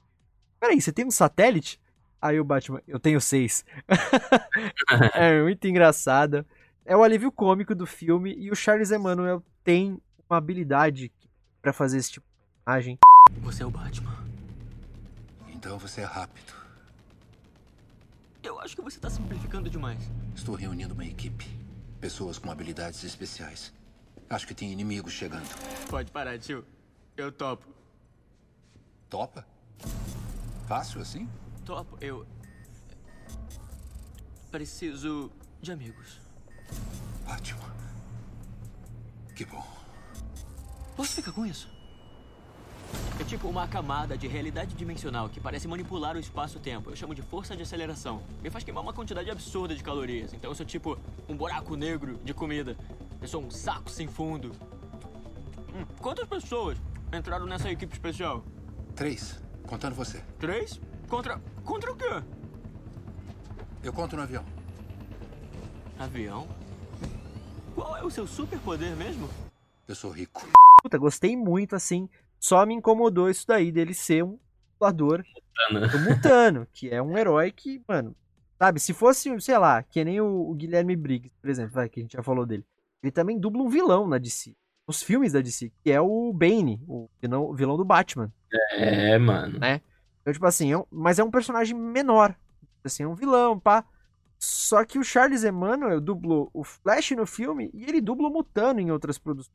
Peraí, 0.59 0.81
você 0.81 0.91
tem 0.91 1.05
um 1.05 1.11
satélite? 1.11 1.79
Aí 2.21 2.39
o 2.39 2.43
Batman, 2.43 2.81
eu 2.87 2.99
tenho 2.99 3.21
seis. 3.21 3.63
é 5.15 5.41
muito 5.41 5.65
engraçada. 5.67 6.45
É 6.85 6.95
o 6.95 7.03
alívio 7.03 7.31
cômico 7.31 7.73
do 7.73 7.85
filme 7.85 8.35
e 8.37 8.51
o 8.51 8.55
Charles 8.55 8.91
Emmanuel 8.91 9.43
tem 9.63 10.01
uma 10.29 10.37
habilidade 10.37 11.11
pra 11.61 11.71
fazer 11.71 11.97
esse 11.97 12.11
tipo 12.13 12.25
de 12.25 12.63
personagem. 12.63 12.97
Você 13.41 13.63
é 13.63 13.65
o 13.65 13.71
Batman. 13.71 14.17
Então 15.47 15.77
você 15.77 16.01
é 16.01 16.05
rápido. 16.05 16.53
Eu 18.41 18.59
acho 18.59 18.75
que 18.75 18.81
você 18.81 18.99
tá 18.99 19.09
simplificando 19.09 19.69
demais. 19.69 19.99
Estou 20.35 20.55
reunindo 20.55 20.93
uma 20.93 21.05
equipe. 21.05 21.45
Pessoas 22.01 22.37
com 22.37 22.49
habilidades 22.49 23.03
especiais. 23.03 23.73
Acho 24.29 24.47
que 24.47 24.53
tem 24.53 24.71
inimigos 24.71 25.13
chegando. 25.13 25.47
Pode 25.89 26.11
parar, 26.11 26.37
tio. 26.37 26.65
Eu 27.17 27.31
topo. 27.31 27.67
Topa? 29.09 29.45
Fácil 30.67 31.01
assim? 31.01 31.27
Topo, 31.69 31.99
eu. 32.01 32.25
Preciso 34.49 35.31
de 35.61 35.71
amigos. 35.71 36.19
Ótimo. 37.27 37.61
Que 39.35 39.45
bom. 39.45 39.63
Posso 40.97 41.13
ficar 41.13 41.31
com 41.31 41.45
isso? 41.45 41.69
É 43.19 43.23
tipo 43.23 43.47
uma 43.47 43.67
camada 43.67 44.17
de 44.17 44.27
realidade 44.27 44.73
dimensional 44.73 45.29
que 45.29 45.39
parece 45.39 45.67
manipular 45.67 46.15
o 46.15 46.19
espaço-tempo. 46.19 46.89
Eu 46.89 46.95
chamo 46.95 47.13
de 47.13 47.21
força 47.21 47.55
de 47.55 47.61
aceleração. 47.61 48.23
Me 48.41 48.49
faz 48.49 48.63
queimar 48.63 48.81
uma 48.81 48.91
quantidade 48.91 49.29
absurda 49.29 49.75
de 49.75 49.83
calorias. 49.83 50.33
Então 50.33 50.49
eu 50.49 50.55
sou 50.55 50.65
tipo 50.65 50.97
um 51.27 51.37
buraco 51.37 51.75
negro 51.75 52.19
de 52.23 52.33
comida. 52.33 52.75
Eu 53.21 53.27
sou 53.27 53.43
um 53.43 53.51
saco 53.51 53.91
sem 53.91 54.07
fundo. 54.07 54.53
Hum, 55.71 55.85
quantas 56.01 56.27
pessoas 56.27 56.79
entraram 57.13 57.45
nessa 57.45 57.69
equipe 57.69 57.93
especial? 57.93 58.43
Três. 58.95 59.39
Contando 59.67 59.93
você. 59.93 60.23
Três? 60.39 60.81
Contra. 61.09 61.41
Contra 61.69 61.91
o 61.91 61.95
quê? 61.95 62.23
Eu 63.83 63.93
conto 63.93 64.15
no 64.15 64.23
avião. 64.23 64.43
Avião? 65.99 66.47
Qual 67.75 67.95
é 67.95 68.03
o 68.03 68.09
seu 68.09 68.25
superpoder 68.25 68.95
mesmo? 68.95 69.29
Eu 69.87 69.93
sou 69.93 70.09
rico. 70.09 70.49
Puta, 70.81 70.97
gostei 70.97 71.37
muito, 71.37 71.75
assim. 71.75 72.09
Só 72.39 72.65
me 72.65 72.73
incomodou 72.73 73.29
isso 73.29 73.45
daí 73.45 73.71
dele 73.71 73.93
ser 73.93 74.23
um 74.23 74.39
dublador 74.73 75.23
do 75.69 75.99
Mutano, 75.99 76.67
que 76.73 76.89
é 76.89 76.99
um 77.03 77.15
herói 77.15 77.51
que, 77.51 77.79
mano, 77.87 78.15
sabe, 78.57 78.79
se 78.79 78.91
fosse, 78.91 79.39
sei 79.39 79.57
lá, 79.59 79.83
que 79.83 80.03
nem 80.03 80.19
o, 80.19 80.49
o 80.49 80.55
Guilherme 80.55 80.95
Briggs, 80.95 81.31
por 81.39 81.51
exemplo, 81.51 81.73
vai, 81.73 81.87
que 81.87 81.99
a 81.99 82.03
gente 82.03 82.13
já 82.13 82.23
falou 82.23 82.47
dele. 82.47 82.65
Ele 83.03 83.11
também 83.11 83.39
dubla 83.39 83.61
um 83.61 83.69
vilão 83.69 84.07
na 84.07 84.17
DC. 84.17 84.55
Nos 84.87 85.03
filmes 85.03 85.33
da 85.33 85.39
DC, 85.39 85.71
que 85.83 85.91
é 85.91 86.01
o 86.01 86.33
Bane, 86.33 86.81
o 86.87 87.07
vilão, 87.21 87.43
o 87.43 87.53
vilão 87.53 87.77
do 87.77 87.85
Batman. 87.85 88.33
É, 88.71 89.19
mano. 89.19 89.59
Né? 89.59 89.81
Então, 90.29 90.33
tipo 90.33 90.45
assim, 90.45 90.71
é 90.71 90.77
um- 90.77 90.85
mas 90.91 91.17
é 91.19 91.23
um 91.23 91.31
personagem 91.31 91.75
menor. 91.75 92.35
Assim, 92.83 93.03
é 93.03 93.07
um 93.07 93.15
vilão, 93.15 93.59
pá. 93.59 93.83
Só 94.37 94.85
que 94.85 94.97
o 94.97 95.03
Charles 95.03 95.43
Emmanuel 95.43 95.99
dublou 95.99 96.49
o 96.53 96.63
Flash 96.63 97.11
no 97.11 97.25
filme 97.25 97.69
e 97.73 97.83
ele 97.83 97.99
dubla 97.99 98.27
o 98.29 98.31
Mutano 98.31 98.79
em 98.79 98.89
outras 98.91 99.17
produções. 99.17 99.53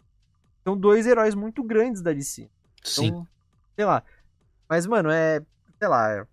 São 0.63 0.77
dois 0.77 1.07
heróis 1.07 1.35
muito 1.35 1.63
grandes 1.63 2.03
da 2.03 2.13
DC. 2.13 2.51
Sim. 2.83 3.07
Então, 3.07 3.29
sei 3.77 3.85
lá. 3.85 4.03
Mas, 4.69 4.87
mano, 4.87 5.11
é. 5.11 5.41
Sei 5.79 5.89
lá. 5.89 6.11
é 6.13 6.27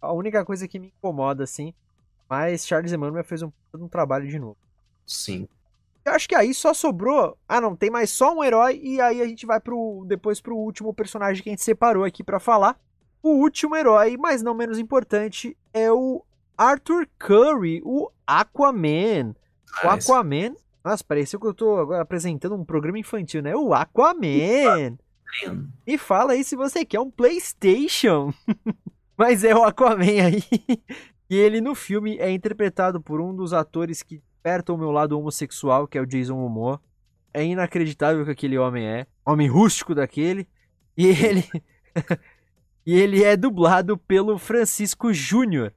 A 0.00 0.12
única 0.12 0.44
coisa 0.44 0.66
que 0.68 0.78
me 0.78 0.88
incomoda, 0.88 1.44
assim. 1.44 1.72
Mas 2.28 2.66
Charles 2.66 2.92
Emmanuel 2.92 3.24
fez 3.24 3.42
um, 3.42 3.50
um 3.74 3.88
trabalho 3.88 4.28
de 4.28 4.38
novo. 4.38 4.56
Sim. 5.06 5.48
Eu 6.04 6.12
acho 6.12 6.28
que 6.28 6.34
aí 6.34 6.52
só 6.54 6.72
sobrou. 6.74 7.36
Ah, 7.48 7.60
não, 7.60 7.74
tem 7.74 7.90
mais 7.90 8.10
só 8.10 8.34
um 8.34 8.44
herói. 8.44 8.78
E 8.82 9.00
aí 9.00 9.20
a 9.22 9.26
gente 9.26 9.46
vai 9.46 9.60
pro. 9.60 10.04
Depois 10.06 10.40
pro 10.40 10.56
último 10.56 10.92
personagem 10.92 11.42
que 11.42 11.48
a 11.48 11.52
gente 11.52 11.62
separou 11.64 12.04
aqui 12.04 12.22
pra 12.22 12.38
falar. 12.38 12.78
O 13.26 13.40
último 13.40 13.74
herói, 13.74 14.16
mas 14.16 14.40
não 14.40 14.54
menos 14.54 14.78
importante, 14.78 15.56
é 15.74 15.90
o 15.90 16.24
Arthur 16.56 17.08
Curry, 17.18 17.82
o 17.84 18.08
Aquaman. 18.24 19.34
O 19.82 19.86
Mas- 19.86 20.08
Aquaman. 20.08 20.54
Nossa, 20.84 21.02
pareceu 21.02 21.40
que 21.40 21.46
eu 21.48 21.52
tô 21.52 21.76
agora 21.76 22.02
apresentando 22.02 22.54
um 22.54 22.64
programa 22.64 23.00
infantil, 23.00 23.42
né? 23.42 23.56
O 23.56 23.74
Aquaman. 23.74 24.96
Me 25.84 25.98
fala 25.98 26.34
aí 26.34 26.44
se 26.44 26.54
você 26.54 26.84
quer 26.84 27.00
um 27.00 27.10
PlayStation. 27.10 28.32
Mas 29.18 29.42
é 29.42 29.52
o 29.56 29.64
Aquaman 29.64 30.04
aí. 30.04 30.44
E 31.28 31.34
ele 31.36 31.60
no 31.60 31.74
filme 31.74 32.16
é 32.18 32.30
interpretado 32.30 33.00
por 33.00 33.20
um 33.20 33.34
dos 33.34 33.52
atores 33.52 34.04
que 34.04 34.18
desperta 34.18 34.72
o 34.72 34.78
meu 34.78 34.92
lado 34.92 35.18
homossexual, 35.18 35.88
que 35.88 35.98
é 35.98 36.00
o 36.00 36.06
Jason 36.06 36.36
Momoa. 36.36 36.80
É 37.34 37.44
inacreditável 37.44 38.24
que 38.24 38.30
aquele 38.30 38.56
homem 38.56 38.86
é. 38.86 39.04
Homem 39.24 39.48
rústico 39.48 39.96
daquele. 39.96 40.46
E 40.96 41.08
ele. 41.08 41.44
e 42.86 42.94
ele 42.94 43.24
é 43.24 43.36
dublado 43.36 43.98
pelo 43.98 44.38
Francisco 44.38 45.12
Júnior. 45.12 45.74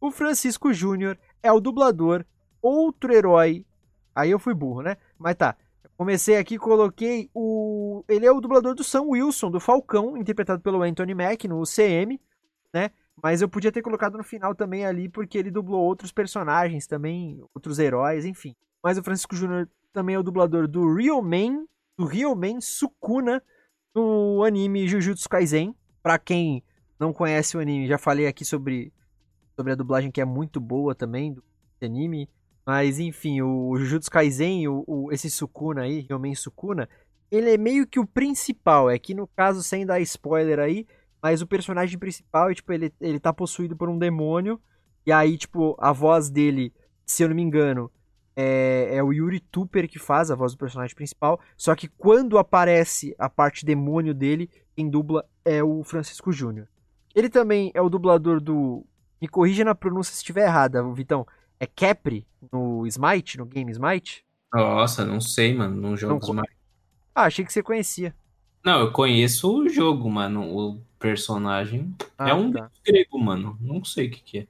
O 0.00 0.12
Francisco 0.12 0.72
Júnior 0.72 1.18
é 1.42 1.50
o 1.50 1.58
dublador, 1.58 2.24
outro 2.62 3.12
herói. 3.12 3.66
Aí 4.14 4.30
eu 4.30 4.38
fui 4.38 4.54
burro, 4.54 4.82
né? 4.82 4.96
Mas 5.18 5.34
tá. 5.34 5.56
Comecei 5.96 6.36
aqui, 6.36 6.56
coloquei 6.56 7.28
o. 7.34 8.04
Ele 8.08 8.26
é 8.26 8.32
o 8.32 8.40
dublador 8.40 8.74
do 8.74 8.84
Sam 8.84 9.02
Wilson, 9.02 9.50
do 9.50 9.58
Falcão, 9.58 10.16
interpretado 10.16 10.62
pelo 10.62 10.82
Anthony 10.82 11.14
Mack 11.14 11.48
no 11.48 11.62
CM, 11.64 12.20
né? 12.72 12.90
Mas 13.20 13.42
eu 13.42 13.48
podia 13.48 13.72
ter 13.72 13.82
colocado 13.82 14.16
no 14.16 14.24
final 14.24 14.54
também 14.54 14.86
ali, 14.86 15.08
porque 15.08 15.38
ele 15.38 15.50
dublou 15.50 15.82
outros 15.82 16.12
personagens 16.12 16.86
também, 16.86 17.42
outros 17.54 17.78
heróis, 17.78 18.24
enfim. 18.24 18.54
Mas 18.82 18.98
o 18.98 19.02
Francisco 19.02 19.36
Júnior 19.36 19.68
também 19.92 20.14
é 20.14 20.18
o 20.18 20.22
dublador 20.22 20.66
do 20.66 20.94
Real 20.94 21.22
Man, 21.22 21.66
do 21.96 22.04
Real 22.04 22.34
Man 22.34 22.60
Sukuna, 22.60 23.42
no 23.94 24.42
anime 24.44 24.88
Jujutsu 24.88 25.28
Kaisen. 25.28 25.74
Pra 26.02 26.18
quem 26.18 26.62
não 26.98 27.12
conhece 27.12 27.56
o 27.56 27.60
anime, 27.60 27.86
já 27.88 27.98
falei 27.98 28.26
aqui 28.26 28.44
sobre, 28.44 28.92
sobre 29.56 29.72
a 29.72 29.76
dublagem 29.76 30.10
que 30.10 30.20
é 30.20 30.24
muito 30.24 30.60
boa 30.60 30.94
também 30.94 31.32
do 31.32 31.42
anime. 31.82 32.28
Mas 32.66 32.98
enfim, 33.00 33.42
o 33.42 33.76
Jujutsu 33.76 34.10
Kaisen, 34.10 34.68
o, 34.68 34.84
o- 34.86 35.12
esse 35.12 35.30
Sukuna 35.30 35.82
aí, 35.82 36.00
Ryomen 36.00 36.34
Sukuna, 36.34 36.88
ele 37.30 37.50
é 37.54 37.58
meio 37.58 37.86
que 37.86 37.98
o 37.98 38.06
principal. 38.06 38.90
É 38.90 38.98
que 38.98 39.14
no 39.14 39.26
caso, 39.26 39.62
sem 39.62 39.84
dar 39.86 40.00
spoiler 40.00 40.58
aí, 40.60 40.86
mas 41.22 41.42
o 41.42 41.46
personagem 41.46 41.98
principal, 41.98 42.50
é, 42.50 42.54
tipo, 42.54 42.72
ele, 42.72 42.92
ele 43.00 43.18
tá 43.20 43.32
possuído 43.32 43.76
por 43.76 43.88
um 43.88 43.98
demônio. 43.98 44.60
E 45.04 45.10
aí, 45.12 45.36
tipo, 45.36 45.76
a 45.80 45.92
voz 45.92 46.30
dele, 46.30 46.72
se 47.04 47.22
eu 47.24 47.28
não 47.28 47.34
me 47.36 47.42
engano, 47.42 47.90
é, 48.36 48.96
é 48.96 49.02
o 49.02 49.12
Yuri 49.12 49.40
Tupper 49.40 49.88
que 49.88 49.98
faz 49.98 50.30
a 50.30 50.34
voz 50.36 50.52
do 50.52 50.58
personagem 50.58 50.94
principal. 50.94 51.40
Só 51.56 51.74
que 51.74 51.88
quando 51.88 52.38
aparece 52.38 53.14
a 53.18 53.28
parte 53.28 53.64
demônio 53.66 54.14
dele, 54.14 54.48
quem 54.74 54.88
dubla 54.88 55.24
é 55.44 55.62
o 55.62 55.82
Francisco 55.84 56.32
Júnior. 56.32 56.66
Ele 57.14 57.28
também 57.28 57.70
é 57.74 57.80
o 57.82 57.88
dublador 57.90 58.40
do. 58.40 58.84
Me 59.20 59.28
corrija 59.28 59.64
na 59.64 59.74
pronúncia 59.74 60.12
se 60.12 60.18
estiver 60.18 60.46
errada, 60.46 60.82
Vitão. 60.92 61.26
É 61.60 61.66
Capri 61.66 62.26
no 62.52 62.86
Smite, 62.86 63.38
no 63.38 63.46
game 63.46 63.70
Smite? 63.70 64.24
Nossa, 64.52 65.04
não 65.04 65.20
sei, 65.20 65.54
mano. 65.54 65.80
Não 65.80 65.96
jogo 65.96 66.18
co- 66.20 66.34
mais. 66.34 66.50
Ah, 67.14 67.24
achei 67.24 67.44
que 67.44 67.52
você 67.52 67.62
conhecia. 67.62 68.14
Não, 68.64 68.80
eu 68.80 68.92
conheço 68.92 69.52
o 69.62 69.68
jogo, 69.68 70.10
mano. 70.10 70.42
O 70.56 70.80
personagem 70.98 71.94
Ah, 72.18 72.30
é 72.30 72.34
um 72.34 72.50
tá. 72.50 72.60
deus 72.60 72.72
grego, 72.84 73.18
mano. 73.18 73.56
Não 73.60 73.84
sei 73.84 74.08
o 74.08 74.10
que 74.10 74.20
que 74.22 74.38
é. 74.40 74.46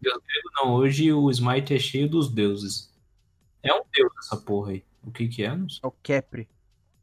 Deus 0.00 0.18
grego 0.26 0.48
não. 0.56 0.74
Hoje 0.74 1.12
o 1.12 1.30
Smite 1.30 1.74
é 1.74 1.78
cheio 1.78 2.08
dos 2.08 2.28
deuses. 2.30 2.90
É 3.62 3.72
um 3.74 3.82
deus 3.94 4.12
essa 4.18 4.36
porra 4.36 4.72
aí. 4.72 4.84
O 5.02 5.10
que 5.10 5.28
que 5.28 5.42
é? 5.42 5.54
Não 5.54 5.68
sei. 5.68 5.80
É 5.82 5.86
o 5.86 5.92
Capri. 6.02 6.48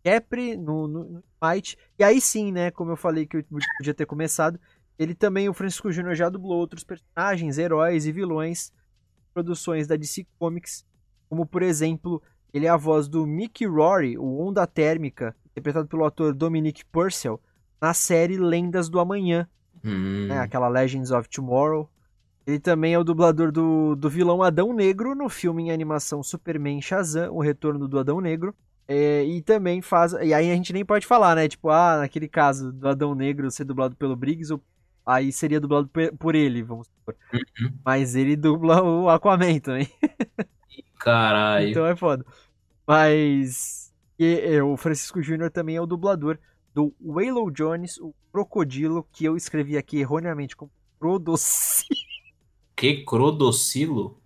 Capri 0.03 0.57
no, 0.57 0.87
no, 0.87 1.03
no 1.03 1.23
Smite. 1.41 1.77
E 1.97 2.03
aí 2.03 2.19
sim, 2.19 2.51
né? 2.51 2.71
Como 2.71 2.91
eu 2.91 2.97
falei 2.97 3.25
que 3.25 3.37
eu 3.37 3.43
podia 3.77 3.93
ter 3.93 4.05
começado. 4.05 4.59
Ele 4.97 5.15
também, 5.15 5.49
o 5.49 5.53
Francisco 5.53 5.91
Júnior, 5.91 6.15
já 6.15 6.29
dublou 6.29 6.59
outros 6.59 6.83
personagens, 6.83 7.57
heróis 7.57 8.05
e 8.05 8.11
vilões 8.11 8.69
em 8.69 9.33
produções 9.33 9.87
da 9.87 9.95
DC 9.95 10.27
Comics. 10.37 10.85
Como, 11.27 11.45
por 11.45 11.63
exemplo, 11.63 12.21
ele 12.53 12.65
é 12.65 12.69
a 12.69 12.77
voz 12.77 13.07
do 13.07 13.25
Mickey 13.25 13.65
Rory, 13.65 14.17
o 14.17 14.39
Onda 14.39 14.67
Térmica, 14.67 15.35
interpretado 15.45 15.87
pelo 15.87 16.05
ator 16.05 16.33
Dominic 16.35 16.85
Purcell, 16.85 17.41
na 17.81 17.93
série 17.93 18.37
Lendas 18.37 18.89
do 18.89 18.99
Amanhã, 18.99 19.47
Hum, 19.83 20.27
né, 20.27 20.37
aquela 20.39 20.67
Legends 20.67 21.11
of 21.11 21.27
Tomorrow. 21.27 21.89
Ele 22.45 22.59
também 22.59 22.93
é 22.93 22.99
o 22.99 23.03
dublador 23.03 23.51
do, 23.51 23.95
do 23.95 24.09
vilão 24.09 24.41
Adão 24.41 24.73
Negro 24.73 25.15
no 25.15 25.29
filme 25.29 25.63
em 25.63 25.71
animação 25.71 26.23
Superman 26.23 26.81
Shazam, 26.81 27.33
O 27.33 27.41
Retorno 27.41 27.87
do 27.87 27.99
Adão 27.99 28.19
Negro. 28.19 28.55
É, 28.93 29.23
e 29.23 29.41
também 29.41 29.81
faz. 29.81 30.11
E 30.13 30.33
aí 30.33 30.51
a 30.51 30.55
gente 30.55 30.73
nem 30.73 30.83
pode 30.83 31.05
falar, 31.07 31.35
né? 31.35 31.47
Tipo, 31.47 31.69
ah, 31.69 31.99
naquele 31.99 32.27
caso 32.27 32.71
do 32.73 32.89
Adão 32.89 33.15
Negro 33.15 33.49
ser 33.49 33.63
dublado 33.63 33.95
pelo 33.95 34.15
Briggs, 34.17 34.53
o- 34.53 34.61
aí 35.05 35.31
seria 35.31 35.61
dublado 35.61 35.89
por 36.19 36.35
ele, 36.35 36.61
vamos 36.61 36.87
supor. 36.87 37.15
Uhum. 37.33 37.73
Mas 37.85 38.15
ele 38.15 38.35
dubla 38.35 38.81
o 38.83 39.07
Aquaman 39.09 39.59
também. 39.59 39.87
Caralho. 40.99 41.69
Então 41.69 41.85
é 41.85 41.95
foda. 41.95 42.25
Mas. 42.85 43.93
e- 44.19 44.25
e 44.55 44.61
o 44.61 44.75
Francisco 44.75 45.21
Júnior 45.21 45.49
também 45.51 45.75
é 45.77 45.81
o 45.81 45.85
dublador 45.87 46.37
do 46.73 46.93
Waylon 47.01 47.49
Jones, 47.51 47.97
o 47.97 48.13
Crocodilo, 48.31 49.07
que 49.11 49.23
eu 49.25 49.35
escrevi 49.37 49.77
aqui 49.77 49.99
erroneamente 49.99 50.55
como 50.55 50.71
Crodocilo. 50.99 51.97
Que 52.75 53.03
crodocilo? 53.05 54.19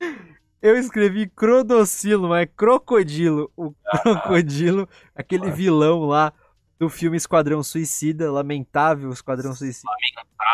Eu 0.62 0.78
escrevi 0.78 1.26
Crodocilo, 1.26 2.28
mas 2.28 2.42
é 2.42 2.46
Crocodilo. 2.46 3.50
O 3.56 3.72
Crocodilo, 3.72 4.88
aquele 5.12 5.50
vilão 5.50 6.04
lá 6.04 6.32
do 6.78 6.88
filme 6.88 7.16
Esquadrão 7.16 7.62
Suicida, 7.64 8.30
lamentável 8.30 9.10
Esquadrão 9.10 9.54
Suicida, 9.54 9.90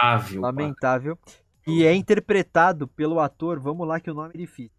Ávio. 0.02 0.40
lamentável. 0.40 1.18
E 1.66 1.84
é 1.84 1.94
interpretado 1.94 2.88
pelo 2.88 3.20
ator, 3.20 3.60
vamos 3.60 3.86
lá 3.86 4.00
que 4.00 4.10
o 4.10 4.14
nome 4.14 4.30
é 4.34 4.38
difícil. 4.38 4.72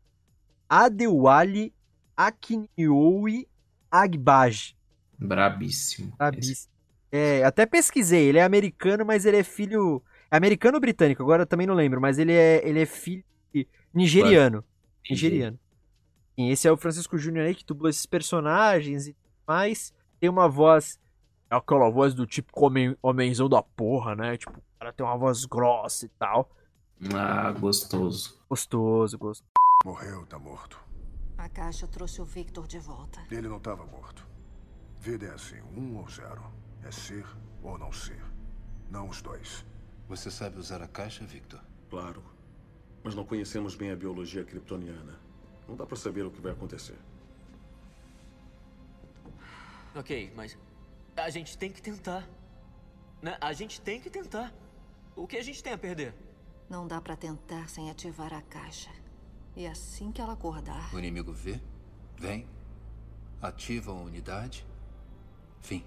Adewale 0.67 1.71
Akinioui 2.17 3.47
Agbaj. 3.91 4.75
Brabíssimo. 5.17 6.11
Brabíssimo. 6.17 6.71
É, 7.11 7.43
até 7.43 7.65
pesquisei, 7.65 8.27
ele 8.27 8.39
é 8.39 8.43
americano, 8.43 9.05
mas 9.05 9.25
ele 9.25 9.37
é 9.37 9.43
filho. 9.43 10.01
É 10.31 10.37
americano 10.37 10.75
ou 10.75 10.81
britânico? 10.81 11.21
Agora 11.21 11.43
eu 11.43 11.47
também 11.47 11.67
não 11.67 11.73
lembro, 11.75 12.01
mas 12.01 12.17
ele 12.17 12.33
é, 12.33 12.67
ele 12.67 12.81
é 12.81 12.85
filho 12.85 13.23
nigeriano. 13.93 14.63
Nigeriano. 15.07 15.59
Sim, 16.35 16.49
esse 16.49 16.67
é 16.67 16.71
o 16.71 16.77
Francisco 16.77 17.17
Júnior 17.17 17.45
aí 17.45 17.53
que 17.53 17.65
dublou 17.65 17.89
esses 17.89 18.05
personagens 18.05 19.07
e 19.07 19.15
mais. 19.45 19.93
Tem 20.19 20.29
uma 20.29 20.47
voz. 20.47 20.99
É 21.49 21.55
aquela 21.55 21.89
voz 21.89 22.13
do 22.13 22.25
tipo 22.25 22.51
homem, 22.63 22.95
homenzão 23.01 23.49
da 23.49 23.61
porra, 23.61 24.15
né? 24.15 24.37
Tipo, 24.37 24.57
o 24.57 24.79
cara 24.79 24.93
tem 24.93 25.05
uma 25.05 25.17
voz 25.17 25.45
grossa 25.45 26.05
e 26.05 26.09
tal. 26.09 26.49
Ah, 27.13 27.51
gostoso. 27.51 28.39
Gostoso, 28.49 29.17
gostoso. 29.17 29.49
Morreu, 29.83 30.25
tá 30.25 30.37
morto. 30.37 30.79
A 31.37 31.47
caixa 31.47 31.87
trouxe 31.87 32.21
o 32.21 32.25
Victor 32.25 32.67
de 32.67 32.79
volta. 32.79 33.21
Ele 33.31 33.47
não 33.47 33.57
estava 33.57 33.85
morto. 33.85 34.27
Vida 34.99 35.27
é 35.27 35.33
assim, 35.33 35.61
um 35.75 35.97
ou 35.97 36.09
zero. 36.09 36.43
É 36.83 36.91
ser 36.91 37.25
ou 37.63 37.77
não 37.77 37.91
ser. 37.91 38.21
Não 38.89 39.07
os 39.07 39.21
dois. 39.21 39.65
Você 40.07 40.29
sabe 40.29 40.59
usar 40.59 40.81
a 40.81 40.87
caixa, 40.87 41.25
Victor? 41.25 41.61
Claro. 41.89 42.23
Mas 43.03 43.15
não 43.15 43.25
conhecemos 43.25 43.75
bem 43.75 43.91
a 43.91 43.95
biologia 43.95 44.43
kryptoniana. 44.43 45.19
Não 45.67 45.75
dá 45.75 45.85
pra 45.85 45.95
saber 45.95 46.25
o 46.25 46.31
que 46.31 46.41
vai 46.41 46.51
acontecer. 46.51 46.97
Ok, 49.95 50.31
mas 50.35 50.57
a 51.15 51.29
gente 51.29 51.57
tem 51.57 51.71
que 51.71 51.81
tentar. 51.81 52.27
Né? 53.21 53.37
A 53.41 53.53
gente 53.53 53.81
tem 53.81 53.99
que 53.99 54.09
tentar. 54.09 54.53
O 55.15 55.27
que 55.27 55.37
a 55.37 55.43
gente 55.43 55.63
tem 55.63 55.73
a 55.73 55.77
perder? 55.77 56.13
Não 56.69 56.87
dá 56.87 57.01
pra 57.01 57.15
tentar 57.15 57.67
sem 57.69 57.89
ativar 57.89 58.33
a 58.33 58.41
caixa. 58.41 58.91
E 59.55 59.65
assim 59.65 60.11
que 60.11 60.21
ela 60.21 60.33
acordar, 60.33 60.93
O 60.93 60.99
inimigo 60.99 61.33
vê, 61.33 61.59
vem, 62.17 62.47
ativa 63.41 63.91
a 63.91 63.95
unidade, 63.95 64.65
fim. 65.59 65.83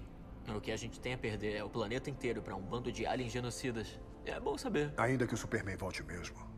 O 0.47 0.59
que 0.59 0.71
a 0.71 0.77
gente 0.77 0.99
tem 0.99 1.13
a 1.13 1.17
perder 1.17 1.55
é 1.55 1.63
o 1.63 1.69
planeta 1.69 2.09
inteiro 2.09 2.41
pra 2.41 2.55
um 2.55 2.61
bando 2.61 2.91
de 2.91 3.05
aliens 3.05 3.31
genocidas. 3.31 3.99
É 4.25 4.37
bom 4.39 4.57
saber. 4.57 4.93
Ainda 4.97 5.25
que 5.25 5.33
o 5.33 5.37
Superman 5.37 5.77
volte 5.77 6.03
mesmo. 6.03 6.52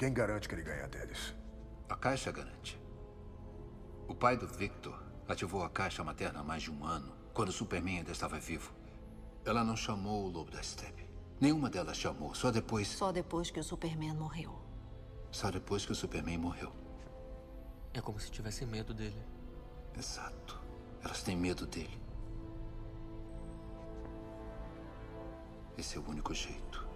Quem 0.00 0.14
garante 0.14 0.48
que 0.48 0.54
ele 0.54 0.62
ganha 0.62 0.88
deles? 0.88 1.34
A 1.86 1.94
caixa 1.94 2.32
garante. 2.32 2.80
O 4.08 4.14
pai 4.14 4.34
do 4.34 4.46
Victor 4.46 4.98
ativou 5.28 5.62
a 5.62 5.68
caixa 5.68 6.02
materna 6.02 6.40
há 6.40 6.42
mais 6.42 6.62
de 6.62 6.70
um 6.70 6.82
ano, 6.86 7.14
quando 7.34 7.50
o 7.50 7.52
Superman 7.52 7.98
ainda 7.98 8.10
estava 8.10 8.38
vivo. 8.38 8.72
Ela 9.44 9.62
não 9.62 9.76
chamou 9.76 10.24
o 10.24 10.30
Lobo 10.30 10.50
da 10.50 10.62
Steppe. 10.62 11.04
Nenhuma 11.38 11.68
delas 11.68 11.98
chamou, 11.98 12.34
só 12.34 12.50
depois. 12.50 12.88
só 12.88 13.12
depois 13.12 13.50
que 13.50 13.60
o 13.60 13.62
Superman 13.62 14.14
morreu. 14.14 14.58
Só 15.30 15.50
depois 15.50 15.84
que 15.84 15.92
o 15.92 15.94
Superman 15.94 16.38
morreu. 16.38 16.72
É 17.92 18.00
como 18.00 18.18
se 18.18 18.30
tivesse 18.30 18.64
medo 18.64 18.94
dele. 18.94 19.22
Exato. 19.94 20.58
Elas 21.04 21.22
têm 21.22 21.36
medo 21.36 21.66
dele. 21.66 22.00
Esse 25.76 25.98
é 25.98 26.00
o 26.00 26.08
único 26.08 26.32
jeito. 26.32 26.89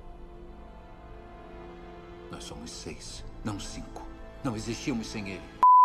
Nós 2.34 2.42
somos 2.42 2.68
seis, 2.68 3.24
não 3.44 3.60
cinco. 3.60 4.04
Não 4.42 4.56
existíamos 4.56 5.06
sem 5.06 5.28
ele. 5.28 5.42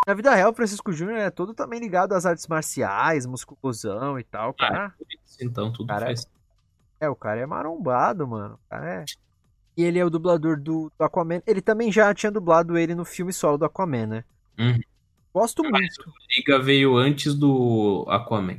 Na 0.08 0.16
vida 0.16 0.34
real, 0.34 0.50
o 0.50 0.56
Francisco 0.56 0.92
Júnior 0.92 1.20
é 1.20 1.30
todo 1.30 1.54
também 1.54 1.80
ligado 1.80 2.14
às 2.14 2.26
artes 2.26 2.48
marciais, 2.48 3.28
musculosão 3.28 4.18
e 4.18 4.24
tal, 4.24 4.52
cara. 4.56 4.92
Então 5.40 5.72
tudo 5.72 5.86
Cara, 5.90 6.08
faz. 6.08 6.28
É, 7.00 7.08
o 7.08 7.16
cara 7.16 7.40
é 7.40 7.46
marombado, 7.46 8.28
mano. 8.28 8.56
O 8.56 8.68
cara 8.68 8.94
é. 8.96 9.06
E 9.78 9.84
ele 9.84 10.00
é 10.00 10.04
o 10.04 10.10
dublador 10.10 10.60
do, 10.60 10.92
do 10.98 11.04
Aquaman. 11.06 11.44
Ele 11.46 11.62
também 11.62 11.92
já 11.92 12.12
tinha 12.16 12.32
dublado 12.32 12.76
ele 12.80 12.96
no 12.96 13.06
filme 13.06 13.32
solo 13.32 13.60
do 13.60 13.66
Aquaman, 13.66 14.08
né? 14.08 14.24
Uhum. 14.58 14.80
Gosto 15.32 15.62
muito. 15.62 16.12
Liga 16.36 16.58
veio 16.58 16.98
antes 16.98 17.36
do 17.36 18.08
Aquaman. 18.10 18.58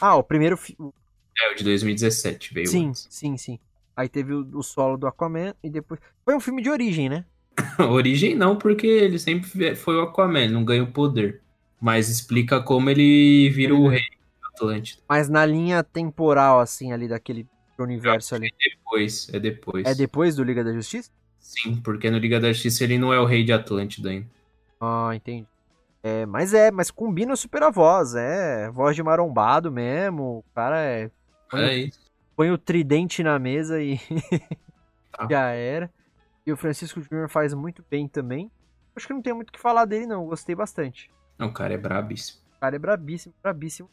Ah, 0.00 0.14
o 0.14 0.22
primeiro 0.22 0.56
filme. 0.56 0.94
É, 1.36 1.50
o 1.50 1.56
de 1.56 1.64
2017 1.64 2.54
veio 2.54 2.68
Sim, 2.68 2.90
antes. 2.90 3.08
sim, 3.10 3.36
sim. 3.36 3.58
Aí 3.96 4.08
teve 4.08 4.32
o, 4.32 4.48
o 4.56 4.62
solo 4.62 4.96
do 4.96 5.08
Aquaman 5.08 5.56
e 5.60 5.68
depois. 5.68 6.00
Foi 6.24 6.36
um 6.36 6.40
filme 6.40 6.62
de 6.62 6.70
origem, 6.70 7.08
né? 7.08 7.24
Origem 7.90 8.34
não, 8.34 8.56
porque 8.56 8.86
ele 8.86 9.18
sempre 9.18 9.74
foi 9.76 9.96
o 9.96 10.02
Aquaman, 10.02 10.40
ele 10.44 10.52
não 10.52 10.64
ganha 10.64 10.82
o 10.82 10.90
poder. 10.92 11.40
Mas 11.80 12.08
explica 12.08 12.60
como 12.60 12.88
ele 12.90 13.48
vira 13.50 13.74
o 13.74 13.86
Ele- 13.92 13.96
rei 14.00 14.08
do 14.40 14.48
Atlântida. 14.54 15.02
Mas 15.08 15.28
na 15.28 15.44
linha 15.44 15.82
temporal, 15.82 16.60
assim, 16.60 16.92
ali 16.92 17.08
daquele 17.08 17.46
universo 17.78 18.34
ali. 18.36 18.50
Depois, 18.58 19.28
é 19.32 19.38
depois. 19.40 19.84
É 19.86 19.94
depois 19.94 20.36
do 20.36 20.44
Liga 20.44 20.62
da 20.62 20.72
Justiça? 20.72 21.10
Sim, 21.40 21.76
porque 21.82 22.08
no 22.10 22.18
Liga 22.18 22.38
da 22.38 22.52
Justiça 22.52 22.84
ele 22.84 22.98
não 22.98 23.12
é 23.12 23.18
o 23.18 23.24
rei 23.24 23.42
de 23.44 23.52
Atlântida 23.52 24.10
ainda. 24.10 24.26
Ah, 24.80 25.10
entendi. 25.14 25.46
É, 26.04 26.24
mas 26.26 26.52
é, 26.54 26.70
mas 26.70 26.90
combina 26.90 27.34
super 27.36 27.62
a 27.64 27.70
voz, 27.70 28.14
é. 28.14 28.70
Voz 28.70 28.94
de 28.96 29.02
marombado 29.02 29.70
mesmo. 29.70 30.38
O 30.38 30.44
cara 30.54 30.80
é. 30.80 31.10
Põe, 31.50 31.60
É 31.60 31.74
isso. 31.76 32.00
põe 32.36 32.50
o 32.50 32.58
tridente 32.58 33.22
na 33.22 33.38
mesa 33.38 33.80
e 33.82 33.98
Tá. 35.12 35.26
já 35.30 35.50
era. 35.50 35.90
E 36.46 36.52
o 36.52 36.56
Francisco 36.56 37.00
Júnior 37.00 37.28
faz 37.28 37.54
muito 37.54 37.84
bem 37.90 38.08
também. 38.08 38.50
Acho 38.94 39.06
que 39.06 39.12
não 39.12 39.22
tem 39.22 39.32
muito 39.32 39.48
o 39.50 39.52
que 39.52 39.60
falar 39.60 39.84
dele, 39.84 40.06
não. 40.06 40.26
Gostei 40.26 40.54
bastante. 40.54 41.10
Não, 41.38 41.48
o 41.48 41.52
cara 41.52 41.74
é 41.74 41.78
brabíssimo. 41.78 42.40
O 42.56 42.60
cara 42.60 42.76
é 42.76 42.78
brabíssimo, 42.78 43.34
brabíssimo. 43.42 43.90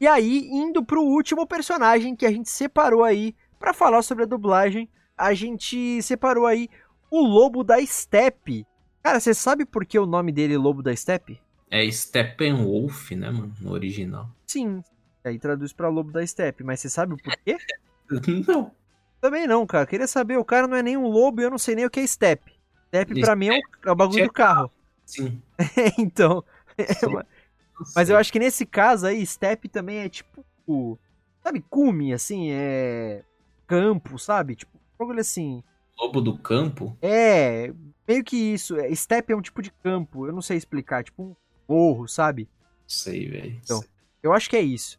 E 0.00 0.06
aí, 0.06 0.48
indo 0.50 0.84
pro 0.84 1.02
último 1.02 1.46
personagem 1.46 2.16
que 2.16 2.26
a 2.26 2.30
gente 2.30 2.50
separou 2.50 3.04
aí 3.04 3.36
pra 3.58 3.72
falar 3.72 4.02
sobre 4.02 4.24
a 4.24 4.26
dublagem, 4.26 4.88
a 5.16 5.32
gente 5.32 6.02
separou 6.02 6.46
aí 6.46 6.68
o 7.10 7.20
Lobo 7.20 7.62
da 7.62 7.84
Steppe. 7.86 8.66
Cara, 9.02 9.20
você 9.20 9.32
sabe 9.32 9.64
por 9.64 9.84
que 9.84 9.98
o 9.98 10.06
nome 10.06 10.32
dele 10.32 10.54
é 10.54 10.58
Lobo 10.58 10.82
da 10.82 10.94
Steppe? 10.96 11.40
É 11.70 11.88
Steppenwolf, 11.90 13.12
né, 13.12 13.30
mano? 13.30 13.54
No 13.60 13.72
original. 13.72 14.28
Sim. 14.46 14.82
Aí 15.24 15.38
traduz 15.38 15.72
pra 15.72 15.88
Lobo 15.88 16.10
da 16.10 16.26
Steppe, 16.26 16.64
mas 16.64 16.80
você 16.80 16.90
sabe 16.90 17.14
o 17.14 17.16
porquê? 17.16 17.56
Não. 18.48 18.72
Também 19.22 19.46
não, 19.46 19.64
cara. 19.64 19.86
Queria 19.86 20.08
saber, 20.08 20.36
o 20.36 20.44
cara 20.44 20.66
não 20.66 20.76
é 20.76 20.82
nem 20.82 20.96
um 20.96 21.06
lobo 21.06 21.40
e 21.40 21.44
eu 21.44 21.50
não 21.50 21.56
sei 21.56 21.76
nem 21.76 21.86
o 21.86 21.90
que 21.90 22.00
é 22.00 22.06
Steppe. 22.06 22.52
Steppe 22.88 23.20
pra 23.20 23.36
mim 23.36 23.50
é 23.50 23.56
o, 23.56 23.88
é 23.88 23.92
o 23.92 23.94
bagulho 23.94 24.26
do 24.26 24.32
carro. 24.32 24.68
Sim. 25.06 25.40
então. 25.96 26.42
Sim. 26.76 27.14
Mas 27.94 28.10
eu 28.10 28.16
acho 28.16 28.32
que 28.32 28.40
nesse 28.40 28.66
caso 28.66 29.06
aí, 29.06 29.24
Steppe 29.24 29.68
também 29.68 29.98
é 29.98 30.08
tipo. 30.08 30.44
Sabe, 31.40 31.64
cume, 31.70 32.12
assim, 32.12 32.50
é. 32.50 33.22
Campo, 33.68 34.18
sabe? 34.18 34.56
Tipo, 34.56 34.76
bagulho 34.98 35.20
assim. 35.20 35.62
Lobo 35.96 36.20
do 36.20 36.36
campo? 36.36 36.96
É. 37.00 37.72
Meio 38.08 38.24
que 38.24 38.36
isso. 38.36 38.76
É, 38.76 38.92
Steppe 38.92 39.32
é 39.32 39.36
um 39.36 39.40
tipo 39.42 39.62
de 39.62 39.70
campo. 39.70 40.26
Eu 40.26 40.32
não 40.32 40.42
sei 40.42 40.56
explicar. 40.56 41.04
Tipo 41.04 41.22
um 41.22 41.36
morro, 41.68 42.08
sabe? 42.08 42.48
Sei, 42.88 43.28
velho. 43.28 43.60
Então. 43.62 43.84
Eu 44.20 44.32
acho 44.32 44.50
que 44.50 44.56
é 44.56 44.62
isso. 44.62 44.98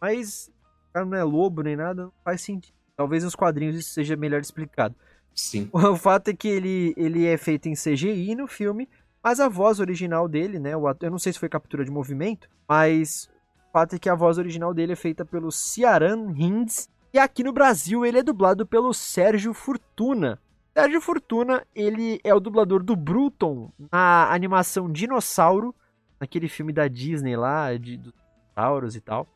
Mas. 0.00 0.48
O 0.90 0.92
cara 0.92 1.06
não 1.06 1.18
é 1.18 1.24
lobo 1.24 1.60
nem 1.60 1.74
nada, 1.74 2.04
não 2.04 2.12
faz 2.24 2.40
sentido. 2.40 2.73
Talvez 2.96 3.24
nos 3.24 3.34
quadrinhos 3.34 3.76
isso 3.76 3.90
seja 3.90 4.16
melhor 4.16 4.40
explicado. 4.40 4.94
Sim. 5.34 5.68
O 5.72 5.96
fato 5.96 6.28
é 6.28 6.34
que 6.34 6.46
ele, 6.48 6.94
ele 6.96 7.26
é 7.26 7.36
feito 7.36 7.68
em 7.68 7.74
CGI 7.74 8.34
no 8.36 8.46
filme, 8.46 8.88
mas 9.22 9.40
a 9.40 9.48
voz 9.48 9.80
original 9.80 10.28
dele, 10.28 10.58
né? 10.58 10.76
o 10.76 10.86
ator- 10.86 11.08
eu 11.08 11.10
não 11.10 11.18
sei 11.18 11.32
se 11.32 11.38
foi 11.38 11.48
captura 11.48 11.84
de 11.84 11.90
movimento, 11.90 12.48
mas 12.68 13.28
o 13.68 13.72
fato 13.72 13.96
é 13.96 13.98
que 13.98 14.08
a 14.08 14.14
voz 14.14 14.38
original 14.38 14.72
dele 14.72 14.92
é 14.92 14.96
feita 14.96 15.24
pelo 15.24 15.50
Ciaran 15.50 16.32
Hinds. 16.36 16.88
E 17.12 17.18
aqui 17.18 17.42
no 17.42 17.52
Brasil 17.52 18.04
ele 18.06 18.18
é 18.18 18.22
dublado 18.22 18.64
pelo 18.64 18.92
Sérgio 18.94 19.52
Fortuna. 19.52 20.38
Sérgio 20.72 21.00
Fortuna, 21.00 21.64
ele 21.74 22.20
é 22.24 22.34
o 22.34 22.40
dublador 22.40 22.82
do 22.82 22.94
Bruton 22.96 23.72
na 23.92 24.32
animação 24.32 24.90
Dinossauro, 24.90 25.74
naquele 26.20 26.48
filme 26.48 26.72
da 26.72 26.86
Disney 26.88 27.36
lá, 27.36 27.76
de 27.76 27.96
dos 27.96 28.12
dinossauros 28.12 28.96
e 28.96 29.00
tal. 29.00 29.28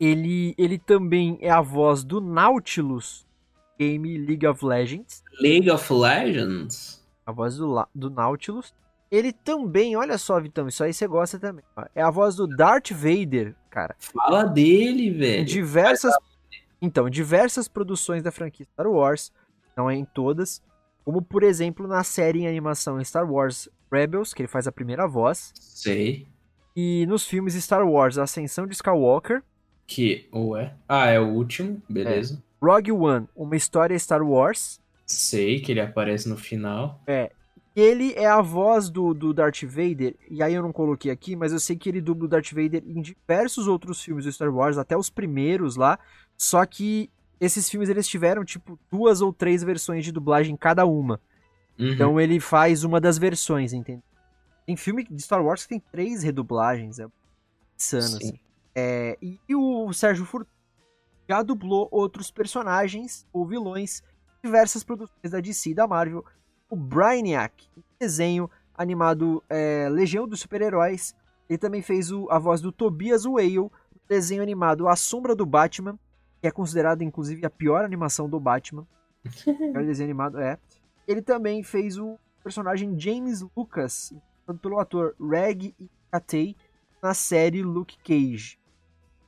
Ele, 0.00 0.54
ele 0.56 0.78
também 0.78 1.36
é 1.42 1.50
a 1.50 1.60
voz 1.60 2.02
do 2.02 2.20
Nautilus, 2.20 3.26
game 3.78 4.16
League 4.18 4.46
of 4.46 4.64
Legends 4.64 5.22
League 5.40 5.70
of 5.70 5.92
Legends? 5.92 7.04
a 7.26 7.32
voz 7.32 7.56
do, 7.56 7.86
do 7.94 8.08
Nautilus. 8.10 8.74
Ele 9.10 9.32
também, 9.32 9.96
olha 9.96 10.16
só, 10.18 10.40
Vitão, 10.40 10.68
isso 10.68 10.82
aí 10.84 10.92
você 10.94 11.06
gosta 11.06 11.38
também. 11.38 11.64
ó, 11.76 11.84
É 11.94 12.00
a 12.02 12.10
voz 12.10 12.34
do 12.36 12.46
Darth 12.46 12.90
Vader, 12.92 13.54
cara. 13.68 13.94
Fala 13.98 14.44
dele, 14.44 15.08
Em 15.08 15.12
velho. 15.12 15.44
diversas. 15.44 16.14
Então, 16.80 17.10
diversas 17.10 17.68
produções 17.68 18.22
da 18.22 18.30
franquia 18.32 18.64
Star 18.72 18.86
Wars, 18.88 19.32
não 19.76 19.90
é 19.90 19.94
em 19.96 20.04
todas. 20.04 20.62
Como, 21.04 21.20
por 21.20 21.42
exemplo, 21.42 21.86
na 21.88 22.02
série 22.04 22.40
em 22.40 22.48
animação 22.48 23.02
Star 23.04 23.30
Wars 23.30 23.68
Rebels, 23.92 24.32
que 24.32 24.42
ele 24.42 24.48
faz 24.48 24.66
a 24.66 24.72
primeira 24.72 25.06
voz. 25.08 25.52
Sei. 25.56 26.26
E 26.74 27.04
nos 27.06 27.26
filmes 27.26 27.54
Star 27.54 27.86
Wars 27.86 28.16
Ascensão 28.16 28.66
de 28.66 28.74
Skywalker, 28.74 29.42
Que, 29.90 30.28
ou 30.30 30.56
é? 30.56 30.72
Ah, 30.88 31.08
é 31.08 31.18
o 31.18 31.26
último, 31.26 31.82
beleza. 31.88 32.40
Rogue 32.62 32.92
One, 32.92 33.26
Uma 33.34 33.56
História 33.56 33.98
Star 33.98 34.22
Wars. 34.22 34.80
Sei 35.04 35.58
que 35.58 35.72
ele 35.72 35.80
aparece 35.80 36.28
no 36.28 36.36
final. 36.36 37.02
Ele 37.74 38.12
é 38.12 38.28
a 38.28 38.40
voz 38.40 38.88
do, 38.88 39.12
do 39.12 39.34
Darth 39.34 39.64
Vader, 39.64 40.14
e 40.30 40.44
aí 40.44 40.54
eu 40.54 40.62
não 40.62 40.72
coloquei 40.72 41.10
aqui, 41.10 41.34
mas 41.34 41.52
eu 41.52 41.58
sei 41.58 41.74
que 41.74 41.88
ele 41.88 42.00
dubla 42.00 42.26
o 42.26 42.28
Darth 42.28 42.52
Vader 42.52 42.84
em 42.86 43.02
diversos 43.02 43.66
outros 43.66 44.00
filmes 44.00 44.26
do 44.26 44.32
Star 44.32 44.54
Wars, 44.54 44.78
até 44.78 44.96
os 44.96 45.10
primeiros 45.10 45.74
lá. 45.74 45.98
Só 46.36 46.64
que 46.64 47.10
esses 47.40 47.68
filmes 47.68 47.88
eles 47.88 48.06
tiveram, 48.06 48.44
tipo, 48.44 48.78
duas 48.88 49.20
ou 49.20 49.32
três 49.32 49.64
versões 49.64 50.04
de 50.04 50.12
dublagem 50.12 50.56
cada 50.56 50.86
uma. 50.86 51.20
Uhum. 51.76 51.88
Então 51.88 52.20
ele 52.20 52.38
faz 52.38 52.84
uma 52.84 53.00
das 53.00 53.18
versões, 53.18 53.72
entende? 53.72 54.04
Tem 54.64 54.76
filme 54.76 55.02
de 55.02 55.20
Star 55.20 55.44
Wars 55.44 55.64
que 55.64 55.70
tem 55.70 55.82
três 55.90 56.22
redublagens, 56.22 57.00
é 57.00 57.08
insano, 57.76 58.02
Sim. 58.02 58.16
assim. 58.16 58.40
É, 58.74 59.18
e 59.20 59.54
o 59.54 59.92
Sérgio 59.92 60.24
Fortuna 60.24 60.60
já 61.28 61.42
dublou 61.42 61.88
outros 61.90 62.30
personagens 62.30 63.26
ou 63.32 63.46
vilões 63.46 64.02
em 64.38 64.48
diversas 64.48 64.82
produções 64.82 65.30
da 65.30 65.40
DC 65.40 65.70
e 65.70 65.74
da 65.74 65.86
Marvel. 65.86 66.24
O 66.68 66.76
Brainiac, 66.76 67.68
desenho 67.98 68.50
animado 68.74 69.42
é, 69.48 69.88
Legião 69.88 70.26
dos 70.26 70.40
Super-Heróis. 70.40 71.14
Ele 71.48 71.58
também 71.58 71.82
fez 71.82 72.10
o, 72.10 72.28
a 72.30 72.38
voz 72.38 72.60
do 72.60 72.72
Tobias 72.72 73.26
Whale, 73.26 73.70
desenho 74.08 74.42
animado 74.42 74.88
A 74.88 74.96
Sombra 74.96 75.34
do 75.36 75.46
Batman, 75.46 75.98
que 76.40 76.48
é 76.48 76.50
considerado 76.50 77.02
inclusive 77.02 77.44
a 77.44 77.50
pior 77.50 77.84
animação 77.84 78.28
do 78.28 78.40
Batman. 78.40 78.86
pior 79.44 79.84
desenho 79.84 80.08
animado, 80.08 80.40
é. 80.40 80.58
Ele 81.06 81.22
também 81.22 81.62
fez 81.62 81.98
o 81.98 82.18
personagem 82.42 82.98
James 82.98 83.44
Lucas, 83.56 84.12
pelo 84.60 84.78
ator 84.78 85.14
Reg 85.20 85.74
Katei, 86.10 86.56
na 87.02 87.14
série 87.14 87.62
Luke 87.62 87.98
Cage. 88.02 88.59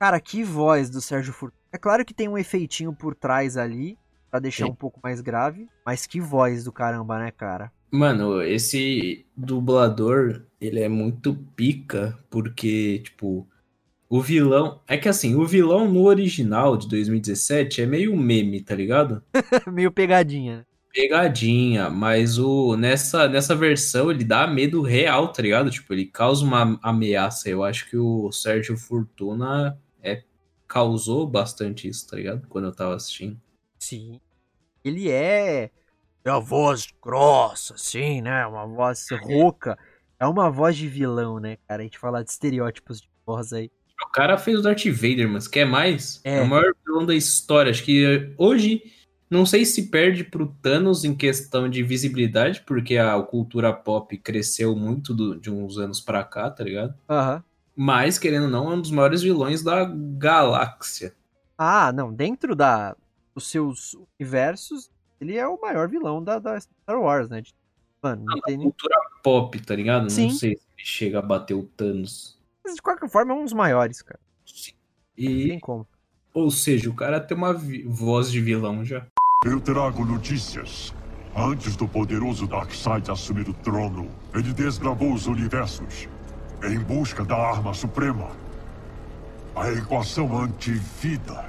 Cara, 0.02 0.18
que 0.18 0.42
voz 0.42 0.90
do 0.90 1.00
Sérgio 1.00 1.32
Fortuna. 1.32 1.62
É 1.72 1.78
claro 1.78 2.04
que 2.04 2.12
tem 2.12 2.26
um 2.26 2.36
efeitinho 2.36 2.92
por 2.92 3.14
trás 3.14 3.56
ali, 3.56 3.96
para 4.28 4.40
deixar 4.40 4.64
Sim. 4.64 4.72
um 4.72 4.74
pouco 4.74 4.98
mais 5.00 5.20
grave, 5.20 5.68
mas 5.86 6.08
que 6.08 6.20
voz 6.20 6.64
do 6.64 6.72
caramba, 6.72 7.20
né, 7.20 7.30
cara? 7.30 7.70
Mano, 7.88 8.42
esse 8.42 9.24
dublador, 9.36 10.42
ele 10.60 10.80
é 10.80 10.88
muito 10.88 11.36
pica, 11.54 12.18
porque, 12.28 12.98
tipo, 13.04 13.46
o 14.08 14.20
vilão. 14.20 14.80
É 14.88 14.96
que 14.96 15.08
assim, 15.08 15.36
o 15.36 15.46
vilão 15.46 15.88
no 15.88 16.02
original 16.02 16.76
de 16.76 16.88
2017 16.88 17.82
é 17.82 17.86
meio 17.86 18.16
meme, 18.16 18.60
tá 18.60 18.74
ligado? 18.74 19.22
Meio 19.72 19.92
pegadinha. 19.92 20.56
né? 20.56 20.64
Pegadinha, 20.92 21.88
mas 21.88 22.40
o 22.40 22.76
nessa, 22.76 23.28
nessa 23.28 23.54
versão 23.54 24.10
ele 24.10 24.24
dá 24.24 24.48
medo 24.48 24.82
real, 24.82 25.28
tá 25.28 25.40
ligado? 25.40 25.70
Tipo, 25.70 25.94
ele 25.94 26.06
causa 26.06 26.44
uma 26.44 26.76
ameaça. 26.82 27.48
Eu 27.48 27.62
acho 27.62 27.88
que 27.88 27.96
o 27.96 28.32
Sérgio 28.32 28.76
Fortuna 28.76 29.78
causou 30.72 31.26
bastante 31.26 31.86
isso, 31.86 32.08
tá 32.08 32.16
ligado? 32.16 32.48
Quando 32.48 32.64
eu 32.64 32.74
tava 32.74 32.94
assistindo. 32.94 33.38
Sim. 33.78 34.18
Ele 34.82 35.10
é. 35.10 35.70
É 36.24 36.30
uma 36.30 36.40
voz 36.40 36.86
grossa, 37.02 37.74
assim, 37.74 38.22
né? 38.22 38.46
Uma 38.46 38.66
voz 38.66 39.06
rouca. 39.22 39.76
É 40.18 40.26
uma 40.26 40.50
voz 40.50 40.74
de 40.76 40.88
vilão, 40.88 41.38
né, 41.38 41.58
cara? 41.68 41.82
A 41.82 41.84
gente 41.84 41.98
fala 41.98 42.24
de 42.24 42.30
estereótipos 42.30 43.02
de 43.02 43.08
voz 43.26 43.52
aí. 43.52 43.70
O 44.02 44.08
cara 44.12 44.38
fez 44.38 44.58
o 44.60 44.62
Darth 44.62 44.86
Vader, 44.86 45.28
mas 45.28 45.46
quer 45.46 45.66
mais? 45.66 46.20
É. 46.24 46.38
É. 46.38 46.40
o 46.42 46.46
maior 46.46 46.72
vilão 46.86 47.04
da 47.04 47.14
história. 47.14 47.70
Acho 47.70 47.84
que 47.84 48.02
eh, 48.04 48.32
hoje, 48.38 48.82
não 49.28 49.44
sei 49.44 49.66
se 49.66 49.90
perde 49.90 50.24
pro 50.24 50.56
Thanos 50.62 51.04
em 51.04 51.14
questão 51.14 51.68
de 51.68 51.82
visibilidade, 51.82 52.62
porque 52.66 52.96
a 52.96 53.20
cultura 53.20 53.72
pop 53.74 54.16
cresceu 54.16 54.74
muito 54.74 55.12
do- 55.12 55.38
de 55.38 55.50
uns 55.50 55.76
anos 55.76 56.00
pra 56.00 56.24
cá, 56.24 56.48
tá 56.50 56.64
ligado? 56.64 56.94
Aham. 57.10 57.44
Mas, 57.76 58.18
querendo 58.18 58.44
ou 58.44 58.50
não, 58.50 58.70
é 58.70 58.74
um 58.74 58.80
dos 58.80 58.90
maiores 58.90 59.22
vilões 59.22 59.62
da 59.62 59.84
galáxia. 59.84 61.14
Ah, 61.56 61.92
não. 61.92 62.12
Dentro 62.12 62.54
da, 62.54 62.94
dos 63.34 63.46
seus 63.48 63.96
universos, 64.18 64.90
ele 65.20 65.36
é 65.36 65.46
o 65.46 65.60
maior 65.60 65.88
vilão 65.88 66.22
da, 66.22 66.38
da 66.38 66.58
Star 66.60 67.00
Wars, 67.00 67.28
né? 67.28 67.40
De- 67.40 67.54
Mano, 68.02 68.24
não 68.24 68.40
tem 68.40 68.56
nem. 68.56 68.66
Cultura 68.68 68.96
pop, 69.22 69.60
tá 69.62 69.76
ligado? 69.76 70.10
Sim. 70.10 70.24
Não 70.24 70.30
sei 70.30 70.56
se 70.56 70.62
ele 70.76 70.84
chega 70.84 71.20
a 71.20 71.22
bater 71.22 71.54
o 71.54 71.62
Thanos. 71.62 72.36
Mas 72.64 72.74
de 72.74 72.82
qualquer 72.82 73.08
forma, 73.08 73.32
é 73.32 73.36
um 73.36 73.44
dos 73.44 73.52
maiores, 73.52 74.02
cara. 74.02 74.18
Não 75.16 75.30
E, 75.30 75.48
tem 75.50 75.60
como. 75.60 75.86
ou 76.34 76.50
seja, 76.50 76.90
o 76.90 76.94
cara 76.94 77.20
tem 77.20 77.36
uma 77.36 77.54
vi- 77.54 77.84
voz 77.84 78.30
de 78.32 78.40
vilão 78.40 78.84
já. 78.84 79.06
Eu 79.44 79.60
trago 79.60 80.04
notícias. 80.04 80.92
Antes 81.36 81.76
do 81.76 81.86
poderoso 81.88 82.46
Darkseid 82.48 83.08
assumir 83.10 83.48
o 83.48 83.54
trono, 83.54 84.10
ele 84.34 84.52
desbravou 84.52 85.14
os 85.14 85.26
universos 85.28 86.08
em 86.62 86.78
busca 86.78 87.24
da 87.24 87.36
arma 87.36 87.74
suprema. 87.74 88.28
A 89.54 89.70
equação 89.70 90.38
antivida. 90.38 91.44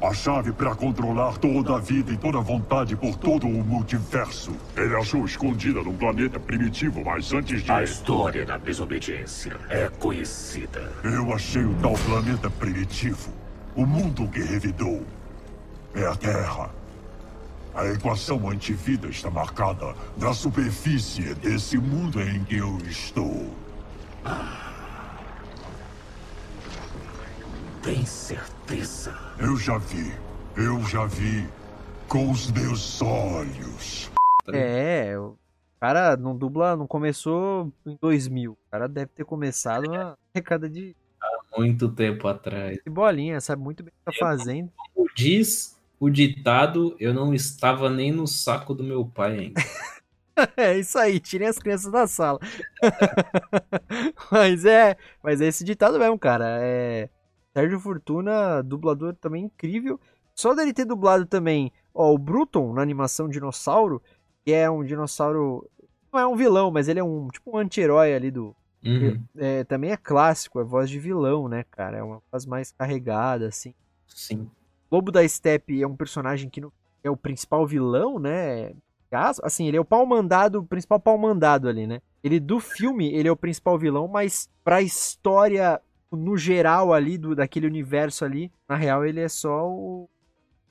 A 0.00 0.14
chave 0.14 0.52
para 0.52 0.76
controlar 0.76 1.38
toda 1.38 1.74
a 1.74 1.78
vida 1.78 2.12
e 2.12 2.16
toda 2.16 2.38
a 2.38 2.40
vontade 2.40 2.94
por 2.94 3.16
todo 3.16 3.48
o 3.48 3.64
multiverso. 3.64 4.52
Ele 4.76 4.94
achou 4.94 5.24
escondida 5.24 5.82
num 5.82 5.96
planeta 5.96 6.38
primitivo, 6.38 7.04
mas 7.04 7.32
antes 7.32 7.64
de. 7.64 7.72
A 7.72 7.82
história 7.82 8.46
da 8.46 8.56
desobediência 8.58 9.56
é 9.68 9.88
conhecida. 9.88 10.92
Eu 11.02 11.34
achei 11.34 11.64
o 11.64 11.74
tal 11.82 11.94
planeta 11.94 12.48
primitivo. 12.48 13.32
O 13.74 13.84
mundo 13.84 14.28
que 14.28 14.40
revidou. 14.40 15.04
É 15.96 16.06
a 16.06 16.14
Terra. 16.14 16.70
A 17.74 17.84
equação 17.86 18.48
antivida 18.48 19.08
está 19.08 19.30
marcada 19.30 19.94
na 20.16 20.32
superfície 20.32 21.34
desse 21.34 21.76
mundo 21.76 22.20
em 22.22 22.44
que 22.44 22.56
eu 22.56 22.78
estou. 22.88 23.52
Tem 27.82 28.04
certeza? 28.04 29.16
Eu 29.38 29.56
já 29.56 29.78
vi. 29.78 30.12
Eu 30.56 30.82
já 30.84 31.06
vi. 31.06 31.48
Com 32.08 32.30
os 32.30 32.50
meus 32.50 33.02
olhos. 33.02 34.10
É, 34.50 35.14
o 35.18 35.36
cara 35.78 36.16
não 36.16 36.34
dubla, 36.36 36.74
não 36.74 36.86
começou 36.86 37.70
em 37.84 37.98
2000. 38.00 38.52
O 38.52 38.58
cara 38.70 38.88
deve 38.88 39.10
ter 39.14 39.24
começado 39.24 39.90
na 39.90 40.16
década 40.34 40.70
de, 40.70 40.96
Muito 41.56 41.88
tempo 41.90 42.26
atrás. 42.26 42.78
de 42.82 42.90
bolinha, 42.90 43.40
sabe 43.40 43.62
muito 43.62 43.82
bem 43.82 43.92
o 43.92 44.10
que 44.10 44.18
tá 44.18 44.26
fazendo. 44.26 44.72
Como 44.94 45.06
diz 45.14 45.78
o 46.00 46.08
ditado, 46.08 46.96
eu 46.98 47.12
não 47.12 47.34
estava 47.34 47.90
nem 47.90 48.10
no 48.10 48.26
saco 48.26 48.72
do 48.72 48.84
meu 48.84 49.04
pai 49.04 49.38
ainda. 49.38 49.60
É 50.56 50.78
isso 50.78 50.98
aí, 50.98 51.18
tirem 51.20 51.48
as 51.48 51.58
crianças 51.58 51.90
da 51.90 52.06
sala. 52.06 52.38
mas 54.30 54.64
é, 54.64 54.96
mas 55.22 55.40
é 55.40 55.46
esse 55.46 55.64
ditado 55.64 55.98
mesmo, 55.98 56.18
cara. 56.18 56.58
É 56.60 57.08
Sérgio 57.52 57.80
Fortuna, 57.80 58.62
dublador 58.62 59.14
também 59.14 59.44
incrível. 59.44 59.98
Só 60.34 60.54
dele 60.54 60.72
ter 60.72 60.84
dublado 60.84 61.26
também, 61.26 61.72
ó, 61.92 62.12
o 62.12 62.18
Bruton 62.18 62.72
na 62.72 62.82
animação 62.82 63.28
Dinossauro, 63.28 64.00
que 64.44 64.52
é 64.52 64.70
um 64.70 64.84
dinossauro, 64.84 65.68
não 66.12 66.20
é 66.20 66.26
um 66.26 66.36
vilão, 66.36 66.70
mas 66.70 66.86
ele 66.86 67.00
é 67.00 67.04
um 67.04 67.26
tipo 67.28 67.56
um 67.56 67.58
anti-herói 67.58 68.14
ali 68.14 68.30
do, 68.30 68.54
Uhum, 68.84 69.20
é, 69.36 69.64
também 69.64 69.90
é 69.90 69.96
clássico, 69.96 70.60
é 70.60 70.64
voz 70.64 70.88
de 70.88 71.00
vilão, 71.00 71.48
né, 71.48 71.64
cara? 71.68 71.96
É 71.98 72.02
uma 72.02 72.22
voz 72.30 72.46
mais 72.46 72.70
carregada, 72.70 73.48
assim. 73.48 73.74
sim. 74.06 74.48
Lobo 74.90 75.10
da 75.10 75.26
Steppe 75.28 75.82
é 75.82 75.86
um 75.86 75.96
personagem 75.96 76.48
que 76.48 76.60
no- 76.60 76.72
é 77.02 77.10
o 77.10 77.16
principal 77.16 77.66
vilão, 77.66 78.18
né? 78.18 78.72
Caso- 79.10 79.40
Assim, 79.44 79.66
ele 79.66 79.76
é 79.76 79.80
o 79.80 79.84
pau 79.84 80.04
mandado, 80.06 80.60
o 80.60 80.64
principal 80.66 81.00
pau 81.00 81.16
mandado 81.18 81.68
ali, 81.68 81.86
né? 81.86 82.00
Ele 82.22 82.38
do 82.40 82.60
filme, 82.60 83.12
ele 83.14 83.28
é 83.28 83.32
o 83.32 83.36
principal 83.36 83.78
vilão, 83.78 84.06
mas 84.08 84.48
pra 84.64 84.82
história 84.82 85.80
no 86.10 86.36
geral 86.36 86.92
ali 86.92 87.16
do 87.18 87.34
daquele 87.34 87.66
universo 87.66 88.24
ali, 88.24 88.50
na 88.68 88.76
real 88.76 89.04
ele 89.04 89.20
é 89.20 89.28
só 89.28 89.66
o 89.68 90.08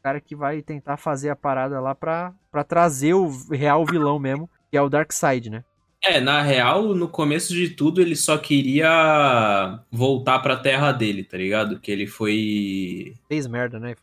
cara 0.03 0.19
que 0.19 0.35
vai 0.35 0.61
tentar 0.61 0.97
fazer 0.97 1.29
a 1.29 1.35
parada 1.35 1.79
lá 1.79 1.93
pra, 1.93 2.33
pra 2.51 2.63
trazer 2.63 3.13
o 3.13 3.29
real 3.51 3.85
vilão 3.85 4.17
mesmo, 4.19 4.49
que 4.71 4.77
é 4.77 4.81
o 4.81 4.89
Darkseid, 4.89 5.49
né? 5.49 5.63
É, 6.03 6.19
na 6.21 6.41
real, 6.41 6.93
no 6.95 7.07
começo 7.07 7.53
de 7.53 7.69
tudo, 7.69 7.99
ele 8.01 8.15
só 8.15 8.37
queria 8.37 9.79
voltar 9.91 10.39
pra 10.39 10.55
terra 10.55 10.91
dele, 10.91 11.23
tá 11.23 11.37
ligado? 11.37 11.79
Que 11.79 11.91
ele 11.91 12.07
foi, 12.07 13.13
Fez 13.27 13.47
merda, 13.47 13.79
né? 13.79 13.95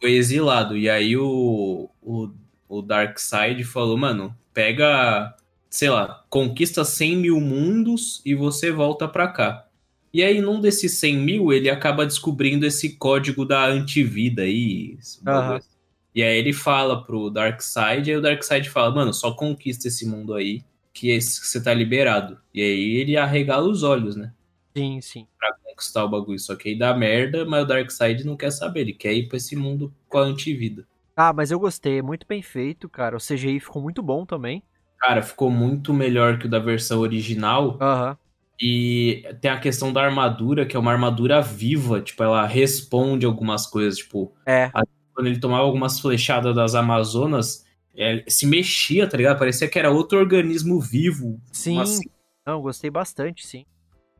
foi 0.00 0.12
exilado. 0.12 0.76
E 0.76 0.88
aí 0.88 1.16
o, 1.16 1.88
o, 2.02 2.30
o 2.78 2.82
Darkseid 2.82 3.62
falou, 3.64 3.96
mano, 3.96 4.36
pega, 4.52 5.34
sei 5.70 5.90
lá, 5.90 6.24
conquista 6.28 6.84
100 6.84 7.16
mil 7.16 7.40
mundos 7.40 8.20
e 8.24 8.34
você 8.34 8.70
volta 8.70 9.06
pra 9.08 9.28
cá. 9.28 9.66
E 10.12 10.22
aí, 10.22 10.40
num 10.40 10.60
desses 10.60 10.98
100 10.98 11.16
mil, 11.16 11.52
ele 11.52 11.68
acaba 11.68 12.06
descobrindo 12.06 12.64
esse 12.64 12.96
código 12.96 13.44
da 13.44 13.66
antivida 13.66 14.42
aí. 14.42 14.96
assim. 15.00 15.20
E 16.14 16.22
aí 16.22 16.38
ele 16.38 16.52
fala 16.52 17.04
pro 17.04 17.28
Darkseid, 17.28 18.08
aí 18.08 18.16
o 18.16 18.22
Darkseid 18.22 18.70
fala, 18.70 18.94
mano, 18.94 19.12
só 19.12 19.32
conquista 19.32 19.88
esse 19.88 20.06
mundo 20.06 20.32
aí, 20.34 20.62
que 20.92 21.20
você 21.20 21.60
tá 21.60 21.74
liberado. 21.74 22.38
E 22.54 22.62
aí 22.62 22.96
ele 22.96 23.16
arregala 23.16 23.68
os 23.68 23.82
olhos, 23.82 24.14
né? 24.14 24.32
Sim, 24.76 25.00
sim. 25.00 25.26
Pra 25.36 25.52
conquistar 25.64 26.04
o 26.04 26.08
bagulho. 26.08 26.38
Só 26.38 26.54
que 26.54 26.68
aí 26.68 26.78
dá 26.78 26.94
merda, 26.94 27.44
mas 27.44 27.64
o 27.64 27.66
Darkseid 27.66 28.24
não 28.24 28.36
quer 28.36 28.52
saber, 28.52 28.82
ele 28.82 28.92
quer 28.92 29.12
ir 29.12 29.26
pra 29.26 29.36
esse 29.36 29.56
mundo 29.56 29.92
com 30.08 30.18
a 30.18 30.22
antivida. 30.22 30.86
Ah, 31.16 31.32
mas 31.32 31.50
eu 31.50 31.60
gostei, 31.60 31.98
é 31.98 32.02
muito 32.02 32.26
bem 32.26 32.42
feito, 32.42 32.88
cara. 32.88 33.16
O 33.16 33.20
CGI 33.20 33.60
ficou 33.60 33.80
muito 33.80 34.02
bom 34.02 34.26
também. 34.26 34.62
Cara, 34.98 35.22
ficou 35.22 35.50
muito 35.50 35.92
melhor 35.92 36.38
que 36.38 36.46
o 36.46 36.50
da 36.50 36.58
versão 36.58 37.00
original. 37.00 37.78
Aham. 37.80 38.16
E 38.60 39.24
tem 39.40 39.50
a 39.50 39.58
questão 39.58 39.92
da 39.92 40.02
armadura, 40.02 40.64
que 40.64 40.76
é 40.76 40.78
uma 40.78 40.92
armadura 40.92 41.40
viva. 41.40 42.00
Tipo, 42.00 42.22
ela 42.22 42.46
responde 42.46 43.26
algumas 43.26 43.66
coisas. 43.66 43.98
Tipo, 43.98 44.32
É. 44.46 44.70
quando 45.12 45.26
ele 45.26 45.38
tomava 45.38 45.62
algumas 45.62 46.00
flechadas 46.00 46.54
das 46.54 46.74
Amazonas, 46.74 47.64
é, 47.96 48.24
se 48.28 48.46
mexia, 48.46 49.08
tá 49.08 49.16
ligado? 49.16 49.38
Parecia 49.38 49.68
que 49.68 49.78
era 49.78 49.90
outro 49.90 50.18
organismo 50.18 50.80
vivo. 50.80 51.40
Sim. 51.52 51.76
Mas, 51.76 52.00
Não, 52.46 52.60
gostei 52.60 52.90
bastante, 52.90 53.46
sim. 53.46 53.64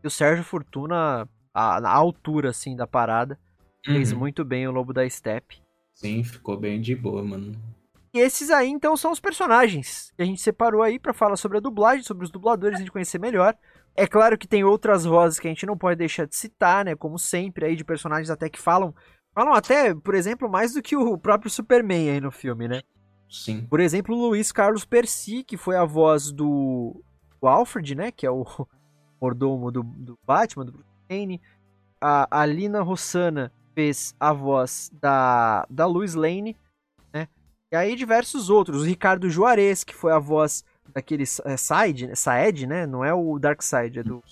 E 0.03 0.07
o 0.07 0.11
Sérgio 0.11 0.45
Fortuna, 0.45 1.29
a, 1.53 1.81
na 1.81 1.91
altura, 1.91 2.51
assim, 2.51 2.77
da 2.77 2.87
parada, 2.87 3.39
fez 3.85 4.13
uhum. 4.13 4.19
muito 4.19 4.45
bem 4.45 4.67
o 4.67 4.71
Lobo 4.71 4.93
da 4.93 5.09
Steppe. 5.09 5.64
Sim, 5.95 6.23
ficou 6.25 6.57
bem 6.57 6.81
de 6.81 6.95
boa, 6.95 7.23
mano. 7.23 7.53
E 8.13 8.21
esses 8.21 8.51
aí, 8.51 8.69
então, 8.69 8.97
são 8.97 9.11
os 9.11 9.19
personagens 9.19 10.13
que 10.17 10.23
a 10.23 10.25
gente 10.25 10.41
separou 10.41 10.83
aí 10.83 11.01
pra 11.01 11.13
falar 11.13 11.37
sobre 11.37 11.59
a 11.59 11.61
dublagem, 11.61 12.05
sobre 12.05 12.25
os 12.25 12.31
dubladores, 12.31 12.77
a 12.77 12.79
gente 12.79 12.93
conhecer 12.93 13.19
melhor. 13.19 13.57
É 13.97 14.07
claro 14.07 14.39
que 14.39 14.47
tem 14.47 14.63
outras 14.63 15.05
vozes 15.05 15.41
que 15.41 15.49
a 15.49 15.51
gente 15.51 15.67
não 15.67 15.77
pode 15.77 15.99
deixar 15.99 16.27
de 16.27 16.37
citar, 16.37 16.85
né? 16.85 16.95
Como 16.95 17.19
sempre, 17.19 17.67
aí 17.67 17.77
de 17.77 17.85
personagens 17.85 18.31
até 18.31 18.49
que 18.49 18.61
falam. 18.61 18.95
Falam 19.35 19.53
até, 19.53 19.93
por 19.93 20.15
exemplo, 20.15 20.49
mais 20.49 20.75
do 20.75 20.83
que 20.83 20.97
o 20.97 21.19
próprio 21.19 21.51
Superman 21.51 22.11
aí 22.11 22.21
no 22.21 22.31
filme, 22.31 22.69
né? 22.69 22.83
Sim. 23.29 23.67
Por 23.69 23.81
exemplo, 23.81 24.15
o 24.15 24.29
Luiz 24.29 24.53
Carlos 24.53 24.85
Percy, 24.85 25.43
que 25.43 25.57
foi 25.57 25.77
a 25.77 25.85
voz 25.85 26.31
do, 26.31 27.03
do 27.41 27.49
Alfred, 27.49 27.97
né? 27.97 28.13
Que 28.13 28.27
é 28.27 28.31
o 28.31 28.45
mordomo 29.21 29.73
do, 29.73 29.83
do 29.83 30.17
Batman, 30.25 30.67
do 30.67 30.73
Bruce 30.73 30.87
Wayne. 31.11 31.41
A, 32.01 32.43
a 32.43 32.47
Lina 32.47 32.81
Rossana 32.81 33.53
fez 33.75 34.15
a 34.21 34.33
voz 34.33 34.91
da, 35.01 35.67
da 35.69 35.87
Lois 35.87 36.15
Lane, 36.15 36.57
né? 37.13 37.29
E 37.73 37.77
aí 37.77 37.97
diversos 37.97 38.51
outros. 38.51 38.83
O 38.83 38.85
Ricardo 38.85 39.29
Juarez, 39.29 39.83
que 39.85 39.95
foi 39.95 40.13
a 40.13 40.19
voz 40.19 40.65
daquele 40.93 41.25
é, 41.45 41.57
Side, 41.57 42.07
né? 42.07 42.15
Saed, 42.15 42.67
né? 42.67 42.87
Não 42.87 43.05
é 43.05 43.13
o 43.13 43.39
Darkseid, 43.39 43.99
é 43.99 44.03
do... 44.03 44.23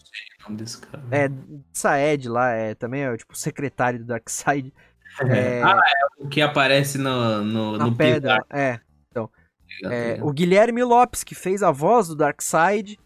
Cara. 0.90 1.04
É, 1.10 1.28
Saed 1.72 2.28
lá, 2.28 2.50
é, 2.50 2.74
também 2.74 3.02
é 3.02 3.16
tipo 3.16 3.36
secretário 3.36 3.98
do 4.00 4.04
Darkseid. 4.06 4.72
É, 5.28 5.62
Ah, 5.62 5.78
é 5.78 6.22
o 6.24 6.28
que 6.28 6.40
aparece 6.40 6.98
no, 6.98 7.44
no, 7.44 7.76
na 7.78 7.86
no 7.86 7.94
pedra, 7.96 8.44
é. 8.50 8.80
tá 9.12 9.28
É, 9.90 10.12
ligado? 10.14 10.26
o 10.26 10.32
Guilherme 10.32 10.82
Lopes, 10.82 11.22
que 11.24 11.34
fez 11.34 11.62
a 11.62 11.70
voz 11.70 12.08
do 12.08 12.16
Darkseid. 12.16 12.98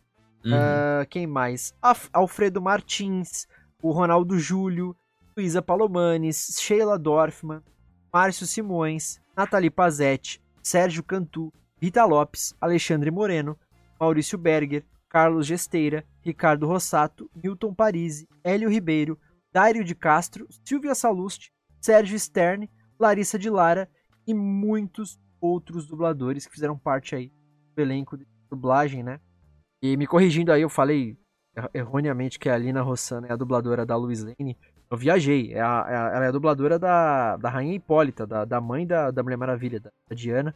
Uhum. 0.44 0.52
Ah, 0.54 1.06
quem 1.10 1.26
mais? 1.26 1.74
Af- 1.82 2.08
Alfredo 2.12 2.60
Martins, 2.62 3.46
o 3.82 3.90
Ronaldo 3.90 4.38
Júlio, 4.38 4.96
Luísa 5.36 5.60
Palomanes, 5.60 6.56
Sheila 6.58 6.98
Dorfman, 6.98 7.62
Márcio 8.10 8.46
Simões, 8.46 9.20
Nathalie 9.36 9.68
Pazetti, 9.68 10.40
Sérgio 10.62 11.02
Cantu, 11.04 11.52
Rita 11.80 12.06
Lopes, 12.06 12.54
Alexandre 12.58 13.10
Moreno, 13.10 13.54
Maurício 14.00 14.38
Berger, 14.38 14.82
Carlos 15.10 15.46
Gesteira, 15.46 16.06
Ricardo 16.22 16.66
Rossato, 16.66 17.30
Milton 17.36 17.74
Parisi, 17.74 18.26
Hélio 18.42 18.70
Ribeiro, 18.70 19.18
Dário 19.52 19.84
de 19.84 19.94
Castro, 19.94 20.46
Silvia 20.64 20.94
Salusti, 20.94 21.52
Sérgio 21.82 22.18
Stern, 22.18 22.70
Larissa 22.98 23.38
de 23.38 23.50
Lara 23.50 23.90
e 24.26 24.32
muitos 24.32 25.18
outros 25.38 25.86
dubladores 25.86 26.46
que 26.46 26.52
fizeram 26.52 26.78
parte 26.78 27.14
aí 27.14 27.30
do 27.74 27.82
elenco 27.82 28.16
de 28.16 28.26
dublagem, 28.50 29.02
né? 29.02 29.20
E 29.82 29.98
me 29.98 30.06
corrigindo 30.06 30.50
aí, 30.50 30.62
eu 30.62 30.70
falei 30.70 31.18
er- 31.54 31.70
erroneamente 31.74 32.38
que 32.38 32.48
a 32.48 32.54
Alina 32.54 32.80
Rossana 32.80 33.26
é 33.28 33.32
a 33.32 33.36
dubladora 33.36 33.84
da 33.84 33.96
Louise 33.96 34.24
Lane. 34.24 34.56
Eu 34.90 34.96
viajei, 34.96 35.52
é 35.52 35.60
a- 35.60 35.86
é 35.88 35.96
a- 35.96 36.10
ela 36.14 36.24
é 36.26 36.28
a 36.28 36.32
dubladora 36.32 36.78
da, 36.78 37.36
da 37.36 37.48
Rainha 37.48 37.74
Hipólita, 37.74 38.26
da, 38.26 38.44
da 38.44 38.60
mãe 38.60 38.86
da, 38.86 39.10
da 39.10 39.22
Mulher 39.22 39.36
Maravilha, 39.36 39.80
da, 39.80 39.90
da 40.08 40.14
Diana. 40.14 40.54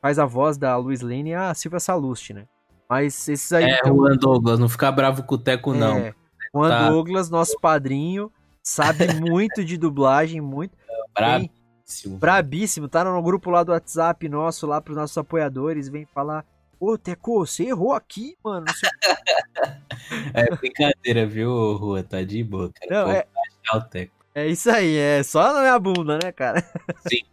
Faz 0.00 0.18
a 0.18 0.24
voz 0.24 0.56
da 0.56 0.76
Louise 0.76 1.04
Lane 1.04 1.34
a 1.34 1.52
Silvia 1.52 1.78
Salusti, 1.78 2.32
né? 2.32 2.46
Mas 2.88 3.28
esses 3.28 3.52
aí. 3.52 3.64
É, 3.64 3.78
então, 3.78 3.94
Juan 3.94 4.16
Douglas, 4.16 4.58
não 4.58 4.68
fica 4.68 4.90
bravo 4.90 5.22
com 5.24 5.34
o 5.34 5.38
Teco, 5.38 5.74
não. 5.74 5.98
é, 5.98 6.14
Juan 6.54 6.68
Tá. 6.70 6.88
Douglas, 6.88 7.28
nosso 7.28 7.58
padrinho, 7.60 8.32
sabe 8.62 8.98
muito 9.22 9.62
de 9.64 9.76
dublagem, 9.76 10.40
muito. 10.40 10.72
Vem 11.18 11.50
Brabíssimo. 11.84 12.18
brabíssimo, 12.18 12.88
tá 12.88 13.04
no 13.04 13.22
grupo 13.22 13.50
lá 13.50 13.62
do 13.62 13.72
WhatsApp 13.72 14.26
nosso, 14.28 14.66
lá 14.66 14.80
pros 14.80 14.96
nossos 14.96 15.18
apoiadores, 15.18 15.88
vem 15.88 16.06
falar. 16.06 16.44
Ô, 16.80 16.96
Teco, 16.96 17.44
você 17.46 17.64
errou 17.64 17.92
aqui, 17.92 18.36
mano. 18.42 18.64
sei 18.74 18.88
É 20.34 20.54
brincadeira, 20.56 21.26
viu, 21.26 21.76
Rua? 21.76 22.02
Tá 22.02 22.22
de 22.22 22.42
boa, 22.42 22.70
cara. 22.72 22.90
Não, 22.90 23.04
Pô, 23.10 23.12
é- 23.12 23.26
o 23.74 23.80
Teco. 23.82 24.12
É 24.34 24.46
isso 24.46 24.70
aí, 24.70 24.96
é 24.96 25.22
só 25.22 25.52
na 25.52 25.60
minha 25.60 25.78
bunda, 25.78 26.18
né, 26.22 26.32
cara? 26.32 26.64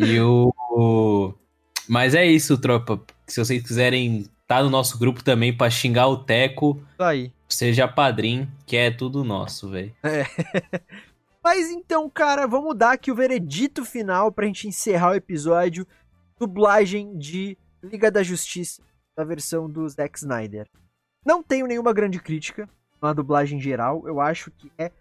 E 0.00 0.20
o. 0.20 1.34
Mas 1.88 2.14
é 2.14 2.24
isso, 2.24 2.56
tropa. 2.56 3.02
Se 3.26 3.44
vocês 3.44 3.60
quiserem 3.60 4.30
tá 4.46 4.62
no 4.62 4.70
nosso 4.70 4.98
grupo 4.98 5.22
também 5.22 5.54
pra 5.54 5.68
xingar 5.68 6.06
o 6.06 6.24
Teco, 6.24 6.80
Isso 6.92 7.02
aí. 7.02 7.32
seja 7.48 7.88
padrinho, 7.88 8.50
que 8.64 8.76
é 8.76 8.90
tudo 8.90 9.24
nosso, 9.24 9.68
velho. 9.70 9.92
Mas 11.44 11.70
então, 11.70 12.08
cara, 12.08 12.46
vamos 12.46 12.76
dar 12.76 12.92
aqui 12.92 13.10
o 13.10 13.14
veredito 13.14 13.84
final 13.84 14.32
pra 14.32 14.46
gente 14.46 14.68
encerrar 14.68 15.10
o 15.10 15.16
episódio. 15.16 15.86
Dublagem 16.38 17.18
de 17.18 17.58
Liga 17.82 18.10
da 18.10 18.22
Justiça, 18.22 18.82
da 19.16 19.24
versão 19.24 19.68
do 19.68 19.88
Zack 19.88 20.18
Snyder. 20.18 20.66
Não 21.26 21.42
tenho 21.42 21.66
nenhuma 21.66 21.92
grande 21.92 22.20
crítica 22.20 22.68
na 23.02 23.12
dublagem 23.12 23.60
geral. 23.60 24.06
Eu 24.06 24.20
acho 24.20 24.50
que 24.52 24.70
é 24.78 24.92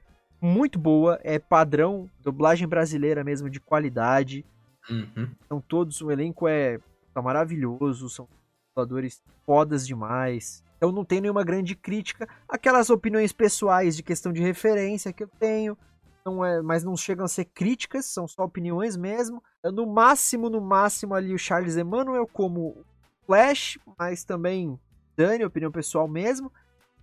muito 0.42 0.78
boa, 0.78 1.20
é 1.24 1.40
padrão, 1.40 2.10
dublagem 2.22 2.68
brasileira 2.68 3.24
mesmo, 3.24 3.50
de 3.50 3.60
qualidade. 3.60 4.46
Uhum. 4.90 5.30
São 5.48 5.62
todos, 5.62 6.02
o 6.02 6.12
elenco 6.12 6.48
é 6.48 6.80
tá 7.14 7.22
maravilhoso, 7.22 8.10
são 8.10 8.28
dubladores 8.70 9.24
fodas 9.46 9.88
demais. 9.88 10.64
Então 10.78 10.92
não 10.92 11.04
tem 11.04 11.20
nenhuma 11.20 11.44
grande 11.44 11.76
crítica. 11.76 12.30
Aquelas 12.48 12.90
opiniões 12.90 13.34
pessoais 13.34 13.96
de 13.96 14.04
questão 14.04 14.32
de 14.32 14.42
referência 14.42 15.12
que 15.12 15.24
eu 15.24 15.30
tenho, 15.40 15.76
não 16.24 16.46
é, 16.46 16.62
mas 16.62 16.84
não 16.84 16.96
chegam 16.96 17.26
a 17.26 17.28
ser 17.28 17.46
críticas, 17.46 18.06
são 18.06 18.28
só 18.28 18.44
opiniões 18.44 18.96
mesmo. 18.96 19.42
No 19.64 19.88
máximo, 19.88 20.50
no 20.50 20.62
máximo 20.62 21.16
ali 21.16 21.34
o 21.34 21.40
Charles 21.40 21.78
Emmanuel 21.78 22.28
como 22.32 22.86
Flash, 23.26 23.80
mas 23.98 24.24
também 24.24 24.80
Dani, 25.16 25.44
opinião 25.44 25.72
pessoal 25.72 26.08
mesmo. 26.08 26.52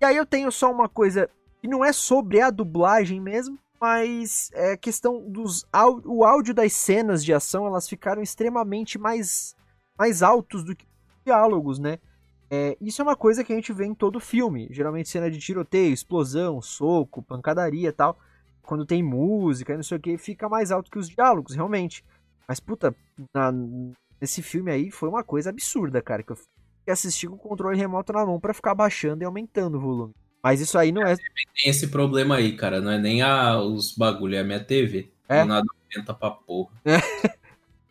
E 0.00 0.04
aí 0.04 0.16
eu 0.16 0.24
tenho 0.24 0.52
só 0.52 0.70
uma 0.70 0.88
coisa 0.88 1.28
que 1.64 1.68
não 1.68 1.82
é 1.82 1.94
sobre 1.94 2.42
a 2.42 2.50
dublagem 2.50 3.18
mesmo, 3.18 3.58
mas 3.80 4.50
é 4.52 4.76
questão 4.76 5.30
dos 5.30 5.64
o 6.04 6.22
áudio 6.22 6.52
das 6.52 6.74
cenas 6.74 7.24
de 7.24 7.32
ação, 7.32 7.66
elas 7.66 7.88
ficaram 7.88 8.20
extremamente 8.20 8.98
mais 8.98 9.56
mais 9.98 10.22
altos 10.22 10.62
do 10.62 10.76
que 10.76 10.84
os 10.84 11.24
diálogos, 11.24 11.78
né? 11.78 11.98
É, 12.50 12.76
isso 12.82 13.00
é 13.00 13.02
uma 13.02 13.16
coisa 13.16 13.42
que 13.42 13.50
a 13.50 13.56
gente 13.56 13.72
vê 13.72 13.86
em 13.86 13.94
todo 13.94 14.20
filme, 14.20 14.68
geralmente 14.70 15.08
cena 15.08 15.30
de 15.30 15.38
tiroteio, 15.38 15.94
explosão, 15.94 16.60
soco, 16.60 17.22
pancadaria 17.22 17.94
tal. 17.94 18.18
Quando 18.62 18.84
tem 18.84 19.02
música 19.02 19.74
não 19.74 19.82
sei 19.82 19.96
o 19.96 20.00
que, 20.00 20.18
fica 20.18 20.50
mais 20.50 20.70
alto 20.70 20.90
que 20.90 20.98
os 20.98 21.08
diálogos, 21.08 21.54
realmente. 21.54 22.04
Mas, 22.46 22.60
puta, 22.60 22.94
na- 23.34 23.50
nesse 24.20 24.42
filme 24.42 24.70
aí 24.70 24.90
foi 24.90 25.08
uma 25.08 25.24
coisa 25.24 25.48
absurda, 25.48 26.02
cara. 26.02 26.22
Que 26.22 26.32
eu 26.32 26.36
assistindo 26.88 27.30
com 27.30 27.46
o 27.46 27.48
controle 27.48 27.78
remoto 27.78 28.12
na 28.12 28.26
mão 28.26 28.38
pra 28.38 28.52
ficar 28.52 28.74
baixando 28.74 29.22
e 29.22 29.24
aumentando 29.24 29.78
o 29.78 29.80
volume. 29.80 30.14
Mas 30.44 30.60
isso 30.60 30.76
aí 30.76 30.92
não 30.92 31.00
é. 31.00 31.16
Tem 31.16 31.70
esse 31.70 31.88
problema 31.88 32.36
aí, 32.36 32.54
cara. 32.54 32.78
Não 32.78 32.90
é 32.90 32.98
nem 32.98 33.22
a, 33.22 33.58
os 33.58 33.96
bagulho, 33.96 34.36
é 34.36 34.40
a 34.40 34.44
minha 34.44 34.62
TV. 34.62 35.10
É? 35.26 35.40
Do 35.40 35.48
nada 35.48 35.66
aumenta 35.90 36.12
pra 36.12 36.30
porra. 36.30 36.70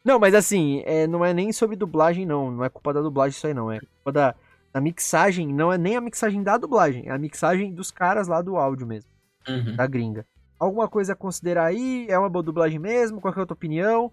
Não, 0.05 0.19
mas 0.19 0.35
assim, 0.35 0.81
é, 0.85 1.07
não 1.07 1.23
é 1.23 1.33
nem 1.33 1.53
sobre 1.53 1.77
dublagem, 1.77 2.25
não. 2.25 2.51
Não 2.51 2.65
é 2.65 2.67
culpa 2.67 2.93
da 2.93 2.99
dublagem 2.99 3.37
isso 3.37 3.47
aí, 3.47 3.53
não. 3.53 3.71
É 3.71 3.79
culpa 3.79 4.11
da, 4.11 4.35
da 4.73 4.81
mixagem. 4.81 5.47
Não 5.53 5.71
é 5.71 5.77
nem 5.77 5.95
a 5.95 6.01
mixagem 6.01 6.43
da 6.43 6.57
dublagem, 6.57 7.07
é 7.07 7.11
a 7.11 7.17
mixagem 7.17 7.73
dos 7.73 7.89
caras 7.89 8.27
lá 8.27 8.41
do 8.41 8.57
áudio 8.57 8.85
mesmo, 8.85 9.09
Uhum. 9.47 9.77
da 9.77 9.87
gringa. 9.87 10.25
Alguma 10.59 10.89
coisa 10.89 11.13
a 11.13 11.15
considerar 11.15 11.67
aí? 11.67 12.05
É 12.09 12.19
uma 12.19 12.27
boa 12.27 12.43
dublagem 12.43 12.79
mesmo? 12.79 13.21
Qual 13.21 13.33
é 13.33 13.41
a 13.41 13.45
tua 13.45 13.53
opinião? 13.53 14.11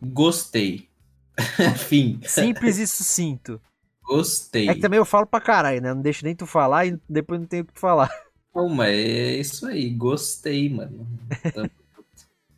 Gostei. 0.00 0.88
Fim. 1.76 2.18
Simples 2.24 2.78
e 2.78 2.86
sucinto. 2.86 3.60
Gostei. 4.10 4.68
É 4.68 4.74
que 4.74 4.80
também 4.80 4.98
eu 4.98 5.04
falo 5.04 5.24
pra 5.24 5.40
caralho, 5.40 5.80
né? 5.80 5.94
Não 5.94 6.02
deixo 6.02 6.24
nem 6.24 6.34
tu 6.34 6.44
falar 6.44 6.84
e 6.84 6.98
depois 7.08 7.38
não 7.38 7.46
tenho 7.46 7.62
o 7.62 7.66
que 7.66 7.78
falar. 7.78 8.10
Pô, 8.52 8.68
mas 8.68 8.88
é 8.88 9.36
isso 9.36 9.68
aí. 9.68 9.88
Gostei, 9.90 10.68
mano. 10.68 11.06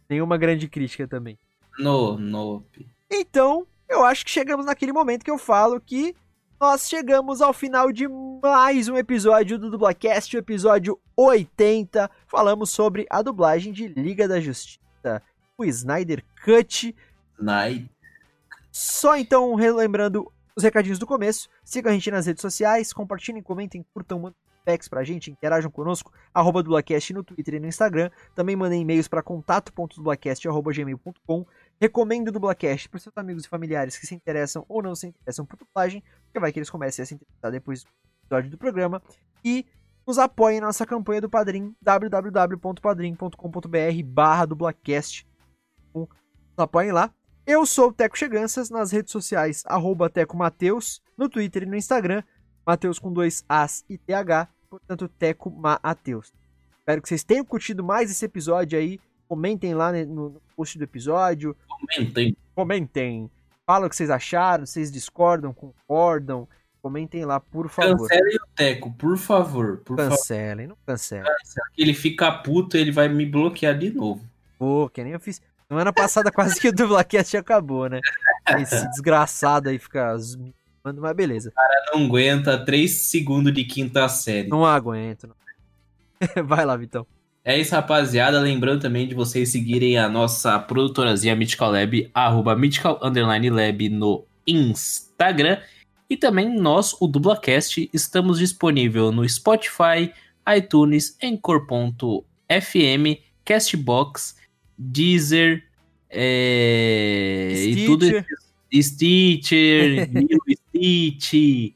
Nenhuma 0.09 0.39
grande 0.39 0.66
crítica 0.66 1.07
também. 1.07 1.39
No, 1.79 2.16
no. 2.16 2.65
Então, 3.11 3.66
eu 3.87 4.03
acho 4.03 4.24
que 4.24 4.31
chegamos 4.31 4.65
naquele 4.65 4.95
momento 4.95 5.23
que 5.23 5.31
eu 5.31 5.37
falo 5.37 5.79
que 5.79 6.16
nós 6.59 6.89
chegamos 6.89 7.43
ao 7.43 7.53
final 7.53 7.93
de 7.93 8.09
mais 8.09 8.89
um 8.89 8.97
episódio 8.97 9.59
do 9.59 9.70
Dublacast, 9.70 10.35
o 10.35 10.39
episódio 10.39 10.99
80. 11.15 12.11
Falamos 12.27 12.70
sobre 12.70 13.07
a 13.11 13.20
dublagem 13.20 13.74
de 13.74 13.89
Liga 13.89 14.27
da 14.27 14.41
Justiça, 14.41 15.20
o 15.59 15.66
Snyder 15.66 16.24
Cut. 16.43 16.97
Night. 17.39 17.91
Só 18.70 19.19
então, 19.19 19.55
relembrando 19.55 20.33
os 20.57 20.62
recadinhos 20.62 20.99
do 20.99 21.07
começo, 21.07 21.49
sigam 21.65 21.91
a 21.91 21.95
gente 21.95 22.11
nas 22.11 22.27
redes 22.27 22.43
sociais, 22.43 22.93
compartilhem, 22.93 23.43
comentem, 23.43 23.85
curtam, 23.95 24.20
mandem 24.20 24.37
feedbacks 24.62 24.89
pra 24.89 25.05
gente, 25.05 25.31
interajam 25.31 25.70
conosco, 25.70 26.11
arroba 26.33 26.62
dublacast 26.62 27.12
no 27.12 27.23
Twitter 27.23 27.53
e 27.55 27.61
no 27.61 27.66
Instagram. 27.66 28.11
Também 28.35 28.57
mandem 28.57 28.81
e-mails 28.81 29.07
para 29.09 29.23
contato.dublacast.gmail.com. 29.23 31.45
Recomendo 31.81 32.29
o 32.29 32.33
Dublacast 32.33 32.89
para 32.89 32.99
seus 33.01 33.15
amigos 33.16 33.45
e 33.45 33.49
familiares 33.49 33.99
que 33.99 34.07
se 34.07 34.15
interessam 34.15 34.65
ou 34.69 34.81
não 34.83 34.95
se 34.95 35.09
interessam 35.09 35.45
por 35.45 35.59
dublagem, 35.59 36.01
porque 36.24 36.39
vai 36.39 36.53
que 36.53 36.61
eles 36.61 36.70
comecem 36.70 37.03
a 37.03 37.07
se 37.07 37.15
interessar 37.15 37.51
depois 37.51 37.83
do 37.83 37.89
episódio 38.24 38.51
do 38.51 38.59
programa. 38.59 39.03
E 39.45 39.66
nos 40.07 40.16
apoiem 40.19 40.61
na 40.61 40.69
nossa 40.69 40.87
campanha 40.87 41.20
do 41.20 41.29
Padrim, 41.29 41.74
www.padrim.com.br 41.83 44.05
barra 44.05 44.47
dublacast. 44.47 45.27
Nos 45.95 46.09
apoiem 46.57 46.93
lá. 46.93 47.12
Eu 47.44 47.66
sou 47.66 47.89
o 47.89 47.93
Teco 47.93 48.16
Cheganças, 48.16 48.70
nas 48.70 48.93
redes 48.93 49.10
sociais, 49.10 49.64
arroba 49.66 50.09
Teco 50.09 50.36
Mateus, 50.36 51.02
no 51.19 51.28
Twitter 51.28 51.64
e 51.64 51.66
no 51.66 51.74
Instagram, 51.74 52.23
Mateus 52.64 53.01
com 53.01 53.12
dois 53.12 53.44
As 53.48 53.85
e 53.90 53.98
TH, 53.98 54.48
portanto, 54.70 55.09
Teco 55.09 55.51
Mateus. 55.51 56.32
Espero 56.78 57.02
que 57.02 57.09
vocês 57.09 57.24
tenham 57.24 57.44
curtido 57.44 57.82
mais 57.82 58.12
esse 58.12 58.24
episódio 58.24 58.78
aí. 58.78 59.01
Comentem 59.28 59.74
lá 59.74 59.90
né, 59.90 60.05
no 60.05 60.40
post 60.56 60.78
do 60.78 60.85
episódio. 60.85 61.56
Comentem. 61.66 62.36
Comentem. 62.55 63.31
Falam 63.66 63.86
o 63.86 63.90
que 63.90 63.97
vocês 63.97 64.10
acharam, 64.10 64.64
vocês 64.64 64.93
discordam, 64.93 65.52
concordam. 65.52 66.48
Comentem 66.81 67.24
lá, 67.24 67.40
por 67.40 67.69
favor. 67.69 68.09
Cancelem 68.09 68.36
o 68.36 68.47
Teco, 68.55 68.93
por 68.93 69.16
favor. 69.16 69.78
Por 69.78 69.97
favor. 69.97 70.10
Cancelem, 70.10 70.69
não 70.69 70.77
cancelem. 70.86 71.31
Ele 71.77 71.94
fica 71.94 72.31
puto, 72.31 72.77
ele 72.77 72.93
vai 72.93 73.09
me 73.09 73.27
bloquear 73.27 73.77
de 73.77 73.90
novo. 73.90 74.24
Pô, 74.59 74.89
que 74.89 75.02
nem 75.02 75.12
eu 75.12 75.20
fiz. 75.20 75.43
Semana 75.73 75.90
passada 75.90 76.31
quase 76.31 76.61
que 76.61 76.69
o 76.69 76.73
Dublacast 76.73 77.35
acabou, 77.35 77.89
né? 77.89 77.99
Esse 78.61 78.86
desgraçado 78.90 79.70
aí 79.70 79.78
fica 79.78 80.15
zoando, 80.19 81.01
mas 81.01 81.16
beleza. 81.16 81.51
Não 81.94 82.05
aguenta 82.05 82.62
3 82.62 82.90
segundos 82.93 83.55
de 83.55 83.65
quinta 83.65 84.07
série. 84.07 84.49
Não 84.49 84.66
aguento. 84.66 85.28
não. 85.28 86.44
Vai 86.44 86.66
lá, 86.66 86.77
Vitão. 86.77 87.07
É 87.43 87.59
isso, 87.59 87.74
rapaziada. 87.74 88.39
Lembrando 88.39 88.82
também 88.82 89.09
de 89.09 89.15
vocês 89.15 89.51
seguirem 89.51 89.97
a 89.97 90.11
nossa 90.11 90.59
produtorazinha 90.59 91.35
Mythical 91.35 91.73
Lab, 91.73 92.11
arroba 92.12 92.55
Mythical 92.55 93.01
Underline 93.03 93.49
Lab 93.49 93.89
no 93.89 94.27
Instagram. 94.47 95.59
E 96.11 96.19
também 96.19 96.55
nós, 96.55 96.94
o 97.01 97.07
Dublacast, 97.07 97.89
estamos 97.94 98.39
disponível 98.39 99.11
no 99.11 99.27
Spotify, 99.27 100.12
iTunes, 100.55 101.16
Anchor.fm, 101.23 102.27
Castbox, 103.43 104.41
Deezer, 104.77 105.65
é... 106.11 107.53
e 107.57 107.86
tudo 107.86 108.07
Stitcher. 108.73 110.09
New 110.12 110.39
Stitch 110.49 111.74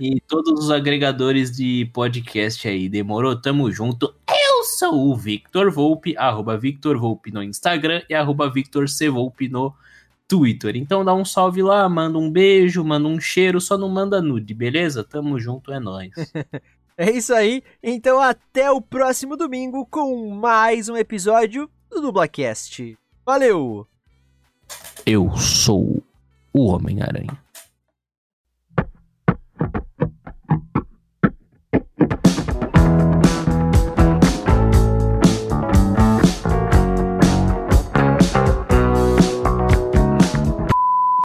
e 0.00 0.20
todos 0.28 0.64
os 0.64 0.70
agregadores 0.70 1.50
de 1.50 1.90
podcast 1.92 2.66
aí. 2.68 2.88
Demorou? 2.88 3.40
Tamo 3.40 3.70
junto. 3.70 4.14
Eu 4.28 4.64
sou 4.64 5.10
o 5.10 5.16
Victor 5.16 5.70
Volpe, 5.70 6.16
arroba 6.16 6.56
Victor 6.56 6.98
Volpe 6.98 7.32
no 7.32 7.42
Instagram 7.42 8.02
e 8.08 8.14
arroba 8.14 8.50
Victor 8.50 8.88
C. 8.88 9.08
Volpe 9.08 9.48
no 9.48 9.74
Twitter. 10.28 10.76
Então 10.76 11.04
dá 11.04 11.14
um 11.14 11.24
salve 11.24 11.62
lá, 11.62 11.88
manda 11.88 12.18
um 12.18 12.30
beijo, 12.30 12.84
manda 12.84 13.08
um 13.08 13.20
cheiro, 13.20 13.60
só 13.60 13.76
não 13.76 13.88
manda 13.88 14.22
nude, 14.22 14.54
beleza? 14.54 15.04
Tamo 15.04 15.38
junto, 15.38 15.72
é 15.72 15.80
nóis. 15.80 16.10
É 16.96 17.10
isso 17.10 17.34
aí. 17.34 17.60
Então 17.82 18.20
até 18.20 18.70
o 18.70 18.80
próximo 18.80 19.36
domingo 19.36 19.84
com 19.84 20.30
mais 20.30 20.88
um 20.88 20.96
episódio 20.96 21.68
do 21.94 22.00
Dublacast. 22.00 22.98
Valeu! 23.24 23.86
Eu 25.06 25.36
sou 25.36 26.02
o 26.52 26.66
Homem-Aranha. 26.66 27.38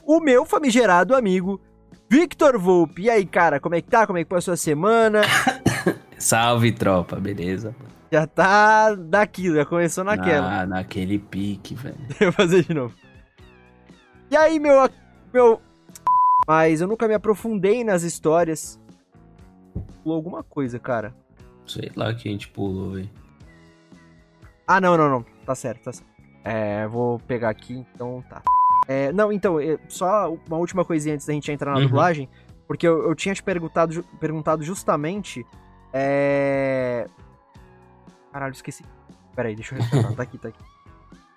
O 0.06 0.20
meu 0.20 0.46
famigerado 0.46 1.16
amigo 1.16 1.60
Victor 2.10 2.58
Volpe. 2.58 3.04
E 3.04 3.10
aí, 3.10 3.26
cara, 3.26 3.60
como 3.60 3.76
é 3.76 3.82
que 3.82 3.90
tá? 3.90 4.06
Como 4.06 4.18
é 4.18 4.24
que 4.24 4.30
foi 4.30 4.40
a 4.40 4.42
sua 4.42 4.58
semana? 4.58 5.22
Salve, 6.18 6.72
tropa, 6.72 7.16
beleza? 7.18 7.76
Já 8.12 8.26
tá 8.26 8.96
daquilo, 8.96 9.56
já 9.56 9.66
começou 9.66 10.04
naquela. 10.04 10.62
Ah, 10.62 10.66
naquele 10.66 11.20
pique, 11.20 11.76
velho. 11.76 11.96
Eu 12.20 12.32
vou 12.32 12.34
fazer 12.34 12.64
de 12.64 12.74
novo. 12.74 12.96
E 14.32 14.36
aí, 14.36 14.60
meu. 14.60 14.90
meu... 15.34 15.62
Mas 16.48 16.82
eu 16.82 16.88
nunca 16.88 17.08
me 17.08 17.14
aprofundei 17.14 17.84
nas 17.84 18.02
histórias. 18.02 18.80
Pulou 20.04 20.16
alguma 20.16 20.44
coisa, 20.44 20.80
cara. 20.80 21.14
Sei 21.68 21.92
lá 21.96 22.12
que 22.14 22.28
a 22.28 22.32
gente 22.32 22.48
pulou, 22.48 22.94
velho. 22.94 23.10
Ah, 24.68 24.82
não, 24.82 24.98
não, 24.98 25.10
não. 25.10 25.26
Tá 25.46 25.54
certo, 25.54 25.84
tá 25.84 25.94
certo. 25.94 26.10
É, 26.44 26.88
vou 26.88 27.20
pegar 27.20 27.50
aqui, 27.50 27.86
então 27.94 28.24
tá. 28.28 28.42
É, 28.88 29.12
não, 29.12 29.32
então, 29.32 29.58
só 29.88 30.34
uma 30.48 30.58
última 30.58 30.84
coisinha 30.84 31.14
antes 31.14 31.28
da 31.28 31.34
gente 31.34 31.52
entrar 31.52 31.72
na 31.74 31.78
Uhum. 31.78 31.86
dublagem. 31.86 32.28
Porque 32.68 32.88
eu, 32.88 33.04
eu 33.08 33.14
tinha 33.14 33.36
te 33.36 33.44
perguntado, 33.44 34.04
perguntado 34.20 34.64
justamente. 34.64 35.46
É. 35.94 37.08
Caralho, 38.32 38.54
esqueci. 38.54 38.84
Pera 39.36 39.50
aí, 39.50 39.56
deixa 39.56 39.76
eu 39.76 39.80
responder. 39.82 40.16
tá 40.16 40.24
aqui, 40.24 40.38
tá 40.38 40.48
aqui. 40.50 40.64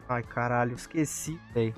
Ai, 0.09 0.23
caralho, 0.23 0.75
esqueci, 0.75 1.39
véi. 1.55 1.75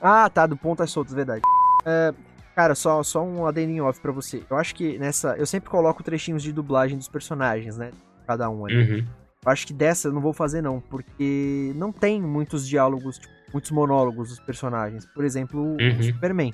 Ah, 0.00 0.28
tá, 0.28 0.46
do 0.46 0.56
Pontas 0.56 0.90
Soltas, 0.90 1.14
verdade. 1.14 1.42
É, 1.84 2.12
cara, 2.56 2.74
só, 2.74 3.02
só 3.02 3.22
um 3.22 3.46
adendinho 3.46 3.84
off 3.84 4.00
pra 4.00 4.10
você. 4.12 4.42
Eu 4.50 4.56
acho 4.56 4.74
que 4.74 4.98
nessa. 4.98 5.36
Eu 5.36 5.46
sempre 5.46 5.70
coloco 5.70 6.02
trechinhos 6.02 6.42
de 6.42 6.52
dublagem 6.52 6.96
dos 6.98 7.08
personagens, 7.08 7.76
né? 7.76 7.90
Cada 8.26 8.48
um 8.50 8.64
ali. 8.66 8.76
Uhum. 8.76 9.06
Eu 9.44 9.50
acho 9.52 9.66
que 9.66 9.72
dessa 9.72 10.08
eu 10.08 10.12
não 10.12 10.20
vou 10.20 10.32
fazer, 10.32 10.62
não, 10.62 10.80
porque 10.80 11.72
não 11.76 11.92
tem 11.92 12.20
muitos 12.22 12.66
diálogos, 12.66 13.18
tipo, 13.18 13.32
muitos 13.52 13.70
monólogos 13.70 14.28
dos 14.30 14.40
personagens. 14.40 15.04
Por 15.06 15.24
exemplo, 15.24 15.60
o 15.60 15.76
Uhum. 15.80 16.02
Superman. 16.02 16.52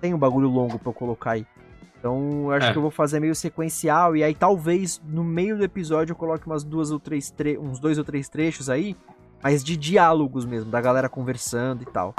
Tem 0.00 0.14
um 0.14 0.18
bagulho 0.18 0.48
longo 0.48 0.78
pra 0.78 0.88
eu 0.90 0.94
colocar 0.94 1.32
aí. 1.32 1.46
Então, 2.00 2.44
eu 2.46 2.52
acho 2.52 2.68
É. 2.68 2.72
que 2.72 2.78
eu 2.78 2.82
vou 2.82 2.90
fazer 2.90 3.20
meio 3.20 3.34
sequencial, 3.34 4.16
e 4.16 4.24
aí 4.24 4.34
talvez 4.34 5.00
no 5.06 5.22
meio 5.22 5.56
do 5.56 5.62
episódio 5.62 6.12
eu 6.12 6.16
coloque 6.16 6.46
umas 6.46 6.64
duas 6.64 6.90
ou 6.90 6.98
três 6.98 7.30
tre 7.30 7.56
uns 7.58 7.78
dois 7.78 7.98
ou 7.98 8.04
três 8.04 8.26
trechos 8.28 8.68
aí, 8.70 8.96
mas 9.42 9.62
de 9.62 9.76
diálogos 9.76 10.44
mesmo, 10.46 10.70
da 10.70 10.80
galera 10.80 11.08
conversando 11.08 11.82
e 11.82 11.86
tal. 11.86 12.14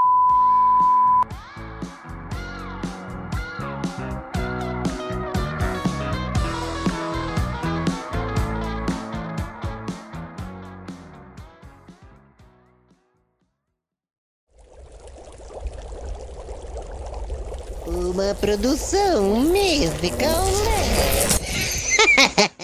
Produção 18.35 19.23
musical 19.41 20.45
lab. 20.63 21.01